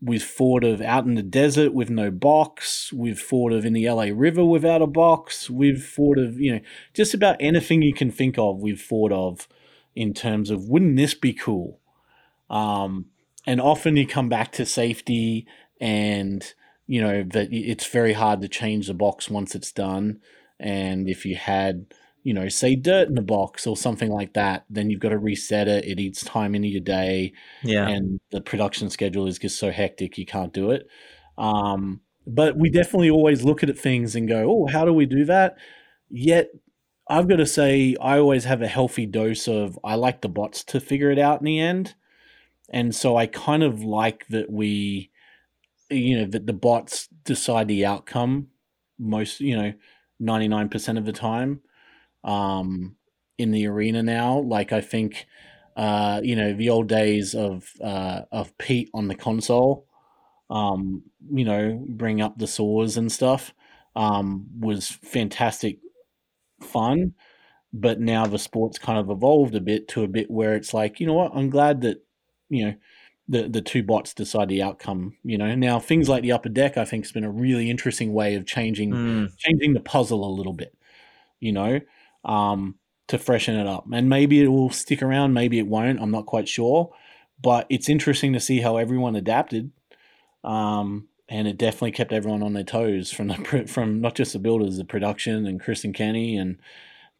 We've 0.05 0.25
thought 0.25 0.65
of 0.65 0.81
out 0.81 1.05
in 1.05 1.15
the 1.15 1.23
desert 1.23 1.73
with 1.73 1.89
no 1.89 2.11
box. 2.11 2.93
We've 2.93 3.21
thought 3.21 3.53
of 3.53 3.65
in 3.65 3.73
the 3.73 3.89
la 3.89 4.07
river 4.13 4.45
without 4.45 4.83
a 4.83 4.87
box. 4.89 5.49
We've 5.49 5.85
thought 5.85 6.19
of 6.19 6.41
you 6.41 6.55
know 6.55 6.61
just 6.93 7.15
about 7.15 7.37
anything 7.41 7.83
you 7.83 7.95
can 7.95 8.11
think 8.11 8.39
of 8.39 8.61
we've 8.61 8.81
thought 8.81 9.13
of 9.13 9.49
in 9.95 10.13
terms 10.13 10.51
of 10.51 10.69
wouldn't 10.69 10.97
this 10.97 11.15
be 11.15 11.33
cool? 11.33 11.81
Um 12.51 13.07
and 13.47 13.61
often 13.61 13.97
you 13.97 14.07
come 14.07 14.29
back 14.29 14.53
to 14.53 14.67
safety 14.67 15.47
and 15.81 16.55
you 16.87 17.01
know 17.01 17.23
that 17.23 17.49
it's 17.53 17.87
very 17.87 18.13
hard 18.13 18.41
to 18.43 18.49
change 18.49 18.87
the 18.87 18.95
box 18.95 19.31
once 19.31 19.55
it's 19.55 19.73
done. 19.73 20.21
And 20.59 21.09
if 21.09 21.25
you 21.25 21.37
had 21.37 21.87
you 22.23 22.33
know 22.33 22.49
say 22.49 22.77
dirt 22.77 23.09
in 23.09 23.15
the 23.15 23.23
box 23.23 23.67
or 23.67 23.77
something 23.77 24.11
like 24.11 24.35
that 24.35 24.65
then 24.71 24.91
you've 24.91 25.01
got 25.01 25.11
to 25.11 25.19
reset 25.19 25.69
it. 25.69 25.85
It 25.85 26.01
eats 26.01 26.25
time 26.25 26.55
into 26.55 26.69
your 26.69 26.81
day. 26.81 27.33
Yeah. 27.63 27.89
And 27.89 28.21
the 28.31 28.41
production 28.41 28.91
schedule 28.91 29.27
is 29.27 29.39
just 29.39 29.59
so 29.59 29.71
hectic 29.71 30.19
you 30.19 30.27
can't 30.27 30.53
do 30.53 30.71
it. 30.71 30.87
Um, 31.39 32.01
but 32.27 32.57
we 32.57 32.71
definitely 32.71 33.11
always 33.11 33.43
look 33.43 33.65
at 33.65 33.79
things 33.79 34.15
and 34.15 34.29
go 34.29 34.45
oh 34.49 34.67
how 34.67 34.85
do 34.85 34.93
we 34.93 35.07
do 35.07 35.25
that? 35.27 35.57
Yet 36.11 36.51
i've 37.09 37.29
got 37.29 37.37
to 37.37 37.47
say 37.47 37.97
i 38.01 38.17
always 38.17 38.45
have 38.45 38.63
a 38.63 38.69
healthy 38.69 39.07
dose 39.07 39.49
of 39.49 39.77
i 39.83 39.97
like 39.97 40.21
the 40.21 40.29
bots 40.29 40.63
to 40.63 40.79
figure 40.79 41.11
it 41.11 41.19
out 41.19 41.41
in 41.41 41.45
the 41.45 41.61
end. 41.61 41.95
And 42.71 42.95
so 42.95 43.17
i 43.17 43.27
kind 43.27 43.63
of 43.63 43.83
like 43.83 44.27
that 44.29 44.51
we 44.51 45.11
you 45.93 46.19
know 46.19 46.27
that 46.27 46.47
the 46.47 46.53
bots 46.53 47.09
decide 47.25 47.69
the 47.69 47.85
outcome 47.87 48.49
most 48.99 49.41
you 49.41 49.57
know 49.57 49.73
99% 50.21 50.99
of 50.99 51.05
the 51.05 51.13
time 51.13 51.61
um 52.25 52.97
in 53.39 53.51
the 53.51 53.67
arena 53.67 54.03
now. 54.03 54.39
Like 54.41 54.73
i 54.73 54.81
think 54.81 55.27
uh 55.77 56.21
you 56.23 56.37
know 56.37 56.53
the 56.55 56.71
old 56.71 56.89
days 56.89 57.35
of 57.35 57.71
uh 57.83 58.23
of 58.33 58.57
pete 58.59 58.91
on 58.95 59.09
the 59.09 59.15
console 59.15 59.87
um 60.51 61.03
you 61.33 61.45
know 61.45 61.85
bring 61.89 62.21
up 62.21 62.39
the 62.39 62.47
saws 62.47 62.97
and 62.97 63.11
stuff 63.13 63.55
um 63.97 64.47
was 64.61 64.89
fantastic 64.91 65.79
fun. 66.61 67.15
But 67.73 68.01
now 68.01 68.27
the 68.27 68.39
sport's 68.39 68.79
kind 68.79 68.99
of 68.99 69.11
evolved 69.11 69.55
a 69.55 69.61
bit 69.61 69.89
to 69.89 70.05
a 70.05 70.09
bit 70.09 70.31
where 70.31 70.55
it's 70.55 70.75
like 70.75 71.01
you 71.01 71.07
know 71.07 71.15
what? 71.15 71.33
I'm 71.35 71.51
glad 71.51 71.83
that 71.83 71.99
you 72.51 72.67
know 72.67 72.75
the 73.33 73.49
the 73.49 73.63
two 73.63 73.83
bots 73.83 74.13
decide 74.13 74.51
the 74.51 74.63
outcome. 74.63 75.17
You 75.25 75.39
know, 75.39 75.55
now 75.55 75.81
things 75.81 76.09
like 76.09 76.23
the 76.23 76.33
upper 76.33 76.51
deck, 76.51 76.77
I 76.77 76.85
think, 76.85 77.05
has 77.05 77.13
been 77.13 77.25
a 77.25 77.31
really 77.31 77.71
interesting 77.71 78.13
way 78.13 78.35
of 78.35 78.47
changing 78.47 78.93
Mm, 78.93 79.37
changing 79.39 79.73
the 79.73 79.81
puzzle 79.81 80.25
a 80.25 80.37
little 80.37 80.53
bit. 80.53 80.77
You 81.41 81.53
know, 81.53 81.81
um, 82.25 82.77
to 83.09 83.19
freshen 83.19 83.57
it 83.57 83.67
up, 83.67 83.87
and 83.91 84.09
maybe 84.09 84.43
it 84.43 84.49
will 84.49 84.71
stick 84.71 85.03
around, 85.03 85.33
maybe 85.33 85.59
it 85.59 85.67
won't. 85.67 86.01
I'm 86.01 86.11
not 86.11 86.27
quite 86.27 86.47
sure, 86.47 86.95
but 87.41 87.67
it's 87.71 87.89
interesting 87.89 88.35
to 88.35 88.41
see 88.41 88.61
how 88.61 88.77
everyone 88.77 89.17
adapted. 89.17 89.73
Um, 90.45 91.09
and 91.29 91.49
it 91.49 91.57
definitely 91.57 91.93
kept 91.93 92.13
everyone 92.13 92.43
on 92.43 92.53
their 92.53 92.65
toes 92.65 93.11
from 93.11 93.29
the 93.29 93.65
from 93.67 94.03
not 94.03 94.15
just 94.15 94.35
the 94.35 94.39
builders, 94.39 94.77
the 94.77 94.85
production 94.85 95.47
and 95.47 95.59
Chris 95.61 95.85
and 95.85 95.95
Kenny 95.95 96.37
and 96.37 96.59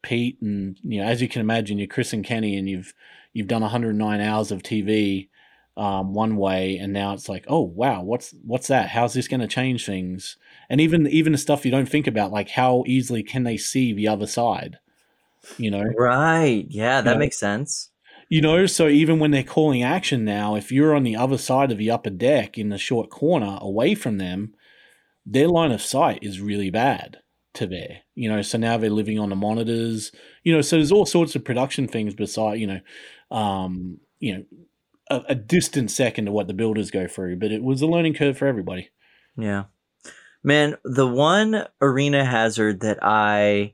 Pete 0.03 0.39
and 0.41 0.77
you 0.83 1.01
know 1.01 1.07
as 1.07 1.21
you 1.23 1.27
can 1.27 1.41
imagine, 1.41 1.79
you're 1.79 1.87
Chris 1.87 2.13
and 2.13 2.23
Kenny 2.23 2.55
and 2.55 2.69
you've 2.69 2.93
you've 3.33 3.47
done 3.47 3.63
109 3.63 4.21
hours 4.21 4.51
of 4.51 4.61
TV 4.61 5.29
um, 5.77 6.13
one 6.13 6.37
way, 6.37 6.77
and 6.77 6.93
now 6.93 7.13
it's 7.13 7.29
like, 7.29 7.45
oh 7.47 7.61
wow, 7.61 8.03
what's 8.03 8.33
what's 8.43 8.67
that? 8.67 8.89
How's 8.89 9.13
this 9.13 9.27
going 9.27 9.41
to 9.41 9.47
change 9.47 9.85
things? 9.85 10.37
And 10.69 10.79
even 10.81 11.07
even 11.07 11.31
the 11.33 11.37
stuff 11.37 11.65
you 11.65 11.71
don't 11.71 11.89
think 11.89 12.07
about, 12.07 12.31
like 12.31 12.49
how 12.49 12.83
easily 12.87 13.23
can 13.23 13.43
they 13.43 13.57
see 13.57 13.93
the 13.93 14.07
other 14.07 14.27
side? 14.27 14.77
You 15.57 15.71
know, 15.71 15.85
right. 15.97 16.65
Yeah, 16.69 17.01
that 17.01 17.13
Yeah. 17.13 17.17
makes 17.17 17.37
sense. 17.37 17.91
you 18.29 18.41
know, 18.41 18.65
so 18.65 18.87
even 18.87 19.19
when 19.19 19.31
they're 19.31 19.43
calling 19.43 19.83
action 19.83 20.25
now, 20.25 20.55
if 20.55 20.71
you're 20.71 20.95
on 20.95 21.03
the 21.03 21.15
other 21.15 21.37
side 21.37 21.71
of 21.71 21.77
the 21.77 21.91
upper 21.91 22.09
deck 22.09 22.57
in 22.57 22.69
the 22.69 22.77
short 22.77 23.09
corner 23.09 23.57
away 23.61 23.95
from 23.95 24.17
them, 24.17 24.55
their 25.25 25.47
line 25.47 25.71
of 25.71 25.81
sight 25.81 26.19
is 26.23 26.41
really 26.41 26.69
bad 26.71 27.19
to 27.55 27.67
there. 27.67 28.01
You 28.15 28.29
know, 28.29 28.41
so 28.41 28.57
now 28.57 28.77
they're 28.77 28.89
living 28.89 29.19
on 29.19 29.29
the 29.29 29.35
monitors. 29.35 30.11
You 30.43 30.53
know, 30.53 30.61
so 30.61 30.77
there's 30.77 30.91
all 30.93 31.05
sorts 31.07 31.35
of 31.35 31.45
production 31.45 31.87
things 31.87 32.15
beside, 32.15 32.59
you 32.59 32.67
know, 32.67 32.81
um, 33.37 33.99
you 34.19 34.37
know, 34.37 34.45
a, 35.09 35.21
a 35.29 35.35
distant 35.35 35.91
second 35.91 36.25
to 36.25 36.31
what 36.31 36.47
the 36.47 36.53
builders 36.53 36.91
go 36.91 37.07
through, 37.07 37.37
but 37.37 37.51
it 37.51 37.63
was 37.63 37.81
a 37.81 37.87
learning 37.87 38.13
curve 38.13 38.37
for 38.37 38.47
everybody. 38.47 38.89
Yeah. 39.37 39.65
Man, 40.43 40.75
the 40.83 41.07
one 41.07 41.65
arena 41.81 42.25
hazard 42.25 42.81
that 42.81 42.99
I 43.01 43.73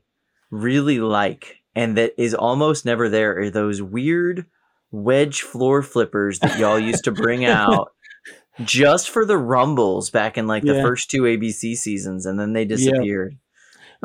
really 0.50 1.00
like 1.00 1.58
and 1.74 1.96
that 1.96 2.14
is 2.18 2.34
almost 2.34 2.84
never 2.84 3.08
there 3.08 3.38
are 3.38 3.50
those 3.50 3.80
weird 3.80 4.46
wedge 4.90 5.42
floor 5.42 5.82
flippers 5.82 6.40
that 6.40 6.58
y'all 6.58 6.78
used 6.78 7.04
to 7.04 7.12
bring 7.12 7.44
out 7.44 7.92
just 8.64 9.10
for 9.10 9.24
the 9.24 9.38
rumbles 9.38 10.10
back 10.10 10.36
in 10.36 10.46
like 10.46 10.64
the 10.64 10.82
first 10.82 11.10
two 11.10 11.22
ABC 11.22 11.76
seasons 11.76 12.26
and 12.26 12.38
then 12.38 12.52
they 12.52 12.64
disappeared. 12.64 13.36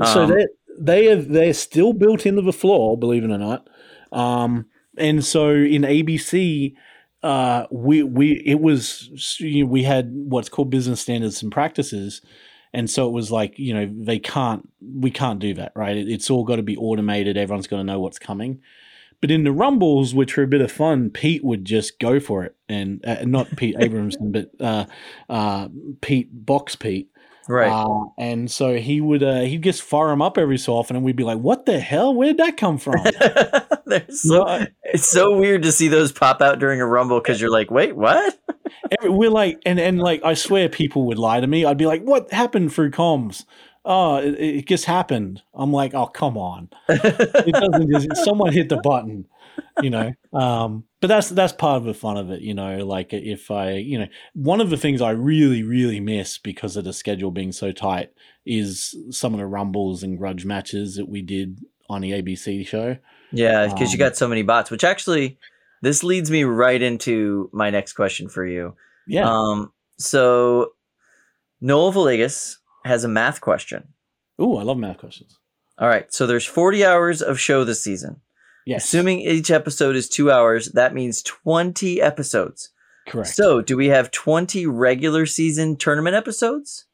so 0.04 0.24
Um, 0.24 0.30
they 0.30 0.46
they 0.78 1.12
are 1.12 1.16
they're 1.16 1.54
still 1.54 1.94
built 1.94 2.26
into 2.26 2.42
the 2.42 2.54
floor, 2.54 2.98
believe 2.98 3.24
it 3.24 3.32
or 3.32 3.38
not. 3.38 3.68
Um, 4.12 4.68
and 4.98 5.26
so 5.26 5.50
in 5.50 5.82
ABC, 5.84 6.74
uh, 7.24 7.66
we 7.72 8.04
we 8.04 8.44
it 8.46 8.60
was 8.60 9.38
you 9.40 9.64
know, 9.64 9.70
we 9.70 9.84
had 9.84 10.12
what's 10.14 10.50
called 10.50 10.70
business 10.70 11.02
standards 11.02 11.42
and 11.42 11.52
practices, 11.52 12.22
and 12.74 12.90
so 12.90 13.08
it 13.08 13.12
was 13.12 13.32
like 13.32 13.58
you 13.58 13.74
know 13.74 13.92
they 13.92 14.20
can't 14.20 14.70
we 14.82 15.12
can't 15.12 15.40
do 15.40 15.54
that 15.56 15.72
right. 15.76 15.98
It, 15.98 16.08
it's 16.10 16.30
all 16.30 16.44
got 16.44 16.58
to 16.58 16.64
be 16.64 16.78
automated. 16.78 17.38
Everyone's 17.38 17.68
got 17.68 17.78
to 17.78 17.84
know 17.84 18.00
what's 18.00 18.20
coming. 18.20 18.62
But 19.22 19.32
in 19.32 19.44
the 19.44 19.52
rumbles, 19.52 20.14
which 20.14 20.38
were 20.38 20.44
a 20.44 20.48
bit 20.48 20.62
of 20.62 20.72
fun, 20.72 21.10
Pete 21.10 21.44
would 21.44 21.66
just 21.66 22.00
go 22.00 22.20
for 22.20 22.44
it, 22.44 22.56
and 22.70 23.04
uh, 23.06 23.24
not 23.26 23.56
Pete 23.56 23.76
Abramson, 23.78 24.32
but 24.32 24.52
uh, 24.60 24.86
uh, 25.30 25.70
Pete 26.02 26.30
Box 26.32 26.76
Pete. 26.76 27.10
Right. 27.48 27.70
Uh, 27.72 28.06
and 28.18 28.50
so 28.50 28.76
he 28.76 29.02
would 29.02 29.24
uh, 29.24 29.42
he'd 29.42 29.64
just 29.64 29.82
fire 29.82 30.10
him 30.12 30.22
up 30.22 30.38
every 30.38 30.58
so 30.58 30.74
often, 30.74 30.96
and 30.96 31.06
we'd 31.06 31.16
be 31.16 31.24
like, 31.24 31.40
"What 31.40 31.66
the 31.66 31.80
hell? 31.80 32.14
Where 32.14 32.28
did 32.28 32.38
that 32.38 32.58
come 32.58 32.78
from?" 32.78 32.96
So, 34.10 34.44
No, 34.44 34.66
it's 34.84 35.08
so 35.08 35.38
weird 35.38 35.62
to 35.64 35.72
see 35.72 35.88
those 35.90 36.12
pop 36.12 36.42
out 36.42 36.58
during 36.60 36.82
a 36.82 36.88
rumble 36.88 37.20
because 37.20 37.40
you're 37.40 37.52
like, 37.52 37.70
wait, 37.70 37.96
what? 37.96 38.38
every- 39.00 39.10
we're 39.12 39.30
like, 39.30 39.60
and 39.66 39.80
and 39.80 40.00
like 40.00 40.22
I 40.24 40.34
swear 40.34 40.70
people 40.70 41.06
would 41.06 41.20
lie 41.20 41.40
to 41.40 41.46
me. 41.48 41.66
I'd 41.66 41.78
be 41.78 41.86
like, 41.86 42.02
"What 42.02 42.32
happened 42.32 42.74
through 42.74 42.92
comms?" 42.92 43.46
Oh, 43.86 44.16
it, 44.18 44.34
it 44.40 44.68
just 44.68 44.86
happened. 44.86 45.44
I'm 45.54 45.72
like, 45.72 45.94
"Oh, 45.94 46.08
come 46.08 46.36
on!" 46.38 46.70
It 46.90 47.54
doesn't 47.54 47.92
just 47.92 48.26
someone 48.26 48.52
hit 48.54 48.70
the 48.70 48.78
button, 48.78 49.28
you 49.84 49.92
know. 49.92 50.12
Um, 50.34 50.86
but 51.06 51.14
that's 51.14 51.30
that's 51.30 51.54
part 51.54 51.78
of 51.78 51.84
the 51.84 51.94
fun 51.94 52.18
of 52.18 52.32
it, 52.32 52.42
you 52.42 52.56
know. 52.56 52.84
Like 52.84 53.14
if 53.14 53.52
I, 53.52 53.74
you 53.74 54.00
know, 54.00 54.08
one 54.34 54.60
of 54.60 54.72
the 54.72 54.78
things 54.78 55.04
I 55.04 55.12
really 55.12 55.62
really 55.62 56.00
miss 56.00 56.40
because 56.40 56.76
of 56.76 56.84
the 56.84 56.94
schedule 56.94 57.30
being 57.30 57.52
so 57.52 57.72
tight 57.72 58.12
is 58.44 58.96
some 59.12 59.32
of 59.36 59.40
the 59.40 59.46
rumbles 59.46 60.02
and 60.02 60.18
grudge 60.18 60.46
matches 60.46 60.96
that 60.96 61.08
we 61.08 61.22
did 61.22 61.60
on 61.92 62.02
the 62.02 62.10
ABC 62.10 62.66
show. 62.66 62.98
Yeah, 63.32 63.68
because 63.68 63.94
you 63.94 63.98
Um, 64.04 64.10
got 64.10 64.18
so 64.18 64.28
many 64.28 64.42
bots, 64.42 64.72
which 64.72 64.84
actually, 64.84 65.38
this 65.84 66.04
leads 66.04 66.32
me 66.32 66.44
right 66.44 66.82
into 66.82 67.52
my 67.54 67.70
next 67.70 67.94
question 67.94 68.28
for 68.28 68.44
you. 68.44 68.74
Yeah. 69.06 69.30
Um, 69.30 69.74
so 70.00 70.72
Noel 71.62 71.94
Villegas 71.94 72.58
has 72.84 73.04
a 73.04 73.08
math 73.08 73.42
question. 73.42 73.90
Ooh, 74.42 74.58
I 74.58 74.64
love 74.64 74.80
math 74.80 74.98
questions. 74.98 75.38
All 75.78 75.88
right, 75.88 76.12
so 76.12 76.26
there's 76.26 76.46
40 76.46 76.84
hours 76.84 77.22
of 77.22 77.40
show 77.40 77.64
this 77.64 77.84
season. 77.84 78.22
Yes. 78.66 78.86
Assuming 78.86 79.20
each 79.22 79.52
episode 79.52 79.96
is 79.96 80.10
two 80.10 80.32
hours, 80.32 80.72
that 80.72 80.94
means 80.94 81.22
20 81.22 82.02
episodes. 82.02 82.70
correct. 83.08 83.30
So, 83.30 83.62
do 83.62 83.78
we 83.78 83.88
have 83.88 84.10
20 84.12 84.66
regular 84.66 85.26
season 85.28 85.76
tournament 85.78 86.16
episodes? 86.16 86.86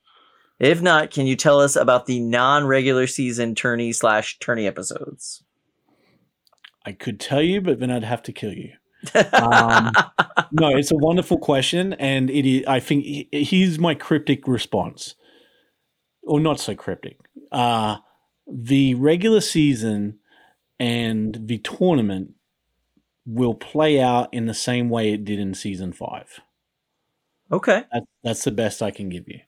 If 0.59 0.81
not, 0.81 1.11
can 1.11 1.25
you 1.25 1.35
tell 1.35 1.59
us 1.59 1.75
about 1.75 2.05
the 2.05 2.19
non-regular 2.19 3.07
season 3.07 3.55
tourney 3.55 3.93
slash 3.93 4.37
tourney 4.39 4.67
episodes? 4.67 5.43
I 6.85 6.91
could 6.91 7.19
tell 7.19 7.41
you, 7.41 7.61
but 7.61 7.79
then 7.79 7.89
I'd 7.89 8.03
have 8.03 8.23
to 8.23 8.31
kill 8.33 8.53
you. 8.53 8.73
Um, 9.33 9.91
no, 10.51 10.69
it's 10.75 10.91
a 10.91 10.95
wonderful 10.97 11.39
question, 11.39 11.93
and 11.93 12.29
it 12.29 12.45
is. 12.45 12.65
I 12.67 12.79
think 12.79 13.03
he- 13.03 13.29
here's 13.31 13.79
my 13.79 13.95
cryptic 13.95 14.47
response, 14.47 15.15
or 16.21 16.39
not 16.39 16.59
so 16.59 16.75
cryptic. 16.75 17.17
Uh, 17.51 17.97
the 18.47 18.93
regular 18.95 19.41
season 19.41 20.19
and 20.81 21.37
the 21.47 21.59
tournament 21.59 22.31
will 23.25 23.53
play 23.53 24.01
out 24.01 24.33
in 24.33 24.47
the 24.47 24.53
same 24.53 24.89
way 24.89 25.13
it 25.13 25.23
did 25.23 25.39
in 25.39 25.53
season 25.53 25.93
five. 25.93 26.39
okay. 27.51 27.83
That, 27.93 28.03
that's 28.23 28.43
the 28.43 28.51
best 28.51 28.81
I 28.81 28.91
can 28.91 29.09
give 29.09 29.27
you. 29.27 29.39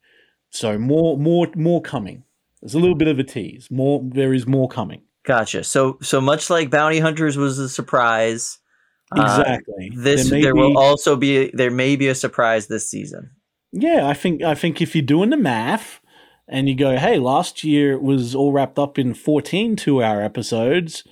So 0.52 0.78
more, 0.78 1.18
more, 1.18 1.48
more 1.56 1.82
coming. 1.82 2.24
There's 2.62 2.76
a 2.76 2.80
little 2.80 2.96
bit 2.96 3.08
of 3.08 3.18
a 3.18 3.24
tease. 3.24 3.70
More, 3.72 4.02
there 4.04 4.34
is 4.34 4.46
more 4.46 4.70
coming. 4.70 5.02
Gotcha. 5.26 5.64
So 5.64 5.98
so 6.02 6.20
much 6.22 6.50
like 6.50 6.70
Bounty 6.70 7.00
Hunters 7.00 7.38
was 7.38 7.58
a 7.58 7.68
surprise. 7.70 8.60
uh, 9.18 9.22
Exactly. 9.24 9.92
this 9.96 10.30
may 10.30 10.42
there 10.42 10.54
be- 10.54 10.60
will 10.60 10.78
also 10.78 11.16
be 11.16 11.50
there 11.54 11.72
may 11.72 11.96
be 11.96 12.08
a 12.10 12.16
surprise 12.16 12.68
this 12.68 12.88
season. 12.90 13.32
Yeah, 13.72 14.08
I 14.08 14.14
think 14.14 14.44
I 14.44 14.54
think 14.54 14.82
if 14.82 14.96
you're 14.96 15.02
doing 15.06 15.30
the 15.32 15.38
math 15.38 16.00
and 16.48 16.68
you 16.70 16.76
go, 16.76 16.98
hey, 16.98 17.18
last 17.20 17.64
year 17.64 17.94
it 17.94 18.02
was 18.04 18.36
all 18.36 18.52
wrapped 18.52 18.78
up 18.78 19.00
in 19.00 19.14
14 19.14 19.76
two-hour 19.78 20.22
episodes, 20.22 21.04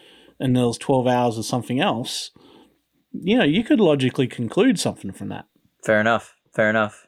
and 0.41 0.55
there 0.55 0.65
was 0.65 0.77
12 0.77 1.07
hours 1.07 1.37
of 1.37 1.45
something 1.45 1.79
else. 1.79 2.31
You 3.11 3.37
know, 3.37 3.43
you 3.43 3.63
could 3.63 3.79
logically 3.79 4.27
conclude 4.27 4.79
something 4.79 5.11
from 5.11 5.29
that. 5.29 5.45
Fair 5.83 5.99
enough. 5.99 6.35
Fair 6.53 6.69
enough. 6.69 7.07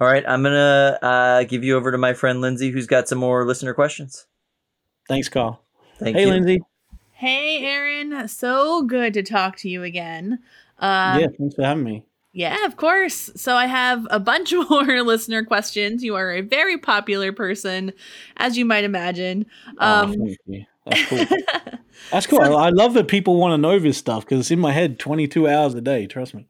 All 0.00 0.06
right, 0.06 0.24
I'm 0.28 0.44
gonna 0.44 0.98
uh, 1.02 1.42
give 1.44 1.64
you 1.64 1.76
over 1.76 1.90
to 1.90 1.98
my 1.98 2.12
friend 2.12 2.40
Lindsay, 2.40 2.70
who's 2.70 2.86
got 2.86 3.08
some 3.08 3.18
more 3.18 3.44
listener 3.44 3.74
questions. 3.74 4.26
Thanks, 5.08 5.28
Carl. 5.28 5.60
Thank 5.98 6.16
hey, 6.16 6.24
you. 6.24 6.30
Lindsay. 6.30 6.60
Hey, 7.12 7.64
Aaron. 7.64 8.28
So 8.28 8.82
good 8.82 9.12
to 9.14 9.24
talk 9.24 9.56
to 9.56 9.68
you 9.68 9.82
again. 9.82 10.38
Um, 10.78 11.20
yeah, 11.20 11.26
thanks 11.36 11.56
for 11.56 11.64
having 11.64 11.82
me. 11.82 12.04
Yeah, 12.32 12.64
of 12.66 12.76
course. 12.76 13.30
So 13.34 13.56
I 13.56 13.66
have 13.66 14.06
a 14.10 14.20
bunch 14.20 14.52
more 14.70 15.02
listener 15.02 15.44
questions. 15.44 16.04
You 16.04 16.14
are 16.14 16.30
a 16.30 16.42
very 16.42 16.78
popular 16.78 17.32
person, 17.32 17.92
as 18.36 18.56
you 18.56 18.64
might 18.64 18.84
imagine. 18.84 19.46
Oh, 19.80 20.02
Um, 20.02 20.12
thank 20.12 20.36
you. 20.46 20.64
That's 20.88 21.06
cool. 21.06 21.24
That's 22.10 22.26
cool. 22.26 22.40
I, 22.40 22.66
I 22.66 22.70
love 22.70 22.94
that 22.94 23.08
people 23.08 23.36
want 23.36 23.52
to 23.52 23.58
know 23.58 23.78
this 23.78 23.98
stuff 23.98 24.24
because 24.24 24.40
it's 24.40 24.50
in 24.50 24.58
my 24.58 24.72
head 24.72 24.98
22 24.98 25.46
hours 25.48 25.74
a 25.74 25.80
day. 25.80 26.06
Trust 26.06 26.34
me. 26.34 26.46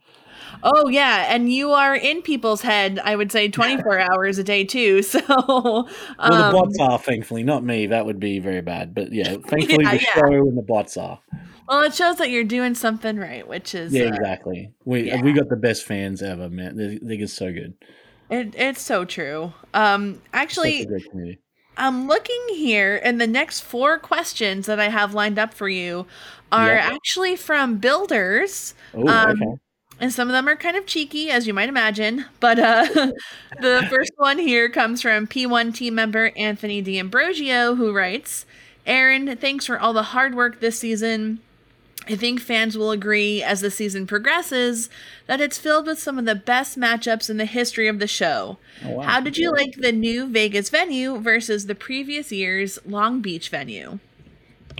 oh 0.62 0.88
yeah, 0.88 1.32
and 1.34 1.52
you 1.52 1.72
are 1.72 1.94
in 1.94 2.22
people's 2.22 2.62
head. 2.62 2.98
I 3.04 3.14
would 3.16 3.30
say 3.30 3.48
twenty 3.48 3.80
four 3.82 3.98
hours 4.12 4.38
a 4.38 4.44
day 4.44 4.64
too. 4.64 5.02
So, 5.08 5.20
Well, 5.28 5.84
the 6.18 6.44
um, 6.44 6.52
bots 6.52 6.78
are, 6.80 6.98
thankfully, 6.98 7.42
not 7.42 7.64
me. 7.64 7.86
That 7.86 8.06
would 8.06 8.18
be 8.20 8.38
very 8.38 8.60
bad. 8.62 8.94
But 8.94 9.12
yeah, 9.12 9.36
thankfully, 9.46 9.84
Yeah, 9.84 9.90
the 9.96 10.02
yeah. 10.02 10.14
show 10.14 10.26
and 10.26 10.56
the 10.56 10.62
bots 10.62 10.96
are. 10.96 11.20
well, 11.68 11.82
it 11.82 11.94
shows 11.94 12.16
that 12.16 12.30
you're 12.30 12.44
doing 12.44 12.74
something 12.74 13.16
right, 13.18 13.46
which 13.46 13.74
is 13.74 13.92
Yeah, 13.92 14.04
uh, 14.04 14.08
exactly. 14.14 14.72
We 14.84 15.02
yeah. 15.08 15.20
we 15.22 15.32
got 15.32 15.48
the 15.48 15.56
best 15.56 15.84
fans 15.84 16.22
ever, 16.22 16.48
man. 16.48 16.76
They, 16.76 16.98
they're 17.02 17.18
just 17.18 17.36
so 17.36 17.52
good. 17.52 17.74
it, 18.30 18.54
it's 18.56 18.80
so 18.82 19.04
true. 19.04 19.52
Um, 19.74 20.20
actually, 20.32 20.82
a 20.82 20.86
great 20.86 21.10
community. 21.10 21.40
I'm 21.78 22.06
looking 22.06 22.40
here, 22.50 23.00
and 23.02 23.20
the 23.20 23.26
next 23.26 23.60
four 23.60 23.98
questions 23.98 24.66
that 24.66 24.78
I 24.80 24.88
have 24.90 25.14
lined 25.14 25.38
up 25.38 25.54
for 25.54 25.68
you 25.68 26.06
are 26.52 26.74
Yeah. 26.74 26.90
actually 26.94 27.36
from 27.36 27.78
builders. 27.78 28.74
Oh, 28.94 29.06
um, 29.08 29.30
okay. 29.42 29.60
and 30.00 30.12
some 30.12 30.28
of 30.28 30.32
them 30.32 30.48
are 30.48 30.56
kind 30.56 30.76
of 30.76 30.86
cheeky, 30.86 31.30
as 31.30 31.46
you 31.46 31.54
might 31.54 31.68
imagine. 31.68 32.24
But 32.40 32.58
uh, 32.58 32.86
the 33.60 33.86
first 33.90 34.12
one 34.16 34.38
here 34.38 34.68
comes 34.68 35.00
from 35.02 35.26
P1 35.26 35.74
team 35.74 35.94
member 35.94 36.32
Anthony 36.36 36.82
D'Ambrosio, 36.82 37.74
who 37.76 37.92
writes, 37.92 38.44
"Aaron, 38.86 39.36
thanks 39.36 39.66
for 39.66 39.78
all 39.78 39.92
the 39.92 40.02
hard 40.02 40.34
work 40.34 40.60
this 40.60 40.78
season." 40.78 41.40
I 42.08 42.16
think 42.16 42.40
fans 42.40 42.76
will 42.78 42.90
agree 42.90 43.42
as 43.42 43.60
the 43.60 43.70
season 43.70 44.06
progresses 44.06 44.88
that 45.26 45.40
it's 45.40 45.58
filled 45.58 45.86
with 45.86 45.98
some 45.98 46.18
of 46.18 46.24
the 46.24 46.34
best 46.34 46.78
matchups 46.78 47.28
in 47.28 47.36
the 47.36 47.44
history 47.44 47.86
of 47.86 47.98
the 47.98 48.06
show. 48.06 48.58
Oh, 48.84 48.92
wow. 48.92 49.02
How 49.02 49.20
did 49.20 49.36
you 49.36 49.52
like 49.52 49.74
the 49.76 49.92
new 49.92 50.26
Vegas 50.26 50.70
venue 50.70 51.18
versus 51.18 51.66
the 51.66 51.74
previous 51.74 52.32
year's 52.32 52.78
Long 52.86 53.20
Beach 53.20 53.50
venue? 53.50 53.98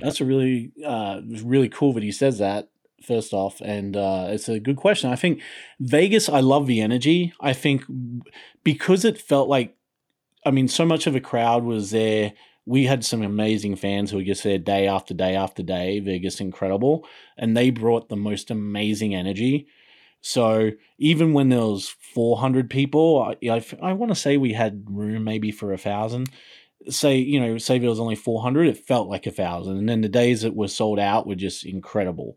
That's 0.00 0.20
a 0.20 0.24
really, 0.24 0.72
uh, 0.84 1.20
really 1.42 1.68
cool 1.68 1.92
that 1.92 2.02
he 2.02 2.12
says 2.12 2.38
that. 2.38 2.70
First 3.02 3.32
off, 3.32 3.60
and 3.60 3.96
uh, 3.96 4.26
it's 4.30 4.48
a 4.48 4.58
good 4.58 4.76
question. 4.76 5.10
I 5.10 5.16
think 5.16 5.40
Vegas. 5.78 6.28
I 6.28 6.40
love 6.40 6.66
the 6.66 6.80
energy. 6.80 7.32
I 7.40 7.52
think 7.52 7.84
because 8.64 9.04
it 9.04 9.20
felt 9.20 9.48
like, 9.48 9.76
I 10.44 10.50
mean, 10.50 10.66
so 10.66 10.84
much 10.84 11.06
of 11.06 11.14
a 11.14 11.20
crowd 11.20 11.62
was 11.62 11.92
there. 11.92 12.32
We 12.68 12.84
had 12.84 13.04
some 13.04 13.22
amazing 13.22 13.76
fans 13.76 14.10
who 14.10 14.18
were 14.18 14.22
just 14.22 14.44
there 14.44 14.58
day 14.58 14.86
after 14.86 15.14
day 15.14 15.34
after 15.34 15.62
day. 15.62 16.00
They're 16.00 16.18
just 16.18 16.40
incredible, 16.40 17.06
and 17.36 17.56
they 17.56 17.70
brought 17.70 18.08
the 18.08 18.16
most 18.16 18.50
amazing 18.50 19.14
energy. 19.14 19.68
So 20.20 20.72
even 20.98 21.32
when 21.32 21.48
there 21.48 21.60
was 21.60 21.88
400 22.14 22.68
people, 22.68 23.22
I, 23.22 23.48
I, 23.48 23.64
I 23.82 23.92
want 23.92 24.10
to 24.10 24.16
say 24.16 24.36
we 24.36 24.52
had 24.52 24.84
room 24.88 25.24
maybe 25.24 25.50
for 25.52 25.72
a 25.72 25.78
thousand. 25.78 26.30
Say 26.88 27.18
you 27.18 27.40
know 27.40 27.58
say 27.58 27.78
there 27.78 27.90
was 27.90 28.00
only 28.00 28.14
400 28.14 28.68
it 28.68 28.86
felt 28.86 29.08
like 29.08 29.26
a 29.26 29.30
thousand. 29.30 29.78
And 29.78 29.88
then 29.88 30.00
the 30.00 30.08
days 30.08 30.42
that 30.42 30.54
were 30.54 30.68
sold 30.68 30.98
out 30.98 31.26
were 31.26 31.34
just 31.34 31.64
incredible. 31.64 32.36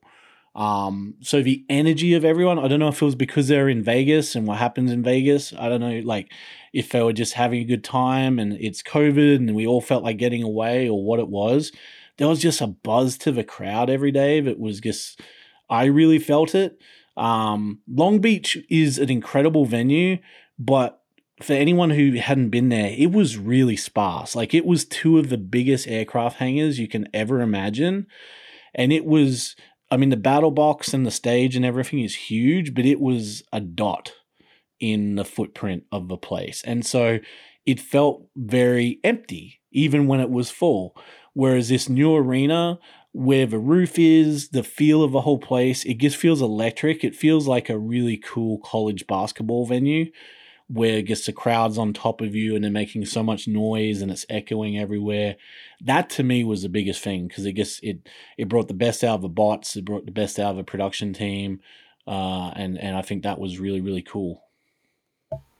Um 0.56 1.16
so 1.22 1.42
the 1.42 1.64
energy 1.70 2.14
of 2.14 2.26
everyone 2.26 2.60
i 2.60 2.68
don't 2.68 2.80
know 2.80 2.90
if 2.90 3.02
it 3.02 3.06
was 3.06 3.16
because 3.16 3.48
they're 3.48 3.70
in 3.70 3.84
vegas 3.84 4.36
and 4.36 4.46
what 4.48 4.58
happens 4.58 4.92
in 4.92 5.04
vegas. 5.04 5.54
I 5.54 5.70
don't 5.70 5.80
know 5.80 6.02
like 6.04 6.32
if 6.74 6.90
they 6.90 7.02
were 7.02 7.14
just 7.14 7.34
having 7.34 7.62
a 7.62 7.66
good 7.66 7.84
time 7.84 8.40
and 8.40 8.54
it's 8.54 8.82
covid 8.82 9.36
and 9.36 9.56
we 9.56 9.68
all 9.68 9.82
felt 9.82 10.04
like 10.04 10.18
getting 10.18 10.44
away 10.44 10.88
or 10.88 11.04
what 11.04 11.20
it 11.20 11.28
was 11.28 11.72
there 12.18 12.28
was 12.28 12.42
just 12.42 12.62
a 12.62 12.68
buzz 12.68 13.18
to 13.18 13.32
the 13.32 13.44
crowd 13.44 13.90
every 13.90 14.12
day 14.12 14.40
that 14.40 14.60
was 14.60 14.80
just 14.80 15.22
i 15.70 15.86
really 15.86 16.20
felt 16.20 16.56
it 16.56 16.80
um 17.18 17.80
long 17.88 18.20
beach 18.20 18.58
is 18.70 18.98
an 18.98 19.10
incredible 19.10 19.66
venue 19.66 20.18
but 20.58 21.02
for 21.44 21.54
anyone 21.54 21.90
who 21.90 22.14
hadn't 22.18 22.50
been 22.50 22.70
there, 22.70 22.94
it 22.96 23.12
was 23.12 23.38
really 23.38 23.76
sparse. 23.76 24.36
Like 24.36 24.54
it 24.54 24.66
was 24.66 24.86
two 24.86 25.18
of 25.18 25.30
the 25.30 25.38
biggest 25.38 25.88
aircraft 25.88 26.38
hangars 26.38 26.80
you 26.80 26.88
can 26.88 27.08
ever 27.14 27.42
imagine. 27.42 28.08
And 28.74 28.94
it 28.94 29.06
was, 29.06 29.56
I 29.90 29.98
mean, 29.98 30.10
the 30.10 30.18
battle 30.18 30.52
box 30.52 30.94
and 30.94 31.06
the 31.06 31.12
stage 31.12 31.56
and 31.56 31.66
everything 31.66 32.00
is 32.00 32.16
huge, 32.16 32.74
but 32.74 32.86
it 32.86 33.00
was 33.00 33.44
a 33.52 33.60
dot 33.60 34.14
in 34.82 35.16
the 35.16 35.24
footprint 35.24 35.84
of 35.92 36.10
the 36.10 36.18
place. 36.18 36.62
And 36.66 36.86
so 36.86 37.20
it 37.66 37.80
felt 37.80 38.26
very 38.36 39.00
empty, 39.04 39.62
even 39.72 40.08
when 40.08 40.20
it 40.20 40.30
was 40.30 40.50
full. 40.50 40.96
Whereas 41.34 41.70
this 41.70 41.88
new 41.88 42.16
arena, 42.16 42.80
where 43.14 43.46
the 43.46 43.60
roof 43.60 43.98
is, 43.98 44.50
the 44.50 44.64
feel 44.64 45.04
of 45.04 45.12
the 45.12 45.22
whole 45.22 45.40
place, 45.40 45.86
it 45.86 46.00
just 46.00 46.18
feels 46.18 46.42
electric. 46.42 47.04
It 47.04 47.16
feels 47.16 47.48
like 47.48 47.70
a 47.70 47.78
really 47.78 48.18
cool 48.18 48.60
college 48.60 49.08
basketball 49.08 49.66
venue 49.66 50.12
where 50.74 51.02
gets 51.02 51.26
the 51.26 51.34
crowds 51.34 51.78
on 51.78 51.92
top 51.92 52.22
of 52.22 52.34
you 52.34 52.56
and 52.56 52.64
they're 52.64 52.72
making 52.72 53.06
so 53.06 53.22
much 53.22 53.46
noise 53.46 54.02
and 54.02 54.10
it's 54.10 54.26
echoing 54.30 54.78
everywhere. 54.78 55.36
That 55.82 56.10
to 56.12 56.24
me 56.24 56.46
was 56.46 56.64
the 56.64 56.70
biggest 56.70 57.04
thing 57.04 57.28
because 57.28 57.46
it 57.46 57.54
gets 57.54 57.80
it 57.84 58.08
it 58.38 58.48
brought 58.48 58.70
the 58.70 58.74
best 58.74 59.04
out 59.04 59.16
of 59.16 59.22
the 59.22 59.30
bots, 59.30 59.76
it 59.76 59.84
brought 59.84 60.06
the 60.06 60.14
best 60.14 60.40
out 60.40 60.52
of 60.52 60.58
the 60.58 60.64
production 60.64 61.12
team, 61.14 61.60
uh, 62.08 62.52
and 62.56 62.78
and 62.78 62.96
I 62.96 63.02
think 63.02 63.24
that 63.24 63.40
was 63.40 63.60
really 63.60 63.82
really 63.82 64.02
cool. 64.02 64.44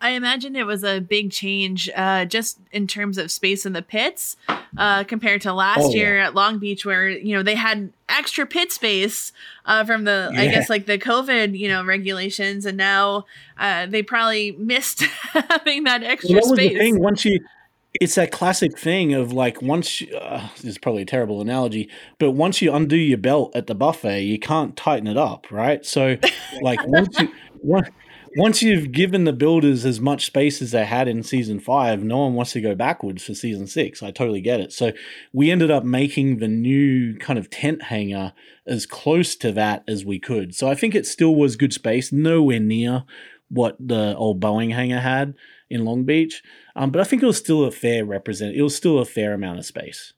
I 0.02 0.10
imagine 0.12 0.56
it 0.56 0.66
was 0.66 0.84
a 0.84 1.00
big 1.00 1.32
change 1.32 1.90
uh, 1.96 2.26
just 2.26 2.60
in 2.72 2.88
terms 2.88 3.18
of 3.18 3.32
space 3.32 3.66
in 3.66 3.74
the 3.74 3.82
pits 3.84 4.36
uh, 4.78 5.04
compared 5.04 5.42
to 5.44 5.54
last 5.54 5.80
Oh, 5.84 5.90
yeah. 5.92 5.98
year 5.98 6.20
at 6.20 6.34
Long 6.36 6.58
Beach, 6.60 6.86
where 6.86 7.08
you 7.08 7.36
know 7.36 7.44
they 7.44 7.56
had 7.56 7.94
extra 8.10 8.46
pit 8.46 8.72
space 8.72 9.32
uh, 9.66 9.86
from 9.86 10.04
the 10.04 10.32
I 10.36 10.48
guess 10.48 10.70
like 10.70 10.88
the 10.88 10.98
COVID 10.98 11.58
you 11.58 11.68
know 11.70 11.86
regulations, 11.86 12.66
and 12.66 12.78
now 12.78 13.26
uh, 13.58 13.86
they 13.86 14.02
probably 14.04 14.52
missed 14.54 15.02
having 15.34 15.84
that 15.86 16.04
extra 16.04 16.34
Well, 16.34 16.42
that 16.44 16.50
was 16.50 16.60
space. 16.60 16.74
the 16.74 16.80
thing. 16.80 17.00
Once 17.00 17.24
you, 17.26 17.40
it's 18.00 18.16
that 18.16 18.32
classic 18.32 18.80
thing 18.80 19.14
of 19.14 19.32
like 19.34 19.62
once 19.62 20.02
you, 20.02 20.16
uh, 20.18 20.48
this 20.56 20.64
is 20.66 20.78
probably 20.78 21.04
a 21.04 21.06
terrible 21.06 21.42
analogy, 21.42 21.90
but 22.20 22.32
once 22.32 22.62
you 22.62 22.74
undo 22.74 22.96
your 22.96 23.18
belt 23.18 23.56
at 23.56 23.68
the 23.68 23.76
buffet, 23.76 24.22
you 24.24 24.40
can't 24.40 24.76
tighten 24.76 25.08
it 25.08 25.18
up, 25.18 25.52
right? 25.52 25.86
So, 25.86 26.18
like 26.62 26.80
once 26.88 27.20
you 27.20 27.30
once, 27.62 27.88
once 28.38 28.62
you've 28.62 28.92
given 28.92 29.26
the 29.26 29.34
builders 29.34 29.86
as 29.86 30.00
much 30.00 30.26
space 30.26 30.62
as 30.62 30.72
they 30.72 30.86
had 30.86 31.08
in 31.08 31.24
season 31.24 31.60
five, 31.60 32.04
no 32.04 32.20
one 32.20 32.34
wants 32.34 32.54
to 32.54 32.62
go 32.62 32.76
backwards 32.76 33.26
for 33.26 33.34
season 33.34 33.68
six. 33.68 34.02
I 34.02 34.12
totally 34.12 34.42
get 34.42 34.60
it. 34.60 34.72
So 34.72 34.92
we 35.34 35.52
ended 35.52 35.72
up 35.72 35.84
making 35.84 36.38
the 36.38 36.48
new 36.48 37.18
kind 37.18 37.38
of 37.38 37.50
tent 37.50 37.84
hangar 37.84 38.34
as 38.66 38.86
close 38.86 39.36
to 39.38 39.52
that 39.54 39.84
as 39.88 40.06
we 40.06 40.20
could. 40.20 40.56
So 40.56 40.70
I 40.70 40.76
think 40.76 40.96
it 40.96 41.06
still 41.06 41.36
was 41.36 41.56
good 41.56 41.74
space, 41.74 42.12
nowhere 42.12 42.60
near 42.60 43.04
what 43.50 43.76
the 43.80 44.16
old 44.16 44.40
Boeing 44.40 44.74
hangar 44.74 45.00
had 45.00 45.34
in 45.70 45.84
Long 45.84 46.04
Beach. 46.06 46.42
Um, 46.76 46.92
but 46.92 47.02
I 47.02 47.04
think 47.04 47.22
it 47.22 47.28
was 47.28 47.38
still 47.38 47.66
a 47.66 47.72
fair 47.72 48.06
represent. 48.06 48.56
It 48.56 48.62
was 48.62 48.76
still 48.76 49.00
a 49.00 49.06
fair 49.06 49.34
amount 49.34 49.60
of 49.60 49.66
space. 49.66 50.14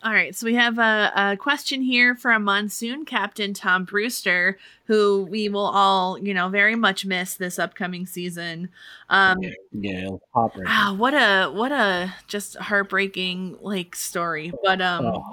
All 0.00 0.12
right, 0.12 0.34
so 0.34 0.46
we 0.46 0.54
have 0.54 0.78
a, 0.78 1.12
a 1.16 1.36
question 1.36 1.82
here 1.82 2.14
from 2.14 2.44
Monsoon 2.44 3.04
Captain 3.04 3.52
Tom 3.52 3.84
Brewster, 3.84 4.56
who 4.84 5.26
we 5.28 5.48
will 5.48 5.66
all, 5.66 6.16
you 6.18 6.32
know, 6.32 6.48
very 6.48 6.76
much 6.76 7.04
miss 7.04 7.34
this 7.34 7.58
upcoming 7.58 8.06
season. 8.06 8.68
Um, 9.10 9.38
Yeah, 9.72 10.04
it 10.04 10.10
was 10.12 10.20
heartbreaking. 10.32 10.68
ah, 10.72 10.94
what 10.96 11.14
a 11.14 11.50
what 11.50 11.72
a 11.72 12.14
just 12.28 12.56
heartbreaking 12.58 13.58
like 13.60 13.96
story, 13.96 14.52
but 14.62 14.80
um, 14.80 15.04
Oh. 15.06 15.24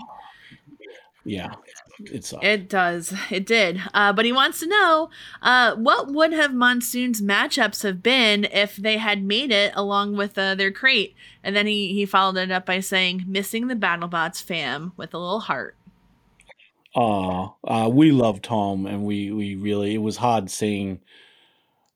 Yeah, 1.25 1.53
it 1.99 2.25
sucked. 2.25 2.43
it 2.43 2.69
does, 2.69 3.13
it 3.31 3.45
did. 3.45 3.81
Uh, 3.93 4.13
but 4.13 4.25
he 4.25 4.31
wants 4.31 4.59
to 4.59 4.67
know, 4.67 5.09
uh, 5.41 5.75
what 5.75 6.11
would 6.11 6.33
have 6.33 6.53
Monsoon's 6.53 7.21
matchups 7.21 7.83
have 7.83 8.03
been 8.03 8.45
if 8.45 8.75
they 8.75 8.97
had 8.97 9.23
made 9.23 9.51
it 9.51 9.73
along 9.75 10.15
with 10.15 10.37
uh, 10.37 10.55
their 10.55 10.71
crate? 10.71 11.15
And 11.43 11.55
then 11.55 11.67
he 11.67 11.93
he 11.93 12.05
followed 12.05 12.37
it 12.37 12.51
up 12.51 12.65
by 12.65 12.79
saying, 12.79 13.23
"Missing 13.27 13.67
the 13.67 13.75
BattleBots 13.75 14.41
fam 14.41 14.93
with 14.97 15.13
a 15.13 15.19
little 15.19 15.41
heart." 15.41 15.77
Oh, 16.95 17.55
uh, 17.63 17.89
we 17.91 18.11
love 18.11 18.41
Tom, 18.41 18.85
and 18.85 19.03
we 19.03 19.31
we 19.31 19.55
really 19.55 19.93
it 19.93 19.99
was 19.99 20.17
hard 20.17 20.49
seeing 20.49 21.01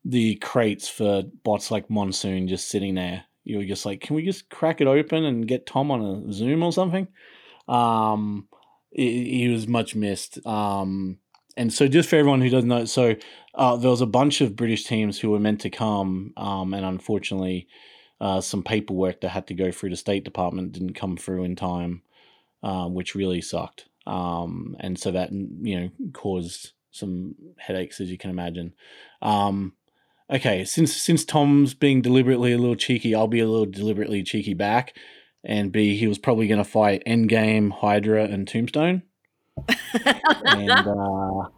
the 0.04 0.36
crates 0.36 0.88
for 0.88 1.22
bots 1.42 1.70
like 1.70 1.90
Monsoon 1.90 2.48
just 2.48 2.68
sitting 2.68 2.94
there. 2.94 3.24
You 3.44 3.58
were 3.58 3.64
just 3.64 3.86
like, 3.86 4.00
can 4.00 4.16
we 4.16 4.24
just 4.24 4.48
crack 4.50 4.80
it 4.80 4.86
open 4.86 5.24
and 5.24 5.48
get 5.48 5.66
Tom 5.66 5.90
on 5.90 6.02
a 6.28 6.32
Zoom 6.32 6.62
or 6.62 6.72
something? 6.72 7.08
Um, 7.68 8.46
he, 8.90 9.48
was 9.48 9.68
much 9.68 9.94
missed. 9.94 10.44
Um, 10.46 11.18
and 11.56 11.72
so 11.72 11.88
just 11.88 12.08
for 12.08 12.16
everyone 12.16 12.40
who 12.40 12.50
doesn't 12.50 12.68
know, 12.68 12.84
so 12.84 13.16
uh, 13.54 13.76
there 13.76 13.90
was 13.90 14.00
a 14.00 14.06
bunch 14.06 14.40
of 14.40 14.56
British 14.56 14.84
teams 14.84 15.18
who 15.18 15.30
were 15.30 15.40
meant 15.40 15.60
to 15.62 15.70
come, 15.70 16.32
um, 16.36 16.74
and 16.74 16.84
unfortunately, 16.84 17.68
uh, 18.20 18.40
some 18.40 18.62
paperwork 18.62 19.20
that 19.20 19.30
had 19.30 19.46
to 19.46 19.54
go 19.54 19.72
through 19.72 19.90
the 19.90 19.96
State 19.96 20.24
Department 20.24 20.72
didn't 20.72 20.94
come 20.94 21.16
through 21.16 21.44
in 21.44 21.56
time, 21.56 22.02
uh, 22.62 22.86
which 22.86 23.14
really 23.14 23.40
sucked. 23.40 23.88
Um, 24.06 24.76
and 24.80 24.98
so 24.98 25.10
that 25.10 25.30
you 25.32 25.80
know 25.80 25.90
caused 26.12 26.72
some 26.90 27.34
headaches, 27.58 28.00
as 28.00 28.10
you 28.10 28.18
can 28.18 28.30
imagine. 28.30 28.74
Um, 29.22 29.74
okay, 30.30 30.64
since 30.64 30.94
since 30.94 31.24
Tom's 31.24 31.74
being 31.74 32.02
deliberately 32.02 32.52
a 32.52 32.58
little 32.58 32.76
cheeky, 32.76 33.14
I'll 33.14 33.28
be 33.28 33.40
a 33.40 33.48
little 33.48 33.66
deliberately 33.66 34.22
cheeky 34.22 34.54
back. 34.54 34.96
And 35.42 35.72
B, 35.72 35.96
he 35.96 36.06
was 36.06 36.18
probably 36.18 36.46
going 36.48 36.58
to 36.62 36.64
fight 36.64 37.02
Endgame, 37.06 37.70
Hydra, 37.70 38.24
and 38.24 38.46
Tombstone. 38.46 39.02
and 40.44 40.70
uh, 40.70 41.48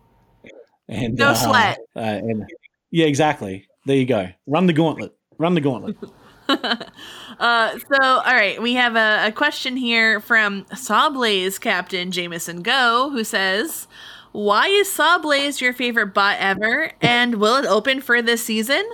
and 0.89 1.15
No 1.15 1.29
uh, 1.29 1.35
sweat. 1.35 1.79
Uh, 1.97 2.01
and 2.01 2.51
yeah, 2.91 3.07
exactly. 3.07 3.67
There 3.87 3.97
you 3.97 4.07
go. 4.07 4.29
Run 4.47 4.67
the 4.67 4.73
gauntlet. 4.73 5.17
Run 5.39 5.55
the 5.55 5.61
gauntlet. 5.61 5.97
uh, 6.49 7.79
so, 7.79 8.03
all 8.03 8.35
right, 8.35 8.61
we 8.61 8.75
have 8.75 8.97
a, 8.97 9.29
a 9.29 9.33
question 9.33 9.77
here 9.77 10.21
from 10.21 10.65
Sawblaze 10.67 11.61
Captain 11.61 12.11
Jamison 12.11 12.63
Go, 12.63 13.11
who 13.11 13.25
says, 13.25 13.89
"Why 14.33 14.67
is 14.67 14.89
Sawblaze 14.89 15.61
your 15.61 15.73
favorite 15.73 16.15
bot 16.15 16.37
ever, 16.39 16.93
and 17.01 17.37
will 17.37 17.57
it 17.57 17.65
open 17.65 18.01
for 18.01 18.21
this 18.23 18.45
season?" 18.45 18.85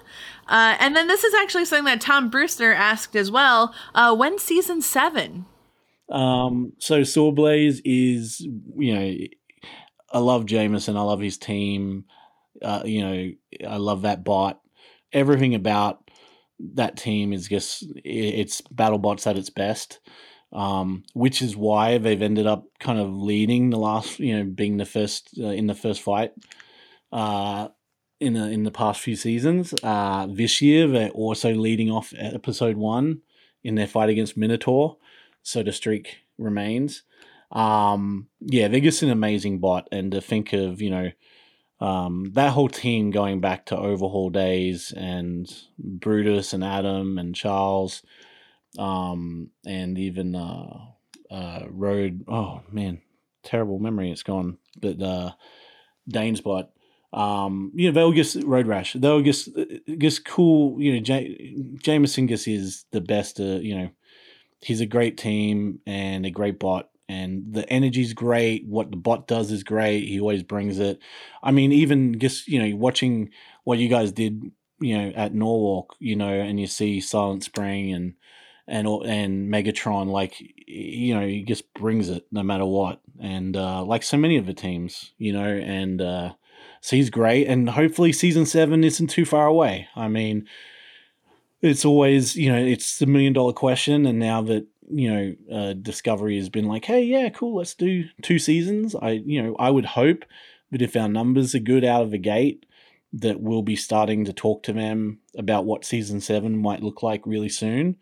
Uh, 0.49 0.77
and 0.81 0.97
then 0.97 1.07
this 1.09 1.25
is 1.25 1.35
actually 1.35 1.65
something 1.67 1.85
that 1.85 2.01
Tom 2.01 2.31
Brewster 2.31 2.73
asked 2.73 3.15
as 3.15 3.31
well. 3.31 3.75
Uh, 3.95 4.15
when 4.15 4.39
season 4.39 4.81
seven? 4.81 5.47
Um, 6.09 6.73
so 6.79 7.03
Sawblaze 7.03 7.81
is, 7.85 8.41
you 8.41 8.95
know, 8.95 9.17
I 10.13 10.19
love 10.21 10.47
Jamison. 10.47 10.97
I 10.97 11.03
love 11.03 11.21
his 11.21 11.37
team. 11.37 12.05
Uh, 12.63 12.83
you 12.85 13.03
know, 13.03 13.31
I 13.69 13.77
love 13.77 14.03
that 14.03 14.25
bot. 14.25 14.61
Everything 15.13 15.55
about 15.55 16.11
that 16.75 16.97
team 16.97 17.33
is 17.33 17.49
just 17.49 17.85
it's 18.05 18.61
battle 18.63 18.99
bots 18.99 19.27
at 19.27 19.37
its 19.37 19.51
best. 19.51 20.01
Um, 20.51 21.05
which 21.13 21.43
is 21.43 21.55
why 21.55 21.99
they've 21.99 22.23
ended 22.23 22.47
up 22.47 22.65
kind 22.81 22.99
of 22.99 23.15
leading 23.15 23.69
the 23.69 23.77
last, 23.77 24.19
you 24.19 24.35
know, 24.35 24.45
being 24.45 24.79
the 24.79 24.87
first 24.87 25.29
uh, 25.39 25.49
in 25.49 25.67
the 25.67 25.75
first 25.75 26.01
fight. 26.01 26.33
Uh, 27.13 27.69
in 28.21 28.35
the 28.35 28.45
in 28.51 28.65
the 28.65 28.71
past 28.71 29.01
few 29.01 29.17
seasons. 29.17 29.75
Uh, 29.83 30.27
this 30.31 30.61
year 30.61 30.87
they're 30.87 31.11
also 31.11 31.53
leading 31.55 31.91
off 31.91 32.13
episode 32.17 32.77
one 32.77 33.23
in 33.63 33.75
their 33.75 33.87
fight 33.87 34.09
against 34.09 34.37
Minotaur 34.37 34.97
so 35.49 35.63
the 35.63 35.73
streak 35.73 36.19
remains. 36.37 37.05
Um, 37.51 38.29
yeah, 38.41 38.69
they're 38.69 38.81
just 38.81 39.03
an 39.03 39.11
amazing 39.11 39.61
bot, 39.61 39.89
and 39.91 40.13
to 40.13 40.21
think 40.21 40.53
of 40.53 40.83
you 40.83 40.91
know 40.91 41.11
um, 41.81 42.33
that 42.35 42.53
whole 42.53 42.69
team 42.69 43.11
going 43.11 43.41
back 43.41 43.67
to 43.67 43.79
overhaul 43.79 44.29
days 44.29 44.93
and 44.95 45.51
Brutus 45.79 46.53
and 46.53 46.63
Adam 46.63 47.17
and 47.17 47.35
Charles, 47.35 48.03
um, 48.79 49.51
and 49.65 49.99
even 49.99 50.35
uh, 50.35 50.79
uh, 51.31 51.63
Road. 51.71 52.25
Oh 52.29 52.61
man, 52.71 53.01
terrible 53.43 53.79
memory. 53.79 54.11
It's 54.11 54.23
gone. 54.23 54.59
But 54.79 55.01
uh, 55.01 55.33
Dane's 56.07 56.43
bot. 56.43 56.71
Um, 57.13 57.73
you 57.75 57.89
know, 57.89 57.95
they'll 57.95 58.13
just 58.13 58.43
road 58.45 58.67
rash. 58.67 58.93
They'll 58.93 59.23
just 59.23 59.49
just 59.99 60.25
cool. 60.25 60.81
You 60.81 60.95
know, 60.95 61.01
J- 61.01 61.57
Jamison 61.83 62.29
just 62.29 62.47
is 62.49 62.85
the 62.93 63.01
best. 63.01 63.41
Uh, 63.41 63.61
you 63.61 63.77
know, 63.77 63.91
he's 64.61 64.81
a 64.81 64.87
great 64.87 65.17
team 65.17 65.81
and 65.87 66.27
a 66.27 66.31
great 66.31 66.59
bot 66.59 66.89
and 67.09 67.45
the 67.53 67.69
energy's 67.73 68.13
great 68.13 68.67
what 68.67 68.91
the 68.91 68.97
bot 68.97 69.27
does 69.27 69.51
is 69.51 69.63
great 69.63 70.07
he 70.07 70.21
always 70.21 70.43
brings 70.43 70.79
it 70.79 70.99
i 71.43 71.51
mean 71.51 71.73
even 71.73 72.19
just 72.19 72.47
you 72.47 72.63
know 72.63 72.77
watching 72.77 73.31
what 73.65 73.79
you 73.79 73.89
guys 73.89 74.13
did 74.13 74.51
you 74.81 74.97
know 74.97 75.13
at 75.17 75.35
norwalk 75.35 75.97
you 75.99 76.15
know 76.15 76.29
and 76.29 76.61
you 76.61 76.67
see 76.67 77.01
silent 77.01 77.43
spring 77.43 77.93
and 77.93 78.15
and 78.67 78.87
and 78.87 79.51
megatron 79.53 80.07
like 80.09 80.35
you 80.67 81.15
know 81.15 81.27
he 81.27 81.43
just 81.43 81.73
brings 81.75 82.11
it 82.11 82.27
no 82.31 82.43
matter 82.43 82.67
what 82.67 83.01
and 83.19 83.57
uh 83.57 83.83
like 83.83 84.03
so 84.03 84.17
many 84.17 84.37
of 84.37 84.47
the 84.47 84.53
teams 84.55 85.13
you 85.17 85.33
know 85.33 85.47
and 85.47 86.03
uh 86.03 86.33
so 86.81 86.97
he's 86.97 87.11
great 87.11 87.47
and 87.47 87.71
hopefully 87.71 88.13
season 88.13 88.47
seven 88.47 88.85
isn't 88.85 89.09
too 89.09 89.25
far 89.25 89.47
away. 89.47 89.89
I 89.97 90.09
mean 90.09 90.47
it's 91.61 91.85
always 91.85 92.37
you 92.37 92.51
know 92.51 92.59
it's 92.59 92.99
the 92.99 93.07
million 93.07 93.33
dollar 93.33 93.53
question 93.53 94.07
and 94.07 94.19
now 94.19 94.41
that 94.43 94.67
you 94.91 95.13
know 95.13 95.35
uh, 95.53 95.73
discovery 95.75 96.37
has 96.37 96.49
been 96.49 96.67
like 96.67 96.85
hey 96.85 97.03
yeah 97.03 97.29
cool 97.29 97.57
let's 97.57 97.75
do 97.75 98.05
two 98.23 98.39
seasons 98.39 98.95
i 98.95 99.11
you 99.11 99.43
know 99.43 99.57
i 99.59 99.69
would 99.69 99.85
hope 99.85 100.25
that 100.71 100.81
if 100.83 100.97
our 100.97 101.09
numbers 101.09 101.55
are 101.55 101.61
good 101.61 101.85
out 101.85 102.03
of 102.03 102.11
the 102.11 102.19
gate 102.19 102.65
that 103.13 103.41
we'll 103.41 103.63
be 103.63 103.77
starting 103.77 104.25
to 104.25 104.33
talk 104.33 104.63
to 104.63 104.73
them 104.73 105.19
about 105.37 105.65
what 105.65 105.85
season 105.85 106.21
seven 106.21 106.59
might 106.59 106.83
look 106.83 107.03
like 107.03 107.27
really 107.27 107.49
soon. 107.49 107.97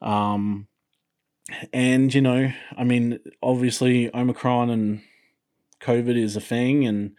Um 0.00 0.68
and 1.72 2.12
you 2.12 2.20
know 2.20 2.52
i 2.76 2.82
mean 2.82 3.20
obviously 3.40 4.12
omicron 4.12 4.68
and 4.68 5.00
covid 5.80 6.16
is 6.16 6.34
a 6.34 6.40
thing 6.40 6.84
and 6.84 7.14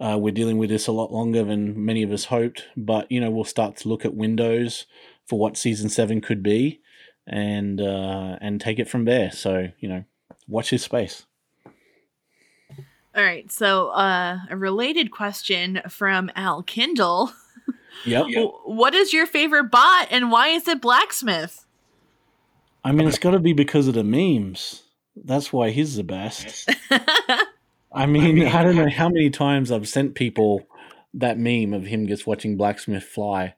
uh, 0.00 0.16
we're 0.18 0.32
dealing 0.32 0.58
with 0.58 0.70
this 0.70 0.86
a 0.86 0.92
lot 0.92 1.12
longer 1.12 1.44
than 1.44 1.84
many 1.84 2.02
of 2.02 2.10
us 2.10 2.26
hoped, 2.26 2.64
but 2.76 3.10
you 3.12 3.20
know 3.20 3.30
we'll 3.30 3.44
start 3.44 3.76
to 3.76 3.88
look 3.88 4.04
at 4.04 4.14
windows 4.14 4.86
for 5.26 5.38
what 5.38 5.56
season 5.56 5.88
seven 5.88 6.20
could 6.20 6.42
be, 6.42 6.80
and 7.26 7.80
uh, 7.80 8.36
and 8.40 8.60
take 8.60 8.78
it 8.78 8.88
from 8.88 9.04
there. 9.04 9.30
So 9.30 9.68
you 9.78 9.88
know, 9.88 10.04
watch 10.48 10.70
this 10.70 10.84
space. 10.84 11.26
All 13.14 13.24
right, 13.24 13.50
so 13.50 13.88
uh, 13.88 14.38
a 14.48 14.56
related 14.56 15.10
question 15.10 15.82
from 15.88 16.30
Al 16.34 16.62
Kindle. 16.62 17.32
Yep. 18.06 18.26
What 18.64 18.94
is 18.94 19.12
your 19.12 19.26
favorite 19.26 19.64
bot 19.64 20.08
and 20.10 20.30
why 20.30 20.48
is 20.48 20.66
it 20.68 20.80
blacksmith? 20.80 21.66
I 22.84 22.92
mean, 22.92 23.08
it's 23.08 23.18
got 23.18 23.32
to 23.32 23.38
be 23.38 23.52
because 23.52 23.88
of 23.88 23.94
the 23.94 24.04
memes. 24.04 24.84
That's 25.16 25.52
why 25.52 25.70
he's 25.70 25.96
the 25.96 26.04
best. 26.04 26.70
I 27.92 28.06
mean, 28.06 28.46
I 28.46 28.62
don't 28.62 28.76
know 28.76 28.88
how 28.88 29.08
many 29.08 29.30
times 29.30 29.70
I've 29.70 29.88
sent 29.88 30.14
people 30.14 30.66
that 31.14 31.38
meme 31.38 31.74
of 31.74 31.86
him 31.86 32.06
just 32.06 32.26
watching 32.26 32.56
Blacksmith 32.56 33.02
fly. 33.02 33.54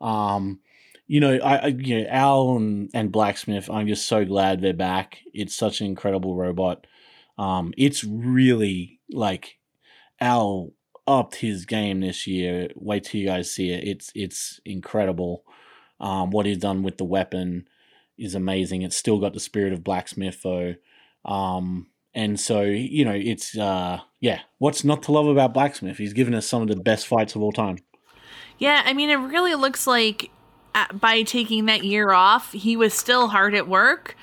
Um, 0.00 0.60
you 1.06 1.20
know, 1.20 1.36
I, 1.36 1.56
I 1.56 1.66
you 1.66 2.00
know 2.00 2.08
Al 2.08 2.56
and, 2.56 2.90
and 2.94 3.12
Blacksmith. 3.12 3.68
I'm 3.70 3.86
just 3.86 4.06
so 4.06 4.24
glad 4.24 4.60
they're 4.60 4.72
back. 4.72 5.18
It's 5.32 5.54
such 5.54 5.80
an 5.80 5.86
incredible 5.86 6.34
robot. 6.34 6.86
Um, 7.36 7.74
it's 7.76 8.04
really 8.04 9.00
like 9.10 9.58
Al 10.20 10.72
upped 11.06 11.36
his 11.36 11.66
game 11.66 12.00
this 12.00 12.26
year. 12.26 12.68
Wait 12.74 13.04
till 13.04 13.20
you 13.20 13.26
guys 13.26 13.50
see 13.50 13.70
it. 13.70 13.86
It's 13.86 14.10
it's 14.14 14.60
incredible. 14.64 15.44
Um, 16.00 16.30
what 16.30 16.46
he's 16.46 16.58
done 16.58 16.82
with 16.82 16.96
the 16.96 17.04
weapon 17.04 17.68
is 18.16 18.34
amazing. 18.34 18.82
It's 18.82 18.96
still 18.96 19.18
got 19.18 19.34
the 19.34 19.40
spirit 19.40 19.72
of 19.72 19.84
Blacksmith 19.84 20.42
though. 20.42 20.74
Um, 21.24 21.88
and 22.14 22.38
so, 22.38 22.62
you 22.62 23.04
know, 23.04 23.14
it's 23.14 23.56
uh 23.56 24.00
yeah, 24.20 24.40
what's 24.58 24.84
not 24.84 25.02
to 25.04 25.12
love 25.12 25.26
about 25.26 25.52
Blacksmith? 25.52 25.98
He's 25.98 26.12
given 26.12 26.34
us 26.34 26.46
some 26.46 26.62
of 26.62 26.68
the 26.68 26.76
best 26.76 27.06
fights 27.06 27.34
of 27.34 27.42
all 27.42 27.52
time. 27.52 27.78
Yeah, 28.58 28.82
I 28.84 28.92
mean, 28.92 29.10
it 29.10 29.16
really 29.16 29.54
looks 29.54 29.86
like 29.86 30.30
uh, 30.74 30.86
by 30.92 31.22
taking 31.22 31.66
that 31.66 31.84
year 31.84 32.10
off, 32.10 32.52
he 32.52 32.76
was 32.76 32.94
still 32.94 33.28
hard 33.28 33.54
at 33.54 33.68
work. 33.68 34.16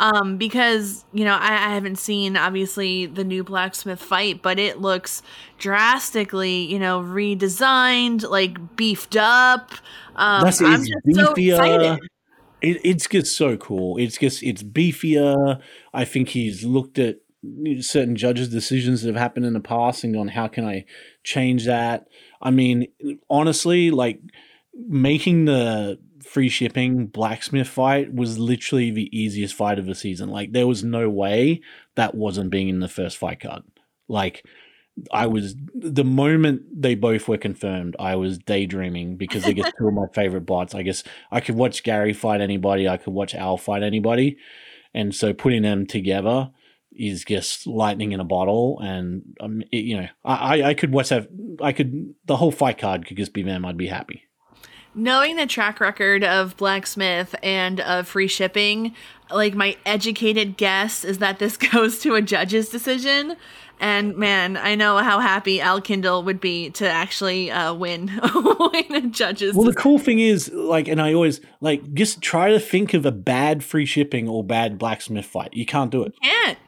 Um, 0.00 0.36
because 0.36 1.04
you 1.12 1.24
know, 1.24 1.34
I, 1.34 1.54
I 1.54 1.74
haven't 1.74 1.98
seen 1.98 2.36
obviously 2.36 3.06
the 3.06 3.24
new 3.24 3.42
blacksmith 3.42 4.00
fight, 4.00 4.42
but 4.42 4.60
it 4.60 4.80
looks 4.80 5.22
drastically, 5.58 6.58
you 6.58 6.78
know, 6.78 7.00
redesigned, 7.00 8.28
like 8.28 8.76
beefed 8.76 9.16
up. 9.16 9.72
Um, 10.14 10.44
That's 10.44 10.60
I'm 10.60 10.82
it's 10.82 10.88
just 10.88 11.26
so 11.26 11.34
beefier. 11.34 11.50
excited. 11.50 11.98
It, 12.60 12.80
it's 12.84 13.08
just 13.08 13.36
so 13.36 13.56
cool. 13.56 13.96
It's 13.98 14.18
just 14.18 14.44
it's 14.44 14.62
beefier. 14.62 15.60
I 15.92 16.04
think 16.04 16.28
he's 16.28 16.64
looked 16.64 17.00
at 17.00 17.16
certain 17.80 18.16
judges' 18.16 18.48
decisions 18.48 19.02
that 19.02 19.08
have 19.08 19.16
happened 19.16 19.46
in 19.46 19.52
the 19.52 19.60
past 19.60 20.04
and 20.04 20.14
gone, 20.14 20.28
how 20.28 20.48
can 20.48 20.64
I 20.64 20.84
change 21.22 21.66
that? 21.66 22.08
I 22.42 22.50
mean, 22.50 22.88
honestly, 23.30 23.90
like 23.90 24.20
making 24.74 25.44
the 25.44 25.98
free 26.24 26.48
shipping 26.48 27.06
blacksmith 27.06 27.68
fight 27.68 28.12
was 28.12 28.38
literally 28.38 28.90
the 28.90 29.16
easiest 29.18 29.54
fight 29.54 29.78
of 29.78 29.86
the 29.86 29.94
season. 29.94 30.28
Like 30.28 30.52
there 30.52 30.66
was 30.66 30.84
no 30.84 31.08
way 31.08 31.62
that 31.94 32.14
wasn't 32.14 32.50
being 32.50 32.68
in 32.68 32.80
the 32.80 32.88
first 32.88 33.16
fight 33.16 33.40
card. 33.40 33.62
Like 34.08 34.44
I 35.12 35.26
was 35.26 35.54
the 35.74 36.04
moment 36.04 36.62
they 36.74 36.94
both 36.94 37.28
were 37.28 37.38
confirmed, 37.38 37.96
I 37.98 38.16
was 38.16 38.38
daydreaming 38.38 39.16
because 39.16 39.44
they 39.44 39.54
get 39.54 39.72
two 39.78 39.88
of 39.88 39.94
my 39.94 40.06
favorite 40.12 40.46
bots. 40.46 40.74
I 40.74 40.82
guess 40.82 41.04
I 41.30 41.40
could 41.40 41.54
watch 41.54 41.82
Gary 41.82 42.12
fight 42.12 42.40
anybody, 42.40 42.88
I 42.88 42.96
could 42.96 43.14
watch 43.14 43.34
Al 43.34 43.56
fight 43.56 43.82
anybody. 43.82 44.38
And 44.94 45.14
so 45.14 45.32
putting 45.32 45.62
them 45.62 45.86
together 45.86 46.50
is 46.92 47.24
just 47.24 47.66
lightning 47.66 48.12
in 48.12 48.20
a 48.20 48.24
bottle. 48.24 48.78
And 48.80 49.22
um, 49.40 49.62
it, 49.72 49.84
you 49.84 49.96
know, 49.98 50.08
I, 50.24 50.62
I- 50.62 50.74
could 50.74 50.92
watch 50.92 51.08
that. 51.10 51.28
I 51.60 51.72
could 51.72 52.14
the 52.26 52.36
whole 52.36 52.50
fight 52.52 52.78
card 52.78 53.06
could 53.06 53.16
just 53.16 53.32
be 53.32 53.42
them. 53.42 53.64
I'd 53.64 53.76
be 53.76 53.86
happy. 53.88 54.24
Knowing 54.94 55.36
the 55.36 55.46
track 55.46 55.80
record 55.80 56.24
of 56.24 56.56
blacksmith 56.56 57.34
and 57.42 57.78
of 57.80 58.08
free 58.08 58.26
shipping, 58.26 58.94
like 59.30 59.54
my 59.54 59.76
educated 59.86 60.56
guess 60.56 61.04
is 61.04 61.18
that 61.18 61.38
this 61.38 61.56
goes 61.72 62.00
to 62.00 62.14
a 62.14 62.22
judge's 62.22 62.68
decision. 62.68 63.36
And 63.80 64.16
man, 64.16 64.56
I 64.56 64.74
know 64.74 64.98
how 64.98 65.20
happy 65.20 65.60
Al 65.60 65.80
Kindle 65.80 66.24
would 66.24 66.40
be 66.40 66.70
to 66.70 66.88
actually 66.88 67.48
uh, 67.52 67.74
win, 67.74 68.10
win 68.34 68.94
a 68.94 69.06
judge's. 69.08 69.54
Well, 69.54 69.66
the 69.66 69.74
cool 69.74 70.00
thing 70.00 70.18
is, 70.18 70.50
like, 70.52 70.88
and 70.88 71.00
I 71.00 71.14
always 71.14 71.40
like 71.60 71.94
just 71.94 72.20
try 72.20 72.50
to 72.50 72.58
think 72.58 72.92
of 72.92 73.06
a 73.06 73.12
bad 73.12 73.62
free 73.62 73.86
shipping 73.86 74.28
or 74.28 74.42
bad 74.42 74.78
blacksmith 74.78 75.26
fight. 75.26 75.50
You 75.52 75.64
can't 75.64 75.92
do 75.92 76.02
it. 76.02 76.14
can't. 76.20 76.58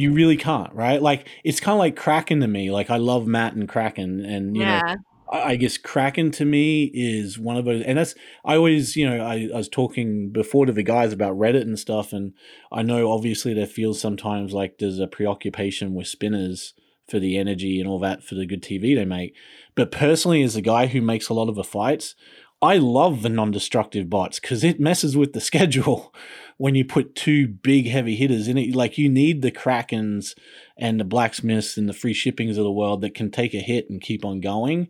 You 0.00 0.12
really 0.12 0.36
can't, 0.36 0.72
right? 0.72 1.00
Like, 1.02 1.28
it's 1.44 1.60
kind 1.60 1.74
of 1.74 1.78
like 1.78 1.96
Kraken 1.96 2.40
to 2.40 2.46
me. 2.48 2.70
Like, 2.70 2.90
I 2.90 2.96
love 2.96 3.26
Matt 3.26 3.54
and 3.54 3.68
Kraken, 3.68 4.24
and 4.24 4.56
you 4.56 4.64
know, 4.64 4.80
Yeah. 4.84 4.96
I 5.30 5.50
I 5.52 5.56
guess 5.56 5.78
Kraken 5.78 6.30
to 6.32 6.44
me 6.44 6.90
is 6.94 7.38
one 7.38 7.56
of 7.56 7.64
those, 7.64 7.82
and 7.84 7.98
that's 7.98 8.14
I 8.44 8.56
always, 8.56 8.96
you 8.96 9.08
know, 9.08 9.24
I, 9.24 9.48
I 9.52 9.56
was 9.58 9.68
talking 9.68 10.30
before 10.30 10.66
to 10.66 10.72
the 10.72 10.82
guys 10.82 11.12
about 11.12 11.38
Reddit 11.38 11.62
and 11.62 11.78
stuff, 11.78 12.12
and 12.12 12.32
I 12.72 12.82
know 12.82 13.12
obviously 13.12 13.54
there 13.54 13.66
feels 13.66 14.00
sometimes 14.00 14.52
like 14.52 14.78
there's 14.78 14.98
a 14.98 15.06
preoccupation 15.06 15.94
with 15.94 16.08
spinners 16.08 16.74
for 17.08 17.18
the 17.18 17.36
energy 17.36 17.78
and 17.80 17.88
all 17.88 17.98
that 18.00 18.22
for 18.22 18.36
the 18.36 18.46
good 18.46 18.62
TV 18.62 18.94
they 18.94 19.04
make. 19.04 19.34
But 19.74 19.90
personally, 19.92 20.42
as 20.42 20.56
a 20.56 20.62
guy 20.62 20.86
who 20.86 21.00
makes 21.02 21.28
a 21.28 21.34
lot 21.34 21.48
of 21.48 21.56
the 21.56 21.64
fights, 21.64 22.14
I 22.62 22.76
love 22.76 23.22
the 23.22 23.28
non-destructive 23.28 24.10
bots 24.10 24.38
because 24.38 24.62
it 24.64 24.80
messes 24.80 25.16
with 25.16 25.32
the 25.32 25.40
schedule 25.50 26.14
when 26.60 26.74
you 26.74 26.84
put 26.84 27.14
two 27.14 27.48
big 27.48 27.88
heavy 27.88 28.14
hitters 28.14 28.46
in 28.46 28.58
it. 28.58 28.74
Like 28.74 28.98
you 28.98 29.08
need 29.08 29.40
the 29.40 29.50
Krakens 29.50 30.36
and 30.76 31.00
the 31.00 31.04
blacksmiths 31.04 31.78
and 31.78 31.88
the 31.88 31.94
free 31.94 32.12
shippings 32.12 32.58
of 32.58 32.64
the 32.64 32.70
world 32.70 33.00
that 33.00 33.14
can 33.14 33.30
take 33.30 33.54
a 33.54 33.60
hit 33.60 33.88
and 33.88 33.98
keep 33.98 34.26
on 34.26 34.42
going. 34.42 34.88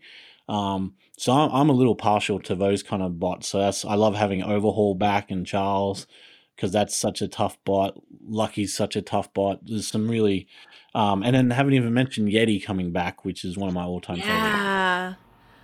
Um, 0.48 0.94
so 1.16 1.30
I'm, 1.30 1.48
I'm 1.52 1.70
a 1.70 1.72
little 1.72 1.94
partial 1.94 2.40
to 2.40 2.56
those 2.56 2.82
kind 2.82 3.05
of 3.05 3.20
bots. 3.20 3.47
So 3.47 3.60
that's 3.60 3.84
I 3.84 3.94
love 3.94 4.16
having 4.16 4.42
Overhaul 4.42 4.97
back 4.97 5.30
and 5.30 5.47
Charles 5.47 6.09
because 6.56 6.72
that's 6.72 6.97
such 6.97 7.22
a 7.22 7.28
tough 7.28 7.56
bot. 7.64 7.97
Lucky's 8.26 8.74
such 8.74 8.97
a 8.97 9.02
tough 9.02 9.32
bot. 9.32 9.60
There's 9.64 9.86
some 9.86 10.10
really, 10.10 10.48
um, 10.97 11.22
and 11.22 11.36
then 11.36 11.51
haven't 11.51 11.74
even 11.74 11.94
mentioned 11.94 12.30
Yeti 12.30 12.60
coming 12.60 12.90
back, 12.90 13.24
which 13.24 13.44
is 13.44 13.56
one 13.56 13.68
of 13.68 13.74
my 13.74 13.84
all-time 13.84 14.16
favorites. 14.16 14.34
Yeah. 14.34 15.14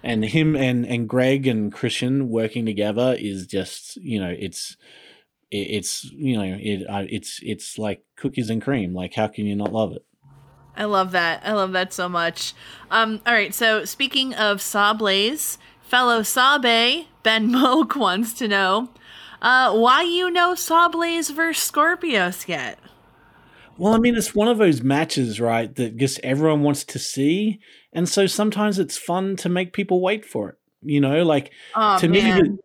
And 0.05 0.25
him 0.25 0.55
and 0.55 0.87
and 0.87 1.09
Greg 1.09 1.49
and 1.49 1.73
Christian 1.73 2.29
working 2.29 2.65
together 2.65 3.17
is 3.19 3.49
just 3.49 3.97
you 3.97 4.21
know 4.21 4.33
it's 4.39 4.77
it, 5.51 5.57
it's 5.57 6.05
you 6.05 6.37
know 6.37 6.57
it 6.61 6.85
uh, 6.89 7.05
it's 7.09 7.41
it's 7.43 7.79
like 7.79 8.03
cookies 8.17 8.51
and 8.51 8.61
cream. 8.63 8.95
Like 8.95 9.15
how 9.15 9.27
can 9.29 9.47
you 9.47 9.57
not 9.57 9.73
love 9.73 9.93
it? 9.93 10.05
I 10.77 10.85
love 10.85 11.13
that. 11.13 11.41
I 11.45 11.53
love 11.53 11.73
that 11.73 11.93
so 11.95 12.09
much. 12.09 12.53
Um, 12.91 13.21
all 13.27 13.33
right, 13.33 13.55
so 13.55 13.85
speaking 13.87 14.35
of 14.35 14.59
Sawblaze, 14.59 15.57
fellow 15.81 16.21
Sawbay, 16.21 17.07
Ben 17.23 17.51
Moak 17.53 17.97
wants 17.97 18.35
to 18.35 18.47
know 18.49 18.91
uh, 19.41 19.75
why 19.75 20.03
you 20.03 20.31
know 20.31 20.53
Sawblaze 20.55 21.33
versus 21.35 21.63
Scorpius 21.63 22.47
yet. 22.49 22.79
Well, 23.79 23.95
I 23.95 23.99
mean, 23.99 24.17
it's 24.17 24.35
one 24.35 24.49
of 24.49 24.57
those 24.57 24.83
matches, 24.83 25.39
right, 25.39 25.75
that 25.77 25.99
just 25.99 26.19
everyone 26.23 26.63
wants 26.63 26.83
to 26.85 26.99
see. 26.99 27.61
And 27.93 28.09
so 28.09 28.27
sometimes 28.27 28.79
it's 28.79 28.97
fun 28.97 29.37
to 29.37 29.51
make 29.51 29.75
people 29.75 30.01
wait 30.01 30.25
for 30.25 30.49
it. 30.51 30.55
You 30.83 31.01
know, 31.01 31.23
like 31.25 31.53
Oh, 31.75 31.99
to 31.99 32.09
me, 32.09 32.23
man. 32.23 32.39
the- 32.43 32.59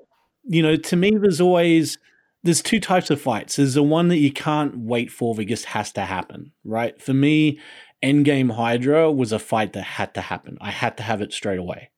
you 0.46 0.64
know, 0.64 0.76
to 0.76 0.96
me, 0.96 1.12
there's 1.12 1.40
always 1.42 1.98
there's 2.44 2.62
two 2.62 2.80
types 2.80 3.10
of 3.10 3.22
fights. 3.22 3.56
There's 3.56 3.76
the 3.76 3.84
one 3.84 4.08
that 4.08 4.18
you 4.18 4.32
can't 4.32 4.78
wait 4.78 5.12
for 5.12 5.36
that 5.36 5.46
just 5.46 5.66
has 5.66 5.92
to 5.94 6.02
happen, 6.02 6.52
right? 6.64 7.00
For 7.02 7.14
me, 7.14 7.60
Endgame 8.04 8.56
Hydra 8.56 9.12
was 9.12 9.32
a 9.32 9.40
fight 9.40 9.74
that 9.74 9.84
had 9.84 10.14
to 10.16 10.22
happen. 10.22 10.58
I 10.60 10.72
had 10.72 10.98
to 10.98 11.04
have 11.04 11.22
it 11.22 11.34
straight 11.34 11.60
away. 11.60 11.92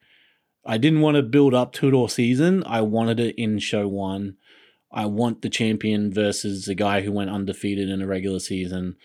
I 0.66 0.78
didn't 0.78 1.02
want 1.02 1.16
to 1.16 1.24
build 1.24 1.54
up 1.54 1.72
to 1.74 1.88
it 1.88 1.94
all 1.94 2.08
season. 2.08 2.64
I 2.66 2.82
wanted 2.82 3.20
it 3.20 3.36
in 3.38 3.60
show 3.60 3.88
one. 3.88 4.36
I 4.92 5.06
want 5.06 5.42
the 5.42 5.50
champion 5.50 6.14
versus 6.14 6.66
the 6.66 6.76
guy 6.76 7.02
who 7.02 7.12
went 7.12 7.30
undefeated 7.30 7.90
in 7.90 8.02
a 8.02 8.08
regular 8.08 8.40
season. 8.40 8.96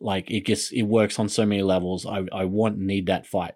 Like 0.00 0.30
it 0.30 0.46
just 0.46 0.72
it 0.72 0.82
works 0.82 1.18
on 1.18 1.28
so 1.28 1.46
many 1.46 1.62
levels. 1.62 2.06
I 2.06 2.24
I 2.32 2.44
want 2.44 2.78
need 2.78 3.06
that 3.06 3.26
fight. 3.26 3.54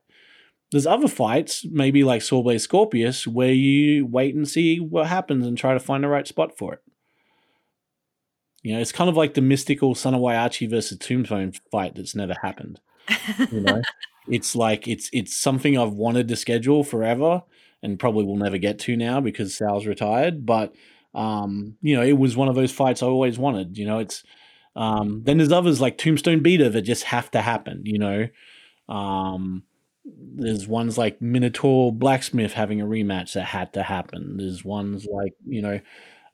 There's 0.70 0.86
other 0.86 1.08
fights, 1.08 1.66
maybe 1.70 2.02
like 2.02 2.22
Sawblaze 2.22 2.62
Scorpius, 2.62 3.26
where 3.26 3.52
you 3.52 4.06
wait 4.06 4.34
and 4.34 4.48
see 4.48 4.80
what 4.80 5.06
happens 5.08 5.46
and 5.46 5.56
try 5.56 5.74
to 5.74 5.80
find 5.80 6.02
the 6.02 6.08
right 6.08 6.26
spot 6.26 6.56
for 6.56 6.74
it. 6.74 6.80
You 8.62 8.74
know, 8.74 8.80
it's 8.80 8.92
kind 8.92 9.10
of 9.10 9.16
like 9.16 9.34
the 9.34 9.40
mystical 9.40 9.92
of 9.92 10.66
versus 10.66 10.98
Tombstone 10.98 11.52
fight 11.70 11.94
that's 11.94 12.14
never 12.14 12.34
happened. 12.42 12.80
You 13.50 13.60
know, 13.60 13.82
it's 14.28 14.54
like 14.54 14.86
it's 14.86 15.10
it's 15.12 15.36
something 15.36 15.76
I've 15.76 15.92
wanted 15.92 16.28
to 16.28 16.36
schedule 16.36 16.84
forever 16.84 17.42
and 17.82 17.98
probably 17.98 18.24
will 18.24 18.36
never 18.36 18.58
get 18.58 18.78
to 18.80 18.96
now 18.96 19.20
because 19.20 19.56
Sal's 19.56 19.86
retired. 19.86 20.46
But 20.46 20.74
um, 21.14 21.76
you 21.82 21.96
know, 21.96 22.02
it 22.02 22.18
was 22.18 22.36
one 22.36 22.48
of 22.48 22.54
those 22.54 22.72
fights 22.72 23.02
I 23.02 23.06
always 23.06 23.38
wanted. 23.38 23.76
You 23.76 23.86
know, 23.86 23.98
it's 23.98 24.22
um, 24.76 25.22
then 25.24 25.38
there's 25.38 25.52
others 25.52 25.80
like 25.80 25.98
Tombstone 25.98 26.40
Beta 26.40 26.70
that 26.70 26.82
just 26.82 27.04
have 27.04 27.30
to 27.32 27.42
happen. 27.42 27.82
You 27.84 27.98
know, 27.98 28.28
um, 28.88 29.64
there's 30.04 30.66
ones 30.66 30.96
like 30.96 31.20
Minotaur 31.20 31.92
Blacksmith 31.92 32.52
having 32.52 32.80
a 32.80 32.86
rematch 32.86 33.34
that 33.34 33.44
had 33.44 33.72
to 33.74 33.82
happen. 33.82 34.36
There's 34.38 34.64
ones 34.64 35.06
like 35.10 35.34
you 35.46 35.62
know, 35.62 35.80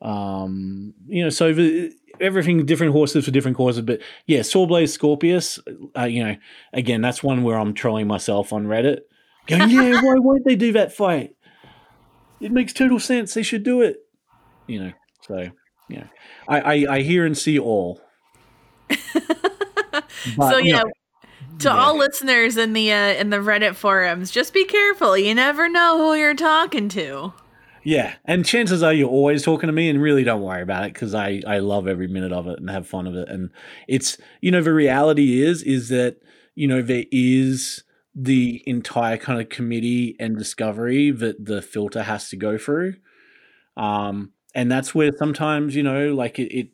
um, 0.02 0.94
you 1.06 1.24
know, 1.24 1.30
so 1.30 1.52
the, 1.52 1.92
everything 2.20 2.64
different 2.66 2.92
horses 2.92 3.24
for 3.24 3.30
different 3.30 3.56
causes. 3.56 3.82
But 3.82 4.00
yeah, 4.26 4.40
Sawblaze 4.40 4.90
Scorpius, 4.90 5.58
uh, 5.96 6.04
you 6.04 6.24
know, 6.24 6.36
again, 6.72 7.00
that's 7.00 7.22
one 7.22 7.42
where 7.42 7.58
I'm 7.58 7.74
trolling 7.74 8.06
myself 8.06 8.52
on 8.52 8.66
Reddit, 8.66 9.00
going, 9.46 9.70
yeah, 9.70 10.02
why 10.02 10.14
won't 10.16 10.44
they 10.44 10.56
do 10.56 10.72
that 10.72 10.92
fight? 10.92 11.36
It 12.40 12.52
makes 12.52 12.72
total 12.72 13.00
sense. 13.00 13.34
They 13.34 13.42
should 13.42 13.62
do 13.62 13.82
it. 13.82 13.98
You 14.66 14.84
know, 14.84 14.92
so 15.22 15.50
yeah, 15.88 16.04
I 16.46 16.60
I, 16.60 16.94
I 16.96 17.00
hear 17.02 17.24
and 17.24 17.36
see 17.36 17.58
all. 17.58 18.00
But, 20.36 20.50
so 20.50 20.58
you 20.58 20.74
yeah, 20.74 20.82
know, 20.82 20.90
to 21.60 21.68
yeah. 21.68 21.76
all 21.76 21.96
listeners 21.96 22.56
in 22.56 22.72
the 22.72 22.92
uh, 22.92 23.14
in 23.14 23.30
the 23.30 23.38
Reddit 23.38 23.74
forums, 23.74 24.30
just 24.30 24.52
be 24.52 24.64
careful. 24.64 25.16
You 25.16 25.34
never 25.34 25.68
know 25.68 25.98
who 25.98 26.14
you're 26.14 26.34
talking 26.34 26.88
to. 26.90 27.32
Yeah, 27.88 28.16
and 28.26 28.44
chances 28.44 28.82
are 28.82 28.92
you're 28.92 29.08
always 29.08 29.42
talking 29.42 29.66
to 29.68 29.72
me, 29.72 29.88
and 29.88 30.02
really 30.02 30.22
don't 30.22 30.42
worry 30.42 30.60
about 30.60 30.84
it 30.84 30.92
because 30.92 31.14
I 31.14 31.40
I 31.46 31.58
love 31.60 31.88
every 31.88 32.06
minute 32.06 32.32
of 32.32 32.46
it 32.46 32.58
and 32.58 32.68
have 32.68 32.86
fun 32.86 33.06
of 33.06 33.14
it. 33.14 33.28
And 33.30 33.50
it's 33.88 34.18
you 34.42 34.50
know 34.50 34.60
the 34.62 34.74
reality 34.74 35.40
is 35.42 35.62
is 35.62 35.88
that 35.88 36.18
you 36.54 36.68
know 36.68 36.82
there 36.82 37.04
is 37.10 37.82
the 38.14 38.62
entire 38.66 39.16
kind 39.16 39.40
of 39.40 39.48
committee 39.48 40.16
and 40.20 40.36
discovery 40.36 41.10
that 41.12 41.46
the 41.46 41.62
filter 41.62 42.02
has 42.02 42.28
to 42.28 42.36
go 42.36 42.58
through, 42.58 42.96
um, 43.76 44.32
and 44.54 44.70
that's 44.70 44.94
where 44.94 45.12
sometimes 45.16 45.74
you 45.76 45.82
know 45.82 46.14
like 46.14 46.38
it. 46.38 46.52
it 46.56 46.68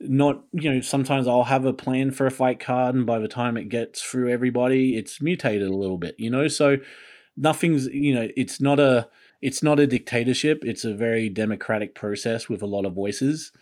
not 0.00 0.42
you 0.52 0.68
know 0.72 0.80
sometimes 0.80 1.28
i'll 1.28 1.44
have 1.44 1.64
a 1.64 1.72
plan 1.72 2.10
for 2.10 2.26
a 2.26 2.30
fight 2.30 2.58
card 2.58 2.94
and 2.94 3.06
by 3.06 3.20
the 3.20 3.28
time 3.28 3.56
it 3.56 3.68
gets 3.68 4.02
through 4.02 4.28
everybody 4.28 4.96
it's 4.96 5.22
mutated 5.22 5.68
a 5.68 5.76
little 5.76 5.96
bit 5.98 6.16
you 6.18 6.28
know 6.28 6.48
so 6.48 6.76
nothing's 7.36 7.86
you 7.88 8.14
know 8.14 8.28
it's 8.36 8.60
not 8.60 8.80
a 8.80 9.08
it's 9.42 9.62
not 9.62 9.80
a 9.80 9.86
dictatorship 9.86 10.62
it's 10.64 10.84
a 10.84 10.94
very 10.94 11.28
democratic 11.28 11.94
process 11.94 12.48
with 12.48 12.62
a 12.62 12.66
lot 12.66 12.86
of 12.86 12.94
voices 12.94 13.52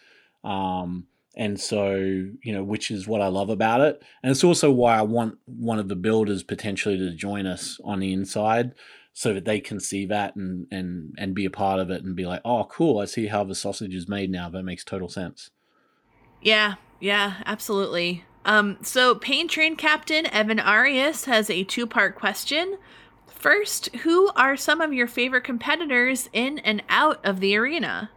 um 0.45 1.07
and 1.37 1.61
so 1.61 1.95
you 1.95 2.53
know 2.53 2.63
which 2.63 2.91
is 2.91 3.09
what 3.09 3.21
i 3.21 3.27
love 3.27 3.51
about 3.51 3.81
it 3.81 4.03
and 4.23 4.31
it's 4.31 4.45
also 4.45 4.71
why 4.71 4.97
i 4.97 5.03
want 5.03 5.37
one 5.47 5.79
of 5.79 5.89
the 5.89 5.97
builders 5.97 6.43
potentially 6.43 6.97
to 6.97 7.15
join 7.15 7.47
us 7.47 7.79
on 7.85 8.01
the 8.01 8.13
inside 8.13 8.75
so 9.13 9.35
that 9.35 9.45
they 9.45 9.61
can 9.61 9.81
see 9.81 10.07
that 10.07 10.37
and 10.37 10.67
and 10.71 11.15
and 11.19 11.35
be 11.35 11.45
a 11.45 11.51
part 11.51 11.81
of 11.81 11.91
it 11.91 12.05
and 12.05 12.15
be 12.15 12.27
like 12.27 12.41
oh 12.45 12.65
cool 12.65 12.99
i 12.99 13.05
see 13.05 13.27
how 13.27 13.43
the 13.43 13.55
sausage 13.55 13.95
is 13.95 14.09
made 14.09 14.31
now 14.31 14.49
that 14.49 14.63
makes 14.63 14.85
total 14.85 15.09
sense 15.09 15.51
Yeah, 16.41 16.75
yeah, 16.99 17.35
absolutely. 17.47 18.25
Um, 18.45 18.79
so 18.83 19.15
Pain 19.15 19.49
Train 19.49 19.77
Captain 19.77 20.27
Evan 20.27 20.59
Arias 20.59 21.27
has 21.27 21.51
a 21.51 21.65
two-part 21.65 22.17
question. 22.17 22.79
First, 23.31 23.95
who 23.97 24.31
are 24.37 24.57
some 24.57 24.81
of 24.81 24.93
your 24.93 25.07
favorite 25.07 25.45
competitors 25.45 26.29
in 26.33 26.59
and 26.61 26.83
out 26.89 27.25
of 27.25 27.41
the 27.41 27.57
arena? 27.57 28.11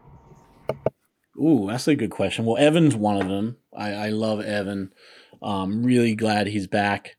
Ooh, 1.38 1.68
that's 1.68 1.88
a 1.88 1.96
good 1.96 2.12
question. 2.12 2.46
Well, 2.46 2.58
Evan's 2.58 2.96
one 2.96 3.22
of 3.22 3.28
them. 3.28 3.58
I, 3.76 3.94
I 3.94 4.10
love 4.10 4.42
Evan. 4.42 4.94
Um, 5.42 5.84
really 5.84 6.16
glad 6.16 6.48
he's 6.48 6.68
back. 6.68 7.16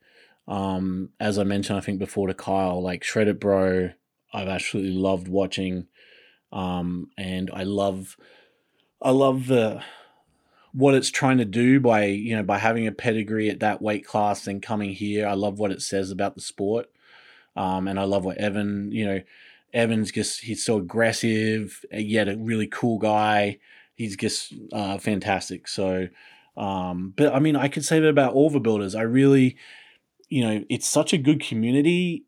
Um, 0.46 1.10
as 1.18 1.38
I 1.38 1.44
mentioned, 1.44 1.78
I 1.78 1.80
think 1.80 1.98
before 1.98 2.28
to 2.28 2.34
Kyle, 2.34 2.82
like 2.82 3.02
Shreddit 3.02 3.40
Bro, 3.40 3.90
I've 4.32 4.48
absolutely 4.48 4.92
loved 4.92 5.28
watching. 5.28 5.86
Um, 6.52 7.10
and 7.16 7.50
I 7.52 7.64
love, 7.64 8.16
I 9.02 9.10
love 9.10 9.46
the 9.46 9.82
what 10.72 10.94
it's 10.94 11.10
trying 11.10 11.38
to 11.38 11.44
do 11.44 11.78
by 11.78 12.06
you 12.06 12.36
know 12.36 12.42
by 12.42 12.58
having 12.58 12.86
a 12.86 12.92
pedigree 12.92 13.48
at 13.48 13.60
that 13.60 13.80
weight 13.80 14.04
class 14.04 14.46
and 14.46 14.62
coming 14.62 14.90
here. 14.90 15.26
I 15.26 15.34
love 15.34 15.58
what 15.58 15.70
it 15.70 15.82
says 15.82 16.10
about 16.10 16.34
the 16.34 16.40
sport. 16.40 16.86
Um, 17.56 17.88
and 17.88 17.98
I 18.00 18.04
love 18.04 18.24
what 18.24 18.38
Evan, 18.38 18.90
you 18.92 19.06
know, 19.06 19.20
Evan's 19.72 20.12
just 20.12 20.40
he's 20.40 20.64
so 20.64 20.78
aggressive, 20.78 21.84
yet 21.92 22.28
a 22.28 22.36
really 22.36 22.66
cool 22.66 22.98
guy 22.98 23.58
he's 23.94 24.16
just 24.16 24.52
uh, 24.72 24.98
fantastic. 24.98 25.68
So, 25.68 26.08
um, 26.56 27.14
but 27.16 27.34
I 27.34 27.38
mean, 27.38 27.56
I 27.56 27.68
could 27.68 27.84
say 27.84 28.00
that 28.00 28.08
about 28.08 28.34
all 28.34 28.50
the 28.50 28.60
builders. 28.60 28.94
I 28.94 29.02
really, 29.02 29.56
you 30.28 30.44
know, 30.46 30.64
it's 30.68 30.88
such 30.88 31.12
a 31.12 31.18
good 31.18 31.40
community. 31.40 32.24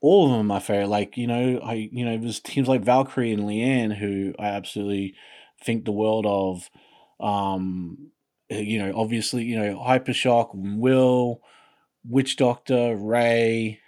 All 0.00 0.26
of 0.26 0.38
them 0.38 0.50
are 0.50 0.60
fair. 0.60 0.86
Like 0.86 1.16
you 1.16 1.26
know, 1.26 1.60
I 1.62 1.88
you 1.92 2.04
know, 2.04 2.16
there's 2.18 2.40
teams 2.40 2.68
like 2.68 2.84
Valkyrie 2.84 3.32
and 3.32 3.44
Leanne 3.44 3.96
who 3.96 4.34
I 4.38 4.48
absolutely 4.48 5.14
think 5.62 5.84
the 5.84 5.92
world 5.92 6.26
of. 6.26 6.70
Um, 7.20 8.10
you 8.50 8.78
know, 8.78 8.92
obviously, 8.96 9.44
you 9.44 9.58
know, 9.58 9.76
Hypershock, 9.76 10.50
Will, 10.54 11.42
Witch 12.08 12.36
Doctor, 12.36 12.96
Ray, 12.96 13.80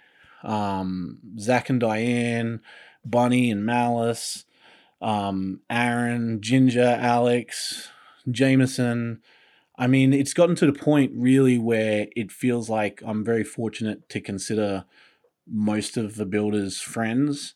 um, 0.43 1.19
Zach 1.39 1.69
and 1.69 1.79
Diane, 1.79 2.61
Bunny 3.05 3.51
and 3.51 3.65
Malice 3.65 4.45
um, 5.01 5.61
Aaron, 5.69 6.41
Ginger, 6.41 6.97
Alex, 6.99 7.89
Jamison. 8.29 9.21
I 9.77 9.87
mean, 9.87 10.13
it's 10.13 10.33
gotten 10.33 10.55
to 10.57 10.67
the 10.67 10.77
point 10.77 11.11
really 11.15 11.57
where 11.57 12.07
it 12.15 12.31
feels 12.31 12.69
like 12.69 13.01
I'm 13.05 13.25
very 13.25 13.43
fortunate 13.43 14.07
to 14.09 14.21
consider 14.21 14.85
most 15.47 15.97
of 15.97 16.15
the 16.15 16.25
builders 16.25 16.79
friends 16.79 17.55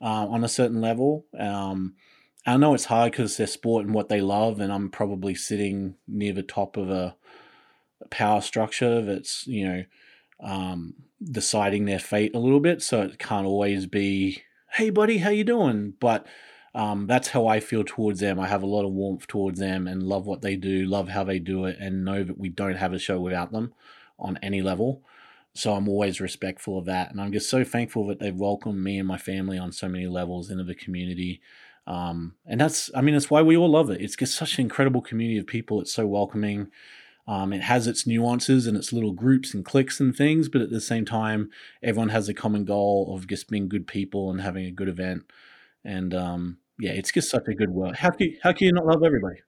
uh, 0.00 0.26
on 0.28 0.44
a 0.44 0.48
certain 0.48 0.80
level. 0.80 1.24
Um, 1.38 1.94
I 2.44 2.56
know 2.56 2.74
it's 2.74 2.86
hard 2.86 3.12
because 3.12 3.36
they're 3.36 3.46
sport 3.46 3.86
and 3.86 3.94
what 3.94 4.08
they 4.08 4.20
love, 4.20 4.60
and 4.60 4.72
I'm 4.72 4.90
probably 4.90 5.34
sitting 5.34 5.94
near 6.06 6.34
the 6.34 6.42
top 6.42 6.76
of 6.76 6.90
a, 6.90 7.16
a 8.02 8.08
power 8.08 8.40
structure 8.40 9.00
that's 9.00 9.46
you 9.46 9.66
know 9.66 9.84
um, 10.42 10.94
deciding 11.22 11.84
their 11.84 11.98
fate 11.98 12.34
a 12.34 12.38
little 12.38 12.60
bit. 12.60 12.82
So 12.82 13.02
it 13.02 13.18
can't 13.18 13.46
always 13.46 13.86
be, 13.86 14.42
"Hey, 14.72 14.90
buddy, 14.90 15.18
how 15.18 15.30
you 15.30 15.44
doing?" 15.44 15.94
But 16.00 16.26
um, 16.74 17.06
that's 17.06 17.28
how 17.28 17.46
I 17.46 17.60
feel 17.60 17.84
towards 17.84 18.20
them. 18.20 18.40
I 18.40 18.48
have 18.48 18.62
a 18.62 18.66
lot 18.66 18.84
of 18.84 18.92
warmth 18.92 19.26
towards 19.26 19.60
them 19.60 19.86
and 19.86 20.02
love 20.02 20.26
what 20.26 20.40
they 20.42 20.56
do, 20.56 20.86
love 20.86 21.08
how 21.08 21.24
they 21.24 21.38
do 21.38 21.66
it, 21.66 21.76
and 21.78 22.04
know 22.04 22.24
that 22.24 22.38
we 22.38 22.48
don't 22.48 22.76
have 22.76 22.92
a 22.92 22.98
show 22.98 23.20
without 23.20 23.52
them 23.52 23.74
on 24.18 24.38
any 24.42 24.62
level. 24.62 25.02
So 25.54 25.74
I'm 25.74 25.88
always 25.88 26.20
respectful 26.20 26.78
of 26.78 26.86
that. 26.86 27.10
And 27.10 27.20
I'm 27.20 27.32
just 27.32 27.50
so 27.50 27.62
thankful 27.62 28.06
that 28.06 28.20
they've 28.20 28.34
welcomed 28.34 28.82
me 28.82 28.98
and 28.98 29.06
my 29.06 29.18
family 29.18 29.58
on 29.58 29.70
so 29.70 29.88
many 29.88 30.06
levels 30.06 30.50
into 30.50 30.64
the 30.64 30.74
community. 30.74 31.42
Um, 31.86 32.36
and 32.46 32.60
that's, 32.60 32.90
I 32.94 33.02
mean, 33.02 33.14
that's 33.14 33.30
why 33.30 33.42
we 33.42 33.56
all 33.56 33.70
love 33.70 33.90
it. 33.90 34.00
It's 34.00 34.16
just 34.16 34.34
such 34.34 34.56
an 34.56 34.62
incredible 34.62 35.02
community 35.02 35.38
of 35.38 35.46
people. 35.46 35.80
It's 35.80 35.92
so 35.92 36.06
welcoming. 36.06 36.68
Um, 37.26 37.52
it 37.52 37.62
has 37.62 37.86
its 37.86 38.06
nuances 38.06 38.66
and 38.66 38.76
its 38.76 38.92
little 38.92 39.12
groups 39.12 39.54
and 39.54 39.64
cliques 39.64 40.00
and 40.00 40.14
things, 40.14 40.48
but 40.48 40.60
at 40.60 40.70
the 40.70 40.80
same 40.80 41.04
time, 41.04 41.50
everyone 41.82 42.08
has 42.08 42.28
a 42.28 42.34
common 42.34 42.64
goal 42.64 43.14
of 43.14 43.28
just 43.28 43.48
being 43.48 43.68
good 43.68 43.86
people 43.86 44.30
and 44.30 44.40
having 44.40 44.66
a 44.66 44.72
good 44.72 44.88
event. 44.88 45.24
And 45.84 46.14
um, 46.14 46.58
yeah, 46.80 46.92
it's 46.92 47.12
just 47.12 47.30
such 47.30 47.46
a 47.46 47.54
good 47.54 47.70
world. 47.70 47.96
How 47.96 48.10
can 48.10 48.28
you, 48.28 48.38
how 48.42 48.52
can 48.52 48.66
you 48.66 48.72
not 48.72 48.86
love 48.86 49.04
everybody? 49.04 49.40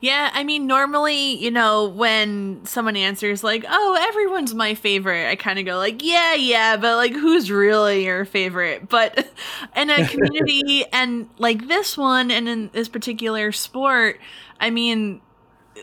Yeah, 0.00 0.30
I 0.32 0.44
mean, 0.44 0.66
normally, 0.66 1.34
you 1.34 1.50
know, 1.50 1.88
when 1.88 2.64
someone 2.64 2.96
answers 2.96 3.42
like, 3.42 3.64
"Oh, 3.68 3.98
everyone's 4.00 4.54
my 4.54 4.74
favorite," 4.74 5.28
I 5.28 5.36
kind 5.36 5.58
of 5.58 5.66
go 5.66 5.76
like, 5.76 6.02
"Yeah, 6.02 6.34
yeah," 6.34 6.76
but 6.76 6.96
like, 6.96 7.12
who's 7.12 7.50
really 7.50 8.04
your 8.04 8.24
favorite? 8.24 8.88
But 8.88 9.28
in 9.76 9.90
a 9.90 10.06
community 10.06 10.86
and 10.92 11.28
like 11.38 11.68
this 11.68 11.98
one, 11.98 12.30
and 12.30 12.48
in 12.48 12.70
this 12.72 12.88
particular 12.88 13.52
sport, 13.52 14.20
I 14.60 14.70
mean, 14.70 15.20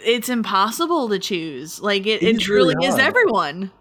it's 0.04 0.30
impossible 0.30 1.10
to 1.10 1.20
choose. 1.20 1.82
Like 1.82 2.06
it, 2.06 2.22
It 2.22 2.24
it, 2.24 2.36
is 2.38 2.42
truly 2.44 2.76
really 2.76 2.88
is 2.88 2.98
everyone. 2.98 3.72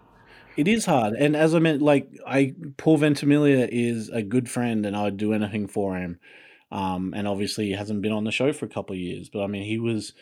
It 0.57 0.67
is 0.67 0.85
hard, 0.85 1.15
and 1.15 1.35
as 1.35 1.53
I 1.53 1.59
meant, 1.59 1.81
like 1.81 2.09
I, 2.25 2.53
Paul 2.77 2.97
Ventimiglia 2.97 3.67
is 3.69 4.07
a 4.09 4.21
good 4.21 4.49
friend, 4.49 4.85
and 4.85 4.95
I'd 4.95 5.17
do 5.17 5.33
anything 5.33 5.67
for 5.67 5.97
him. 5.97 6.19
Um, 6.71 7.13
and 7.15 7.27
obviously, 7.27 7.67
he 7.67 7.71
hasn't 7.73 8.01
been 8.01 8.13
on 8.13 8.23
the 8.23 8.31
show 8.31 8.53
for 8.53 8.65
a 8.65 8.69
couple 8.69 8.93
of 8.93 8.99
years, 8.99 9.29
but 9.29 9.43
I 9.43 9.47
mean, 9.47 9.63
he 9.63 9.79
was, 9.79 10.13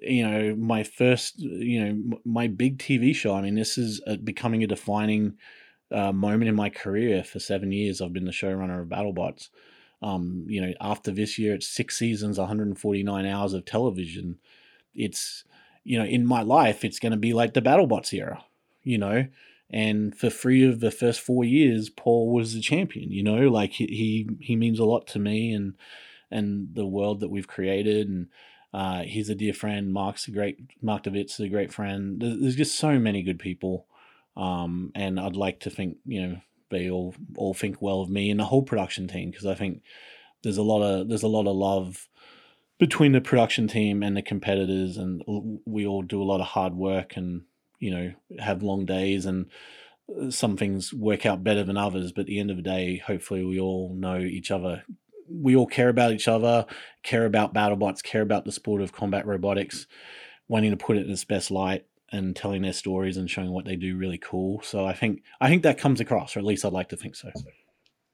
you 0.00 0.28
know, 0.28 0.54
my 0.54 0.84
first, 0.84 1.40
you 1.40 1.84
know, 1.84 2.18
my 2.24 2.46
big 2.46 2.78
TV 2.78 3.14
show. 3.14 3.34
I 3.34 3.42
mean, 3.42 3.56
this 3.56 3.76
is 3.76 4.00
uh 4.06 4.16
becoming 4.16 4.62
a 4.62 4.68
defining 4.68 5.34
uh, 5.90 6.12
moment 6.12 6.48
in 6.48 6.54
my 6.54 6.70
career. 6.70 7.24
For 7.24 7.40
seven 7.40 7.72
years, 7.72 8.00
I've 8.00 8.12
been 8.12 8.26
the 8.26 8.32
showrunner 8.32 8.80
of 8.80 8.88
BattleBots. 8.88 9.48
Um, 10.02 10.44
you 10.48 10.60
know, 10.60 10.72
after 10.80 11.10
this 11.10 11.38
year, 11.38 11.54
it's 11.54 11.66
six 11.66 11.98
seasons, 11.98 12.38
149 12.38 13.26
hours 13.26 13.54
of 13.54 13.64
television. 13.64 14.38
It's, 14.94 15.44
you 15.82 15.98
know, 15.98 16.04
in 16.04 16.26
my 16.26 16.42
life, 16.42 16.84
it's 16.84 16.98
going 16.98 17.12
to 17.12 17.18
be 17.18 17.32
like 17.32 17.54
the 17.54 17.62
BattleBots 17.62 18.12
era. 18.12 18.44
You 18.82 18.98
know, 18.98 19.26
and 19.70 20.14
for 20.16 20.28
three 20.28 20.64
of 20.64 20.80
the 20.80 20.90
first 20.90 21.20
four 21.20 21.44
years, 21.44 21.88
Paul 21.88 22.32
was 22.32 22.52
the 22.52 22.60
champion. 22.60 23.10
You 23.10 23.22
know, 23.22 23.48
like 23.48 23.72
he 23.72 23.86
he, 23.86 24.28
he 24.40 24.56
means 24.56 24.78
a 24.78 24.84
lot 24.84 25.06
to 25.08 25.18
me 25.18 25.52
and 25.52 25.74
and 26.30 26.74
the 26.74 26.86
world 26.86 27.20
that 27.20 27.30
we've 27.30 27.48
created. 27.48 28.08
And 28.08 28.28
uh, 28.74 29.02
he's 29.02 29.28
a 29.28 29.34
dear 29.34 29.54
friend. 29.54 29.92
Mark's 29.92 30.28
a 30.28 30.32
great 30.32 30.58
Mark 30.82 31.04
David's 31.04 31.38
a 31.40 31.48
great 31.48 31.72
friend. 31.72 32.20
There's 32.20 32.56
just 32.56 32.76
so 32.76 32.98
many 32.98 33.22
good 33.22 33.38
people, 33.38 33.86
um, 34.36 34.90
and 34.94 35.18
I'd 35.18 35.36
like 35.36 35.60
to 35.60 35.70
think 35.70 35.98
you 36.04 36.26
know 36.26 36.40
they 36.70 36.90
all 36.90 37.14
all 37.36 37.54
think 37.54 37.80
well 37.80 38.00
of 38.00 38.10
me 38.10 38.30
and 38.30 38.40
the 38.40 38.44
whole 38.44 38.62
production 38.62 39.06
team 39.06 39.30
because 39.30 39.46
I 39.46 39.54
think 39.54 39.82
there's 40.42 40.58
a 40.58 40.62
lot 40.62 40.82
of 40.82 41.08
there's 41.08 41.22
a 41.22 41.28
lot 41.28 41.46
of 41.46 41.54
love 41.54 42.08
between 42.78 43.12
the 43.12 43.20
production 43.20 43.68
team 43.68 44.02
and 44.02 44.16
the 44.16 44.22
competitors, 44.22 44.96
and 44.96 45.22
we 45.64 45.86
all 45.86 46.02
do 46.02 46.22
a 46.22 46.24
lot 46.24 46.40
of 46.40 46.46
hard 46.46 46.74
work 46.74 47.16
and 47.16 47.42
you 47.84 47.90
know 47.90 48.12
have 48.38 48.62
long 48.62 48.86
days 48.86 49.26
and 49.26 49.46
uh, 50.18 50.30
some 50.30 50.56
things 50.56 50.92
work 50.92 51.26
out 51.26 51.44
better 51.44 51.62
than 51.62 51.76
others 51.76 52.12
but 52.12 52.22
at 52.22 52.26
the 52.26 52.38
end 52.38 52.50
of 52.50 52.56
the 52.56 52.62
day 52.62 52.96
hopefully 52.96 53.44
we 53.44 53.60
all 53.60 53.94
know 53.94 54.18
each 54.18 54.50
other. 54.50 54.82
We 55.28 55.56
all 55.56 55.66
care 55.66 55.88
about 55.88 56.12
each 56.12 56.28
other 56.28 56.66
care 57.02 57.26
about 57.26 57.54
battlebots 57.54 58.02
care 58.02 58.22
about 58.22 58.44
the 58.44 58.52
sport 58.52 58.80
of 58.80 58.92
combat 58.92 59.26
robotics 59.26 59.86
wanting 60.48 60.70
to 60.70 60.76
put 60.76 60.96
it 60.96 61.06
in 61.06 61.12
its 61.12 61.24
best 61.24 61.50
light 61.50 61.84
and 62.12 62.36
telling 62.36 62.62
their 62.62 62.72
stories 62.72 63.16
and 63.16 63.30
showing 63.30 63.50
what 63.50 63.64
they 63.64 63.76
do 63.76 63.96
really 63.96 64.18
cool. 64.18 64.62
So 64.62 64.86
i 64.86 64.94
think 64.94 65.22
i 65.40 65.48
think 65.48 65.62
that 65.62 65.78
comes 65.78 66.00
across 66.00 66.36
or 66.36 66.40
at 66.40 66.46
least 66.46 66.64
i'd 66.64 66.72
like 66.72 66.90
to 66.90 66.96
think 66.96 67.16
so. 67.16 67.30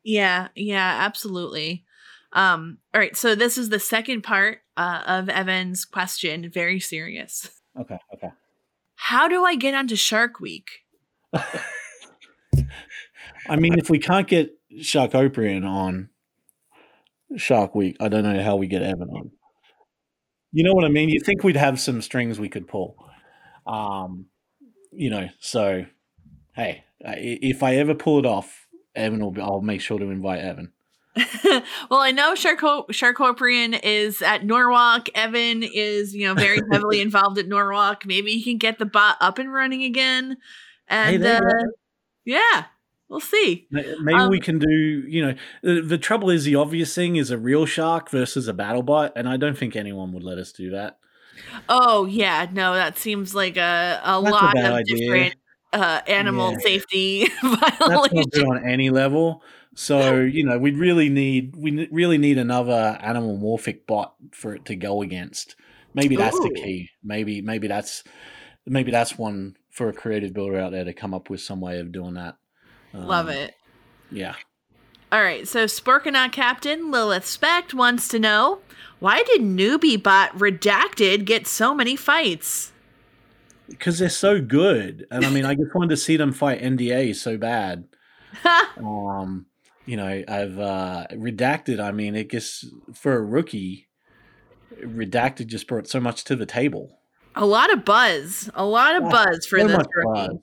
Yeah, 0.03 0.49
yeah, 0.55 0.97
absolutely. 1.01 1.85
Um, 2.33 2.79
all 2.95 3.01
right, 3.01 3.17
so 3.17 3.35
this 3.35 3.59
is 3.59 3.71
the 3.71 3.81
second 3.81 4.23
part 4.23 4.59
uh, 4.77 5.03
of 5.07 5.29
Evan's 5.29 5.85
question, 5.85 6.49
very 6.51 6.81
serious. 6.81 7.51
okay 7.79 7.99
okay. 8.15 8.31
How 8.95 9.29
do 9.29 9.45
I 9.45 9.57
get 9.57 9.75
onto 9.75 9.97
Shark 9.97 10.41
Week? 10.41 10.85
i 13.49 13.57
mean 13.57 13.79
if 13.79 13.89
we 13.89 13.99
can't 13.99 14.27
get 14.29 14.51
shark 14.81 15.13
oprian 15.13 15.65
on 15.65 16.09
shark 17.37 17.75
week 17.75 17.97
i 18.01 18.09
don't 18.09 18.25
know 18.25 18.43
how 18.43 18.57
we 18.57 18.67
get 18.67 18.83
evan 18.83 19.09
on. 19.09 19.31
You 20.53 20.65
know 20.65 20.75
what 20.75 20.85
i 20.85 20.89
mean? 20.89 21.09
You 21.09 21.21
think 21.21 21.45
we'd 21.45 21.57
have 21.57 21.79
some 21.79 22.03
strings 22.03 22.41
we 22.41 22.49
could 22.49 22.67
pull. 22.67 22.97
Um 23.67 24.27
you 24.93 25.11
know 25.11 25.29
so 25.39 25.87
hey 26.55 26.85
if 27.01 27.63
i 27.63 27.77
ever 27.77 27.95
pull 27.95 28.19
it 28.19 28.27
off 28.27 28.67
evan 28.97 29.21
will 29.21 29.31
be 29.31 29.41
i'll 29.41 29.61
make 29.61 29.81
sure 29.81 29.99
to 29.99 30.11
invite 30.11 30.41
evan 30.41 30.73
well, 31.91 32.01
I 32.01 32.13
know 32.13 32.35
Sharko- 32.35 32.89
Sharkoprian 32.89 33.79
is 33.83 34.23
at 34.23 34.45
Norwalk. 34.45 35.09
Evan 35.15 35.63
is, 35.63 36.15
you 36.15 36.27
know, 36.27 36.35
very 36.35 36.61
heavily 36.73 37.01
involved 37.01 37.39
at 37.39 37.49
Norwalk. 37.49 38.07
Maybe 38.07 38.33
he 38.33 38.43
can 38.43 38.59
get 38.59 38.79
the 38.79 38.87
bot 38.87 39.17
up 39.21 39.39
and 39.39 39.53
running 39.53 39.83
again. 39.83 40.37
And 40.89 41.23
you 41.23 41.29
uh, 41.29 41.41
yeah, 42.25 42.65
we'll 43.09 43.21
see. 43.21 43.67
Maybe 43.71 44.15
Um, 44.19 44.31
we 44.31 44.41
can 44.41 44.59
do 44.59 44.71
you 44.71 45.27
know 45.27 45.35
the, 45.63 45.81
the 45.83 45.99
trouble 45.99 46.31
is 46.31 46.45
the 46.45 46.55
obvious 46.57 46.95
thing 46.95 47.17
is 47.17 47.31
a 47.31 47.39
real 47.39 47.67
shark 47.67 48.11
versus 48.11 48.47
a 48.49 48.53
battle 48.53 48.83
bot 48.83 49.13
and 49.17 49.29
i 49.29 49.37
don't 49.37 49.57
think 49.59 49.75
anyone 49.77 50.13
would 50.13 50.23
let 50.23 50.39
us 50.39 50.53
do 50.53 50.71
that 50.71 50.99
Oh 51.69 52.05
yeah, 52.07 52.47
no, 52.53 52.75
that 52.75 52.99
seems 52.99 53.35
like 53.35 53.57
a, 53.57 54.01
a 54.05 54.21
That's 54.23 54.29
a 54.29 54.31
lot 54.31 54.55
bad 54.55 54.73
of 54.73 54.79
idea. 54.79 54.97
different 54.99 55.35
uh, 55.73 56.01
animal 56.07 56.53
Yeah. 56.53 56.59
safety 56.59 57.29
that's 57.43 57.81
not 57.81 58.11
violations. 58.11 58.27
good 58.33 58.47
on 58.47 58.69
any 58.69 58.91
level. 58.91 59.43
So 59.75 60.21
you 60.21 60.45
know, 60.45 60.59
we'd 60.59 60.77
really 60.77 61.09
need 61.09 61.57
we 61.57 61.89
really 61.91 62.19
need 62.19 62.39
another 62.39 62.99
animal 63.01 63.39
morphic 63.39 63.87
bot 63.87 64.15
for 64.33 64.55
it 64.55 64.65
to 64.67 64.77
go 64.77 65.03
against. 65.03 65.57
Maybe 65.95 66.17
that's 66.17 66.39
the 66.39 66.51
key. 66.51 66.91
Maybe 67.03 67.41
maybe 67.43 67.69
that's 67.69 68.05
maybe 68.67 68.91
that's 68.91 69.19
one 69.19 69.57
for 69.71 69.89
a 69.89 69.93
creative 69.93 70.33
builder 70.33 70.59
out 70.59 70.73
there 70.73 70.85
to 70.85 70.93
come 70.93 71.15
up 71.15 71.31
with 71.31 71.41
some 71.41 71.61
way 71.61 71.79
of 71.81 71.93
doing 71.93 72.15
that. 72.15 72.37
Love 72.93 73.29
Um, 73.29 73.33
it. 73.35 73.55
Yeah. 74.11 74.35
All 75.13 75.23
right, 75.23 75.47
so 75.49 75.65
Sporkinok 75.65 76.31
Captain 76.31 76.93
Lilith 76.93 77.27
Spect 77.27 77.75
wants 77.75 78.07
to 78.09 78.21
know 78.21 78.61
why 79.01 79.25
did 79.25 79.41
newbie 79.41 80.01
bot 80.01 80.33
Redacted 80.39 81.25
get 81.25 81.49
so 81.49 81.75
many 81.75 81.97
fights? 81.97 82.71
Because 83.69 83.99
they're 83.99 84.09
so 84.09 84.41
good, 84.41 85.07
and 85.11 85.25
I 85.25 85.31
mean, 85.31 85.45
I 85.45 85.55
just 85.55 85.75
wanted 85.75 85.91
to 85.91 85.97
see 85.97 86.17
them 86.17 86.33
fight 86.33 86.61
NDA 86.61 87.15
so 87.15 87.37
bad. 87.37 87.85
Um, 88.77 89.47
you 89.87 89.97
know, 89.97 90.23
I've 90.29 90.59
uh, 90.59 91.07
redacted. 91.13 91.81
I 91.81 91.91
mean, 91.93 92.15
it 92.15 92.29
gets 92.29 92.65
for 92.95 93.15
a 93.15 93.23
rookie. 93.23 93.89
Redacted 94.83 95.47
just 95.47 95.67
brought 95.67 95.89
so 95.89 96.01
much 96.01 96.25
to 96.25 96.37
the 96.37 96.47
table. 96.47 96.99
a 97.35 97.47
lot 97.47 97.73
of 97.73 97.85
buzz, 97.85 98.51
a 98.55 98.65
lot 98.65 98.97
of 98.97 99.03
Yeah, 99.05 99.11
buzz 99.11 99.47
for 99.47 99.59
so 99.61 99.67
this 99.67 99.87
rookie. 99.95 100.29
buzz. 100.29 100.39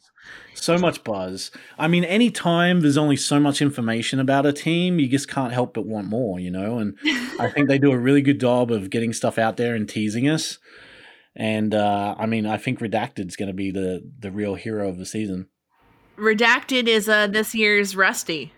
So 0.53 0.77
much 0.77 1.03
buzz. 1.03 1.51
I 1.77 1.88
mean, 1.88 2.03
anytime 2.03 2.81
there's 2.81 2.97
only 2.97 3.15
so 3.15 3.39
much 3.39 3.61
information 3.61 4.19
about 4.19 4.45
a 4.45 4.51
team, 4.53 4.99
you 4.99 5.07
just 5.07 5.30
can't 5.30 5.53
help 5.53 5.73
but 5.76 5.85
want 5.85 6.07
more, 6.07 6.39
you 6.39 6.49
know? 6.51 6.80
And 6.80 6.97
I 7.39 7.49
think 7.53 7.68
they 7.68 7.77
do 7.77 7.91
a 7.91 7.97
really 7.97 8.22
good 8.23 8.39
job 8.39 8.72
of 8.72 8.89
getting 8.89 9.14
stuff 9.14 9.38
out 9.38 9.57
there 9.57 9.76
and 9.76 9.88
teasing 9.88 10.27
us. 10.27 10.57
And 11.35 11.76
uh, 11.76 12.15
I 12.18 12.26
mean, 12.26 12.45
I 12.47 12.57
think 12.57 12.80
Redacted's 12.80 13.35
going 13.35 13.47
to 13.47 13.53
be 13.53 13.69
the 13.72 14.01
the 14.19 14.31
real 14.31 14.55
hero 14.55 14.89
of 14.89 14.97
the 14.97 15.05
season, 15.05 15.47
Redacted 16.18 16.88
is 16.88 17.07
uh, 17.07 17.27
this 17.27 17.53
year's 17.53 17.95
Rusty. 17.95 18.51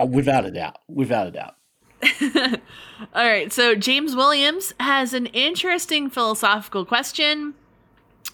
Uh, 0.00 0.06
without 0.06 0.44
a 0.44 0.50
doubt. 0.50 0.78
Without 0.88 1.26
a 1.26 1.30
doubt. 1.30 1.54
All 3.14 3.26
right, 3.26 3.52
so 3.52 3.74
James 3.74 4.14
Williams 4.14 4.72
has 4.78 5.12
an 5.12 5.26
interesting 5.26 6.10
philosophical 6.10 6.84
question. 6.84 7.54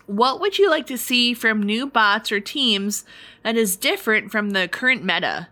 What 0.07 0.41
would 0.41 0.59
you 0.59 0.69
like 0.69 0.87
to 0.89 0.99
see 0.99 1.33
from 1.33 1.63
new 1.63 1.87
bots 1.87 2.31
or 2.31 2.41
teams 2.41 3.05
that 3.43 3.57
is 3.57 3.77
different 3.77 4.31
from 4.31 4.51
the 4.51 4.69
current 4.69 5.03
meta? 5.03 5.49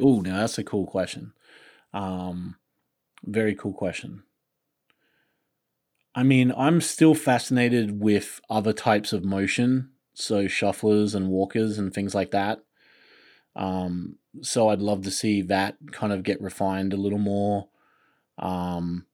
Oh, 0.00 0.20
now 0.20 0.40
that's 0.40 0.58
a 0.58 0.64
cool 0.64 0.86
question. 0.86 1.32
Um, 1.92 2.56
very 3.24 3.54
cool 3.54 3.72
question. 3.72 4.22
I 6.14 6.22
mean, 6.22 6.52
I'm 6.56 6.80
still 6.80 7.14
fascinated 7.14 8.00
with 8.00 8.40
other 8.48 8.72
types 8.72 9.12
of 9.12 9.24
motion, 9.24 9.90
so 10.14 10.44
shufflers 10.44 11.14
and 11.14 11.28
walkers 11.28 11.78
and 11.78 11.92
things 11.92 12.14
like 12.14 12.30
that. 12.30 12.60
Um, 13.54 14.16
so 14.42 14.68
I'd 14.68 14.80
love 14.80 15.02
to 15.02 15.10
see 15.10 15.42
that 15.42 15.76
kind 15.92 16.12
of 16.12 16.22
get 16.22 16.40
refined 16.40 16.92
a 16.92 16.98
little 16.98 17.18
more. 17.18 17.68
Um, 18.38 19.06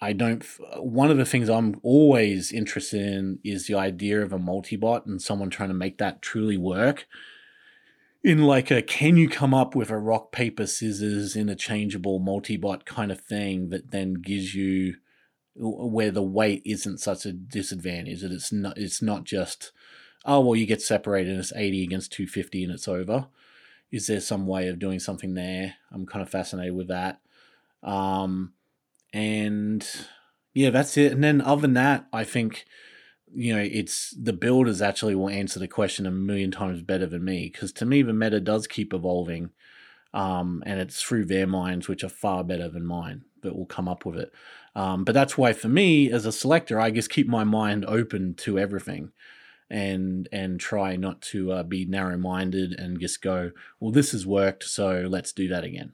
I 0.00 0.12
don't. 0.12 0.44
One 0.76 1.10
of 1.10 1.16
the 1.16 1.24
things 1.24 1.48
I'm 1.48 1.80
always 1.82 2.52
interested 2.52 3.00
in 3.00 3.38
is 3.42 3.66
the 3.66 3.74
idea 3.74 4.22
of 4.22 4.32
a 4.32 4.38
multi-bot 4.38 5.06
and 5.06 5.20
someone 5.20 5.50
trying 5.50 5.70
to 5.70 5.74
make 5.74 5.98
that 5.98 6.22
truly 6.22 6.56
work 6.56 7.06
in 8.24 8.42
like 8.42 8.70
a 8.70 8.80
can 8.80 9.16
you 9.16 9.28
come 9.28 9.52
up 9.52 9.76
with 9.76 9.90
a 9.90 9.98
rock 9.98 10.32
paper 10.32 10.66
scissors 10.66 11.36
interchangeable 11.36 12.18
multi-bot 12.18 12.86
kind 12.86 13.12
of 13.12 13.20
thing 13.20 13.68
that 13.68 13.90
then 13.90 14.14
gives 14.14 14.54
you 14.54 14.94
where 15.56 16.10
the 16.10 16.22
weight 16.22 16.62
isn't 16.64 16.98
such 16.98 17.26
a 17.26 17.32
disadvantage 17.32 18.22
that 18.22 18.32
it's 18.32 18.50
not 18.50 18.76
it's 18.78 19.02
not 19.02 19.24
just 19.24 19.70
oh 20.24 20.40
well 20.40 20.56
you 20.56 20.66
get 20.66 20.80
separated 20.82 21.30
and 21.30 21.38
it's 21.38 21.52
80 21.54 21.84
against 21.84 22.12
250 22.12 22.64
and 22.64 22.72
it's 22.72 22.88
over 22.88 23.26
is 23.94 24.06
there 24.06 24.20
some 24.20 24.46
way 24.46 24.68
of 24.68 24.78
doing 24.78 24.98
something 24.98 25.34
there? 25.34 25.74
I'm 25.92 26.06
kind 26.06 26.22
of 26.22 26.28
fascinated 26.28 26.74
with 26.74 26.88
that. 26.88 27.20
Um 27.82 28.54
and 29.12 29.86
yeah 30.52 30.70
that's 30.70 30.96
it. 30.96 31.12
And 31.12 31.22
then 31.22 31.40
other 31.40 31.62
than 31.62 31.74
that 31.74 32.06
i 32.12 32.24
think 32.24 32.64
you 33.34 33.54
know 33.54 33.60
it's 33.60 34.14
the 34.20 34.32
builders 34.32 34.80
actually 34.80 35.14
will 35.14 35.28
answer 35.28 35.58
the 35.58 35.68
question 35.68 36.06
a 36.06 36.10
million 36.10 36.50
times 36.50 36.82
better 36.82 37.06
than 37.06 37.24
me 37.24 37.50
because 37.52 37.72
to 37.72 37.84
me 37.84 38.02
the 38.02 38.12
meta 38.12 38.40
does 38.40 38.66
keep 38.66 38.94
evolving 38.94 39.50
um, 40.12 40.62
and 40.64 40.78
it's 40.78 41.02
through 41.02 41.24
their 41.24 41.46
minds 41.46 41.88
which 41.88 42.04
are 42.04 42.08
far 42.08 42.44
better 42.44 42.68
than 42.68 42.86
mine 42.86 43.24
that 43.42 43.56
will 43.56 43.66
come 43.66 43.88
up 43.88 44.06
with 44.06 44.16
it. 44.16 44.32
Um, 44.76 45.02
but 45.02 45.12
that's 45.12 45.36
why 45.36 45.52
for 45.52 45.68
me 45.68 46.10
as 46.10 46.24
a 46.26 46.32
selector 46.32 46.80
i 46.80 46.90
just 46.90 47.10
keep 47.10 47.28
my 47.28 47.44
mind 47.44 47.84
open 47.86 48.34
to 48.36 48.58
everything 48.58 49.12
and 49.70 50.28
and 50.30 50.60
try 50.60 50.96
not 50.96 51.20
to 51.22 51.52
uh, 51.52 51.62
be 51.62 51.84
narrow 51.84 52.16
minded 52.16 52.72
and 52.72 53.00
just 53.00 53.22
go 53.22 53.50
well 53.80 53.90
this 53.90 54.12
has 54.12 54.26
worked 54.26 54.64
so 54.64 55.06
let's 55.08 55.32
do 55.32 55.48
that 55.48 55.64
again 55.64 55.92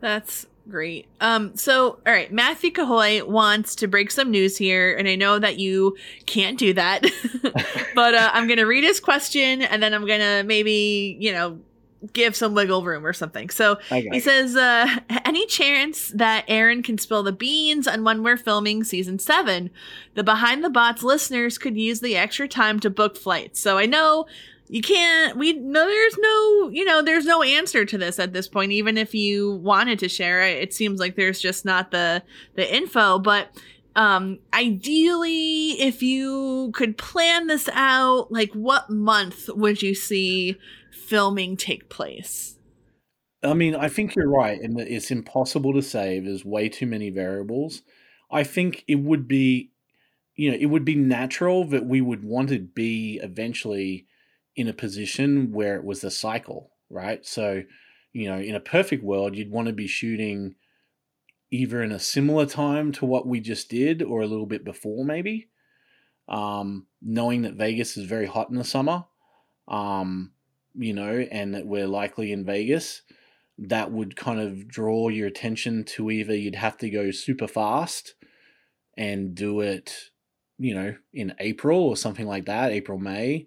That's 0.00 0.46
great. 0.68 1.06
Um, 1.20 1.56
so 1.56 2.00
all 2.06 2.12
right, 2.12 2.32
Matthew 2.32 2.70
Cahoy 2.70 3.26
wants 3.26 3.74
to 3.76 3.88
break 3.88 4.10
some 4.10 4.30
news 4.30 4.56
here, 4.56 4.96
and 4.96 5.08
I 5.08 5.14
know 5.14 5.38
that 5.38 5.58
you 5.58 5.96
can't 6.26 6.58
do 6.58 6.72
that, 6.74 7.02
but 7.94 8.14
uh, 8.14 8.30
I'm 8.32 8.48
gonna 8.48 8.66
read 8.66 8.84
his 8.84 9.00
question, 9.00 9.62
and 9.62 9.82
then 9.82 9.92
I'm 9.92 10.06
gonna 10.06 10.42
maybe 10.44 11.16
you 11.20 11.32
know 11.32 11.60
give 12.12 12.34
some 12.34 12.54
wiggle 12.54 12.82
room 12.84 13.04
or 13.04 13.12
something. 13.12 13.50
So 13.50 13.78
he 14.12 14.20
says, 14.20 14.56
uh, 14.56 14.86
any 15.24 15.46
chance 15.46 16.08
that 16.14 16.44
Aaron 16.48 16.82
can 16.82 16.98
spill 16.98 17.22
the 17.22 17.32
beans 17.32 17.86
on 17.86 18.04
when 18.04 18.22
we're 18.22 18.36
filming 18.36 18.84
season 18.84 19.18
seven? 19.18 19.70
The 20.14 20.24
Behind 20.24 20.64
the 20.64 20.70
Bots 20.70 21.02
listeners 21.02 21.58
could 21.58 21.76
use 21.76 22.00
the 22.00 22.16
extra 22.16 22.48
time 22.48 22.80
to 22.80 22.90
book 22.90 23.16
flights. 23.16 23.60
So 23.60 23.78
I 23.78 23.86
know 23.86 24.26
you 24.68 24.82
can't, 24.82 25.36
we 25.36 25.52
know 25.54 25.86
there's 25.86 26.16
no, 26.18 26.68
you 26.70 26.84
know, 26.84 27.02
there's 27.02 27.26
no 27.26 27.42
answer 27.42 27.84
to 27.84 27.98
this 27.98 28.18
at 28.18 28.32
this 28.32 28.48
point, 28.48 28.72
even 28.72 28.96
if 28.96 29.14
you 29.14 29.52
wanted 29.56 29.98
to 29.98 30.08
share 30.08 30.42
it. 30.42 30.62
It 30.62 30.72
seems 30.72 31.00
like 31.00 31.16
there's 31.16 31.40
just 31.40 31.64
not 31.64 31.90
the, 31.90 32.22
the 32.54 32.74
info, 32.74 33.18
but 33.18 33.48
um 33.96 34.38
ideally 34.54 35.72
if 35.80 36.00
you 36.00 36.70
could 36.74 36.96
plan 36.96 37.48
this 37.48 37.68
out 37.72 38.30
like 38.30 38.52
what 38.52 38.88
month 38.88 39.48
would 39.48 39.82
you 39.82 39.96
see 39.96 40.56
filming 41.10 41.56
take 41.56 41.90
place 41.90 42.56
I 43.42 43.54
mean, 43.54 43.74
I 43.74 43.88
think 43.88 44.14
you're 44.14 44.28
right 44.28 44.60
in 44.60 44.74
that 44.74 44.92
it's 44.92 45.10
impossible 45.10 45.72
to 45.72 45.82
say. 45.82 46.20
There's 46.20 46.44
way 46.44 46.68
too 46.68 46.86
many 46.86 47.10
variables. 47.10 47.82
I 48.30 48.44
think 48.44 48.84
it 48.86 48.96
would 48.96 49.26
be, 49.26 49.72
you 50.34 50.50
know, 50.50 50.58
it 50.60 50.66
would 50.66 50.84
be 50.84 50.94
natural 50.94 51.64
that 51.68 51.86
we 51.86 52.00
would 52.00 52.22
want 52.22 52.50
to 52.50 52.58
be 52.58 53.18
eventually 53.22 54.06
in 54.56 54.68
a 54.68 54.74
position 54.74 55.52
where 55.52 55.76
it 55.76 55.84
was 55.84 56.04
a 56.04 56.10
cycle, 56.10 56.72
right? 56.90 57.24
So, 57.24 57.62
you 58.12 58.28
know, 58.28 58.38
in 58.38 58.54
a 58.54 58.60
perfect 58.60 59.02
world, 59.02 59.36
you'd 59.36 59.50
want 59.50 59.68
to 59.68 59.72
be 59.72 59.86
shooting 59.86 60.56
either 61.50 61.82
in 61.82 61.92
a 61.92 61.98
similar 61.98 62.46
time 62.46 62.92
to 62.92 63.06
what 63.06 63.26
we 63.26 63.40
just 63.40 63.70
did 63.70 64.02
or 64.02 64.20
a 64.20 64.26
little 64.26 64.46
bit 64.46 64.64
before, 64.64 65.04
maybe. 65.04 65.48
Um, 66.28 66.86
knowing 67.02 67.42
that 67.42 67.54
Vegas 67.54 67.96
is 67.96 68.04
very 68.04 68.26
hot 68.26 68.50
in 68.50 68.56
the 68.56 68.64
summer, 68.64 69.06
um, 69.66 70.32
you 70.74 70.92
know, 70.92 71.26
and 71.30 71.54
that 71.54 71.66
we're 71.66 71.86
likely 71.86 72.32
in 72.32 72.44
Vegas 72.44 73.02
that 73.60 73.92
would 73.92 74.16
kind 74.16 74.40
of 74.40 74.66
draw 74.66 75.08
your 75.08 75.26
attention 75.26 75.84
to 75.84 76.10
either 76.10 76.34
you'd 76.34 76.54
have 76.54 76.78
to 76.78 76.88
go 76.88 77.10
super 77.10 77.46
fast 77.46 78.14
and 78.96 79.34
do 79.34 79.60
it, 79.60 79.94
you 80.58 80.74
know, 80.74 80.94
in 81.12 81.34
April 81.38 81.78
or 81.82 81.96
something 81.96 82.26
like 82.26 82.46
that, 82.46 82.72
April, 82.72 82.98
May, 82.98 83.46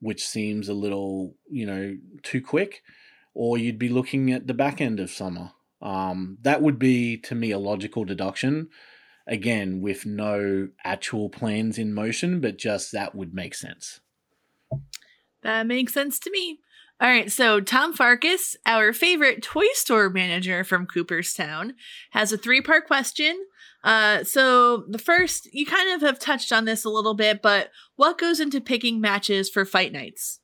which 0.00 0.26
seems 0.26 0.68
a 0.68 0.74
little, 0.74 1.34
you 1.50 1.66
know, 1.66 1.96
too 2.22 2.40
quick, 2.40 2.82
or 3.34 3.58
you'd 3.58 3.78
be 3.78 3.90
looking 3.90 4.32
at 4.32 4.46
the 4.46 4.54
back 4.54 4.80
end 4.80 4.98
of 4.98 5.10
summer. 5.10 5.52
Um, 5.82 6.38
that 6.42 6.62
would 6.62 6.78
be, 6.78 7.18
to 7.18 7.34
me, 7.34 7.50
a 7.50 7.58
logical 7.58 8.04
deduction. 8.04 8.68
Again, 9.26 9.82
with 9.82 10.06
no 10.06 10.68
actual 10.84 11.28
plans 11.28 11.78
in 11.78 11.92
motion, 11.92 12.40
but 12.40 12.56
just 12.56 12.92
that 12.92 13.14
would 13.14 13.34
make 13.34 13.54
sense. 13.54 14.00
That 15.42 15.66
makes 15.66 15.94
sense 15.94 16.18
to 16.20 16.30
me. 16.30 16.60
All 17.00 17.08
right, 17.08 17.32
so 17.32 17.60
Tom 17.60 17.94
Farkas, 17.94 18.56
our 18.66 18.92
favorite 18.92 19.42
toy 19.42 19.64
store 19.72 20.10
manager 20.10 20.64
from 20.64 20.86
Cooperstown, 20.86 21.74
has 22.10 22.30
a 22.30 22.36
three 22.36 22.60
part 22.60 22.86
question. 22.86 23.46
Uh, 23.82 24.22
so 24.24 24.84
the 24.88 24.98
first, 24.98 25.48
you 25.54 25.64
kind 25.64 25.94
of 25.94 26.02
have 26.02 26.18
touched 26.18 26.52
on 26.52 26.66
this 26.66 26.84
a 26.84 26.90
little 26.90 27.14
bit, 27.14 27.40
but 27.40 27.70
what 27.96 28.18
goes 28.18 28.38
into 28.38 28.60
picking 28.60 29.00
matches 29.00 29.48
for 29.48 29.64
fight 29.64 29.92
nights? 29.92 30.40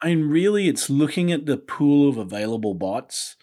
I 0.00 0.14
mean, 0.14 0.30
really, 0.30 0.68
it's 0.68 0.88
looking 0.88 1.30
at 1.30 1.44
the 1.44 1.58
pool 1.58 2.08
of 2.08 2.16
available 2.16 2.72
bots. 2.72 3.36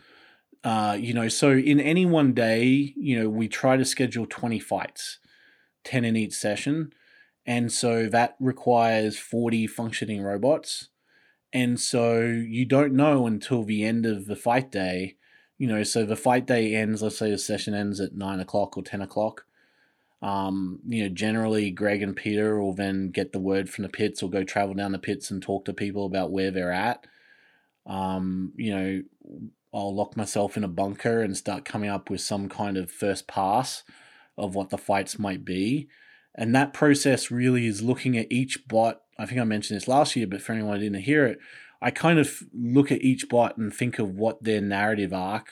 Uh, 0.64 0.98
you 1.00 1.14
know, 1.14 1.28
so 1.28 1.52
in 1.52 1.80
any 1.80 2.06
one 2.06 2.34
day, 2.34 2.94
you 2.96 3.20
know, 3.20 3.30
we 3.30 3.48
try 3.48 3.78
to 3.78 3.86
schedule 3.86 4.26
20 4.26 4.60
fights, 4.60 5.20
10 5.84 6.04
in 6.04 6.16
each 6.16 6.34
session. 6.34 6.92
And 7.48 7.72
so 7.72 8.08
that 8.08 8.36
requires 8.42 9.18
40 9.18 9.68
functioning 9.68 10.22
robots. 10.22 10.90
And 11.54 11.80
so 11.80 12.20
you 12.20 12.66
don't 12.66 12.94
know 12.94 13.26
until 13.26 13.64
the 13.64 13.86
end 13.86 14.06
of 14.06 14.28
the 14.28 14.36
fight 14.36 14.70
day, 14.70 15.16
you 15.58 15.66
know, 15.66 15.82
so 15.84 16.06
the 16.06 16.18
fight 16.18 16.46
day 16.46 16.76
ends, 16.76 17.02
let's 17.02 17.18
say 17.18 17.32
the 17.32 17.38
session 17.38 17.74
ends 17.74 18.02
at 18.02 18.14
nine 18.16 18.42
o'clock 18.42 18.78
or 18.78 18.84
10 18.84 19.02
o'clock. 19.02 19.46
Um, 20.22 20.80
you 20.86 21.04
know, 21.04 21.10
generally 21.10 21.72
Greg 21.72 22.04
and 22.04 22.16
Peter 22.16 22.60
will 22.60 22.74
then 22.74 23.12
get 23.12 23.32
the 23.32 23.40
word 23.40 23.70
from 23.70 23.84
the 23.84 23.90
pits 23.90 24.22
or 24.22 24.30
go 24.30 24.44
travel 24.44 24.76
down 24.76 24.92
the 24.92 25.00
pits 25.00 25.32
and 25.32 25.42
talk 25.42 25.64
to 25.66 25.74
people 25.74 26.06
about 26.06 26.32
where 26.32 26.52
they're 26.52 26.74
at. 26.74 27.08
Um, 27.86 28.52
you 28.58 28.76
know, 28.76 29.02
I'll 29.74 29.96
lock 29.96 30.18
myself 30.18 30.58
in 30.58 30.66
a 30.66 30.70
bunker 30.70 31.22
and 31.22 31.38
start 31.38 31.64
coming 31.64 31.90
up 31.90 32.10
with 32.10 32.20
some 32.20 32.50
kind 32.50 32.76
of 32.76 32.92
first 32.92 33.26
pass 33.26 33.84
of 34.38 34.54
what 34.54 34.70
the 34.70 34.78
fights 34.78 35.18
might 35.18 35.46
be. 35.46 35.88
And 36.38 36.54
that 36.54 36.74
process 36.74 37.32
really 37.32 37.66
is 37.66 37.82
looking 37.82 38.18
at 38.18 38.32
each 38.32 38.68
bot. 38.68 39.02
I 39.18 39.26
think 39.26 39.42
I 39.42 39.44
mentioned 39.44 39.78
this 39.78 39.88
last 39.88 40.16
year, 40.16 40.28
but 40.28 40.42
for 40.42 40.54
anyone 40.54 40.78
who 40.78 40.84
didn't 40.84 41.04
hear 41.04 41.26
it, 41.26 41.40
I 41.82 41.92
kind 41.92 42.20
of 42.20 42.44
look 42.54 42.92
at 42.92 43.02
each 43.02 43.28
bot 43.28 43.58
and 43.58 43.74
think 43.74 44.00
of 44.00 44.12
what 44.12 44.44
their 44.44 44.62
narrative 44.62 45.14
arc 45.14 45.48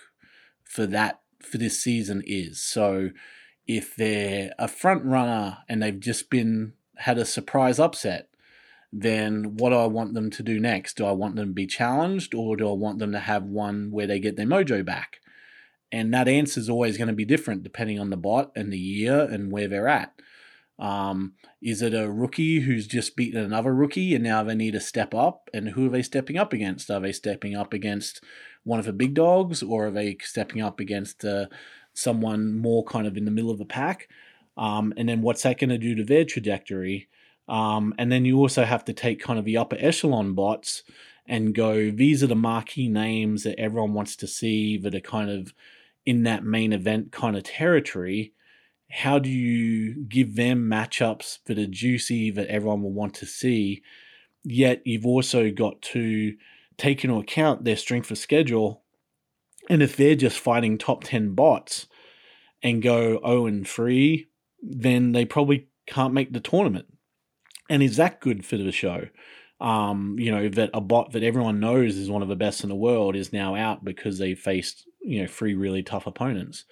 for 0.64 0.86
that 0.88 1.22
for 1.42 1.58
this 1.58 1.82
season 1.82 2.24
is. 2.26 2.62
So 2.62 3.10
if 3.68 3.96
they're 3.96 4.54
a 4.60 4.68
front 4.68 5.04
runner 5.06 5.60
and 5.68 5.82
they've 5.82 6.00
just 6.00 6.30
been 6.30 6.74
had 6.98 7.18
a 7.18 7.26
surprise 7.26 7.80
upset, 7.80 8.30
then 8.92 9.58
what 9.58 9.72
do 9.72 9.76
I 9.76 9.88
want 9.88 10.14
them 10.14 10.30
to 10.32 10.44
do 10.44 10.60
next? 10.60 10.98
Do 10.98 11.06
I 11.06 11.12
want 11.12 11.36
them 11.36 11.48
to 11.48 11.54
be 11.54 11.68
challenged 11.68 12.34
or 12.34 12.56
do 12.56 12.70
I 12.70 12.74
want 12.74 13.00
them 13.00 13.12
to 13.12 13.20
have 13.20 13.44
one 13.44 13.92
where 13.92 14.08
they 14.08 14.20
get 14.20 14.38
their 14.38 14.46
mojo 14.46 14.86
back? 14.86 15.20
And 15.92 16.14
that 16.14 16.28
answer 16.28 16.60
is 16.60 16.70
always 16.70 16.98
going 16.98 17.08
to 17.08 17.14
be 17.14 17.26
different 17.26 17.64
depending 17.64 18.00
on 18.00 18.10
the 18.10 18.18
bot 18.18 18.52
and 18.56 18.72
the 18.72 18.80
year 18.80 19.22
and 19.22 19.52
where 19.52 19.68
they're 19.68 19.88
at. 19.88 20.14
Um, 20.78 21.34
is 21.62 21.82
it 21.82 21.94
a 21.94 22.12
rookie 22.12 22.60
who's 22.60 22.88
just 22.88 23.16
beaten 23.16 23.42
another 23.42 23.74
rookie 23.74 24.14
and 24.14 24.24
now 24.24 24.44
they 24.44 24.56
need 24.56 24.72
to 24.72 24.80
step 24.80 25.14
up? 25.14 25.50
And 25.54 25.70
who 25.70 25.88
are 25.88 25.90
they 25.90 26.02
stepping 26.02 26.38
up 26.38 26.54
against? 26.54 26.92
Are 26.92 27.00
they 27.00 27.12
stepping 27.12 27.56
up 27.56 27.74
against 27.74 28.24
one 28.64 28.80
of 28.80 28.86
the 28.86 28.94
big 28.94 29.14
dogs 29.14 29.64
or 29.64 29.88
are 29.88 29.92
they 29.92 30.18
stepping 30.22 30.62
up 30.62 30.80
against 30.80 31.24
uh, 31.24 31.46
someone 31.94 32.58
more 32.58 32.84
kind 32.84 33.08
of 33.08 33.16
in 33.16 33.26
the 33.26 33.32
middle 33.32 33.52
of 33.52 33.58
the 33.58 33.66
pack? 33.66 34.10
Um, 34.58 34.94
and 34.98 35.08
then 35.08 35.22
what's 35.22 35.44
that 35.44 35.60
going 35.60 35.70
to 35.70 35.78
do 35.78 35.96
to 35.96 36.04
their 36.04 36.26
trajectory? 36.26 37.08
Um, 37.48 37.94
and 37.98 38.12
then 38.12 38.26
you 38.26 38.38
also 38.38 38.66
have 38.66 38.86
to 38.86 38.94
take 38.94 39.22
kind 39.22 39.40
of 39.40 39.46
the 39.46 39.58
upper 39.58 39.78
echelon 39.80 40.34
bots 40.34 40.84
and 41.28 41.56
go, 41.56 41.90
these 41.90 42.24
are 42.24 42.28
the 42.28 42.36
marquee 42.36 42.90
names 42.90 43.44
that 43.44 43.60
everyone 43.60 43.94
wants 43.94 44.16
to 44.18 44.28
see 44.28 44.78
that 44.78 44.96
are 44.96 45.00
kind 45.00 45.30
of 45.30 45.54
in 46.06 46.24
that 46.24 46.44
main 46.44 46.72
event 46.72 47.12
kind 47.12 47.36
of 47.36 47.44
territory. 47.44 48.34
How 48.96 49.20
do 49.20 49.30
you 49.30 50.06
give 50.06 50.38
them 50.38 50.70
matchups 50.70 51.40
that 51.48 51.60
are 51.60 51.68
juicy 51.68 52.32
that 52.32 52.48
everyone 52.48 52.82
will 52.82 52.94
want 52.94 53.14
to 53.16 53.26
see? 53.26 53.84
Yet 54.46 54.84
you've 54.86 55.06
also 55.06 55.52
got 55.52 55.82
to 55.94 56.36
take 56.78 57.04
into 57.04 57.18
account 57.18 57.66
their 57.66 57.76
strength 57.76 58.10
of 58.10 58.18
schedule. 58.18 58.84
And 59.70 59.84
if 59.84 59.98
they're 59.98 60.16
just 60.16 60.40
fighting 60.40 60.78
top 60.78 61.04
10 61.04 61.36
bots 61.36 61.88
and 62.64 62.82
go 62.82 63.20
0 63.26 63.48
and 63.48 63.68
3, 63.68 64.28
then 64.62 65.12
they 65.12 65.26
probably 65.26 65.68
can't 65.88 66.14
make 66.14 66.32
the 66.32 66.40
tournament. 66.40 66.86
And 67.70 67.84
is 67.84 67.98
that 67.98 68.22
good 68.22 68.46
for 68.46 68.56
the 68.56 68.72
show? 68.72 69.08
Um, 69.60 70.16
you 70.18 70.32
know, 70.32 70.48
that 70.48 70.70
a 70.74 70.80
bot 70.80 71.12
that 71.12 71.24
everyone 71.24 71.60
knows 71.60 71.98
is 71.98 72.10
one 72.10 72.22
of 72.22 72.30
the 72.30 72.36
best 72.38 72.64
in 72.64 72.70
the 72.70 72.76
world 72.76 73.18
is 73.18 73.34
now 73.34 73.56
out 73.56 73.84
because 73.84 74.20
they 74.20 74.36
faced, 74.36 74.88
you 75.02 75.22
know, 75.22 75.28
three 75.28 75.54
really 75.54 75.84
tough 75.84 76.08
opponents. 76.08 76.64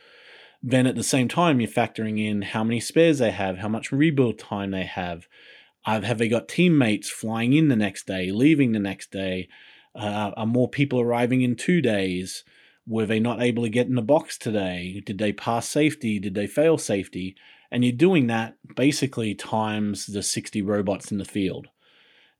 Then 0.65 0.88
at 0.88 0.95
the 0.95 1.03
same 1.03 1.27
time, 1.27 1.60
you're 1.60 1.69
factoring 1.69 2.26
in 2.26 2.41
how 2.41 2.64
many 2.64 2.80
spares 2.80 3.19
they 3.19 3.31
have, 3.31 3.57
how 3.57 3.68
much 3.68 3.91
rebuild 3.91 4.40
time 4.40 4.72
they 4.72 4.85
have. 4.85 5.27
Uh, 5.85 5.99
have 6.02 6.18
they 6.18 6.30
got 6.30 6.48
teammates 6.48 7.10
flying 7.10 7.52
in 7.52 7.68
the 7.68 7.76
next 7.76 8.07
day, 8.07 8.31
leaving 8.31 8.72
the 8.72 8.80
next 8.80 9.11
day? 9.11 9.49
Uh, 9.94 10.31
are 10.38 10.45
more 10.45 10.69
people 10.69 11.02
arriving 11.02 11.41
in 11.41 11.57
two 11.57 11.81
days? 11.81 12.45
Were 12.88 13.06
they 13.06 13.19
not 13.19 13.41
able 13.41 13.64
to 13.64 13.69
get 13.69 13.88
in 13.88 13.95
the 13.95 14.02
box 14.02 14.38
today? 14.38 15.02
Did 15.06 15.18
they 15.18 15.34
pass 15.34 15.68
safety? 15.68 16.18
Did 16.18 16.34
they 16.34 16.48
fail 16.48 16.77
safety? 16.77 17.35
And 17.69 17.84
you're 17.84 17.91
doing 17.91 18.27
that 18.27 18.56
basically 18.76 19.35
times 19.35 20.06
the 20.06 20.23
60 20.23 20.61
robots 20.61 21.11
in 21.11 21.18
the 21.18 21.26
field. 21.26 21.68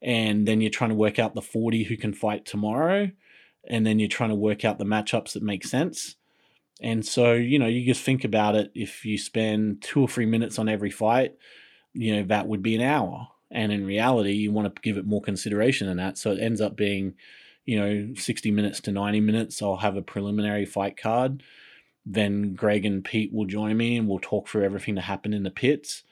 And 0.02 0.48
then 0.48 0.62
you're 0.62 0.70
trying 0.70 0.92
to 0.92 0.96
work 0.96 1.20
out 1.20 1.36
the 1.36 1.42
40 1.42 1.84
who 1.84 1.98
can 1.98 2.14
fight 2.14 2.46
tomorrow. 2.46 3.12
And 3.68 3.86
then 3.86 4.00
you're 4.00 4.10
trying 4.10 4.30
to 4.30 4.36
work 4.36 4.64
out 4.64 4.80
the 4.80 4.86
matchups 4.86 5.34
that 5.34 5.44
make 5.44 5.66
sense. 5.66 6.16
And 6.84 7.06
so, 7.06 7.32
you 7.32 7.58
know, 7.58 7.66
you 7.66 7.86
just 7.86 8.04
think 8.04 8.26
about 8.26 8.56
it. 8.56 8.70
If 8.76 9.06
you 9.06 9.18
spend 9.18 9.82
two 9.82 10.02
or 10.02 10.08
three 10.10 10.26
minutes 10.26 10.60
on 10.60 10.68
every 10.68 10.92
fight, 10.92 11.34
you 11.94 12.14
know, 12.14 12.24
that 12.24 12.48
would 12.48 12.62
be 12.62 12.76
an 12.76 12.82
hour. 12.82 13.30
And 13.50 13.72
in 13.72 13.86
reality, 13.86 14.34
you 14.34 14.52
want 14.52 14.76
to 14.76 14.82
give 14.82 14.98
it 14.98 15.06
more 15.06 15.22
consideration 15.22 15.88
than 15.88 15.98
that. 15.98 16.18
So 16.18 16.32
it 16.32 16.42
ends 16.42 16.60
up 16.60 16.76
being, 16.76 17.14
you 17.66 17.80
know, 17.80 18.14
60 18.16 18.52
minutes 18.52 18.82
to 18.82 18.92
90 18.92 19.22
minutes. 19.22 19.62
I'll 19.62 19.78
have 19.78 19.96
a 19.96 20.02
preliminary 20.02 20.66
fight 20.66 20.98
card. 20.98 21.42
Then 22.06 22.54
Greg 22.54 22.86
and 22.86 23.06
Pete 23.06 23.32
will 23.32 23.46
join 23.46 23.78
me 23.78 23.96
and 23.96 24.10
we'll 24.10 24.20
talk 24.20 24.50
through 24.50 24.66
everything 24.66 24.96
that 24.96 25.04
happened 25.04 25.36
in 25.36 25.44
the 25.44 25.52
pits. 25.52 26.04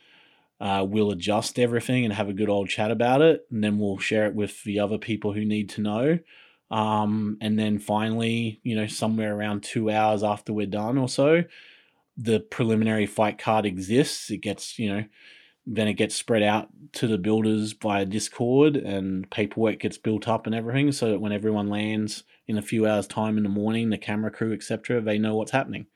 Uh, 0.62 0.86
we'll 0.88 1.12
adjust 1.12 1.60
everything 1.60 2.06
and 2.06 2.14
have 2.14 2.30
a 2.30 2.34
good 2.34 2.48
old 2.48 2.70
chat 2.70 2.92
about 2.92 3.22
it. 3.22 3.46
And 3.52 3.62
then 3.62 3.78
we'll 3.78 3.98
share 3.98 4.26
it 4.26 4.36
with 4.36 4.64
the 4.64 4.80
other 4.80 4.98
people 4.98 5.34
who 5.34 5.44
need 5.44 5.68
to 5.72 5.82
know. 5.82 6.20
Um, 6.72 7.38
and 7.42 7.60
then 7.60 7.80
finally, 7.80 8.62
you 8.64 8.76
know, 8.76 8.88
somewhere 8.88 9.36
around 9.36 9.64
two 9.64 9.92
hours 9.92 10.24
after 10.24 10.54
we're 10.54 10.68
done 10.68 10.98
or 10.98 11.10
so, 11.10 11.44
the 12.18 12.40
preliminary 12.40 13.06
fight 13.06 13.38
card 13.38 13.66
exists. 13.66 14.32
It 14.32 14.38
gets, 14.38 14.80
you 14.80 14.94
know, 14.94 15.04
then 15.66 15.88
it 15.88 15.94
gets 15.94 16.16
spread 16.16 16.44
out 16.44 16.70
to 16.94 17.08
the 17.08 17.18
builders 17.18 17.74
via 17.74 18.06
Discord 18.06 18.78
and 18.78 19.30
paperwork 19.30 19.80
gets 19.80 19.98
built 19.98 20.28
up 20.28 20.46
and 20.46 20.56
everything 20.56 20.92
so 20.92 21.12
that 21.12 21.20
when 21.20 21.34
everyone 21.34 21.70
lands 21.70 22.24
in 22.48 22.58
a 22.58 22.62
few 22.62 22.88
hours 22.88 23.06
time 23.06 23.38
in 23.38 23.44
the 23.44 23.50
morning, 23.50 23.90
the 23.90 23.98
camera 23.98 24.32
crew, 24.32 24.54
etc., 24.54 25.02
they 25.02 25.20
know 25.20 25.36
what's 25.36 25.52
happening. 25.52 25.88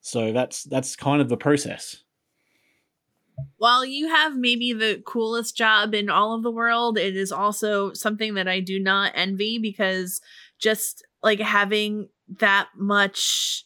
So 0.00 0.32
that's 0.32 0.64
that's 0.64 0.96
kind 0.96 1.22
of 1.22 1.28
the 1.28 1.36
process. 1.36 2.02
While 3.56 3.84
you 3.84 4.08
have 4.08 4.36
maybe 4.36 4.72
the 4.72 5.02
coolest 5.06 5.56
job 5.56 5.94
in 5.94 6.08
all 6.08 6.34
of 6.34 6.42
the 6.42 6.50
world, 6.50 6.98
it 6.98 7.16
is 7.16 7.32
also 7.32 7.92
something 7.92 8.34
that 8.34 8.48
I 8.48 8.60
do 8.60 8.78
not 8.78 9.12
envy 9.14 9.58
because 9.58 10.20
just 10.58 11.04
like 11.22 11.40
having 11.40 12.08
that 12.38 12.68
much 12.76 13.64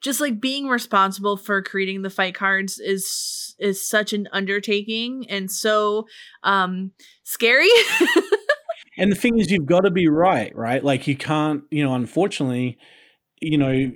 just 0.00 0.20
like 0.20 0.38
being 0.38 0.68
responsible 0.68 1.38
for 1.38 1.62
creating 1.62 2.02
the 2.02 2.10
fight 2.10 2.34
cards 2.34 2.78
is 2.78 3.54
is 3.58 3.86
such 3.86 4.12
an 4.12 4.28
undertaking 4.32 5.24
and 5.30 5.50
so 5.50 6.06
um 6.42 6.92
scary. 7.22 7.70
And 8.96 9.10
the 9.10 9.16
thing 9.16 9.38
is, 9.38 9.50
you've 9.50 9.66
got 9.66 9.80
to 9.80 9.90
be 9.90 10.08
right, 10.08 10.54
right? 10.54 10.82
Like 10.82 11.06
you 11.06 11.16
can't, 11.16 11.64
you 11.70 11.84
know, 11.84 11.94
unfortunately, 11.94 12.78
you 13.40 13.58
know, 13.58 13.92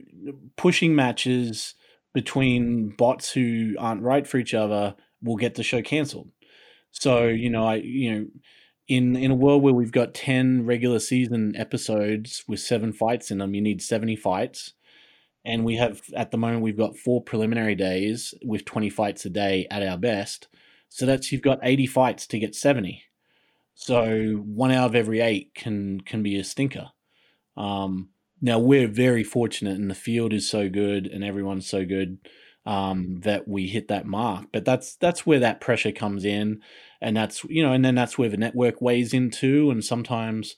pushing 0.56 0.94
matches 0.94 1.74
between 2.14 2.90
bots 2.90 3.30
who 3.30 3.76
aren't 3.78 4.02
right 4.02 4.26
for 4.26 4.38
each 4.38 4.54
other 4.54 4.96
will 5.22 5.36
get 5.36 5.54
the 5.54 5.62
show 5.62 5.82
cancelled. 5.82 6.30
So, 6.90 7.26
you 7.26 7.50
know, 7.50 7.66
I, 7.66 7.76
you 7.76 8.12
know, 8.12 8.26
in 8.86 9.16
in 9.16 9.30
a 9.30 9.34
world 9.34 9.62
where 9.62 9.74
we've 9.74 9.92
got 9.92 10.14
ten 10.14 10.64
regular 10.64 10.98
season 10.98 11.54
episodes 11.56 12.44
with 12.48 12.60
seven 12.60 12.92
fights 12.92 13.30
in 13.30 13.38
them, 13.38 13.54
you 13.54 13.60
need 13.60 13.82
seventy 13.82 14.16
fights, 14.16 14.72
and 15.44 15.64
we 15.64 15.76
have 15.76 16.00
at 16.16 16.30
the 16.30 16.38
moment 16.38 16.62
we've 16.62 16.76
got 16.76 16.96
four 16.96 17.22
preliminary 17.22 17.74
days 17.74 18.32
with 18.42 18.64
twenty 18.64 18.88
fights 18.90 19.24
a 19.26 19.30
day 19.30 19.66
at 19.70 19.82
our 19.82 19.98
best. 19.98 20.48
So 20.88 21.04
that's 21.04 21.30
you've 21.30 21.42
got 21.42 21.60
eighty 21.62 21.86
fights 21.86 22.26
to 22.28 22.38
get 22.38 22.54
seventy. 22.54 23.02
So 23.74 24.42
one 24.44 24.72
out 24.72 24.86
of 24.86 24.96
every 24.96 25.20
eight 25.20 25.54
can 25.54 26.00
can 26.00 26.22
be 26.22 26.38
a 26.38 26.44
stinker. 26.44 26.90
Um, 27.56 28.08
now 28.40 28.58
we're 28.58 28.88
very 28.88 29.24
fortunate, 29.24 29.76
and 29.76 29.90
the 29.90 29.94
field 29.94 30.32
is 30.32 30.48
so 30.48 30.68
good, 30.68 31.06
and 31.06 31.22
everyone's 31.22 31.68
so 31.68 31.84
good 31.84 32.18
um, 32.68 33.20
that 33.20 33.48
we 33.48 33.66
hit 33.66 33.88
that 33.88 34.06
mark. 34.06 34.48
But 34.52 34.66
that's 34.66 34.96
that's 34.96 35.26
where 35.26 35.40
that 35.40 35.60
pressure 35.60 35.90
comes 35.90 36.24
in, 36.26 36.60
and 37.00 37.16
that's 37.16 37.42
you 37.44 37.62
know, 37.62 37.72
and 37.72 37.82
then 37.82 37.94
that's 37.94 38.18
where 38.18 38.28
the 38.28 38.36
network 38.36 38.82
weighs 38.82 39.14
into, 39.14 39.70
and 39.70 39.82
sometimes, 39.82 40.54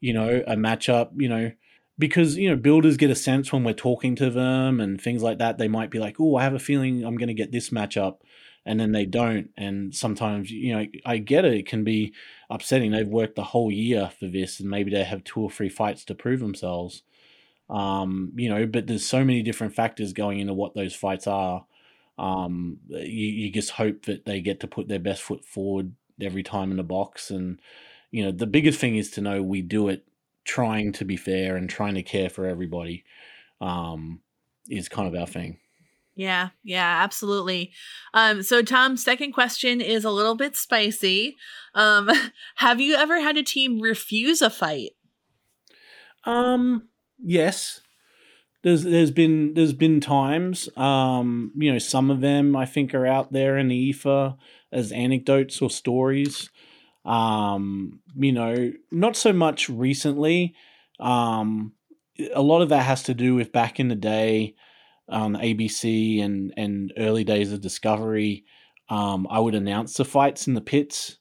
you 0.00 0.14
know, 0.14 0.44
a 0.46 0.54
matchup, 0.54 1.10
you 1.16 1.28
know, 1.28 1.50
because 1.98 2.36
you 2.36 2.48
know 2.48 2.56
builders 2.56 2.96
get 2.96 3.10
a 3.10 3.16
sense 3.16 3.52
when 3.52 3.64
we're 3.64 3.72
talking 3.74 4.14
to 4.16 4.30
them 4.30 4.80
and 4.80 5.00
things 5.00 5.24
like 5.24 5.38
that. 5.38 5.58
They 5.58 5.66
might 5.66 5.90
be 5.90 5.98
like, 5.98 6.20
"Oh, 6.20 6.36
I 6.36 6.44
have 6.44 6.54
a 6.54 6.60
feeling 6.60 7.04
I'm 7.04 7.16
going 7.16 7.28
to 7.28 7.34
get 7.34 7.50
this 7.52 7.70
matchup." 7.70 8.18
And 8.64 8.78
then 8.78 8.92
they 8.92 9.06
don't, 9.06 9.50
and 9.56 9.92
sometimes 9.92 10.52
you 10.52 10.72
know 10.72 10.86
I 11.04 11.18
get 11.18 11.44
it. 11.44 11.54
It 11.54 11.66
can 11.66 11.82
be 11.82 12.14
upsetting. 12.48 12.92
They've 12.92 13.08
worked 13.08 13.34
the 13.34 13.42
whole 13.42 13.72
year 13.72 14.12
for 14.20 14.28
this, 14.28 14.60
and 14.60 14.70
maybe 14.70 14.92
they 14.92 15.02
have 15.02 15.24
two 15.24 15.40
or 15.40 15.50
three 15.50 15.68
fights 15.68 16.04
to 16.04 16.14
prove 16.14 16.38
themselves. 16.38 17.02
Um, 17.70 18.32
you 18.34 18.48
know, 18.48 18.66
but 18.66 18.86
there's 18.86 19.06
so 19.06 19.24
many 19.24 19.42
different 19.42 19.74
factors 19.74 20.12
going 20.12 20.40
into 20.40 20.52
what 20.52 20.74
those 20.74 20.94
fights 20.94 21.26
are. 21.26 21.64
Um, 22.18 22.78
you, 22.88 23.28
you 23.28 23.52
just 23.52 23.70
hope 23.70 24.04
that 24.06 24.26
they 24.26 24.40
get 24.40 24.60
to 24.60 24.66
put 24.66 24.88
their 24.88 24.98
best 24.98 25.22
foot 25.22 25.44
forward 25.44 25.92
every 26.20 26.42
time 26.42 26.70
in 26.70 26.76
the 26.76 26.82
box. 26.82 27.30
And, 27.30 27.60
you 28.10 28.24
know, 28.24 28.32
the 28.32 28.46
biggest 28.46 28.80
thing 28.80 28.96
is 28.96 29.10
to 29.12 29.20
know 29.20 29.42
we 29.42 29.62
do 29.62 29.88
it 29.88 30.04
trying 30.44 30.92
to 30.92 31.04
be 31.04 31.16
fair 31.16 31.56
and 31.56 31.70
trying 31.70 31.94
to 31.94 32.02
care 32.02 32.28
for 32.28 32.44
everybody 32.44 33.04
um, 33.60 34.20
is 34.68 34.88
kind 34.88 35.08
of 35.08 35.18
our 35.18 35.26
thing. 35.26 35.58
Yeah, 36.16 36.50
yeah, 36.62 37.02
absolutely. 37.02 37.72
Um, 38.12 38.42
so 38.42 38.62
Tom's 38.62 39.02
second 39.02 39.32
question 39.32 39.80
is 39.80 40.04
a 40.04 40.10
little 40.10 40.34
bit 40.34 40.56
spicy. 40.56 41.36
Um, 41.74 42.10
have 42.56 42.80
you 42.80 42.96
ever 42.96 43.20
had 43.20 43.36
a 43.36 43.42
team 43.42 43.80
refuse 43.80 44.42
a 44.42 44.50
fight? 44.50 44.90
Um, 46.24 46.88
yes. 47.22 47.80
There's 48.62 48.82
there's 48.82 49.10
been 49.10 49.54
there's 49.54 49.72
been 49.72 50.00
times, 50.00 50.68
um, 50.76 51.52
you 51.56 51.72
know, 51.72 51.78
some 51.78 52.10
of 52.10 52.20
them 52.20 52.54
I 52.54 52.66
think 52.66 52.94
are 52.94 53.06
out 53.06 53.32
there 53.32 53.56
in 53.56 53.68
the 53.68 53.76
ether 53.76 54.34
as 54.70 54.92
anecdotes 54.92 55.62
or 55.62 55.70
stories. 55.70 56.50
Um, 57.06 58.00
you 58.14 58.32
know, 58.32 58.72
not 58.90 59.16
so 59.16 59.32
much 59.32 59.70
recently. 59.70 60.54
Um, 60.98 61.72
a 62.34 62.42
lot 62.42 62.60
of 62.60 62.68
that 62.68 62.84
has 62.84 63.02
to 63.04 63.14
do 63.14 63.34
with 63.34 63.50
back 63.50 63.80
in 63.80 63.88
the 63.88 63.94
day 63.94 64.54
on 65.08 65.36
ABC 65.36 66.22
and 66.22 66.52
and 66.56 66.92
early 66.98 67.24
days 67.24 67.52
of 67.52 67.62
Discovery. 67.62 68.44
Um, 68.90 69.26
I 69.30 69.40
would 69.40 69.54
announce 69.54 69.94
the 69.94 70.04
fights 70.04 70.46
in 70.46 70.54
the 70.54 70.60
pits 70.60 71.19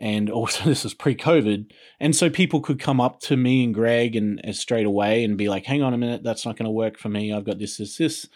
and 0.00 0.30
also 0.30 0.64
this 0.68 0.82
was 0.82 0.94
pre-COVID, 0.94 1.70
and 2.00 2.16
so 2.16 2.30
people 2.30 2.60
could 2.60 2.80
come 2.80 3.00
up 3.00 3.20
to 3.20 3.36
me 3.36 3.62
and 3.62 3.74
Greg 3.74 4.16
and, 4.16 4.40
and 4.42 4.56
straight 4.56 4.86
away 4.86 5.22
and 5.22 5.36
be 5.36 5.48
like, 5.48 5.66
"Hang 5.66 5.82
on 5.82 5.94
a 5.94 5.98
minute, 5.98 6.24
that's 6.24 6.44
not 6.44 6.56
going 6.56 6.64
to 6.64 6.70
work 6.70 6.98
for 6.98 7.10
me. 7.10 7.32
I've 7.32 7.44
got 7.44 7.58
this, 7.58 7.76
this, 7.76 7.98
this," 7.98 8.26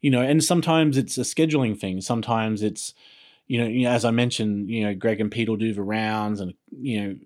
you 0.00 0.10
know. 0.10 0.22
And 0.22 0.42
sometimes 0.42 0.96
it's 0.96 1.18
a 1.18 1.22
scheduling 1.22 1.78
thing. 1.78 2.00
Sometimes 2.00 2.62
it's, 2.62 2.94
you 3.46 3.58
know, 3.58 3.90
as 3.90 4.04
I 4.04 4.10
mentioned, 4.10 4.70
you 4.70 4.84
know, 4.84 4.94
Greg 4.94 5.20
and 5.20 5.30
Pete 5.30 5.48
will 5.48 5.56
do 5.56 5.74
the 5.74 5.82
rounds, 5.82 6.40
and 6.40 6.54
you 6.80 7.00
know, 7.00 7.16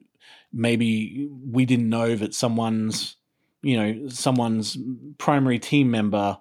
maybe 0.53 1.31
we 1.51 1.65
didn't 1.65 1.89
know 1.89 2.17
that 2.17 2.35
someone's, 2.35 3.17
you 3.63 3.77
know, 3.77 4.09
someone's 4.09 4.77
primary 5.19 5.61
team 5.61 5.91
member 5.91 6.39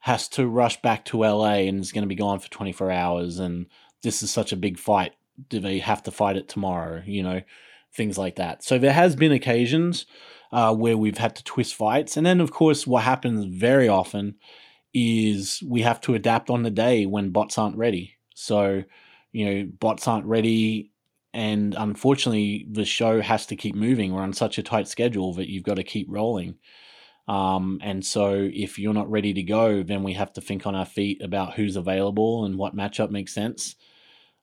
has 0.00 0.28
to 0.28 0.46
rush 0.46 0.80
back 0.80 1.04
to 1.04 1.18
LA 1.24 1.66
and 1.66 1.80
is 1.80 1.92
going 1.92 2.02
to 2.02 2.08
be 2.08 2.14
gone 2.14 2.40
for 2.40 2.50
24 2.50 2.90
hours, 2.90 3.38
and 3.38 3.66
this 4.02 4.22
is 4.22 4.32
such 4.32 4.52
a 4.52 4.56
big 4.56 4.78
fight 4.78 5.12
do 5.48 5.60
they 5.60 5.78
have 5.78 6.02
to 6.04 6.10
fight 6.10 6.36
it 6.36 6.48
tomorrow? 6.48 7.02
You 7.06 7.22
know, 7.22 7.42
things 7.94 8.18
like 8.18 8.36
that. 8.36 8.62
So 8.64 8.78
there 8.78 8.92
has 8.92 9.16
been 9.16 9.32
occasions 9.32 10.06
uh, 10.52 10.74
where 10.74 10.96
we've 10.96 11.18
had 11.18 11.36
to 11.36 11.44
twist 11.44 11.74
fights, 11.74 12.16
and 12.16 12.26
then 12.26 12.40
of 12.40 12.50
course 12.50 12.86
what 12.86 13.04
happens 13.04 13.44
very 13.44 13.88
often 13.88 14.36
is 14.94 15.62
we 15.66 15.82
have 15.82 16.00
to 16.00 16.14
adapt 16.14 16.50
on 16.50 16.62
the 16.62 16.70
day 16.70 17.06
when 17.06 17.30
bots 17.30 17.58
aren't 17.58 17.76
ready. 17.76 18.16
So 18.34 18.84
you 19.32 19.44
know, 19.44 19.70
bots 19.78 20.08
aren't 20.08 20.26
ready. 20.26 20.92
And 21.34 21.74
unfortunately, 21.76 22.66
the 22.70 22.84
show 22.84 23.20
has 23.20 23.46
to 23.46 23.56
keep 23.56 23.74
moving. 23.74 24.12
We're 24.12 24.22
on 24.22 24.32
such 24.32 24.58
a 24.58 24.62
tight 24.62 24.88
schedule 24.88 25.34
that 25.34 25.50
you've 25.50 25.62
got 25.62 25.74
to 25.74 25.84
keep 25.84 26.06
rolling. 26.08 26.56
Um, 27.28 27.78
and 27.82 28.04
so, 28.04 28.48
if 28.52 28.78
you're 28.78 28.94
not 28.94 29.10
ready 29.10 29.34
to 29.34 29.42
go, 29.42 29.82
then 29.82 30.02
we 30.02 30.14
have 30.14 30.32
to 30.32 30.40
think 30.40 30.66
on 30.66 30.74
our 30.74 30.86
feet 30.86 31.22
about 31.22 31.54
who's 31.54 31.76
available 31.76 32.46
and 32.46 32.56
what 32.56 32.74
matchup 32.74 33.10
makes 33.10 33.34
sense 33.34 33.76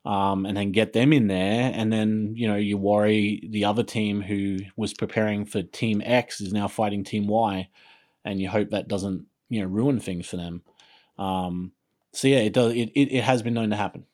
um, 0.05 0.45
and 0.45 0.55
then 0.55 0.71
get 0.71 0.93
them 0.93 1.11
in 1.11 1.27
there. 1.27 1.71
And 1.73 1.91
then, 1.91 2.33
you 2.35 2.47
know, 2.47 2.55
you 2.55 2.77
worry 2.77 3.47
the 3.49 3.65
other 3.65 3.83
team 3.83 4.21
who 4.21 4.59
was 4.77 4.93
preparing 4.93 5.45
for 5.45 5.63
Team 5.63 6.01
X 6.05 6.39
is 6.39 6.53
now 6.53 6.67
fighting 6.67 7.03
Team 7.03 7.27
Y, 7.27 7.67
and 8.23 8.39
you 8.39 8.49
hope 8.49 8.69
that 8.69 8.87
doesn't, 8.87 9.25
you 9.49 9.61
know, 9.61 9.67
ruin 9.67 9.99
things 9.99 10.27
for 10.27 10.37
them. 10.37 10.61
Um, 11.17 11.71
so 12.13 12.27
yeah, 12.27 12.37
it 12.37 12.53
does. 12.53 12.73
It, 12.73 12.91
it, 12.95 13.11
it 13.11 13.23
has 13.23 13.41
been 13.41 13.53
known 13.55 13.71
to 13.71 13.75
happen. 13.75 14.05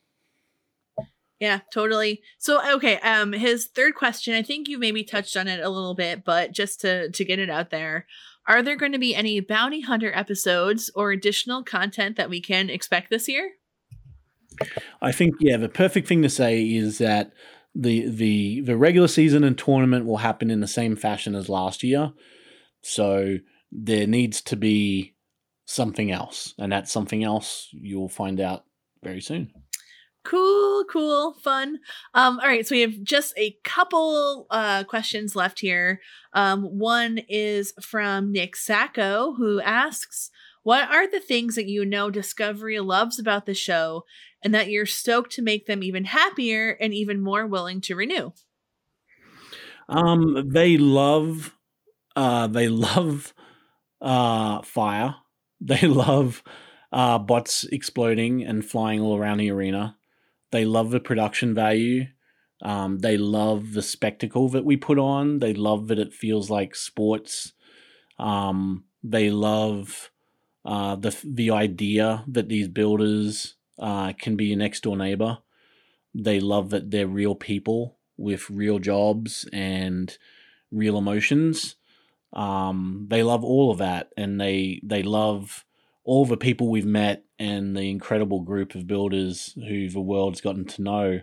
Yeah, 1.38 1.58
totally. 1.72 2.22
So 2.38 2.60
okay, 2.76 2.98
um 3.00 3.32
his 3.32 3.66
third 3.66 3.96
question, 3.96 4.32
I 4.34 4.42
think 4.42 4.68
you 4.68 4.78
maybe 4.78 5.02
touched 5.02 5.36
on 5.36 5.48
it 5.48 5.60
a 5.60 5.68
little 5.68 5.94
bit, 5.94 6.24
but 6.24 6.52
just 6.52 6.80
to 6.82 7.10
to 7.10 7.24
get 7.24 7.40
it 7.40 7.50
out 7.50 7.70
there, 7.70 8.06
are 8.46 8.62
there 8.62 8.76
going 8.76 8.92
to 8.92 8.98
be 8.98 9.14
any 9.14 9.40
bounty 9.40 9.80
hunter 9.80 10.12
episodes 10.14 10.90
or 10.94 11.10
additional 11.10 11.64
content 11.64 12.16
that 12.16 12.30
we 12.30 12.40
can 12.40 12.70
expect 12.70 13.10
this 13.10 13.28
year? 13.28 13.54
I 15.00 15.12
think 15.12 15.34
yeah, 15.40 15.56
the 15.56 15.68
perfect 15.68 16.08
thing 16.08 16.22
to 16.22 16.28
say 16.28 16.62
is 16.62 16.98
that 16.98 17.32
the 17.74 18.08
the 18.08 18.60
the 18.60 18.76
regular 18.76 19.08
season 19.08 19.44
and 19.44 19.56
tournament 19.56 20.06
will 20.06 20.18
happen 20.18 20.50
in 20.50 20.60
the 20.60 20.66
same 20.66 20.96
fashion 20.96 21.34
as 21.34 21.48
last 21.48 21.82
year. 21.82 22.12
So 22.82 23.38
there 23.70 24.06
needs 24.06 24.40
to 24.42 24.56
be 24.56 25.14
something 25.64 26.10
else, 26.10 26.54
and 26.58 26.72
that 26.72 26.88
something 26.88 27.24
else 27.24 27.68
you'll 27.72 28.08
find 28.08 28.40
out 28.40 28.64
very 29.02 29.20
soon. 29.20 29.52
Cool, 30.24 30.84
cool, 30.84 31.34
fun. 31.42 31.80
Um, 32.14 32.38
all 32.38 32.46
right, 32.46 32.64
so 32.64 32.76
we 32.76 32.82
have 32.82 33.02
just 33.02 33.34
a 33.36 33.56
couple 33.64 34.46
uh 34.50 34.84
questions 34.84 35.34
left 35.34 35.58
here. 35.60 36.00
Um, 36.32 36.62
one 36.64 37.18
is 37.28 37.72
from 37.80 38.32
Nick 38.32 38.54
Sacco, 38.54 39.34
who 39.34 39.60
asks, 39.60 40.30
What 40.62 40.88
are 40.90 41.10
the 41.10 41.20
things 41.20 41.56
that 41.56 41.68
you 41.68 41.84
know 41.84 42.10
Discovery 42.10 42.78
loves 42.80 43.18
about 43.18 43.46
the 43.46 43.54
show 43.54 44.04
and 44.42 44.54
that 44.54 44.70
you're 44.70 44.86
stoked 44.86 45.32
to 45.32 45.42
make 45.42 45.66
them 45.66 45.82
even 45.82 46.04
happier 46.04 46.70
and 46.80 46.94
even 46.94 47.20
more 47.20 47.46
willing 47.46 47.80
to 47.82 47.96
renew? 47.96 48.32
Um, 49.88 50.50
they 50.52 50.76
love, 50.76 51.56
uh, 52.16 52.46
they 52.46 52.68
love, 52.68 53.34
uh, 54.00 54.62
fire. 54.62 55.16
They 55.64 55.86
love, 55.86 56.42
uh, 56.92 57.20
bots 57.20 57.64
exploding 57.64 58.44
and 58.44 58.64
flying 58.64 59.00
all 59.00 59.16
around 59.16 59.38
the 59.38 59.50
arena. 59.52 59.96
They 60.52 60.64
love 60.64 60.90
the 60.90 61.00
production 61.00 61.54
value. 61.54 62.06
Um, 62.62 63.00
they 63.00 63.18
love 63.18 63.74
the 63.74 63.82
spectacle 63.82 64.48
that 64.50 64.64
we 64.64 64.76
put 64.78 64.98
on. 65.00 65.40
They 65.40 65.54
love 65.54 65.88
that 65.88 65.98
it 65.98 66.14
feels 66.14 66.50
like 66.50 66.76
sports. 66.76 67.54
Um, 68.20 68.86
they 69.02 69.30
love 69.30 70.11
uh, 70.64 70.96
the 70.96 71.16
the 71.24 71.50
idea 71.50 72.24
that 72.28 72.48
these 72.48 72.68
builders 72.68 73.56
uh, 73.78 74.12
can 74.12 74.36
be 74.36 74.46
your 74.46 74.58
next 74.58 74.82
door 74.82 74.96
neighbor. 74.96 75.38
They 76.14 76.40
love 76.40 76.70
that 76.70 76.90
they're 76.90 77.06
real 77.06 77.34
people 77.34 77.96
with 78.16 78.50
real 78.50 78.78
jobs 78.78 79.48
and 79.52 80.16
real 80.70 80.98
emotions. 80.98 81.76
Um, 82.32 83.06
they 83.08 83.22
love 83.22 83.44
all 83.44 83.70
of 83.70 83.78
that, 83.78 84.12
and 84.16 84.40
they 84.40 84.80
they 84.84 85.02
love 85.02 85.64
all 86.04 86.24
the 86.26 86.36
people 86.36 86.68
we've 86.68 86.86
met 86.86 87.24
and 87.38 87.76
the 87.76 87.90
incredible 87.90 88.40
group 88.40 88.74
of 88.74 88.86
builders 88.86 89.54
who 89.54 89.88
the 89.88 90.00
world's 90.00 90.40
gotten 90.40 90.64
to 90.64 90.82
know. 90.82 91.20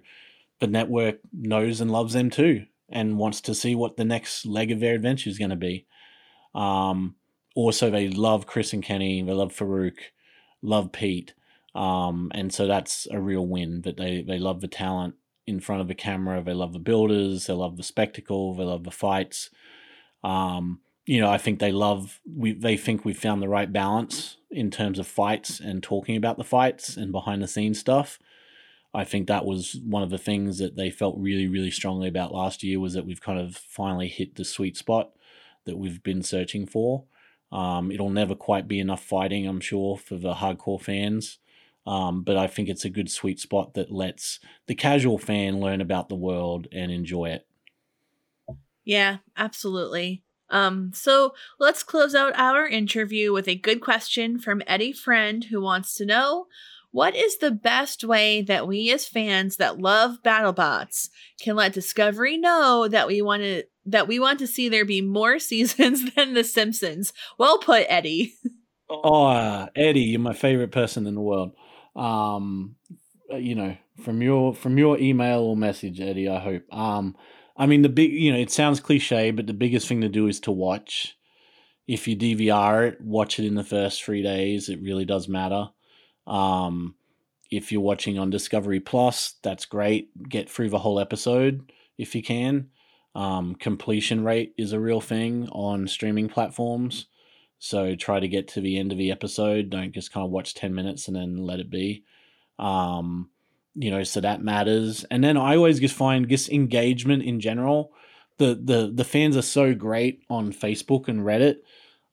The 0.60 0.68
network 0.68 1.20
knows 1.34 1.82
and 1.82 1.90
loves 1.92 2.14
them 2.14 2.30
too, 2.30 2.66
and 2.90 3.18
wants 3.18 3.42
to 3.42 3.56
see 3.56 3.76
what 3.76 3.96
the 3.96 4.06
next 4.06 4.46
leg 4.46 4.72
of 4.72 4.80
their 4.80 4.96
adventure 4.96 5.30
is 5.30 5.38
going 5.40 5.52
to 5.52 5.56
be. 5.56 5.86
Um, 6.54 7.16
also, 7.60 7.90
they 7.90 8.08
love 8.08 8.46
Chris 8.46 8.74
and 8.74 8.84
Kenny. 8.84 9.22
They 9.22 9.34
love 9.34 9.54
Faruq, 9.54 9.98
love 10.62 10.92
Pete, 10.92 11.34
um, 11.76 12.32
and 12.34 12.54
so 12.54 12.68
that's 12.68 13.08
a 13.12 13.20
real 13.20 13.46
win. 13.46 13.82
That 13.82 13.98
they 13.98 14.22
they 14.22 14.40
love 14.40 14.62
the 14.62 14.68
talent 14.68 15.16
in 15.46 15.60
front 15.60 15.82
of 15.82 15.88
the 15.88 15.96
camera. 15.96 16.42
They 16.42 16.54
love 16.54 16.74
the 16.74 16.80
builders. 16.80 17.48
They 17.48 17.54
love 17.54 17.78
the 17.78 17.84
spectacle. 17.84 18.54
They 18.56 18.64
love 18.64 18.84
the 18.84 18.92
fights. 18.92 19.50
Um, 20.24 20.80
you 21.06 21.20
know, 21.20 21.30
I 21.30 21.38
think 21.38 21.60
they 21.60 21.72
love 21.72 22.22
we 22.26 22.54
they 22.54 22.78
think 22.78 23.04
we've 23.04 23.18
found 23.18 23.42
the 23.42 23.50
right 23.50 23.72
balance 23.72 24.38
in 24.52 24.72
terms 24.72 24.98
of 24.98 25.08
fights 25.08 25.60
and 25.60 25.84
talking 25.84 26.16
about 26.16 26.38
the 26.38 26.44
fights 26.44 26.98
and 26.98 27.12
behind 27.12 27.42
the 27.42 27.48
scenes 27.48 27.80
stuff. 27.80 28.20
I 28.94 29.04
think 29.04 29.28
that 29.28 29.46
was 29.46 29.78
one 29.86 30.02
of 30.02 30.10
the 30.10 30.18
things 30.18 30.58
that 30.58 30.76
they 30.76 30.90
felt 30.90 31.16
really, 31.18 31.48
really 31.48 31.72
strongly 31.72 32.08
about 32.08 32.34
last 32.34 32.64
year 32.64 32.80
was 32.80 32.94
that 32.94 33.06
we've 33.06 33.22
kind 33.22 33.40
of 33.40 33.56
finally 33.56 34.08
hit 34.08 34.36
the 34.36 34.46
sweet 34.46 34.78
spot 34.78 35.12
that 35.66 35.78
we've 35.78 36.02
been 36.02 36.24
searching 36.24 36.66
for. 36.66 37.04
Um, 37.52 37.92
it'll 37.92 38.10
never 38.10 38.36
quite 38.36 38.68
be 38.68 38.80
enough 38.80 39.04
fighting, 39.04 39.48
I'm 39.48 39.60
sure, 39.60 39.98
for 39.98 40.16
the 40.16 40.36
hardcore 40.36 40.82
fans. 40.82 41.40
Um, 41.88 42.24
but 42.24 42.38
I 42.38 42.48
think 42.48 42.70
it's 42.70 42.86
a 42.86 42.90
good 42.90 43.10
sweet 43.10 43.40
spot 43.40 43.74
that 43.74 43.92
lets 43.92 44.40
the 44.68 44.76
casual 44.76 45.18
fan 45.18 45.60
learn 45.60 45.82
about 45.82 46.10
the 46.10 46.16
world 46.16 46.68
and 46.72 46.92
enjoy 46.92 47.30
it. 47.30 47.48
Yeah, 48.84 49.18
absolutely. 49.38 50.24
Um, 50.50 50.92
so 50.94 51.34
let's 51.60 51.84
close 51.84 52.16
out 52.16 52.34
our 52.36 52.68
interview 52.68 53.32
with 53.32 53.48
a 53.48 53.56
good 53.56 53.82
question 53.82 54.40
from 54.40 54.64
Eddie 54.66 54.94
Friend, 54.94 55.44
who 55.44 55.62
wants 55.62 55.96
to 55.96 56.06
know 56.06 56.48
what 56.92 57.16
is 57.16 57.38
the 57.38 57.52
best 57.52 58.04
way 58.04 58.42
that 58.42 58.68
we 58.68 58.92
as 58.92 59.08
fans 59.08 59.58
that 59.58 59.80
love 59.80 60.18
BattleBots 60.24 61.10
can 61.42 61.56
let 61.56 61.74
Discovery 61.74 62.38
know 62.38 62.88
that 62.88 63.08
we 63.08 63.22
want 63.22 63.44
to 63.44 63.64
that 63.86 64.08
we 64.08 64.20
want 64.20 64.40
to 64.40 64.48
see 64.48 64.70
there 64.70 64.86
be 64.86 65.02
more 65.02 65.40
seasons 65.40 66.14
than 66.16 66.34
The 66.34 66.44
Simpsons? 66.44 67.14
Well 67.38 67.60
put, 67.60 67.86
Eddie. 67.88 68.34
Oh, 68.90 69.26
uh, 69.26 69.68
Eddie, 69.76 70.02
you're 70.02 70.20
my 70.20 70.34
favorite 70.34 70.72
person 70.72 71.06
in 71.06 71.14
the 71.14 71.22
world. 71.22 71.52
Um, 71.96 72.76
you 73.32 73.54
know, 73.54 73.78
from 74.04 74.22
your 74.22 74.56
from 74.56 74.78
your 74.78 74.98
email 74.98 75.42
or 75.42 75.56
message, 75.56 76.02
Eddie. 76.02 76.28
I 76.28 76.40
hope. 76.40 76.64
Um, 76.74 77.16
I 77.56 77.66
mean, 77.66 77.82
the 77.82 77.90
big, 77.90 78.12
you 78.12 78.32
know, 78.32 78.40
it 78.40 78.50
sounds 78.50 78.80
cliche, 78.80 79.32
but 79.32 79.46
the 79.46 79.54
biggest 79.54 79.88
thing 79.88 80.02
to 80.02 80.10
do 80.10 80.28
is 80.28 80.40
to 80.42 80.52
watch. 80.52 81.18
If 81.88 82.08
you 82.08 82.16
DVR 82.16 82.88
it, 82.88 83.02
watch 83.02 83.40
it 83.40 83.46
in 83.46 83.56
the 83.56 83.64
first 83.64 84.04
three 84.04 84.24
days. 84.24 84.70
It 84.70 84.82
really 84.82 85.06
does 85.06 85.28
matter. 85.28 85.70
Um, 86.30 86.96
if 87.52 87.72
you're 87.72 87.82
watching 87.82 88.20
on 88.20 88.30
Discovery 88.30 88.80
Plus, 88.80 89.36
that's 89.42 89.66
great. 89.66 90.30
Get 90.30 90.50
through 90.50 90.70
the 90.70 90.80
whole 90.80 91.00
episode 91.00 91.72
if 92.00 92.16
you 92.16 92.24
can. 92.24 92.70
Um, 93.14 93.56
completion 93.56 94.24
rate 94.24 94.54
is 94.58 94.72
a 94.72 94.80
real 94.80 95.02
thing 95.02 95.50
on 95.50 95.88
streaming 95.88 96.30
platforms. 96.30 97.08
So 97.60 97.94
try 97.96 98.22
to 98.22 98.28
get 98.28 98.48
to 98.50 98.62
the 98.62 98.80
end 98.80 98.92
of 98.92 98.98
the 98.98 99.12
episode. 99.12 99.70
Don't 99.70 99.92
just 99.92 100.14
kind 100.14 100.26
of 100.26 100.32
watch 100.32 100.54
10 100.54 100.74
minutes 100.74 101.08
and 101.08 101.16
then 101.16 101.38
let 101.38 101.60
it 101.60 101.70
be. 101.70 102.06
Um, 102.58 103.30
you 103.76 103.92
know, 103.92 104.04
so 104.04 104.22
that 104.22 104.42
matters. 104.42 105.04
And 105.12 105.24
then 105.24 105.36
I 105.36 105.58
always 105.58 105.80
just 105.80 105.96
find 105.96 106.30
just 106.30 106.50
engagement 106.50 107.24
in 107.24 107.40
general. 107.40 107.92
The 108.38 108.56
the 108.56 108.90
the 108.94 109.04
fans 109.04 109.36
are 109.36 109.42
so 109.42 109.76
great 109.76 110.24
on 110.30 110.54
Facebook 110.54 111.10
and 111.10 111.22
Reddit. 111.22 111.58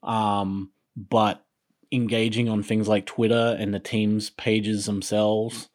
Um, 0.03 0.73
but 0.97 1.45
engaging 1.97 2.49
on 2.49 2.63
things 2.63 2.89
like 2.89 3.07
Twitter 3.07 3.57
and 3.59 3.75
the 3.75 3.81
teams 3.81 4.31
pages 4.31 4.87
themselves 4.87 5.69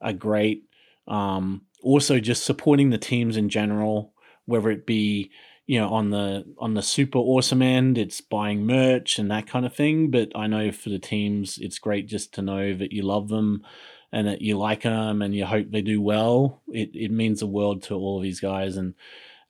are 0.00 0.12
great. 0.12 0.64
Um, 1.06 1.62
also 1.82 2.18
just 2.18 2.44
supporting 2.44 2.90
the 2.90 2.98
teams 2.98 3.36
in 3.36 3.48
general, 3.48 4.12
whether 4.46 4.70
it 4.70 4.86
be 4.86 5.30
you 5.66 5.80
know 5.80 5.88
on 5.88 6.10
the 6.10 6.44
on 6.58 6.74
the 6.74 6.82
super 6.82 7.18
awesome 7.18 7.60
end 7.60 7.98
it's 7.98 8.20
buying 8.20 8.64
merch 8.64 9.18
and 9.18 9.30
that 9.30 9.46
kind 9.46 9.66
of 9.66 9.74
thing. 9.74 10.10
But 10.10 10.30
i 10.34 10.46
know 10.46 10.70
for 10.72 10.90
the 10.90 10.98
teams 10.98 11.58
it's 11.58 11.78
great 11.78 12.06
just 12.06 12.32
to 12.34 12.42
know 12.42 12.74
that 12.74 12.92
you 12.92 13.02
love 13.02 13.28
them 13.28 13.64
and 14.12 14.26
that 14.28 14.42
you 14.42 14.56
like 14.56 14.82
them 14.82 15.22
and 15.22 15.34
you 15.34 15.44
hope 15.44 15.70
they 15.70 15.82
do 15.82 16.00
well. 16.00 16.62
It, 16.68 16.90
it 16.94 17.10
means 17.10 17.40
the 17.40 17.46
world 17.46 17.82
to 17.84 17.94
all 17.94 18.18
of 18.18 18.22
these 18.22 18.40
guys. 18.40 18.76
And 18.76 18.94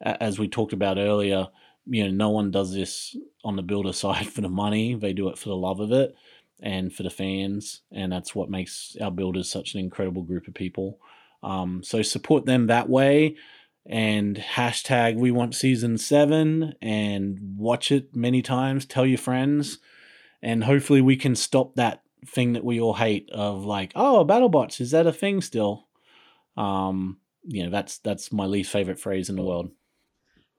as 0.01 0.39
we 0.39 0.49
talked 0.49 0.73
about 0.73 0.99
earlier 0.99 1.49
you 1.87 2.05
know 2.05 2.11
no 2.11 2.31
one 2.31 2.51
does 2.51 2.75
this 2.75 3.17
on 3.45 3.57
the 3.57 3.63
builder 3.63 3.93
side 4.05 4.27
for 4.27 4.41
the 4.41 4.49
money. 4.49 4.95
They 4.95 5.13
do 5.13 5.29
it 5.29 5.39
for 5.39 5.49
the 5.49 5.57
love 5.57 5.81
of 5.81 5.93
it 5.93 6.15
and 6.61 6.93
for 6.93 7.03
the 7.03 7.11
fans 7.11 7.83
and 7.93 8.11
that's 8.11 8.35
what 8.35 8.51
makes 8.51 8.97
our 9.01 9.11
builders 9.11 9.51
such 9.51 9.75
an 9.75 9.81
incredible 9.81 10.23
group 10.23 10.49
of 10.49 10.55
people. 10.55 10.99
Um, 11.43 11.83
so 11.83 12.03
support 12.03 12.47
them 12.47 12.69
that 12.69 12.89
way 12.89 13.37
and 13.85 14.37
hashtag 14.37 15.17
we 15.17 15.31
want 15.31 15.55
season 15.55 15.99
seven 15.99 16.75
and 16.81 17.39
watch 17.57 17.93
it 17.93 18.17
many 18.17 18.43
times 18.43 18.85
tell 18.85 19.07
your 19.07 19.19
friends 19.19 19.78
and 20.43 20.65
hopefully 20.65 21.01
we 21.01 21.15
can 21.15 21.36
stop 21.36 21.75
that 21.77 22.02
thing 22.27 22.55
that 22.55 22.65
we 22.65 22.81
all 22.81 22.94
hate 22.94 23.31
of 23.31 23.65
like 23.65 23.93
oh 23.94 24.25
battlebots 24.25 24.81
is 24.81 24.91
that 24.91 25.07
a 25.07 25.12
thing 25.12 25.41
still? 25.41 25.86
Um 26.57 27.19
you 27.44 27.62
know 27.62 27.70
that's 27.70 27.99
that's 27.99 28.33
my 28.33 28.47
least 28.47 28.73
favorite 28.73 28.99
phrase 28.99 29.28
in 29.28 29.36
the 29.36 29.43
world 29.43 29.70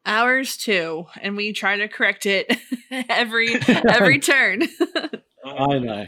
Ours 0.08 0.56
too, 0.58 1.06
and 1.22 1.36
we 1.36 1.52
try 1.54 1.78
to 1.78 1.88
correct 1.88 2.26
it 2.26 2.58
every 2.92 3.56
every 3.68 4.20
turn. 4.20 4.64
i 5.46 5.80
know 5.80 6.06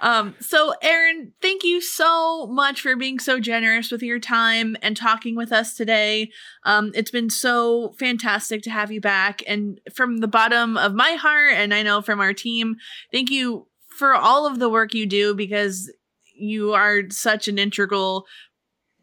Um, 0.00 0.34
so 0.40 0.74
Aaron, 0.82 1.32
thank 1.40 1.62
you 1.64 1.80
so 1.80 2.46
much 2.46 2.80
for 2.80 2.96
being 2.96 3.18
so 3.18 3.38
generous 3.40 3.90
with 3.90 4.02
your 4.02 4.18
time 4.18 4.76
and 4.82 4.96
talking 4.96 5.36
with 5.36 5.52
us 5.52 5.74
today. 5.76 6.30
Um, 6.64 6.90
it's 6.94 7.10
been 7.10 7.30
so 7.30 7.94
fantastic 7.98 8.62
to 8.62 8.70
have 8.70 8.90
you 8.90 9.00
back. 9.00 9.42
And 9.46 9.80
from 9.94 10.18
the 10.18 10.28
bottom 10.28 10.76
of 10.76 10.92
my 10.94 11.12
heart, 11.12 11.52
and 11.54 11.72
I 11.72 11.82
know 11.82 12.02
from 12.02 12.20
our 12.20 12.34
team, 12.34 12.76
thank 13.12 13.30
you 13.30 13.68
for 13.96 14.14
all 14.14 14.46
of 14.46 14.58
the 14.58 14.68
work 14.68 14.92
you 14.92 15.06
do 15.06 15.34
because 15.34 15.90
you 16.34 16.72
are 16.72 17.02
such 17.10 17.46
an 17.46 17.58
integral 17.58 18.26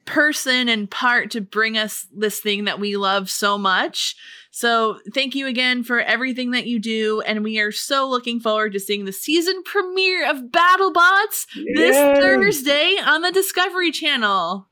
person 0.10 0.68
and 0.68 0.90
part 0.90 1.30
to 1.32 1.42
bring 1.42 1.78
us 1.78 2.08
this 2.12 2.40
thing 2.40 2.66
that 2.66 2.80
we 2.80 2.98
love 2.98 3.30
so 3.30 3.58
much. 3.58 4.16
So 4.50 5.00
thank 5.14 5.36
you 5.36 5.46
again 5.46 5.84
for 5.84 6.00
everything 6.00 6.52
that 6.52 6.66
you 6.66 6.80
do, 6.80 7.22
and 7.22 7.44
we 7.44 7.60
are 7.60 7.72
so 7.72 8.10
looking 8.10 8.40
forward 8.40 8.74
to 8.74 8.80
seeing 8.80 9.06
the 9.06 9.12
season 9.12 9.62
premiere 9.64 10.28
of 10.28 10.38
BattleBots 10.50 11.46
this 11.76 11.96
Yay! 11.96 12.16
Thursday 12.16 12.98
on 13.06 13.22
the 13.22 13.32
Discovery 13.32 13.92
Channel. 13.92 14.68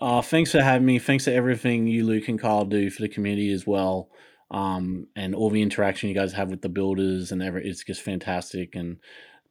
Oh, 0.00 0.22
thanks 0.22 0.50
for 0.50 0.60
having 0.60 0.86
me. 0.86 0.98
Thanks 0.98 1.24
for 1.24 1.30
everything 1.30 1.86
you, 1.86 2.04
Luke, 2.04 2.28
and 2.28 2.40
Kyle 2.40 2.64
do 2.64 2.90
for 2.90 3.02
the 3.02 3.08
community 3.08 3.52
as 3.52 3.66
well. 3.66 4.10
Um, 4.50 5.06
and 5.14 5.36
all 5.36 5.50
the 5.50 5.62
interaction 5.62 6.08
you 6.08 6.14
guys 6.14 6.32
have 6.32 6.50
with 6.50 6.62
the 6.62 6.68
builders 6.68 7.30
and 7.30 7.40
every 7.40 7.64
it's 7.68 7.84
just 7.84 8.02
fantastic 8.02 8.74
and 8.74 8.96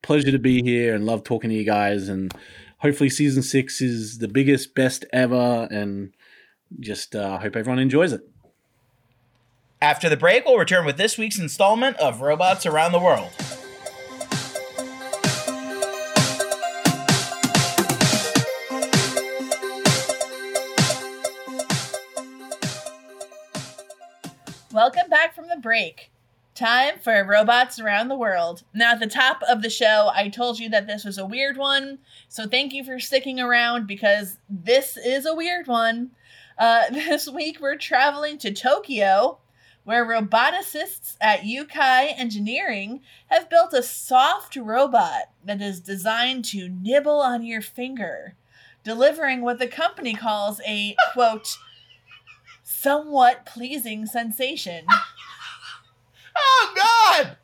pleasure 0.01 0.31
to 0.31 0.39
be 0.39 0.61
here 0.61 0.93
and 0.93 1.05
love 1.05 1.23
talking 1.23 1.49
to 1.49 1.55
you 1.55 1.63
guys 1.63 2.09
and 2.09 2.33
hopefully 2.80 3.09
season 3.09 3.43
six 3.43 3.82
is 3.82 4.17
the 4.17 4.27
biggest, 4.27 4.74
best 4.74 5.06
ever 5.14 5.67
and 5.72 6.14
just 6.80 7.16
uh, 7.16 7.40
hope 7.40 7.56
everyone 7.56 7.80
enjoys 7.80 8.11
it. 8.11 8.22
After 9.82 10.09
the 10.09 10.17
break, 10.17 10.45
we'll 10.45 10.58
return 10.58 10.85
with 10.85 10.98
this 10.98 11.17
week's 11.17 11.40
installment 11.40 11.95
of 11.98 12.22
Robots 12.22 12.66
Around 12.66 12.91
the 12.91 12.99
World. 12.99 13.32
Welcome 24.72 25.09
back 25.09 25.33
from 25.33 25.48
the 25.48 25.58
break. 25.58 26.11
Time 26.59 26.99
for 26.99 27.23
robots 27.23 27.79
around 27.79 28.09
the 28.09 28.17
world. 28.17 28.63
Now, 28.73 28.91
at 28.91 28.99
the 28.99 29.07
top 29.07 29.41
of 29.47 29.61
the 29.61 29.69
show, 29.69 30.11
I 30.13 30.27
told 30.27 30.59
you 30.59 30.67
that 30.71 30.88
this 30.88 31.05
was 31.05 31.17
a 31.17 31.25
weird 31.25 31.55
one, 31.55 31.99
so 32.27 32.49
thank 32.49 32.73
you 32.73 32.83
for 32.83 32.99
sticking 32.99 33.39
around 33.39 33.88
because 33.88 34.39
this 34.49 34.97
is 34.97 35.25
a 35.25 35.33
weird 35.33 35.67
one. 35.67 36.11
Uh, 36.57 36.81
this 36.91 37.29
week, 37.29 37.59
we're 37.61 37.77
traveling 37.77 38.38
to 38.39 38.51
Tokyo, 38.51 39.38
where 39.85 40.05
roboticists 40.05 41.15
at 41.21 41.43
Yukai 41.43 42.11
Engineering 42.19 42.99
have 43.27 43.49
built 43.49 43.71
a 43.71 43.81
soft 43.81 44.57
robot 44.57 45.31
that 45.45 45.61
is 45.61 45.79
designed 45.79 46.43
to 46.43 46.67
nibble 46.67 47.21
on 47.21 47.45
your 47.45 47.61
finger, 47.61 48.35
delivering 48.83 49.39
what 49.39 49.59
the 49.59 49.67
company 49.67 50.13
calls 50.13 50.59
a 50.67 50.97
quote 51.13 51.57
somewhat 52.65 53.45
pleasing 53.45 54.05
sensation. 54.05 54.85
Oh 56.35 56.74
God! 56.75 57.38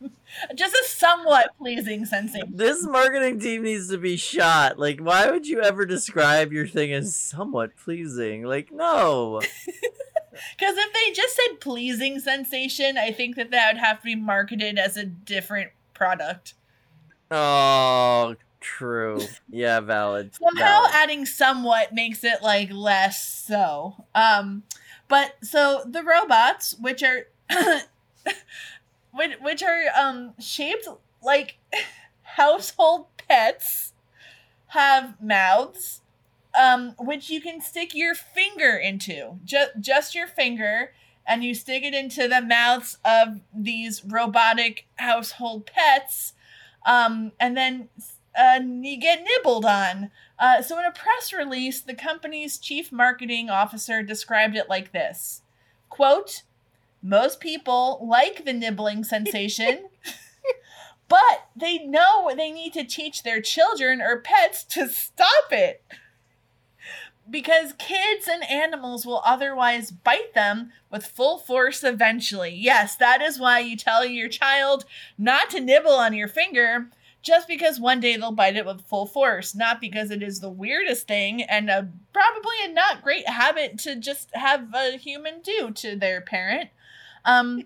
Just 0.55 0.75
a 0.75 0.83
somewhat 0.87 1.51
pleasing 1.57 2.05
sensation. 2.05 2.51
This 2.53 2.85
marketing 2.85 3.39
team 3.39 3.63
needs 3.63 3.89
to 3.89 3.97
be 3.97 4.17
shot. 4.17 4.77
Like, 4.77 4.99
why 4.99 5.29
would 5.29 5.47
you 5.47 5.61
ever 5.61 5.85
describe 5.85 6.51
your 6.51 6.67
thing 6.67 6.91
as 6.93 7.15
somewhat 7.15 7.75
pleasing? 7.77 8.43
Like, 8.43 8.71
no. 8.71 9.41
Because 10.57 10.75
if 10.77 10.93
they 10.93 11.11
just 11.13 11.35
said 11.35 11.59
pleasing 11.61 12.19
sensation, 12.19 12.97
I 12.97 13.11
think 13.11 13.35
that 13.35 13.51
that 13.51 13.73
would 13.73 13.81
have 13.81 13.99
to 13.99 14.03
be 14.03 14.15
marketed 14.15 14.77
as 14.77 14.97
a 14.97 15.05
different 15.05 15.71
product. 15.93 16.53
Oh, 17.31 18.35
true. 18.59 19.21
Yeah, 19.49 19.79
valid. 19.79 20.35
Somehow 20.43 20.81
valid. 20.83 20.91
adding 20.93 21.25
somewhat 21.25 21.93
makes 21.93 22.23
it 22.23 22.41
like 22.41 22.69
less 22.71 23.23
so. 23.23 24.05
Um, 24.13 24.63
but 25.07 25.35
so 25.41 25.83
the 25.85 26.03
robots, 26.03 26.75
which 26.79 27.03
are 27.03 27.27
which, 29.15 29.31
which 29.41 29.63
are 29.63 29.83
um 29.97 30.33
shaped 30.39 30.87
like 31.23 31.57
household 32.21 33.07
pets, 33.27 33.93
have 34.67 35.21
mouths, 35.21 36.01
um, 36.59 36.95
which 36.99 37.29
you 37.29 37.41
can 37.41 37.61
stick 37.61 37.93
your 37.93 38.15
finger 38.15 38.75
into. 38.75 39.39
Just 39.43 39.71
just 39.79 40.15
your 40.15 40.27
finger, 40.27 40.91
and 41.25 41.43
you 41.43 41.53
stick 41.53 41.83
it 41.83 41.93
into 41.93 42.27
the 42.27 42.41
mouths 42.41 42.97
of 43.03 43.41
these 43.53 44.03
robotic 44.05 44.87
household 44.95 45.65
pets, 45.65 46.33
um, 46.85 47.31
and 47.39 47.55
then 47.57 47.89
uh, 48.37 48.59
you 48.63 48.97
get 48.97 49.23
nibbled 49.23 49.65
on. 49.65 50.11
Uh, 50.37 50.61
so, 50.61 50.77
in 50.77 50.85
a 50.85 50.91
press 50.91 51.31
release, 51.31 51.81
the 51.81 51.93
company's 51.93 52.57
chief 52.57 52.91
marketing 52.91 53.49
officer 53.49 54.03
described 54.03 54.55
it 54.55 54.69
like 54.69 54.91
this 54.91 55.41
quote, 55.89 56.43
Most 57.05 57.39
people 57.39 58.03
like 58.09 58.45
the 58.45 58.53
nibbling 58.53 59.03
sensation, 59.03 59.89
but 61.07 61.49
they 61.55 61.77
know 61.77 62.31
they 62.35 62.51
need 62.51 62.73
to 62.73 62.83
teach 62.83 63.21
their 63.21 63.41
children 63.41 64.01
or 64.01 64.21
pets 64.21 64.63
to 64.63 64.89
stop 64.89 65.51
it. 65.51 65.83
Because 67.29 67.73
kids 67.77 68.27
and 68.27 68.43
animals 68.49 69.05
will 69.05 69.21
otherwise 69.23 69.91
bite 69.91 70.33
them 70.33 70.71
with 70.89 71.05
full 71.05 71.37
force 71.37 71.83
eventually. 71.83 72.55
Yes, 72.55 72.95
that 72.95 73.21
is 73.21 73.39
why 73.39 73.59
you 73.59 73.77
tell 73.77 74.03
your 74.03 74.27
child 74.27 74.85
not 75.15 75.51
to 75.51 75.61
nibble 75.61 75.91
on 75.91 76.15
your 76.15 76.27
finger 76.27 76.89
just 77.21 77.47
because 77.47 77.79
one 77.79 77.99
day 77.99 78.17
they'll 78.17 78.31
bite 78.31 78.55
it 78.55 78.65
with 78.65 78.81
full 78.81 79.05
force, 79.05 79.53
not 79.53 79.79
because 79.79 80.09
it 80.09 80.23
is 80.23 80.39
the 80.39 80.49
weirdest 80.49 81.07
thing 81.07 81.43
and 81.43 81.69
a, 81.69 81.87
probably 82.13 82.55
a 82.63 82.73
not 82.73 83.03
great 83.03 83.29
habit 83.29 83.77
to 83.77 83.95
just 83.95 84.31
have 84.33 84.73
a 84.73 84.97
human 84.97 85.41
do 85.43 85.69
to 85.69 85.95
their 85.95 86.19
parent. 86.19 86.71
Um, 87.25 87.63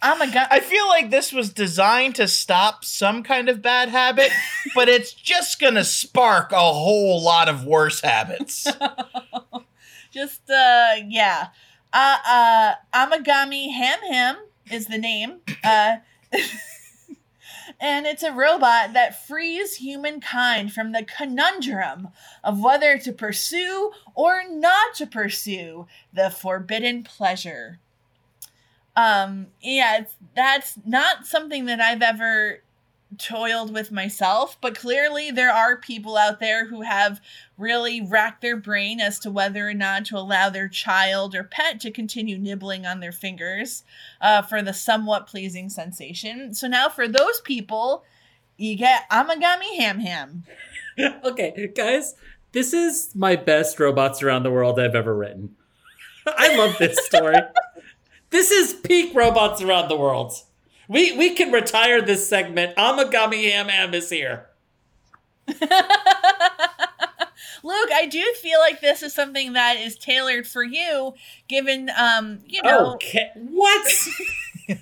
I'm 0.00 0.20
a 0.20 0.32
gu- 0.32 0.48
I 0.50 0.60
feel 0.60 0.86
like 0.86 1.10
this 1.10 1.32
was 1.32 1.52
designed 1.52 2.14
to 2.16 2.28
stop 2.28 2.84
some 2.84 3.22
kind 3.22 3.48
of 3.48 3.62
bad 3.62 3.88
habit, 3.88 4.30
but 4.74 4.88
it's 4.88 5.12
just 5.12 5.60
gonna 5.60 5.84
spark 5.84 6.52
a 6.52 6.58
whole 6.58 7.22
lot 7.22 7.48
of 7.48 7.64
worse 7.64 8.00
habits. 8.00 8.66
just 10.12 10.48
uh 10.50 10.94
yeah. 11.06 11.48
Uh 11.92 12.16
uh 12.26 12.74
Amagami 12.94 13.72
Ham 13.72 13.98
Ham 14.08 14.36
is 14.70 14.86
the 14.86 14.98
name. 14.98 15.40
Uh 15.64 15.96
and 17.80 18.06
it's 18.06 18.22
a 18.22 18.32
robot 18.32 18.92
that 18.92 19.26
frees 19.26 19.76
humankind 19.76 20.72
from 20.72 20.92
the 20.92 21.04
conundrum 21.04 22.08
of 22.44 22.60
whether 22.60 22.98
to 22.98 23.12
pursue 23.12 23.90
or 24.14 24.42
not 24.48 24.94
to 24.94 25.06
pursue 25.06 25.86
the 26.12 26.30
forbidden 26.30 27.02
pleasure. 27.02 27.80
Um, 28.98 29.46
yeah, 29.60 29.98
it's, 29.98 30.16
that's 30.34 30.76
not 30.84 31.24
something 31.24 31.66
that 31.66 31.80
I've 31.80 32.02
ever 32.02 32.62
toiled 33.16 33.72
with 33.72 33.92
myself, 33.92 34.58
but 34.60 34.74
clearly 34.74 35.30
there 35.30 35.52
are 35.52 35.76
people 35.76 36.16
out 36.16 36.40
there 36.40 36.66
who 36.66 36.82
have 36.82 37.20
really 37.56 38.00
racked 38.00 38.42
their 38.42 38.56
brain 38.56 39.00
as 39.00 39.20
to 39.20 39.30
whether 39.30 39.68
or 39.68 39.72
not 39.72 40.04
to 40.06 40.18
allow 40.18 40.50
their 40.50 40.66
child 40.66 41.32
or 41.36 41.44
pet 41.44 41.78
to 41.82 41.92
continue 41.92 42.38
nibbling 42.38 42.86
on 42.86 42.98
their 42.98 43.12
fingers 43.12 43.84
uh, 44.20 44.42
for 44.42 44.62
the 44.62 44.74
somewhat 44.74 45.28
pleasing 45.28 45.68
sensation. 45.68 46.52
So 46.52 46.66
now 46.66 46.88
for 46.88 47.06
those 47.06 47.40
people, 47.42 48.02
you 48.56 48.74
get 48.74 49.08
Amagami 49.10 49.76
Ham 49.76 50.00
Ham. 50.00 50.44
okay, 51.24 51.70
guys, 51.72 52.16
this 52.50 52.72
is 52.72 53.14
my 53.14 53.36
best 53.36 53.78
robots 53.78 54.24
around 54.24 54.42
the 54.42 54.50
world 54.50 54.80
I've 54.80 54.96
ever 54.96 55.14
written. 55.14 55.54
I 56.26 56.56
love 56.56 56.76
this 56.78 56.98
story. 57.06 57.36
this 58.30 58.50
is 58.50 58.74
peak 58.74 59.14
robots 59.14 59.62
around 59.62 59.88
the 59.88 59.96
world. 59.96 60.32
We 60.88 61.16
we 61.16 61.34
can 61.34 61.52
retire 61.52 62.00
this 62.00 62.28
segment. 62.28 62.76
Amagami 62.76 63.50
Ham 63.50 63.68
Ham 63.68 63.94
is 63.94 64.10
here. 64.10 64.46
Luke, 67.62 67.90
I 67.92 68.06
do 68.06 68.22
feel 68.40 68.60
like 68.60 68.80
this 68.80 69.02
is 69.02 69.12
something 69.12 69.54
that 69.54 69.76
is 69.76 69.96
tailored 69.96 70.46
for 70.46 70.62
you, 70.62 71.14
given 71.48 71.90
um, 71.96 72.40
you 72.46 72.62
know, 72.62 72.94
Okay, 72.94 73.30
what? 73.34 74.08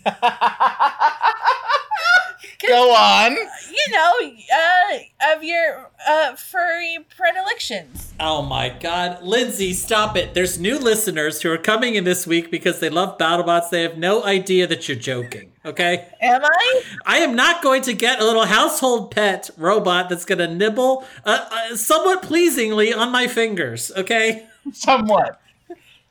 Go 2.67 2.91
on. 2.95 3.33
you 3.33 3.93
know, 3.93 4.13
uh, 4.55 5.35
of 5.37 5.45
your 5.45 5.91
uh 6.09 6.35
furry 6.35 6.99
predilections. 7.17 8.13
oh 8.19 8.43
my 8.43 8.69
God, 8.71 9.23
Lindsay, 9.23 9.73
stop 9.73 10.17
it! 10.17 10.35
There's 10.35 10.59
new 10.59 10.79
listeners 10.79 11.43
who 11.43 11.51
are 11.53 11.59
coming 11.59 11.95
in 11.95 12.05
this 12.05 12.27
week 12.27 12.51
because 12.51 12.81
they 12.81 12.89
love 12.91 13.19
BattleBots. 13.19 13.71
They 13.71 13.83
have 13.83 13.99
no 13.99 14.25
idea 14.25 14.67
that 14.67 14.89
you're 14.89 14.97
joking. 14.97 15.53
Okay. 15.65 16.09
Am 16.21 16.43
I? 16.45 16.83
I 17.05 17.19
am 17.19 17.37
not 17.37 17.63
going 17.63 17.83
to 17.83 17.93
get 17.93 18.21
a 18.21 18.25
little 18.25 18.47
household 18.47 19.11
pet 19.11 19.51
robot 19.57 20.09
that's 20.09 20.25
going 20.25 20.39
to 20.39 20.49
nibble 20.53 21.05
uh, 21.25 21.47
uh, 21.51 21.77
somewhat 21.77 22.23
pleasingly 22.23 22.93
on 22.93 23.13
my 23.13 23.27
fingers, 23.27 23.93
okay? 23.97 24.47
Somewhat. 24.73 25.41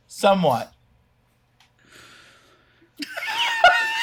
Somewhat. 0.07 0.73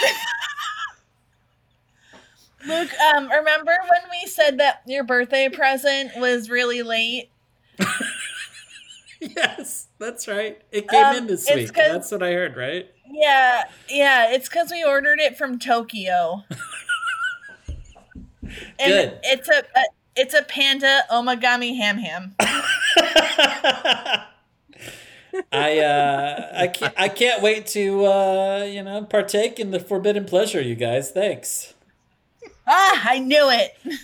Luke, 2.66 2.90
um, 3.14 3.28
remember 3.30 3.72
when 3.90 4.02
we 4.10 4.26
said 4.28 4.58
that 4.58 4.82
your 4.86 5.04
birthday 5.04 5.48
present 5.48 6.12
was 6.16 6.50
really 6.50 6.82
late? 6.82 7.30
Yes, 9.36 9.86
that's 10.00 10.26
right. 10.26 10.60
It 10.72 10.88
came 10.88 11.04
Um, 11.04 11.16
in 11.16 11.26
this 11.28 11.48
week. 11.48 11.72
That's 11.74 12.10
what 12.10 12.24
I 12.24 12.32
heard, 12.32 12.56
right? 12.56 12.90
Yeah, 13.08 13.62
yeah, 13.88 14.32
it's 14.32 14.48
because 14.48 14.72
we 14.72 14.82
ordered 14.84 15.20
it 15.20 15.38
from 15.38 15.60
Tokyo. 15.60 16.42
and 18.42 18.52
Good. 18.78 19.20
It's 19.22 19.48
a, 19.48 19.62
a 19.76 19.82
it's 20.16 20.34
a 20.34 20.42
panda 20.42 21.02
Amagami 21.10 21.76
Ham 21.76 21.98
Ham. 21.98 22.34
I 25.52 25.78
uh 25.78 26.48
I 26.54 26.66
can't 26.68 26.94
I 26.96 27.08
can't 27.08 27.42
wait 27.42 27.66
to 27.68 28.04
uh 28.06 28.64
you 28.70 28.82
know 28.82 29.04
partake 29.04 29.58
in 29.58 29.70
the 29.70 29.80
forbidden 29.80 30.24
pleasure, 30.24 30.60
you 30.60 30.74
guys. 30.74 31.10
Thanks. 31.10 31.74
Ah, 32.66 33.02
I 33.10 33.18
knew 33.18 33.48
it. 33.50 33.76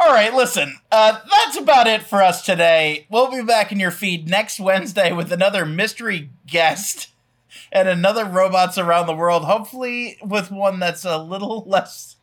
All 0.00 0.12
right, 0.12 0.32
listen. 0.32 0.78
Uh, 0.92 1.18
that's 1.28 1.56
about 1.58 1.88
it 1.88 2.02
for 2.04 2.22
us 2.22 2.44
today. 2.44 3.06
We'll 3.10 3.30
be 3.32 3.42
back 3.42 3.72
in 3.72 3.80
your 3.80 3.90
feed 3.90 4.28
next 4.28 4.60
Wednesday 4.60 5.10
with 5.12 5.32
another 5.32 5.66
mystery 5.66 6.30
guest 6.46 7.08
and 7.72 7.88
another 7.88 8.24
robots 8.24 8.78
around 8.78 9.06
the 9.06 9.14
world. 9.16 9.44
Hopefully, 9.44 10.16
with 10.22 10.52
one 10.52 10.78
that's 10.78 11.04
a 11.04 11.18
little 11.18 11.64
less. 11.66 12.14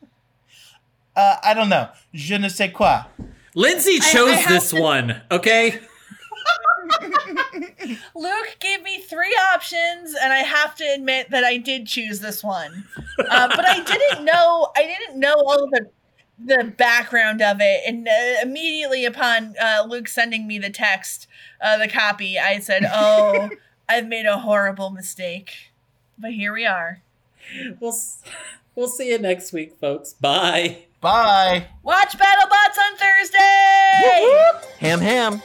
Uh, 1.14 1.36
I 1.44 1.52
don't 1.52 1.68
know. 1.68 1.90
Je 2.14 2.38
ne 2.38 2.48
sais 2.48 2.72
quoi. 2.72 3.02
Lindsay 3.54 3.98
I 4.02 4.10
chose 4.12 4.46
this 4.46 4.70
to- 4.70 4.80
one, 4.80 5.20
okay? 5.30 5.78
Luke 8.14 8.56
gave 8.60 8.82
me 8.82 9.00
three 9.00 9.36
options, 9.52 10.14
and 10.20 10.32
I 10.32 10.38
have 10.38 10.74
to 10.76 10.84
admit 10.84 11.30
that 11.30 11.44
I 11.44 11.56
did 11.56 11.86
choose 11.86 12.20
this 12.20 12.42
one. 12.42 12.86
Uh, 13.18 13.48
but 13.48 13.66
I 13.66 13.82
didn't 13.82 14.24
know 14.24 14.70
I 14.76 14.84
didn't 14.84 15.18
know 15.18 15.34
all 15.34 15.68
the 15.70 15.88
the 16.38 16.64
background 16.76 17.40
of 17.40 17.58
it, 17.60 17.82
and 17.86 18.06
uh, 18.06 18.42
immediately 18.42 19.04
upon 19.04 19.54
uh, 19.60 19.86
Luke 19.88 20.08
sending 20.08 20.46
me 20.46 20.58
the 20.58 20.70
text, 20.70 21.26
uh, 21.62 21.78
the 21.78 21.88
copy, 21.88 22.38
I 22.38 22.58
said, 22.58 22.84
"Oh, 22.92 23.48
I've 23.88 24.06
made 24.06 24.26
a 24.26 24.38
horrible 24.38 24.90
mistake." 24.90 25.70
But 26.18 26.32
here 26.32 26.52
we 26.52 26.66
are. 26.66 27.02
We'll 27.80 27.96
we'll 28.74 28.88
see 28.88 29.10
you 29.10 29.18
next 29.18 29.52
week, 29.52 29.78
folks. 29.80 30.12
Bye. 30.14 30.78
Bye. 31.00 31.68
Watch 31.82 32.18
BattleBots 32.18 32.78
on 32.78 32.96
Thursday. 32.96 33.38
Ham 34.80 35.00
ham. 35.00 35.42